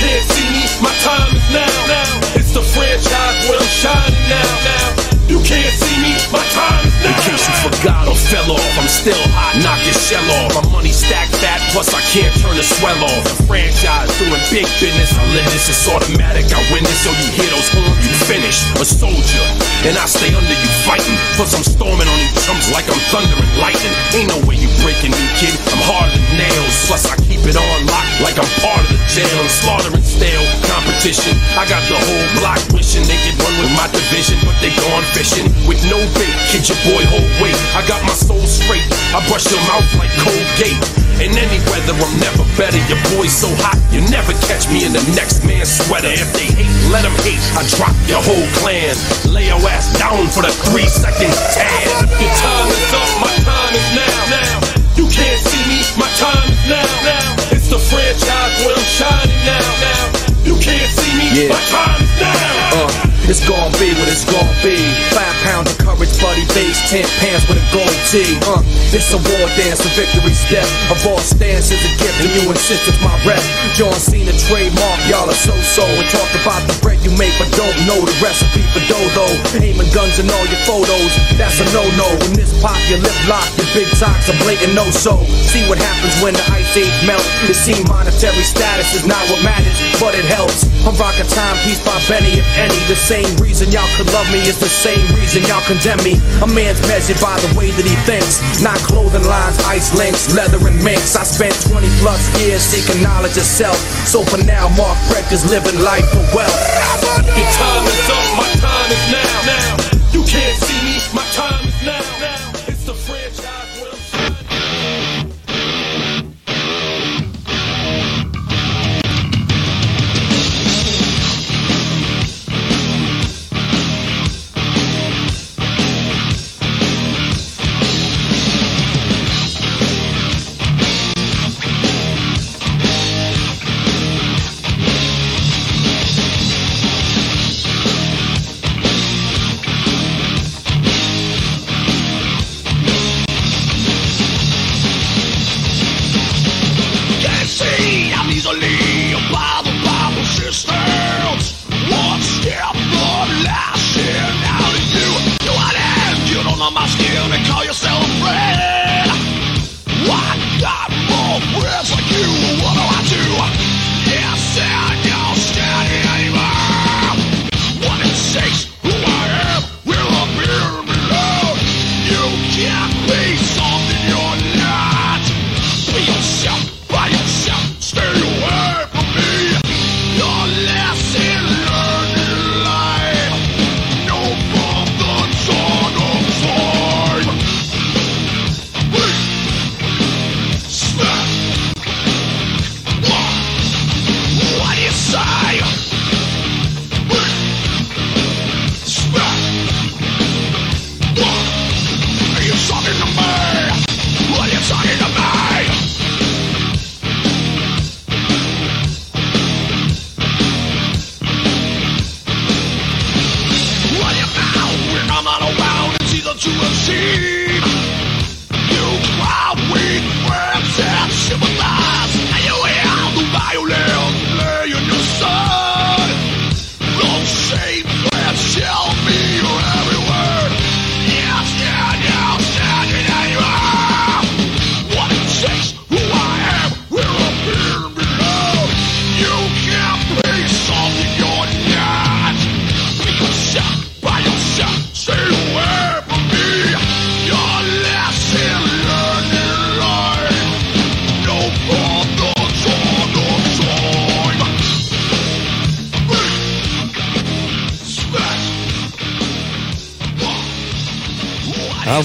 Can't 0.00 0.24
see 0.32 0.48
me, 0.48 0.64
my 0.80 0.92
time 1.04 1.36
is 1.36 1.46
now. 1.52 1.76
now. 1.86 2.38
It's 2.40 2.52
the 2.52 2.62
franchise 2.62 3.48
where 3.48 3.60
I'm 3.60 3.68
shining 3.68 4.28
now. 4.32 4.50
now. 4.64 4.88
You 5.28 5.38
can't 5.44 5.74
see 5.76 5.96
me, 6.00 6.12
my 6.32 6.42
time. 6.56 6.89
In 7.00 7.16
case 7.24 7.48
you 7.48 7.54
forgot 7.64 8.04
or 8.08 8.16
fell 8.16 8.52
off, 8.52 8.72
I'm 8.76 8.84
still 8.84 9.16
hot, 9.32 9.56
knock 9.64 9.80
your 9.88 9.96
shell 9.96 10.24
off. 10.44 10.52
My 10.52 10.80
money 10.80 10.92
stacked 10.92 11.32
fat, 11.40 11.64
plus 11.72 11.88
I 11.96 12.02
can't 12.12 12.32
turn 12.44 12.60
the 12.60 12.62
swell 12.64 13.00
off. 13.08 13.24
The 13.24 13.48
franchise 13.48 14.12
doing 14.20 14.36
big 14.52 14.68
business, 14.76 15.16
I 15.16 15.24
live 15.32 15.48
this, 15.48 15.72
it's 15.72 15.88
automatic. 15.88 16.52
I 16.52 16.60
win 16.68 16.84
this, 16.84 17.00
so 17.00 17.08
you 17.16 17.28
hear 17.32 17.48
those 17.48 17.72
horns, 17.72 18.04
you 18.04 18.12
finish. 18.28 18.60
A 18.76 18.84
soldier, 18.84 19.46
and 19.88 19.96
I 19.96 20.04
stay 20.04 20.28
under 20.36 20.52
you 20.52 20.70
fighting. 20.84 21.16
Plus 21.40 21.56
I'm 21.56 21.64
storming 21.64 22.04
on 22.04 22.18
you 22.20 22.28
chumps 22.44 22.68
like 22.68 22.84
I'm 22.84 23.00
thunder 23.08 23.32
and 23.32 23.52
lightning. 23.56 23.96
Ain't 24.12 24.28
no 24.28 24.38
way 24.44 24.60
you 24.60 24.68
breaking 24.84 25.16
me, 25.16 25.24
kid. 25.40 25.56
I'm 25.72 25.80
harder 25.88 26.12
than 26.12 26.36
nails. 26.36 26.76
Plus 26.84 27.08
I 27.08 27.16
keep 27.24 27.40
it 27.48 27.56
on 27.56 27.80
lock 27.88 28.08
like 28.20 28.36
I'm 28.36 28.52
part 28.60 28.84
of 28.84 28.92
the 28.92 29.00
jail. 29.08 29.32
I'm 29.40 29.48
slaughtering 29.48 30.04
stale 30.04 30.44
competition. 30.68 31.32
I 31.56 31.64
got 31.64 31.80
the 31.88 31.96
whole 31.96 32.28
block 32.44 32.60
wishing 32.76 33.08
they 33.08 33.16
could 33.24 33.40
run 33.40 33.56
with 33.56 33.72
my 33.72 33.88
division, 33.88 34.36
but 34.44 34.52
they 34.60 34.68
gone 34.76 35.04
fishing 35.16 35.48
with 35.64 35.80
no 35.88 35.96
bait. 36.20 36.36
Kid 36.52 36.68
your 36.68 36.80
boy, 36.90 37.02
hold 37.06 37.30
weight. 37.38 37.56
I 37.78 37.86
got 37.86 38.02
my 38.02 38.14
soul 38.14 38.42
straight. 38.46 38.82
I 39.14 39.22
brush 39.30 39.46
your 39.50 39.62
mouth 39.70 39.86
like 39.94 40.10
Colgate. 40.18 40.78
In 41.22 41.36
any 41.36 41.60
weather, 41.68 41.92
I'm 41.94 42.14
never 42.18 42.44
better. 42.56 42.80
Your 42.88 42.98
boy's 43.14 43.30
so 43.34 43.46
hot, 43.60 43.76
you 43.92 44.00
never 44.08 44.32
catch 44.48 44.66
me 44.72 44.88
in 44.88 44.92
the 44.96 45.04
next 45.12 45.44
man's 45.44 45.68
sweater. 45.68 46.08
If 46.10 46.32
they 46.32 46.48
hate, 46.48 46.72
let 46.90 47.04
them 47.04 47.14
hate. 47.22 47.40
I 47.54 47.62
drop 47.76 47.94
your 48.08 48.24
whole 48.24 48.48
clan. 48.58 48.96
Lay 49.28 49.52
your 49.52 49.60
ass 49.68 49.92
down 50.00 50.26
for 50.32 50.42
the 50.42 50.52
three 50.72 50.88
seconds 50.88 51.36
tan. 51.54 51.86
Your 52.18 52.32
time 52.40 52.68
is 52.72 52.90
up, 52.96 53.10
my 53.20 53.34
time 53.44 53.72
is 53.76 53.88
now. 53.92 54.18
Now 54.32 54.54
you 54.96 55.06
can't 55.12 55.40
see 55.44 55.62
me, 55.68 55.84
my 56.00 56.08
time 56.16 56.48
is 56.48 56.62
now. 56.66 56.88
Now 57.04 57.52
it's 57.52 57.68
the 57.68 57.78
franchise 57.78 58.54
where 58.64 58.74
I'm 58.74 58.88
shining 58.88 59.40
now. 59.44 59.66
Now 59.84 60.02
you 60.48 60.56
can't 60.56 60.88
see 60.88 61.12
me, 61.20 61.26
Yeah. 61.36 61.52
my 61.52 61.62
time 61.68 62.00
is 62.00 62.14
now. 62.16 62.80
Uh, 62.80 63.09
it's 63.30 63.46
gonna 63.46 63.70
be 63.78 63.94
what 63.94 64.10
it's 64.10 64.26
gonna 64.26 64.50
be. 64.58 64.74
Five 65.14 65.30
pounds 65.46 65.70
of 65.70 65.78
courage, 65.78 66.10
buddy 66.18 66.42
base, 66.50 66.82
ten 66.90 67.06
pants 67.22 67.46
with 67.46 67.62
a 67.62 67.66
gold 67.70 67.94
tee. 68.10 68.34
Uh, 68.42 68.58
it's 68.90 69.14
a 69.14 69.20
war 69.22 69.46
dance, 69.54 69.86
a 69.86 69.90
victory 69.94 70.34
step. 70.34 70.66
A 70.90 70.98
raw 71.06 71.14
stance 71.22 71.70
is 71.70 71.78
a 71.78 71.92
gift, 72.02 72.18
and 72.26 72.30
you 72.34 72.50
insist 72.50 72.90
it's 72.90 72.98
my 72.98 73.14
rep. 73.22 73.38
John 73.78 73.94
Cena 73.94 74.34
trademark, 74.50 74.98
y'all 75.06 75.30
are 75.30 75.40
so-so. 75.46 75.86
And 75.86 76.08
talk 76.10 76.26
about 76.42 76.58
the 76.66 76.74
bread 76.82 76.98
you 77.06 77.14
make, 77.14 77.30
but 77.38 77.46
don't 77.54 77.78
know 77.86 78.02
the 78.02 78.12
recipe 78.18 78.66
for 78.74 78.82
dodo. 78.90 79.30
Aiming 79.62 79.90
guns 79.94 80.18
in 80.18 80.26
all 80.26 80.46
your 80.50 80.62
photos, 80.66 81.14
that's 81.38 81.62
a 81.62 81.66
no-no. 81.70 82.10
When 82.26 82.34
this 82.34 82.50
pop, 82.58 82.82
your 82.90 82.98
lip 82.98 83.14
lock, 83.30 83.46
your 83.54 83.70
big 83.78 83.86
talks 83.94 84.26
a 84.26 84.34
blatant 84.42 84.74
no-so. 84.74 85.22
See 85.46 85.62
what 85.70 85.78
happens 85.78 86.18
when 86.18 86.34
the 86.34 86.42
ice 86.50 86.74
age 86.74 86.98
melt. 87.06 87.22
It 87.46 87.54
seems 87.54 87.86
monetary 87.86 88.42
status 88.42 88.90
is 88.98 89.06
not 89.06 89.22
what 89.30 89.38
matters, 89.46 89.78
but 90.02 90.18
it 90.18 90.26
helps. 90.26 90.66
I'm 90.82 90.98
rocking 90.98 91.30
timepiece 91.30 91.78
by 91.86 91.94
Benny, 92.10 92.42
if 92.42 92.48
any. 92.58 92.74
The 92.90 92.98
same 92.98 93.19
reason 93.42 93.70
y'all 93.72 93.88
could 93.96 94.06
love 94.12 94.28
me 94.32 94.40
is 94.46 94.58
the 94.60 94.68
same 94.68 95.02
reason 95.16 95.42
y'all 95.44 95.64
condemn 95.66 96.00
me. 96.04 96.16
A 96.40 96.46
man's 96.46 96.80
measured 96.88 97.20
by 97.20 97.36
the 97.40 97.50
way 97.58 97.70
that 97.74 97.86
he 97.86 97.96
thinks, 98.06 98.40
not 98.62 98.78
clothing 98.86 99.24
lines, 99.24 99.58
ice 99.66 99.92
links, 99.96 100.32
leather 100.34 100.60
and 100.66 100.78
minks. 100.84 101.16
I 101.16 101.24
spent 101.24 101.54
20 101.68 101.88
plus 102.00 102.22
years 102.40 102.62
seeking 102.62 103.02
knowledge 103.02 103.36
of 103.36 103.44
self. 103.44 103.76
So 104.06 104.22
for 104.24 104.38
now, 104.44 104.68
Mark 104.76 104.96
Breck 105.10 105.32
is 105.32 105.44
living 105.50 105.80
life 105.82 106.06
for 106.10 106.24
wealth. 106.36 106.56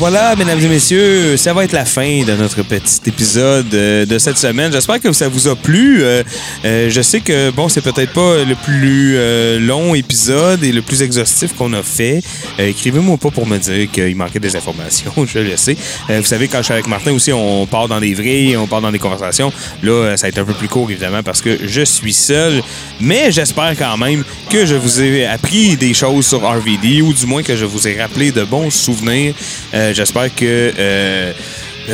Voilà, 0.08 0.36
mesdames 0.36 0.60
et 0.60 0.68
messieurs, 0.68 1.36
ça 1.36 1.52
va 1.52 1.64
être 1.64 1.72
la 1.72 1.84
fin 1.84 2.24
de 2.24 2.34
notre 2.34 2.62
petit 2.62 3.00
épisode 3.08 3.74
euh, 3.74 4.06
de 4.06 4.20
cette 4.20 4.38
semaine. 4.38 4.72
J'espère 4.72 5.02
que 5.02 5.12
ça 5.14 5.28
vous 5.28 5.48
a 5.48 5.56
plu. 5.56 6.04
Euh, 6.04 6.22
euh, 6.64 6.92
je 6.92 7.02
sais 7.02 7.22
que, 7.22 7.50
bon, 7.50 7.70
c'est 7.70 7.82
peut-être 7.82 8.14
pas 8.14 8.44
le 8.44 8.54
plus 8.54 9.18
long 9.66 9.96
épisode 9.96 10.64
et 10.64 10.72
le 10.72 10.84
plus 10.84 11.02
exhaustif 11.02 11.56
qu'on 11.56 11.74
a 11.74 11.82
fait. 11.82 12.22
Écrivez-moi 12.60 13.18
pas 13.18 13.32
pour 13.32 13.48
me 13.48 13.58
dire 13.58 13.90
qu'il 13.90 14.16
manquait 14.16 14.40
des 14.40 14.56
informations, 14.56 15.12
je 15.26 15.40
le 15.40 15.58
sais. 15.58 15.76
Vous 16.08 16.24
savez, 16.24 16.50
quand 16.50 16.60
je 16.60 16.66
suis 16.66 16.74
avec 16.74 16.86
Martin 16.86 17.12
aussi, 17.12 17.34
on 17.34 17.66
part 17.66 17.88
dans 17.88 18.00
des 18.00 18.14
vrilles, 18.14 18.58
on 18.58 18.68
part 18.68 18.82
dans 18.82 18.92
des 18.92 19.00
conversations. 19.00 19.52
Là, 19.82 20.16
ça 20.18 20.28
va 20.28 20.30
être 20.30 20.38
un 20.38 20.46
peu 20.46 20.54
plus 20.54 20.68
court, 20.68 20.92
évidemment, 20.92 21.24
parce 21.24 21.42
que 21.42 21.58
je 21.66 21.82
suis 21.82 22.14
seul. 22.14 22.62
Mais 23.02 23.32
j'espère 23.32 23.74
quand 23.76 23.98
même 23.98 24.24
que 24.52 24.68
je 24.68 24.76
vous 24.76 25.02
ai 25.02 25.26
appris 25.26 25.78
des 25.78 25.96
choses 25.96 26.28
sur 26.28 26.44
RVD, 26.48 27.02
ou 27.02 27.12
du 27.12 27.26
moins 27.26 27.42
que 27.42 27.56
je 27.56 27.66
vous 27.66 27.88
ai 27.88 28.00
rappelé 28.00 28.32
de 28.32 28.44
bons 28.44 28.70
souvenirs. 28.70 29.34
J'espère 29.96 30.34
que... 30.36 30.72
euh, 30.78 31.34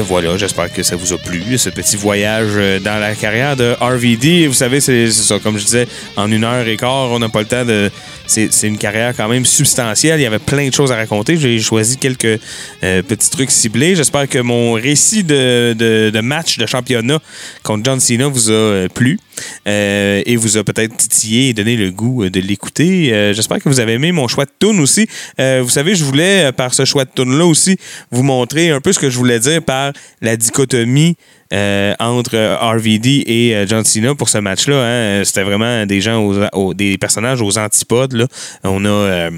voilà, 0.07 0.37
j'espère 0.37 0.71
que 0.71 0.83
ça 0.83 0.95
vous 0.95 1.11
a 1.13 1.17
plu, 1.17 1.57
ce 1.57 1.69
petit 1.69 1.97
voyage 1.97 2.51
euh, 2.55 2.79
dans 2.79 2.97
la 2.97 3.13
carrière 3.13 3.57
de 3.57 3.75
RVD. 3.79 4.47
Vous 4.47 4.53
savez, 4.53 4.79
c'est 4.79 5.11
ça, 5.11 5.37
comme 5.39 5.57
je 5.57 5.65
disais, 5.65 5.87
en 6.15 6.31
une 6.31 6.45
heure 6.45 6.65
et 6.65 6.77
quart, 6.77 7.11
on 7.11 7.19
n'a 7.19 7.27
pas 7.29 7.39
le 7.41 7.45
temps 7.45 7.65
de... 7.65 7.91
C'est 8.27 8.49
une 8.63 8.77
carrière 8.77 9.13
quand 9.17 9.27
même 9.27 9.45
substantielle. 9.45 10.17
Il 10.21 10.23
y 10.23 10.25
avait 10.25 10.39
plein 10.39 10.69
de 10.69 10.73
choses 10.73 10.89
à 10.93 10.95
raconter. 10.95 11.35
J'ai 11.35 11.59
choisi 11.59 11.97
quelques 11.97 12.39
euh, 12.81 13.01
petits 13.01 13.29
trucs 13.29 13.51
ciblés. 13.51 13.93
J'espère 13.97 14.29
que 14.29 14.39
mon 14.39 14.71
récit 14.71 15.25
de, 15.25 15.73
de- 15.77 16.21
match 16.21 16.57
de 16.57 16.65
championnat 16.65 17.19
contre 17.61 17.83
John 17.83 17.99
Cena 17.99 18.27
vous 18.29 18.49
a 18.49 18.87
plu 18.93 19.19
euh, 19.67 20.21
et 20.25 20.35
vous 20.35 20.57
a 20.57 20.63
peut-être 20.63 20.95
titillé 20.97 21.49
et 21.49 21.53
donné 21.53 21.75
le 21.75 21.91
goût 21.91 22.23
euh, 22.23 22.29
de 22.29 22.39
l'écouter. 22.39 23.13
Euh, 23.13 23.33
J'espère 23.33 23.59
que 23.59 23.69
vous 23.69 23.79
avez 23.79 23.93
aimé 23.93 24.11
mon 24.11 24.27
choix 24.27 24.45
de 24.45 24.51
tune 24.59 24.79
aussi. 24.79 25.07
Vous 25.37 25.69
savez, 25.69 25.95
je 25.95 26.03
voulais, 26.03 26.51
par 26.51 26.73
ce 26.73 26.85
choix 26.85 27.05
de 27.05 27.11
tune-là 27.15 27.45
aussi, 27.45 27.77
vous 28.11 28.23
montrer 28.23 28.69
un 28.69 28.81
peu 28.81 28.93
ce 28.93 28.99
que 28.99 29.09
je 29.09 29.17
voulais 29.17 29.39
dire 29.39 29.61
par 29.63 29.93
la 30.21 30.35
dichotomie 30.37 31.15
entre 31.51 32.37
RVD 32.75 33.23
et 33.27 33.65
John 33.67 33.83
Cena 33.83 34.15
pour 34.15 34.29
ce 34.29 34.37
match-là. 34.37 34.75
hein. 34.75 35.23
C'était 35.25 35.43
vraiment 35.43 35.85
des 35.85 36.01
gens, 36.01 36.23
aux, 36.53 36.73
des 36.73 36.97
personnages 36.97 37.41
aux 37.41 37.57
antipodes. 37.57 38.13
Là. 38.13 38.27
On 38.63 38.85
a... 38.85 39.29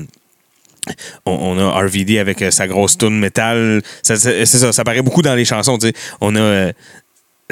on, 1.26 1.58
a 1.60 1.82
RVD 1.86 2.20
avec 2.20 2.44
sa 2.52 2.68
grosse 2.68 2.98
tune 2.98 3.18
métal. 3.20 3.82
C'est 4.02 4.46
ça, 4.46 4.72
ça 4.72 4.84
paraît 4.84 5.02
beaucoup 5.02 5.22
dans 5.22 5.36
les 5.36 5.46
chansons. 5.46 5.78
On 6.20 6.36
a 6.36 6.72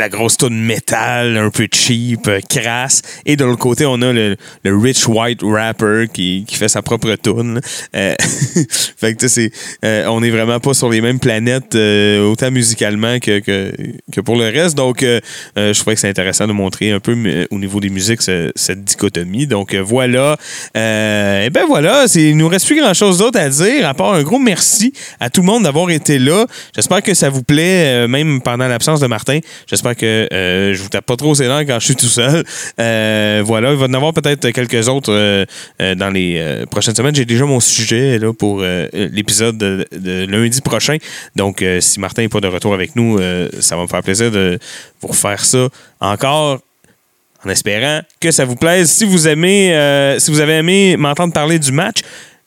la 0.01 0.09
grosse 0.09 0.35
tune 0.37 0.59
métal, 0.65 1.37
un 1.37 1.51
peu 1.51 1.67
cheap, 1.71 2.27
euh, 2.27 2.39
crasse. 2.49 3.03
Et 3.27 3.35
de 3.35 3.45
l'autre 3.45 3.59
côté, 3.59 3.85
on 3.85 4.01
a 4.01 4.11
le, 4.11 4.35
le 4.63 4.77
rich 4.77 5.07
white 5.07 5.41
rapper 5.43 6.05
qui, 6.11 6.43
qui 6.47 6.55
fait 6.55 6.67
sa 6.67 6.81
propre 6.81 7.15
tune. 7.21 7.55
là. 7.55 7.61
Euh, 7.95 8.15
fait 8.97 9.13
que 9.13 9.27
c'est, 9.27 9.51
euh, 9.85 10.05
on 10.07 10.23
est 10.23 10.31
vraiment 10.31 10.59
pas 10.59 10.73
sur 10.73 10.89
les 10.89 11.01
mêmes 11.01 11.19
planètes, 11.19 11.75
autant 11.75 12.49
musicalement 12.49 13.19
que, 13.19 13.39
que, 13.39 14.21
pour 14.21 14.35
le 14.37 14.45
reste. 14.45 14.75
Donc, 14.75 15.01
je 15.01 15.73
trouvais 15.79 15.93
que 15.95 16.01
c'est 16.01 16.09
intéressant 16.09 16.47
de 16.47 16.53
montrer 16.53 16.91
un 16.91 16.99
peu 16.99 17.15
au 17.51 17.59
niveau 17.59 17.79
des 17.79 17.89
musiques 17.89 18.23
ce- 18.23 18.51
cette 18.55 18.83
dichotomie. 18.83 19.45
Donc, 19.45 19.75
voilà. 19.75 20.35
Et 20.75 21.49
ben 21.51 21.65
voilà, 21.67 22.07
c'est- 22.07 22.29
il 22.29 22.37
nous 22.37 22.47
reste 22.47 22.65
plus 22.65 22.79
grand 22.79 22.93
chose 22.95 23.19
d'autre 23.19 23.39
à 23.39 23.49
dire, 23.49 23.87
à 23.87 23.93
part 23.93 24.13
un 24.13 24.23
gros 24.23 24.39
merci 24.39 24.93
à 25.19 25.29
tout 25.29 25.41
le 25.41 25.47
monde 25.47 25.63
d'avoir 25.63 25.89
été 25.91 26.17
là. 26.17 26.45
J'espère 26.75 27.03
que 27.03 27.13
ça 27.13 27.29
vous 27.29 27.43
plaît, 27.43 28.07
même 28.07 28.41
pendant 28.41 28.67
l'absence 28.67 28.99
de 28.99 29.07
Martin. 29.07 29.39
J'espère 29.67 29.90
que 29.95 30.27
euh, 30.31 30.73
je 30.73 30.81
vous 30.81 30.89
tape 30.89 31.05
pas 31.05 31.15
trop 31.15 31.35
ses 31.35 31.47
dents 31.47 31.59
quand 31.59 31.79
je 31.79 31.85
suis 31.85 31.95
tout 31.95 32.07
seul. 32.07 32.43
Euh, 32.79 33.41
voilà, 33.45 33.71
il 33.71 33.77
va 33.77 33.85
y 33.85 33.89
en 33.89 33.93
avoir 33.93 34.13
peut-être 34.13 34.49
quelques 34.51 34.87
autres 34.87 35.11
euh, 35.11 35.45
euh, 35.81 35.95
dans 35.95 36.09
les 36.09 36.65
prochaines 36.69 36.95
semaines. 36.95 37.15
J'ai 37.15 37.25
déjà 37.25 37.45
mon 37.45 37.59
sujet 37.59 38.17
là, 38.17 38.33
pour 38.33 38.61
l'épisode 38.93 39.57
de, 39.57 40.25
lundi 40.25 40.61
prochain. 40.61 40.97
Donc, 41.35 41.63
si 41.79 41.99
Martin 41.99 42.23
n'est 42.23 42.29
pas 42.29 42.41
de 42.41 42.47
retour 42.47 42.73
avec 42.73 42.95
nous, 42.95 43.19
ça 43.59 43.75
va 43.75 43.83
me 43.83 43.87
faire 43.87 44.03
plaisir 44.03 44.31
de 44.31 44.59
vous 45.01 45.07
refaire 45.07 45.43
ça 45.43 45.67
encore 45.99 46.59
en 47.43 47.49
espérant 47.49 48.01
que 48.19 48.31
ça 48.31 48.45
vous 48.45 48.55
plaise. 48.55 48.89
Si 48.89 49.05
vous 49.05 49.27
aimez, 49.27 50.15
si 50.19 50.31
vous 50.31 50.39
avez 50.39 50.53
aimé 50.53 50.95
m'entendre 50.97 51.33
parler 51.33 51.59
du 51.59 51.71
match, 51.71 52.01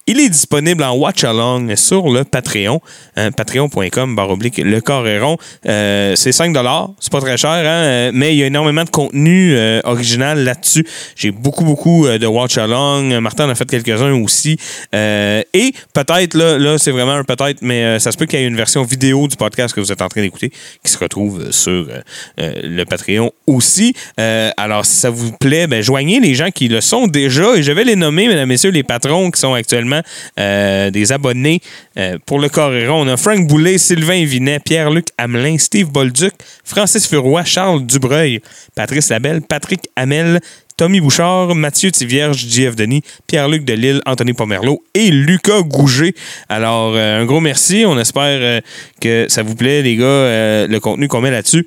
il 0.07 0.21
est 0.21 0.29
disponible 0.29 0.85
en 0.85 0.95
watch 0.97 1.25
along 1.25 1.75
sur 1.77 2.11
le 2.11 2.25
Patreon, 2.25 2.81
hein, 3.17 3.33
patreon.com 3.33 4.15
barre 4.15 4.31
oblique 4.31 4.59
le 4.59 4.81
rond. 5.21 5.39
Euh, 5.67 6.15
c'est 6.15 6.33
5 6.33 6.55
c'est 7.01 7.11
pas 7.11 7.21
très 7.21 7.39
cher, 7.39 7.51
hein, 7.51 7.85
euh, 7.85 8.11
mais 8.13 8.35
il 8.35 8.39
y 8.39 8.43
a 8.43 8.47
énormément 8.47 8.85
de 8.85 8.91
contenu 8.91 9.55
euh, 9.57 9.81
original 9.85 10.45
là-dessus. 10.45 10.87
J'ai 11.17 11.31
beaucoup 11.31 11.65
beaucoup 11.65 12.07
de 12.07 12.27
watch 12.27 12.59
along. 12.59 13.19
Martin 13.21 13.47
en 13.47 13.51
a 13.51 13.55
fait 13.55 13.65
quelques-uns 13.65 14.13
aussi. 14.13 14.59
Et 14.93 15.73
peut-être 15.95 16.35
là, 16.35 16.59
là 16.59 16.77
c'est 16.77 16.91
vraiment 16.91 17.13
un 17.13 17.25
peut-être, 17.25 17.63
mais 17.63 17.99
ça 17.99 18.13
se 18.13 18.19
peut 18.19 18.27
qu'il 18.27 18.41
y 18.41 18.43
ait 18.43 18.47
une 18.47 18.57
version 18.57 18.83
vidéo 18.83 19.27
du 19.27 19.37
podcast 19.37 19.75
que 19.75 19.81
vous 19.81 19.91
êtes 19.91 20.03
en 20.03 20.09
train 20.09 20.21
d'écouter 20.21 20.51
qui 20.85 20.93
se 20.93 20.99
retrouve 20.99 21.51
sur 21.51 21.89
le 22.37 22.85
Patreon 22.85 23.33
aussi. 23.47 23.95
Alors 24.19 24.85
si 24.85 24.97
ça 24.97 25.09
vous 25.09 25.33
plaît, 25.33 25.67
ben, 25.67 25.83
joignez 25.83 26.21
les 26.21 26.35
gens 26.35 26.51
qui 26.51 26.69
le 26.69 26.83
sont 26.83 27.07
déjà 27.07 27.57
et 27.57 27.63
je 27.63 27.73
vais 27.73 27.85
les 27.85 27.97
nommer, 27.97 28.29
mesdames 28.29 28.45
et 28.45 28.47
messieurs, 28.55 28.71
les 28.71 28.83
patrons 28.83 29.31
qui 29.31 29.41
sont 29.41 29.55
actuellement 29.55 29.94
euh, 30.39 30.91
des 30.91 31.13
abonnés 31.13 31.61
euh, 31.99 32.19
pour 32.27 32.39
le 32.39 32.49
Coréron. 32.49 33.03
On 33.03 33.09
a 33.09 33.17
Frank 33.17 33.47
Boulet, 33.47 33.79
Sylvain 33.79 34.25
Vinet, 34.25 34.61
Pierre-Luc 34.61 35.07
Hamelin, 35.19 35.59
Steve 35.59 35.91
Bolduc, 35.91 36.33
Francis 36.65 37.07
Furoy, 37.07 37.45
Charles 37.45 37.85
Dubreuil, 37.87 38.41
Patrice 38.75 39.11
Labelle, 39.11 39.43
Patrick 39.43 39.81
Hamel, 39.97 40.41
Tommy 40.77 41.01
Bouchard, 41.01 41.55
Mathieu 41.55 41.91
Tivierge, 41.93 42.39
JF 42.49 42.75
Denis, 42.75 43.03
Pierre-Luc 43.29 43.65
Delille, 43.65 44.01
Anthony 44.07 44.33
Pomerleau 44.33 44.83
et 44.95 45.11
Lucas 45.11 45.63
Gouget. 45.63 46.15
Alors, 46.49 46.95
euh, 46.97 47.21
un 47.21 47.25
gros 47.27 47.41
merci. 47.41 47.85
On 47.87 47.99
espère 47.99 48.61
que 49.01 49.27
ça 49.29 49.43
vous 49.43 49.55
plaît, 49.55 49.83
les 49.83 49.97
gars, 49.97 50.67
le 50.67 50.79
contenu 50.81 51.07
qu'on 51.07 51.21
met 51.21 51.31
là-dessus. 51.31 51.65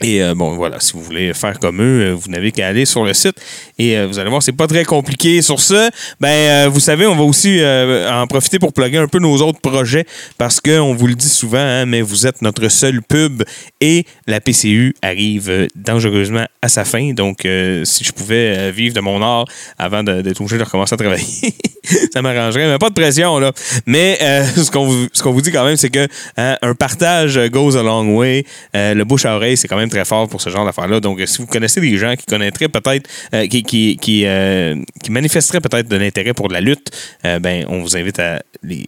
Et 0.00 0.22
euh, 0.22 0.34
bon, 0.34 0.54
voilà, 0.54 0.78
si 0.78 0.92
vous 0.92 1.02
voulez 1.02 1.34
faire 1.34 1.58
comme 1.58 1.82
eux, 1.82 2.02
euh, 2.02 2.14
vous 2.14 2.30
n'avez 2.30 2.52
qu'à 2.52 2.68
aller 2.68 2.84
sur 2.84 3.04
le 3.04 3.12
site 3.14 3.34
et 3.80 3.98
euh, 3.98 4.06
vous 4.06 4.20
allez 4.20 4.30
voir, 4.30 4.40
c'est 4.44 4.52
pas 4.52 4.68
très 4.68 4.84
compliqué. 4.84 5.42
Sur 5.42 5.58
ce, 5.58 5.90
ben, 6.20 6.68
vous 6.68 6.78
savez, 6.78 7.04
on 7.06 7.16
va 7.16 7.24
aussi 7.24 7.60
en 7.62 8.26
profiter 8.28 8.60
pour 8.60 8.72
plugger 8.72 8.98
un 8.98 9.08
peu 9.08 9.18
nos 9.18 9.36
autres 9.42 9.60
projets 9.60 10.06
parce 10.36 10.60
qu'on 10.60 10.94
vous 10.94 11.06
le 11.08 11.14
dit 11.14 11.28
souvent, 11.28 11.58
hein, 11.58 11.86
mais 11.86 12.00
vous 12.00 12.26
êtes 12.26 12.42
notre 12.42 12.68
seul 12.68 13.02
pub 13.02 13.42
et 13.80 14.04
la 14.26 14.40
PCU 14.40 14.94
arrive 15.02 15.68
dangereusement 15.74 16.46
à 16.62 16.68
sa 16.68 16.84
fin. 16.84 17.12
Donc, 17.12 17.46
si 17.84 18.04
je 18.04 18.12
pouvais 18.12 18.70
vivre 18.70 18.94
de 18.94 19.00
mon 19.00 19.20
art 19.22 19.46
avant 19.78 20.02
d'être 20.02 20.40
obligé 20.40 20.58
de 20.58 20.64
recommencer 20.64 20.94
à 20.94 20.96
travailler, 20.96 21.54
ça 22.12 22.22
m'arrangerait, 22.22 22.68
mais 22.68 22.78
pas 22.78 22.90
de 22.90 22.94
pression, 22.94 23.38
là. 23.38 23.52
Mais 23.86 24.18
ce 24.56 24.70
qu'on 24.70 24.86
vous, 24.86 25.06
vous 25.24 25.40
dit 25.40 25.50
quand 25.50 25.64
même, 25.64 25.76
c'est 25.76 25.90
que 25.90 26.06
hein, 26.36 26.56
un 26.62 26.74
partage 26.74 27.38
goes 27.50 27.76
a 27.76 27.82
long 27.82 28.16
way. 28.16 28.44
Le 28.74 29.02
bouche 29.04 29.24
à 29.24 29.34
oreille, 29.34 29.56
c'est 29.56 29.68
quand 29.68 29.76
même 29.76 29.87
très 29.88 30.04
fort 30.04 30.28
pour 30.28 30.40
ce 30.40 30.50
genre 30.50 30.64
d'affaires-là. 30.64 31.00
Donc, 31.00 31.20
euh, 31.20 31.26
si 31.26 31.38
vous 31.38 31.46
connaissez 31.46 31.80
des 31.80 31.96
gens 31.96 32.14
qui 32.16 32.26
connaîtraient 32.26 32.68
peut-être, 32.68 33.08
euh, 33.34 33.46
qui, 33.46 33.96
qui, 33.96 34.26
euh, 34.26 34.76
qui 35.02 35.10
manifesteraient 35.10 35.60
peut-être 35.60 35.88
de 35.88 35.96
l'intérêt 35.96 36.34
pour 36.34 36.48
la 36.48 36.60
lutte, 36.60 36.90
ben, 37.24 37.64
on 37.68 37.80
vous 37.80 37.96
invite 37.96 38.18
à 38.18 38.42
les, 38.62 38.86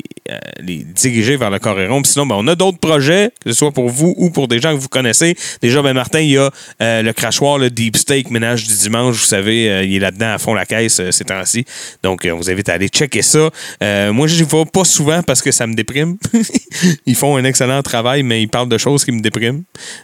les 0.60 0.84
diriger 0.84 1.36
vers 1.36 1.51
le 1.51 1.59
Coréron. 1.59 2.02
Puis 2.02 2.12
sinon, 2.12 2.26
ben, 2.26 2.36
on 2.38 2.47
a 2.48 2.55
d'autres 2.55 2.78
projets, 2.78 3.30
que 3.44 3.51
ce 3.51 3.59
soit 3.59 3.72
pour 3.72 3.88
vous 3.88 4.14
ou 4.16 4.30
pour 4.30 4.48
des 4.48 4.60
gens 4.60 4.74
que 4.74 4.80
vous 4.80 4.88
connaissez. 4.88 5.36
Déjà, 5.60 5.82
ben, 5.82 5.92
Martin, 5.92 6.20
il 6.20 6.30
y 6.30 6.38
a 6.38 6.51
euh, 6.82 7.02
le 7.02 7.12
crachoir, 7.12 7.59
le 7.59 7.70
Deep 7.70 7.97
Steak 7.97 8.30
Ménage 8.30 8.66
du 8.66 8.74
dimanche. 8.74 9.16
Vous 9.16 9.26
savez, 9.26 9.70
euh, 9.70 9.84
il 9.84 9.94
est 9.94 9.98
là-dedans 9.98 10.32
à 10.32 10.38
fond 10.38 10.55
la 10.55 10.66
caisse 10.66 11.01
euh, 11.01 11.10
ces 11.10 11.24
temps-ci. 11.24 11.64
Donc, 12.02 12.24
euh, 12.24 12.32
on 12.32 12.36
vous 12.36 12.51
invite 12.51 12.68
à 12.68 12.74
aller 12.74 12.88
checker 12.88 13.22
ça. 13.22 13.51
Euh, 13.82 14.12
moi, 14.12 14.26
je 14.26 14.42
n'y 14.42 14.48
vais 14.48 14.64
pas 14.64 14.84
souvent 14.84 15.22
parce 15.22 15.42
que 15.42 15.51
ça 15.51 15.66
me 15.66 15.74
déprime. 15.74 16.16
ils 17.06 17.14
font 17.14 17.36
un 17.36 17.44
excellent 17.44 17.82
travail, 17.82 18.22
mais 18.22 18.42
ils 18.42 18.48
parlent 18.48 18.68
de 18.68 18.78
choses 18.78 19.05
qui 19.05 19.12
me 19.12 19.20
dépriment. 19.20 19.62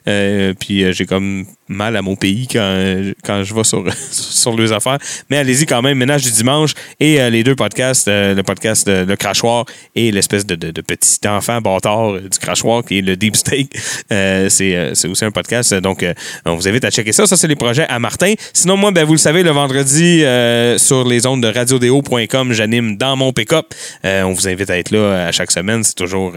Euh, 0.08 0.54
puis 0.58 0.84
euh, 0.84 0.92
j'ai 0.92 1.06
comme 1.06 1.44
mal 1.68 1.96
à 1.96 2.02
mon 2.02 2.16
pays 2.16 2.46
quand, 2.50 3.02
quand 3.24 3.42
je 3.42 3.54
vais 3.54 3.64
sur, 3.64 3.84
sur 4.10 4.56
leurs 4.56 4.72
affaires. 4.72 4.98
Mais 5.30 5.38
allez-y 5.38 5.66
quand 5.66 5.82
même, 5.82 5.98
Ménage 5.98 6.22
du 6.22 6.30
dimanche 6.30 6.72
et 7.00 7.20
euh, 7.20 7.30
les 7.30 7.42
deux 7.44 7.56
podcasts, 7.56 8.08
euh, 8.08 8.34
le 8.34 8.42
podcast 8.42 8.88
Le 8.88 9.16
Crachoir 9.16 9.64
et 9.94 10.10
l'espèce 10.12 10.46
de, 10.46 10.54
de- 10.54 10.80
petit 10.80 11.26
enfant 11.26 11.60
bâtard 11.60 12.14
euh, 12.14 12.20
du 12.20 12.38
Crachoir 12.38 12.84
qui 12.84 12.98
est 12.98 13.02
le 13.02 13.16
Deep 13.16 13.36
Steak. 13.36 13.76
C'est 14.08 15.08
aussi 15.08 15.24
un 15.24 15.30
podcast. 15.30 15.74
Donc, 15.74 16.04
on 16.44 16.54
vous 16.54 16.68
invite 16.68 16.84
à 16.84 16.90
checker 16.90 17.12
ça. 17.12 17.26
Ça, 17.26 17.36
c'est 17.36 17.48
les 17.48 17.56
projets 17.56 17.86
à 17.88 17.98
Martin. 17.98 18.34
Sinon, 18.52 18.76
moi, 18.76 18.90
ben, 18.90 19.04
vous 19.04 19.12
le 19.12 19.18
savez, 19.18 19.42
le 19.42 19.50
vendredi, 19.50 20.20
sur 20.78 21.06
les 21.06 21.26
ondes 21.26 21.42
de 21.42 21.48
radiodéo.com, 21.48 22.52
j'anime 22.52 22.96
dans 22.96 23.16
mon 23.16 23.32
pick-up. 23.32 23.66
On 24.04 24.32
vous 24.32 24.48
invite 24.48 24.70
à 24.70 24.78
être 24.78 24.90
là 24.90 25.26
à 25.26 25.32
chaque 25.32 25.50
semaine. 25.50 25.82
C'est 25.84 25.94
toujours, 25.94 26.32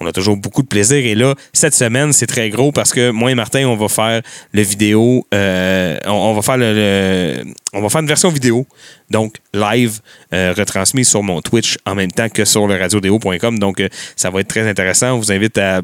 on 0.00 0.06
a 0.06 0.12
toujours 0.12 0.36
beaucoup 0.36 0.62
de 0.62 0.68
plaisir. 0.68 0.98
Et 0.98 1.14
là, 1.14 1.34
cette 1.52 1.74
semaine, 1.74 2.12
c'est 2.12 2.26
très 2.26 2.50
gros 2.50 2.72
parce 2.72 2.92
que 2.92 3.10
moi 3.10 3.30
et 3.30 3.34
Martin, 3.34 3.66
on 3.66 3.76
va 3.76 3.88
faire 3.88 4.22
le 4.52 4.62
vidéo. 4.70 5.26
euh, 5.34 5.98
on, 6.06 6.34
va 6.34 6.42
faire 6.42 8.00
une 8.00 8.06
version 8.06 8.30
vidéo, 8.30 8.66
donc 9.10 9.36
live, 9.52 10.00
euh, 10.32 10.54
retransmise 10.56 11.08
sur 11.08 11.22
mon 11.22 11.42
Twitch 11.42 11.76
en 11.86 11.94
même 11.94 12.10
temps 12.10 12.28
que 12.28 12.44
sur 12.44 12.66
le 12.66 12.76
radiodéo.com. 12.76 13.58
Donc, 13.58 13.80
euh, 13.80 13.88
ça 14.16 14.30
va 14.30 14.40
être 14.40 14.48
très 14.48 14.68
intéressant. 14.68 15.12
On 15.12 15.18
vous 15.18 15.32
invite 15.32 15.58
à 15.58 15.82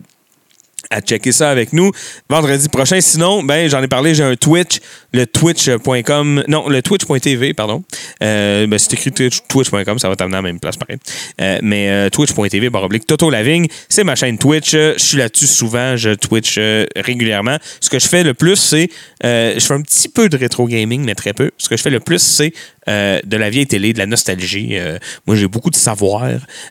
à 0.90 1.00
checker 1.00 1.32
ça 1.32 1.50
avec 1.50 1.72
nous 1.72 1.90
vendredi 2.28 2.68
prochain. 2.68 3.00
Sinon, 3.00 3.42
ben 3.42 3.68
j'en 3.68 3.82
ai 3.82 3.88
parlé, 3.88 4.14
j'ai 4.14 4.22
un 4.22 4.36
Twitch, 4.36 4.80
le 5.12 5.26
twitch.com, 5.26 6.44
non, 6.48 6.68
le 6.68 6.82
twitch.tv, 6.82 7.54
pardon. 7.54 7.82
Euh, 8.22 8.66
ben, 8.66 8.78
c'est 8.78 8.92
écrit 8.92 9.10
twitch- 9.10 9.40
twitch.com, 9.48 9.98
ça 9.98 10.08
va 10.08 10.16
t'amener 10.16 10.36
à 10.36 10.38
la 10.38 10.42
même 10.42 10.60
place, 10.60 10.76
pareil. 10.76 10.98
Euh, 11.40 11.58
mais 11.62 11.88
euh, 11.90 12.10
twitch.tv, 12.10 12.70
barre 12.70 12.84
oblique, 12.84 13.06
Toto 13.06 13.30
Lavigne, 13.30 13.66
c'est 13.88 14.04
ma 14.04 14.14
chaîne 14.14 14.38
Twitch. 14.38 14.72
Je 14.72 14.94
suis 14.98 15.16
là-dessus 15.18 15.46
souvent, 15.46 15.96
je 15.96 16.10
Twitch 16.10 16.56
euh, 16.58 16.86
régulièrement. 16.96 17.56
Ce 17.80 17.90
que 17.90 17.98
je 17.98 18.06
fais 18.08 18.22
le 18.22 18.34
plus, 18.34 18.56
c'est, 18.56 18.88
euh, 19.24 19.54
je 19.54 19.64
fais 19.64 19.74
un 19.74 19.82
petit 19.82 20.08
peu 20.08 20.28
de 20.28 20.36
rétro 20.36 20.66
gaming, 20.66 21.04
mais 21.04 21.14
très 21.14 21.32
peu. 21.32 21.50
Ce 21.58 21.68
que 21.68 21.76
je 21.76 21.82
fais 21.82 21.90
le 21.90 22.00
plus, 22.00 22.18
c'est 22.20 22.52
euh, 22.88 23.20
de 23.24 23.36
la 23.36 23.50
vieille 23.50 23.66
télé, 23.66 23.92
de 23.92 23.98
la 23.98 24.06
nostalgie. 24.06 24.70
Euh, 24.72 24.98
moi, 25.26 25.36
j'ai 25.36 25.48
beaucoup 25.48 25.70
de 25.70 25.76
savoir 25.76 26.24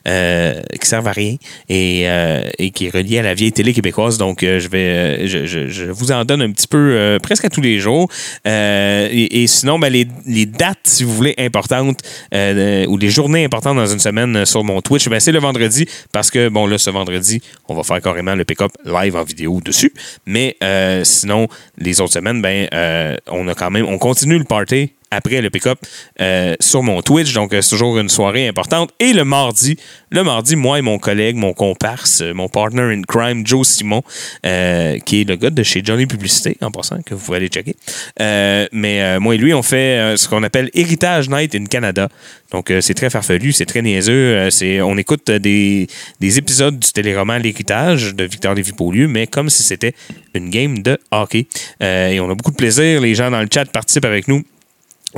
euh, 0.08 0.62
qui 0.80 0.88
servent 0.88 1.08
à 1.08 1.12
rien 1.12 1.36
et, 1.68 2.04
euh, 2.06 2.48
qui 2.74 2.86
est 2.86 2.90
relié 2.94 3.18
à 3.18 3.22
la 3.22 3.34
vieille 3.34 3.52
télé 3.52 3.72
québécoise. 3.72 4.18
Donc, 4.18 4.38
je 4.40 4.68
vais, 4.68 5.26
je, 5.26 5.90
vous 5.90 6.12
en 6.12 6.24
donne 6.24 6.42
un 6.42 6.50
petit 6.52 6.66
peu, 6.66 7.18
presque 7.22 7.44
à 7.44 7.50
tous 7.50 7.60
les 7.60 7.78
jours. 7.78 8.08
Et, 8.44 9.44
sinon, 9.46 9.78
ben, 9.78 9.92
les, 9.92 10.46
dates, 10.46 10.78
si 10.84 11.04
vous 11.04 11.14
voulez, 11.14 11.34
importantes 11.38 12.00
ou 12.32 12.96
les 12.96 13.10
journées 13.10 13.44
importantes 13.44 13.76
dans 13.76 13.86
une 13.86 14.00
semaine 14.00 14.44
sur 14.46 14.64
mon 14.64 14.80
Twitch, 14.80 15.08
ben, 15.08 15.20
c'est 15.20 15.32
le 15.32 15.40
vendredi 15.40 15.86
parce 16.12 16.30
que, 16.30 16.48
bon, 16.48 16.66
là, 16.66 16.78
ce 16.78 16.90
vendredi, 16.90 17.40
on 17.68 17.74
va 17.74 17.82
faire 17.82 18.00
carrément 18.00 18.34
le 18.34 18.44
pick-up 18.44 18.72
live 18.84 19.16
en 19.16 19.24
vidéo 19.24 19.60
dessus. 19.64 19.92
Mais 20.24 20.56
sinon, 21.04 21.48
les 21.78 22.00
autres 22.00 22.14
semaines, 22.14 22.40
ben, 22.40 22.68
on 23.26 23.48
a 23.48 23.54
quand 23.54 23.70
même, 23.70 23.86
on 23.86 23.98
continue 23.98 24.38
le 24.38 24.44
party 24.44 24.92
après 25.16 25.40
le 25.40 25.50
pick-up 25.50 25.78
euh, 26.20 26.54
sur 26.60 26.82
mon 26.82 27.00
Twitch. 27.02 27.32
Donc, 27.32 27.52
euh, 27.52 27.62
c'est 27.62 27.70
toujours 27.70 27.98
une 27.98 28.08
soirée 28.08 28.46
importante. 28.48 28.90
Et 29.00 29.12
le 29.12 29.24
mardi, 29.24 29.76
le 30.10 30.22
mardi, 30.22 30.56
moi 30.56 30.78
et 30.78 30.82
mon 30.82 30.98
collègue, 30.98 31.36
mon 31.36 31.52
comparse, 31.52 32.20
euh, 32.20 32.34
mon 32.34 32.48
partner 32.48 32.82
in 32.82 33.02
crime, 33.02 33.46
Joe 33.46 33.66
Simon, 33.66 34.02
qui 34.42 35.20
est 35.20 35.28
le 35.28 35.36
gars 35.36 35.50
de 35.50 35.62
chez 35.62 35.82
Johnny 35.82 36.06
Publicité, 36.06 36.56
en 36.60 36.70
passant, 36.70 37.00
que 37.02 37.14
vous 37.14 37.24
pouvez 37.24 37.38
aller 37.38 37.48
checker. 37.48 37.74
Mais 38.72 39.18
moi 39.18 39.34
et 39.34 39.38
lui, 39.38 39.54
on 39.54 39.62
fait 39.62 40.16
ce 40.16 40.28
qu'on 40.28 40.42
appelle 40.42 40.70
Héritage 40.74 41.28
Night 41.28 41.54
in 41.54 41.64
Canada. 41.64 42.08
Donc, 42.52 42.72
c'est 42.80 42.94
très 42.94 43.10
farfelu, 43.10 43.52
c'est 43.52 43.66
très 43.66 43.82
niaiseux. 43.82 44.48
On 44.82 44.96
écoute 44.98 45.30
des, 45.30 45.86
des 46.20 46.38
épisodes 46.38 46.78
du 46.78 46.92
téléroman 46.92 47.38
L'Héritage 47.38 48.14
de 48.14 48.24
Victor 48.24 48.54
Lévy-Beaulieu, 48.54 49.08
mais 49.08 49.26
comme 49.26 49.50
si 49.50 49.62
c'était 49.62 49.94
une 50.34 50.50
game 50.50 50.82
de 50.82 50.98
hockey. 51.10 51.46
Et 51.80 52.20
on 52.20 52.30
a 52.30 52.34
beaucoup 52.34 52.52
de 52.52 52.56
plaisir. 52.56 53.00
Les 53.00 53.14
gens 53.14 53.30
dans 53.30 53.40
le 53.40 53.48
chat 53.52 53.64
participent 53.70 54.04
avec 54.04 54.28
nous. 54.28 54.42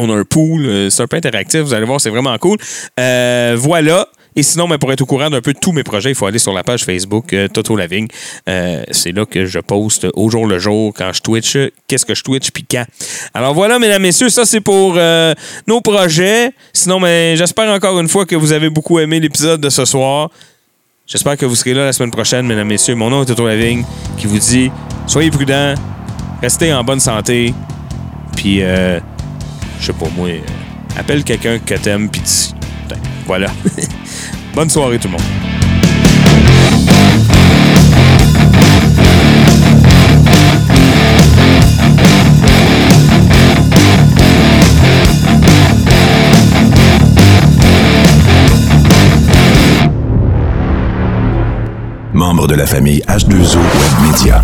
On 0.01 0.09
a 0.11 0.15
un 0.15 0.25
pool, 0.25 0.65
euh, 0.65 0.91
c'est 0.91 1.03
un 1.03 1.09
peu 1.09 1.17
interactif, 1.17 1.61
vous 1.61 1.75
allez 1.75 1.85
voir, 1.85 2.01
c'est 2.01 2.11
vraiment 2.11 2.37
cool. 2.39 2.57
Euh, 3.01 3.57
voilà. 3.59 4.07
Et 4.37 4.45
sinon, 4.45 4.69
ben, 4.69 4.79
pour 4.79 4.93
être 4.93 5.01
au 5.01 5.07
courant 5.07 5.29
d'un 5.29 5.41
peu 5.41 5.53
de 5.53 5.59
tous 5.59 5.73
mes 5.73 5.83
projets, 5.83 6.11
il 6.11 6.15
faut 6.15 6.27
aller 6.27 6.39
sur 6.39 6.53
la 6.53 6.63
page 6.63 6.85
Facebook 6.85 7.33
euh, 7.33 7.49
Toto 7.49 7.75
Lavigne. 7.75 8.07
Euh, 8.49 8.85
c'est 8.93 9.11
là 9.11 9.27
que 9.27 9.47
je 9.47 9.59
poste 9.59 10.07
au 10.15 10.31
jour 10.31 10.47
le 10.47 10.61
jour 10.61 10.95
quand 10.97 11.13
je 11.13 11.21
Twitch. 11.21 11.59
Qu'est-ce 11.89 12.07
que 12.07 12.15
je 12.15 12.23
Twitch 12.23 12.53
puis 12.53 12.65
quand. 12.71 12.85
Alors 13.35 13.55
voilà, 13.55 13.81
mesdames, 13.81 14.03
messieurs, 14.03 14.29
ça 14.29 14.45
c'est 14.45 14.61
pour 14.61 14.97
nos 15.67 15.81
projets. 15.81 16.53
Sinon, 16.73 17.01
ben, 17.01 17.37
j'espère 17.37 17.69
encore 17.73 17.99
une 17.99 18.09
fois 18.09 18.25
que 18.25 18.37
vous 18.37 18.53
avez 18.53 18.71
beaucoup 18.71 19.01
aimé 19.01 19.19
l'épisode 19.19 19.61
de 19.61 19.71
ce 19.71 19.85
soir. 19.85 20.31
J'espère 21.09 21.37
que 21.37 21.47
vous 21.47 21.57
serez 21.57 21.75
là 21.75 21.87
la 21.87 21.93
semaine 21.93 22.13
prochaine, 22.13 22.47
mesdames, 22.47 22.69
messieurs. 22.69 22.95
Mon 22.95 23.11
nom 23.11 23.23
est 23.23 23.27
Toto 23.27 23.49
Lavigne 23.49 23.85
qui 24.17 24.29
vous 24.29 24.39
dit 24.39 24.71
soyez 25.09 25.33
prudents, 25.33 25.75
restez 26.41 26.73
en 26.73 26.85
bonne 26.85 27.01
santé, 27.01 27.53
puis 28.37 28.63
je 29.81 29.87
sais 29.87 29.93
pas 29.93 30.07
moi, 30.17 30.29
appelle 30.97 31.25
quelqu'un 31.25 31.59
que 31.59 31.75
t'aimes, 31.75 32.09
puis 32.09 32.21
dis- 32.21 32.55
ben, 32.89 32.97
voilà. 33.27 33.49
Bonne 34.55 34.71
soirée 34.71 34.99
tout 34.99 35.09
le 35.09 35.13
monde. 35.13 35.23
Membre 52.15 52.49
de 52.49 52.55
la 52.55 52.67
famille 52.67 53.03
H2O 53.07 53.59
Web 53.59 54.11
Media. 54.11 54.43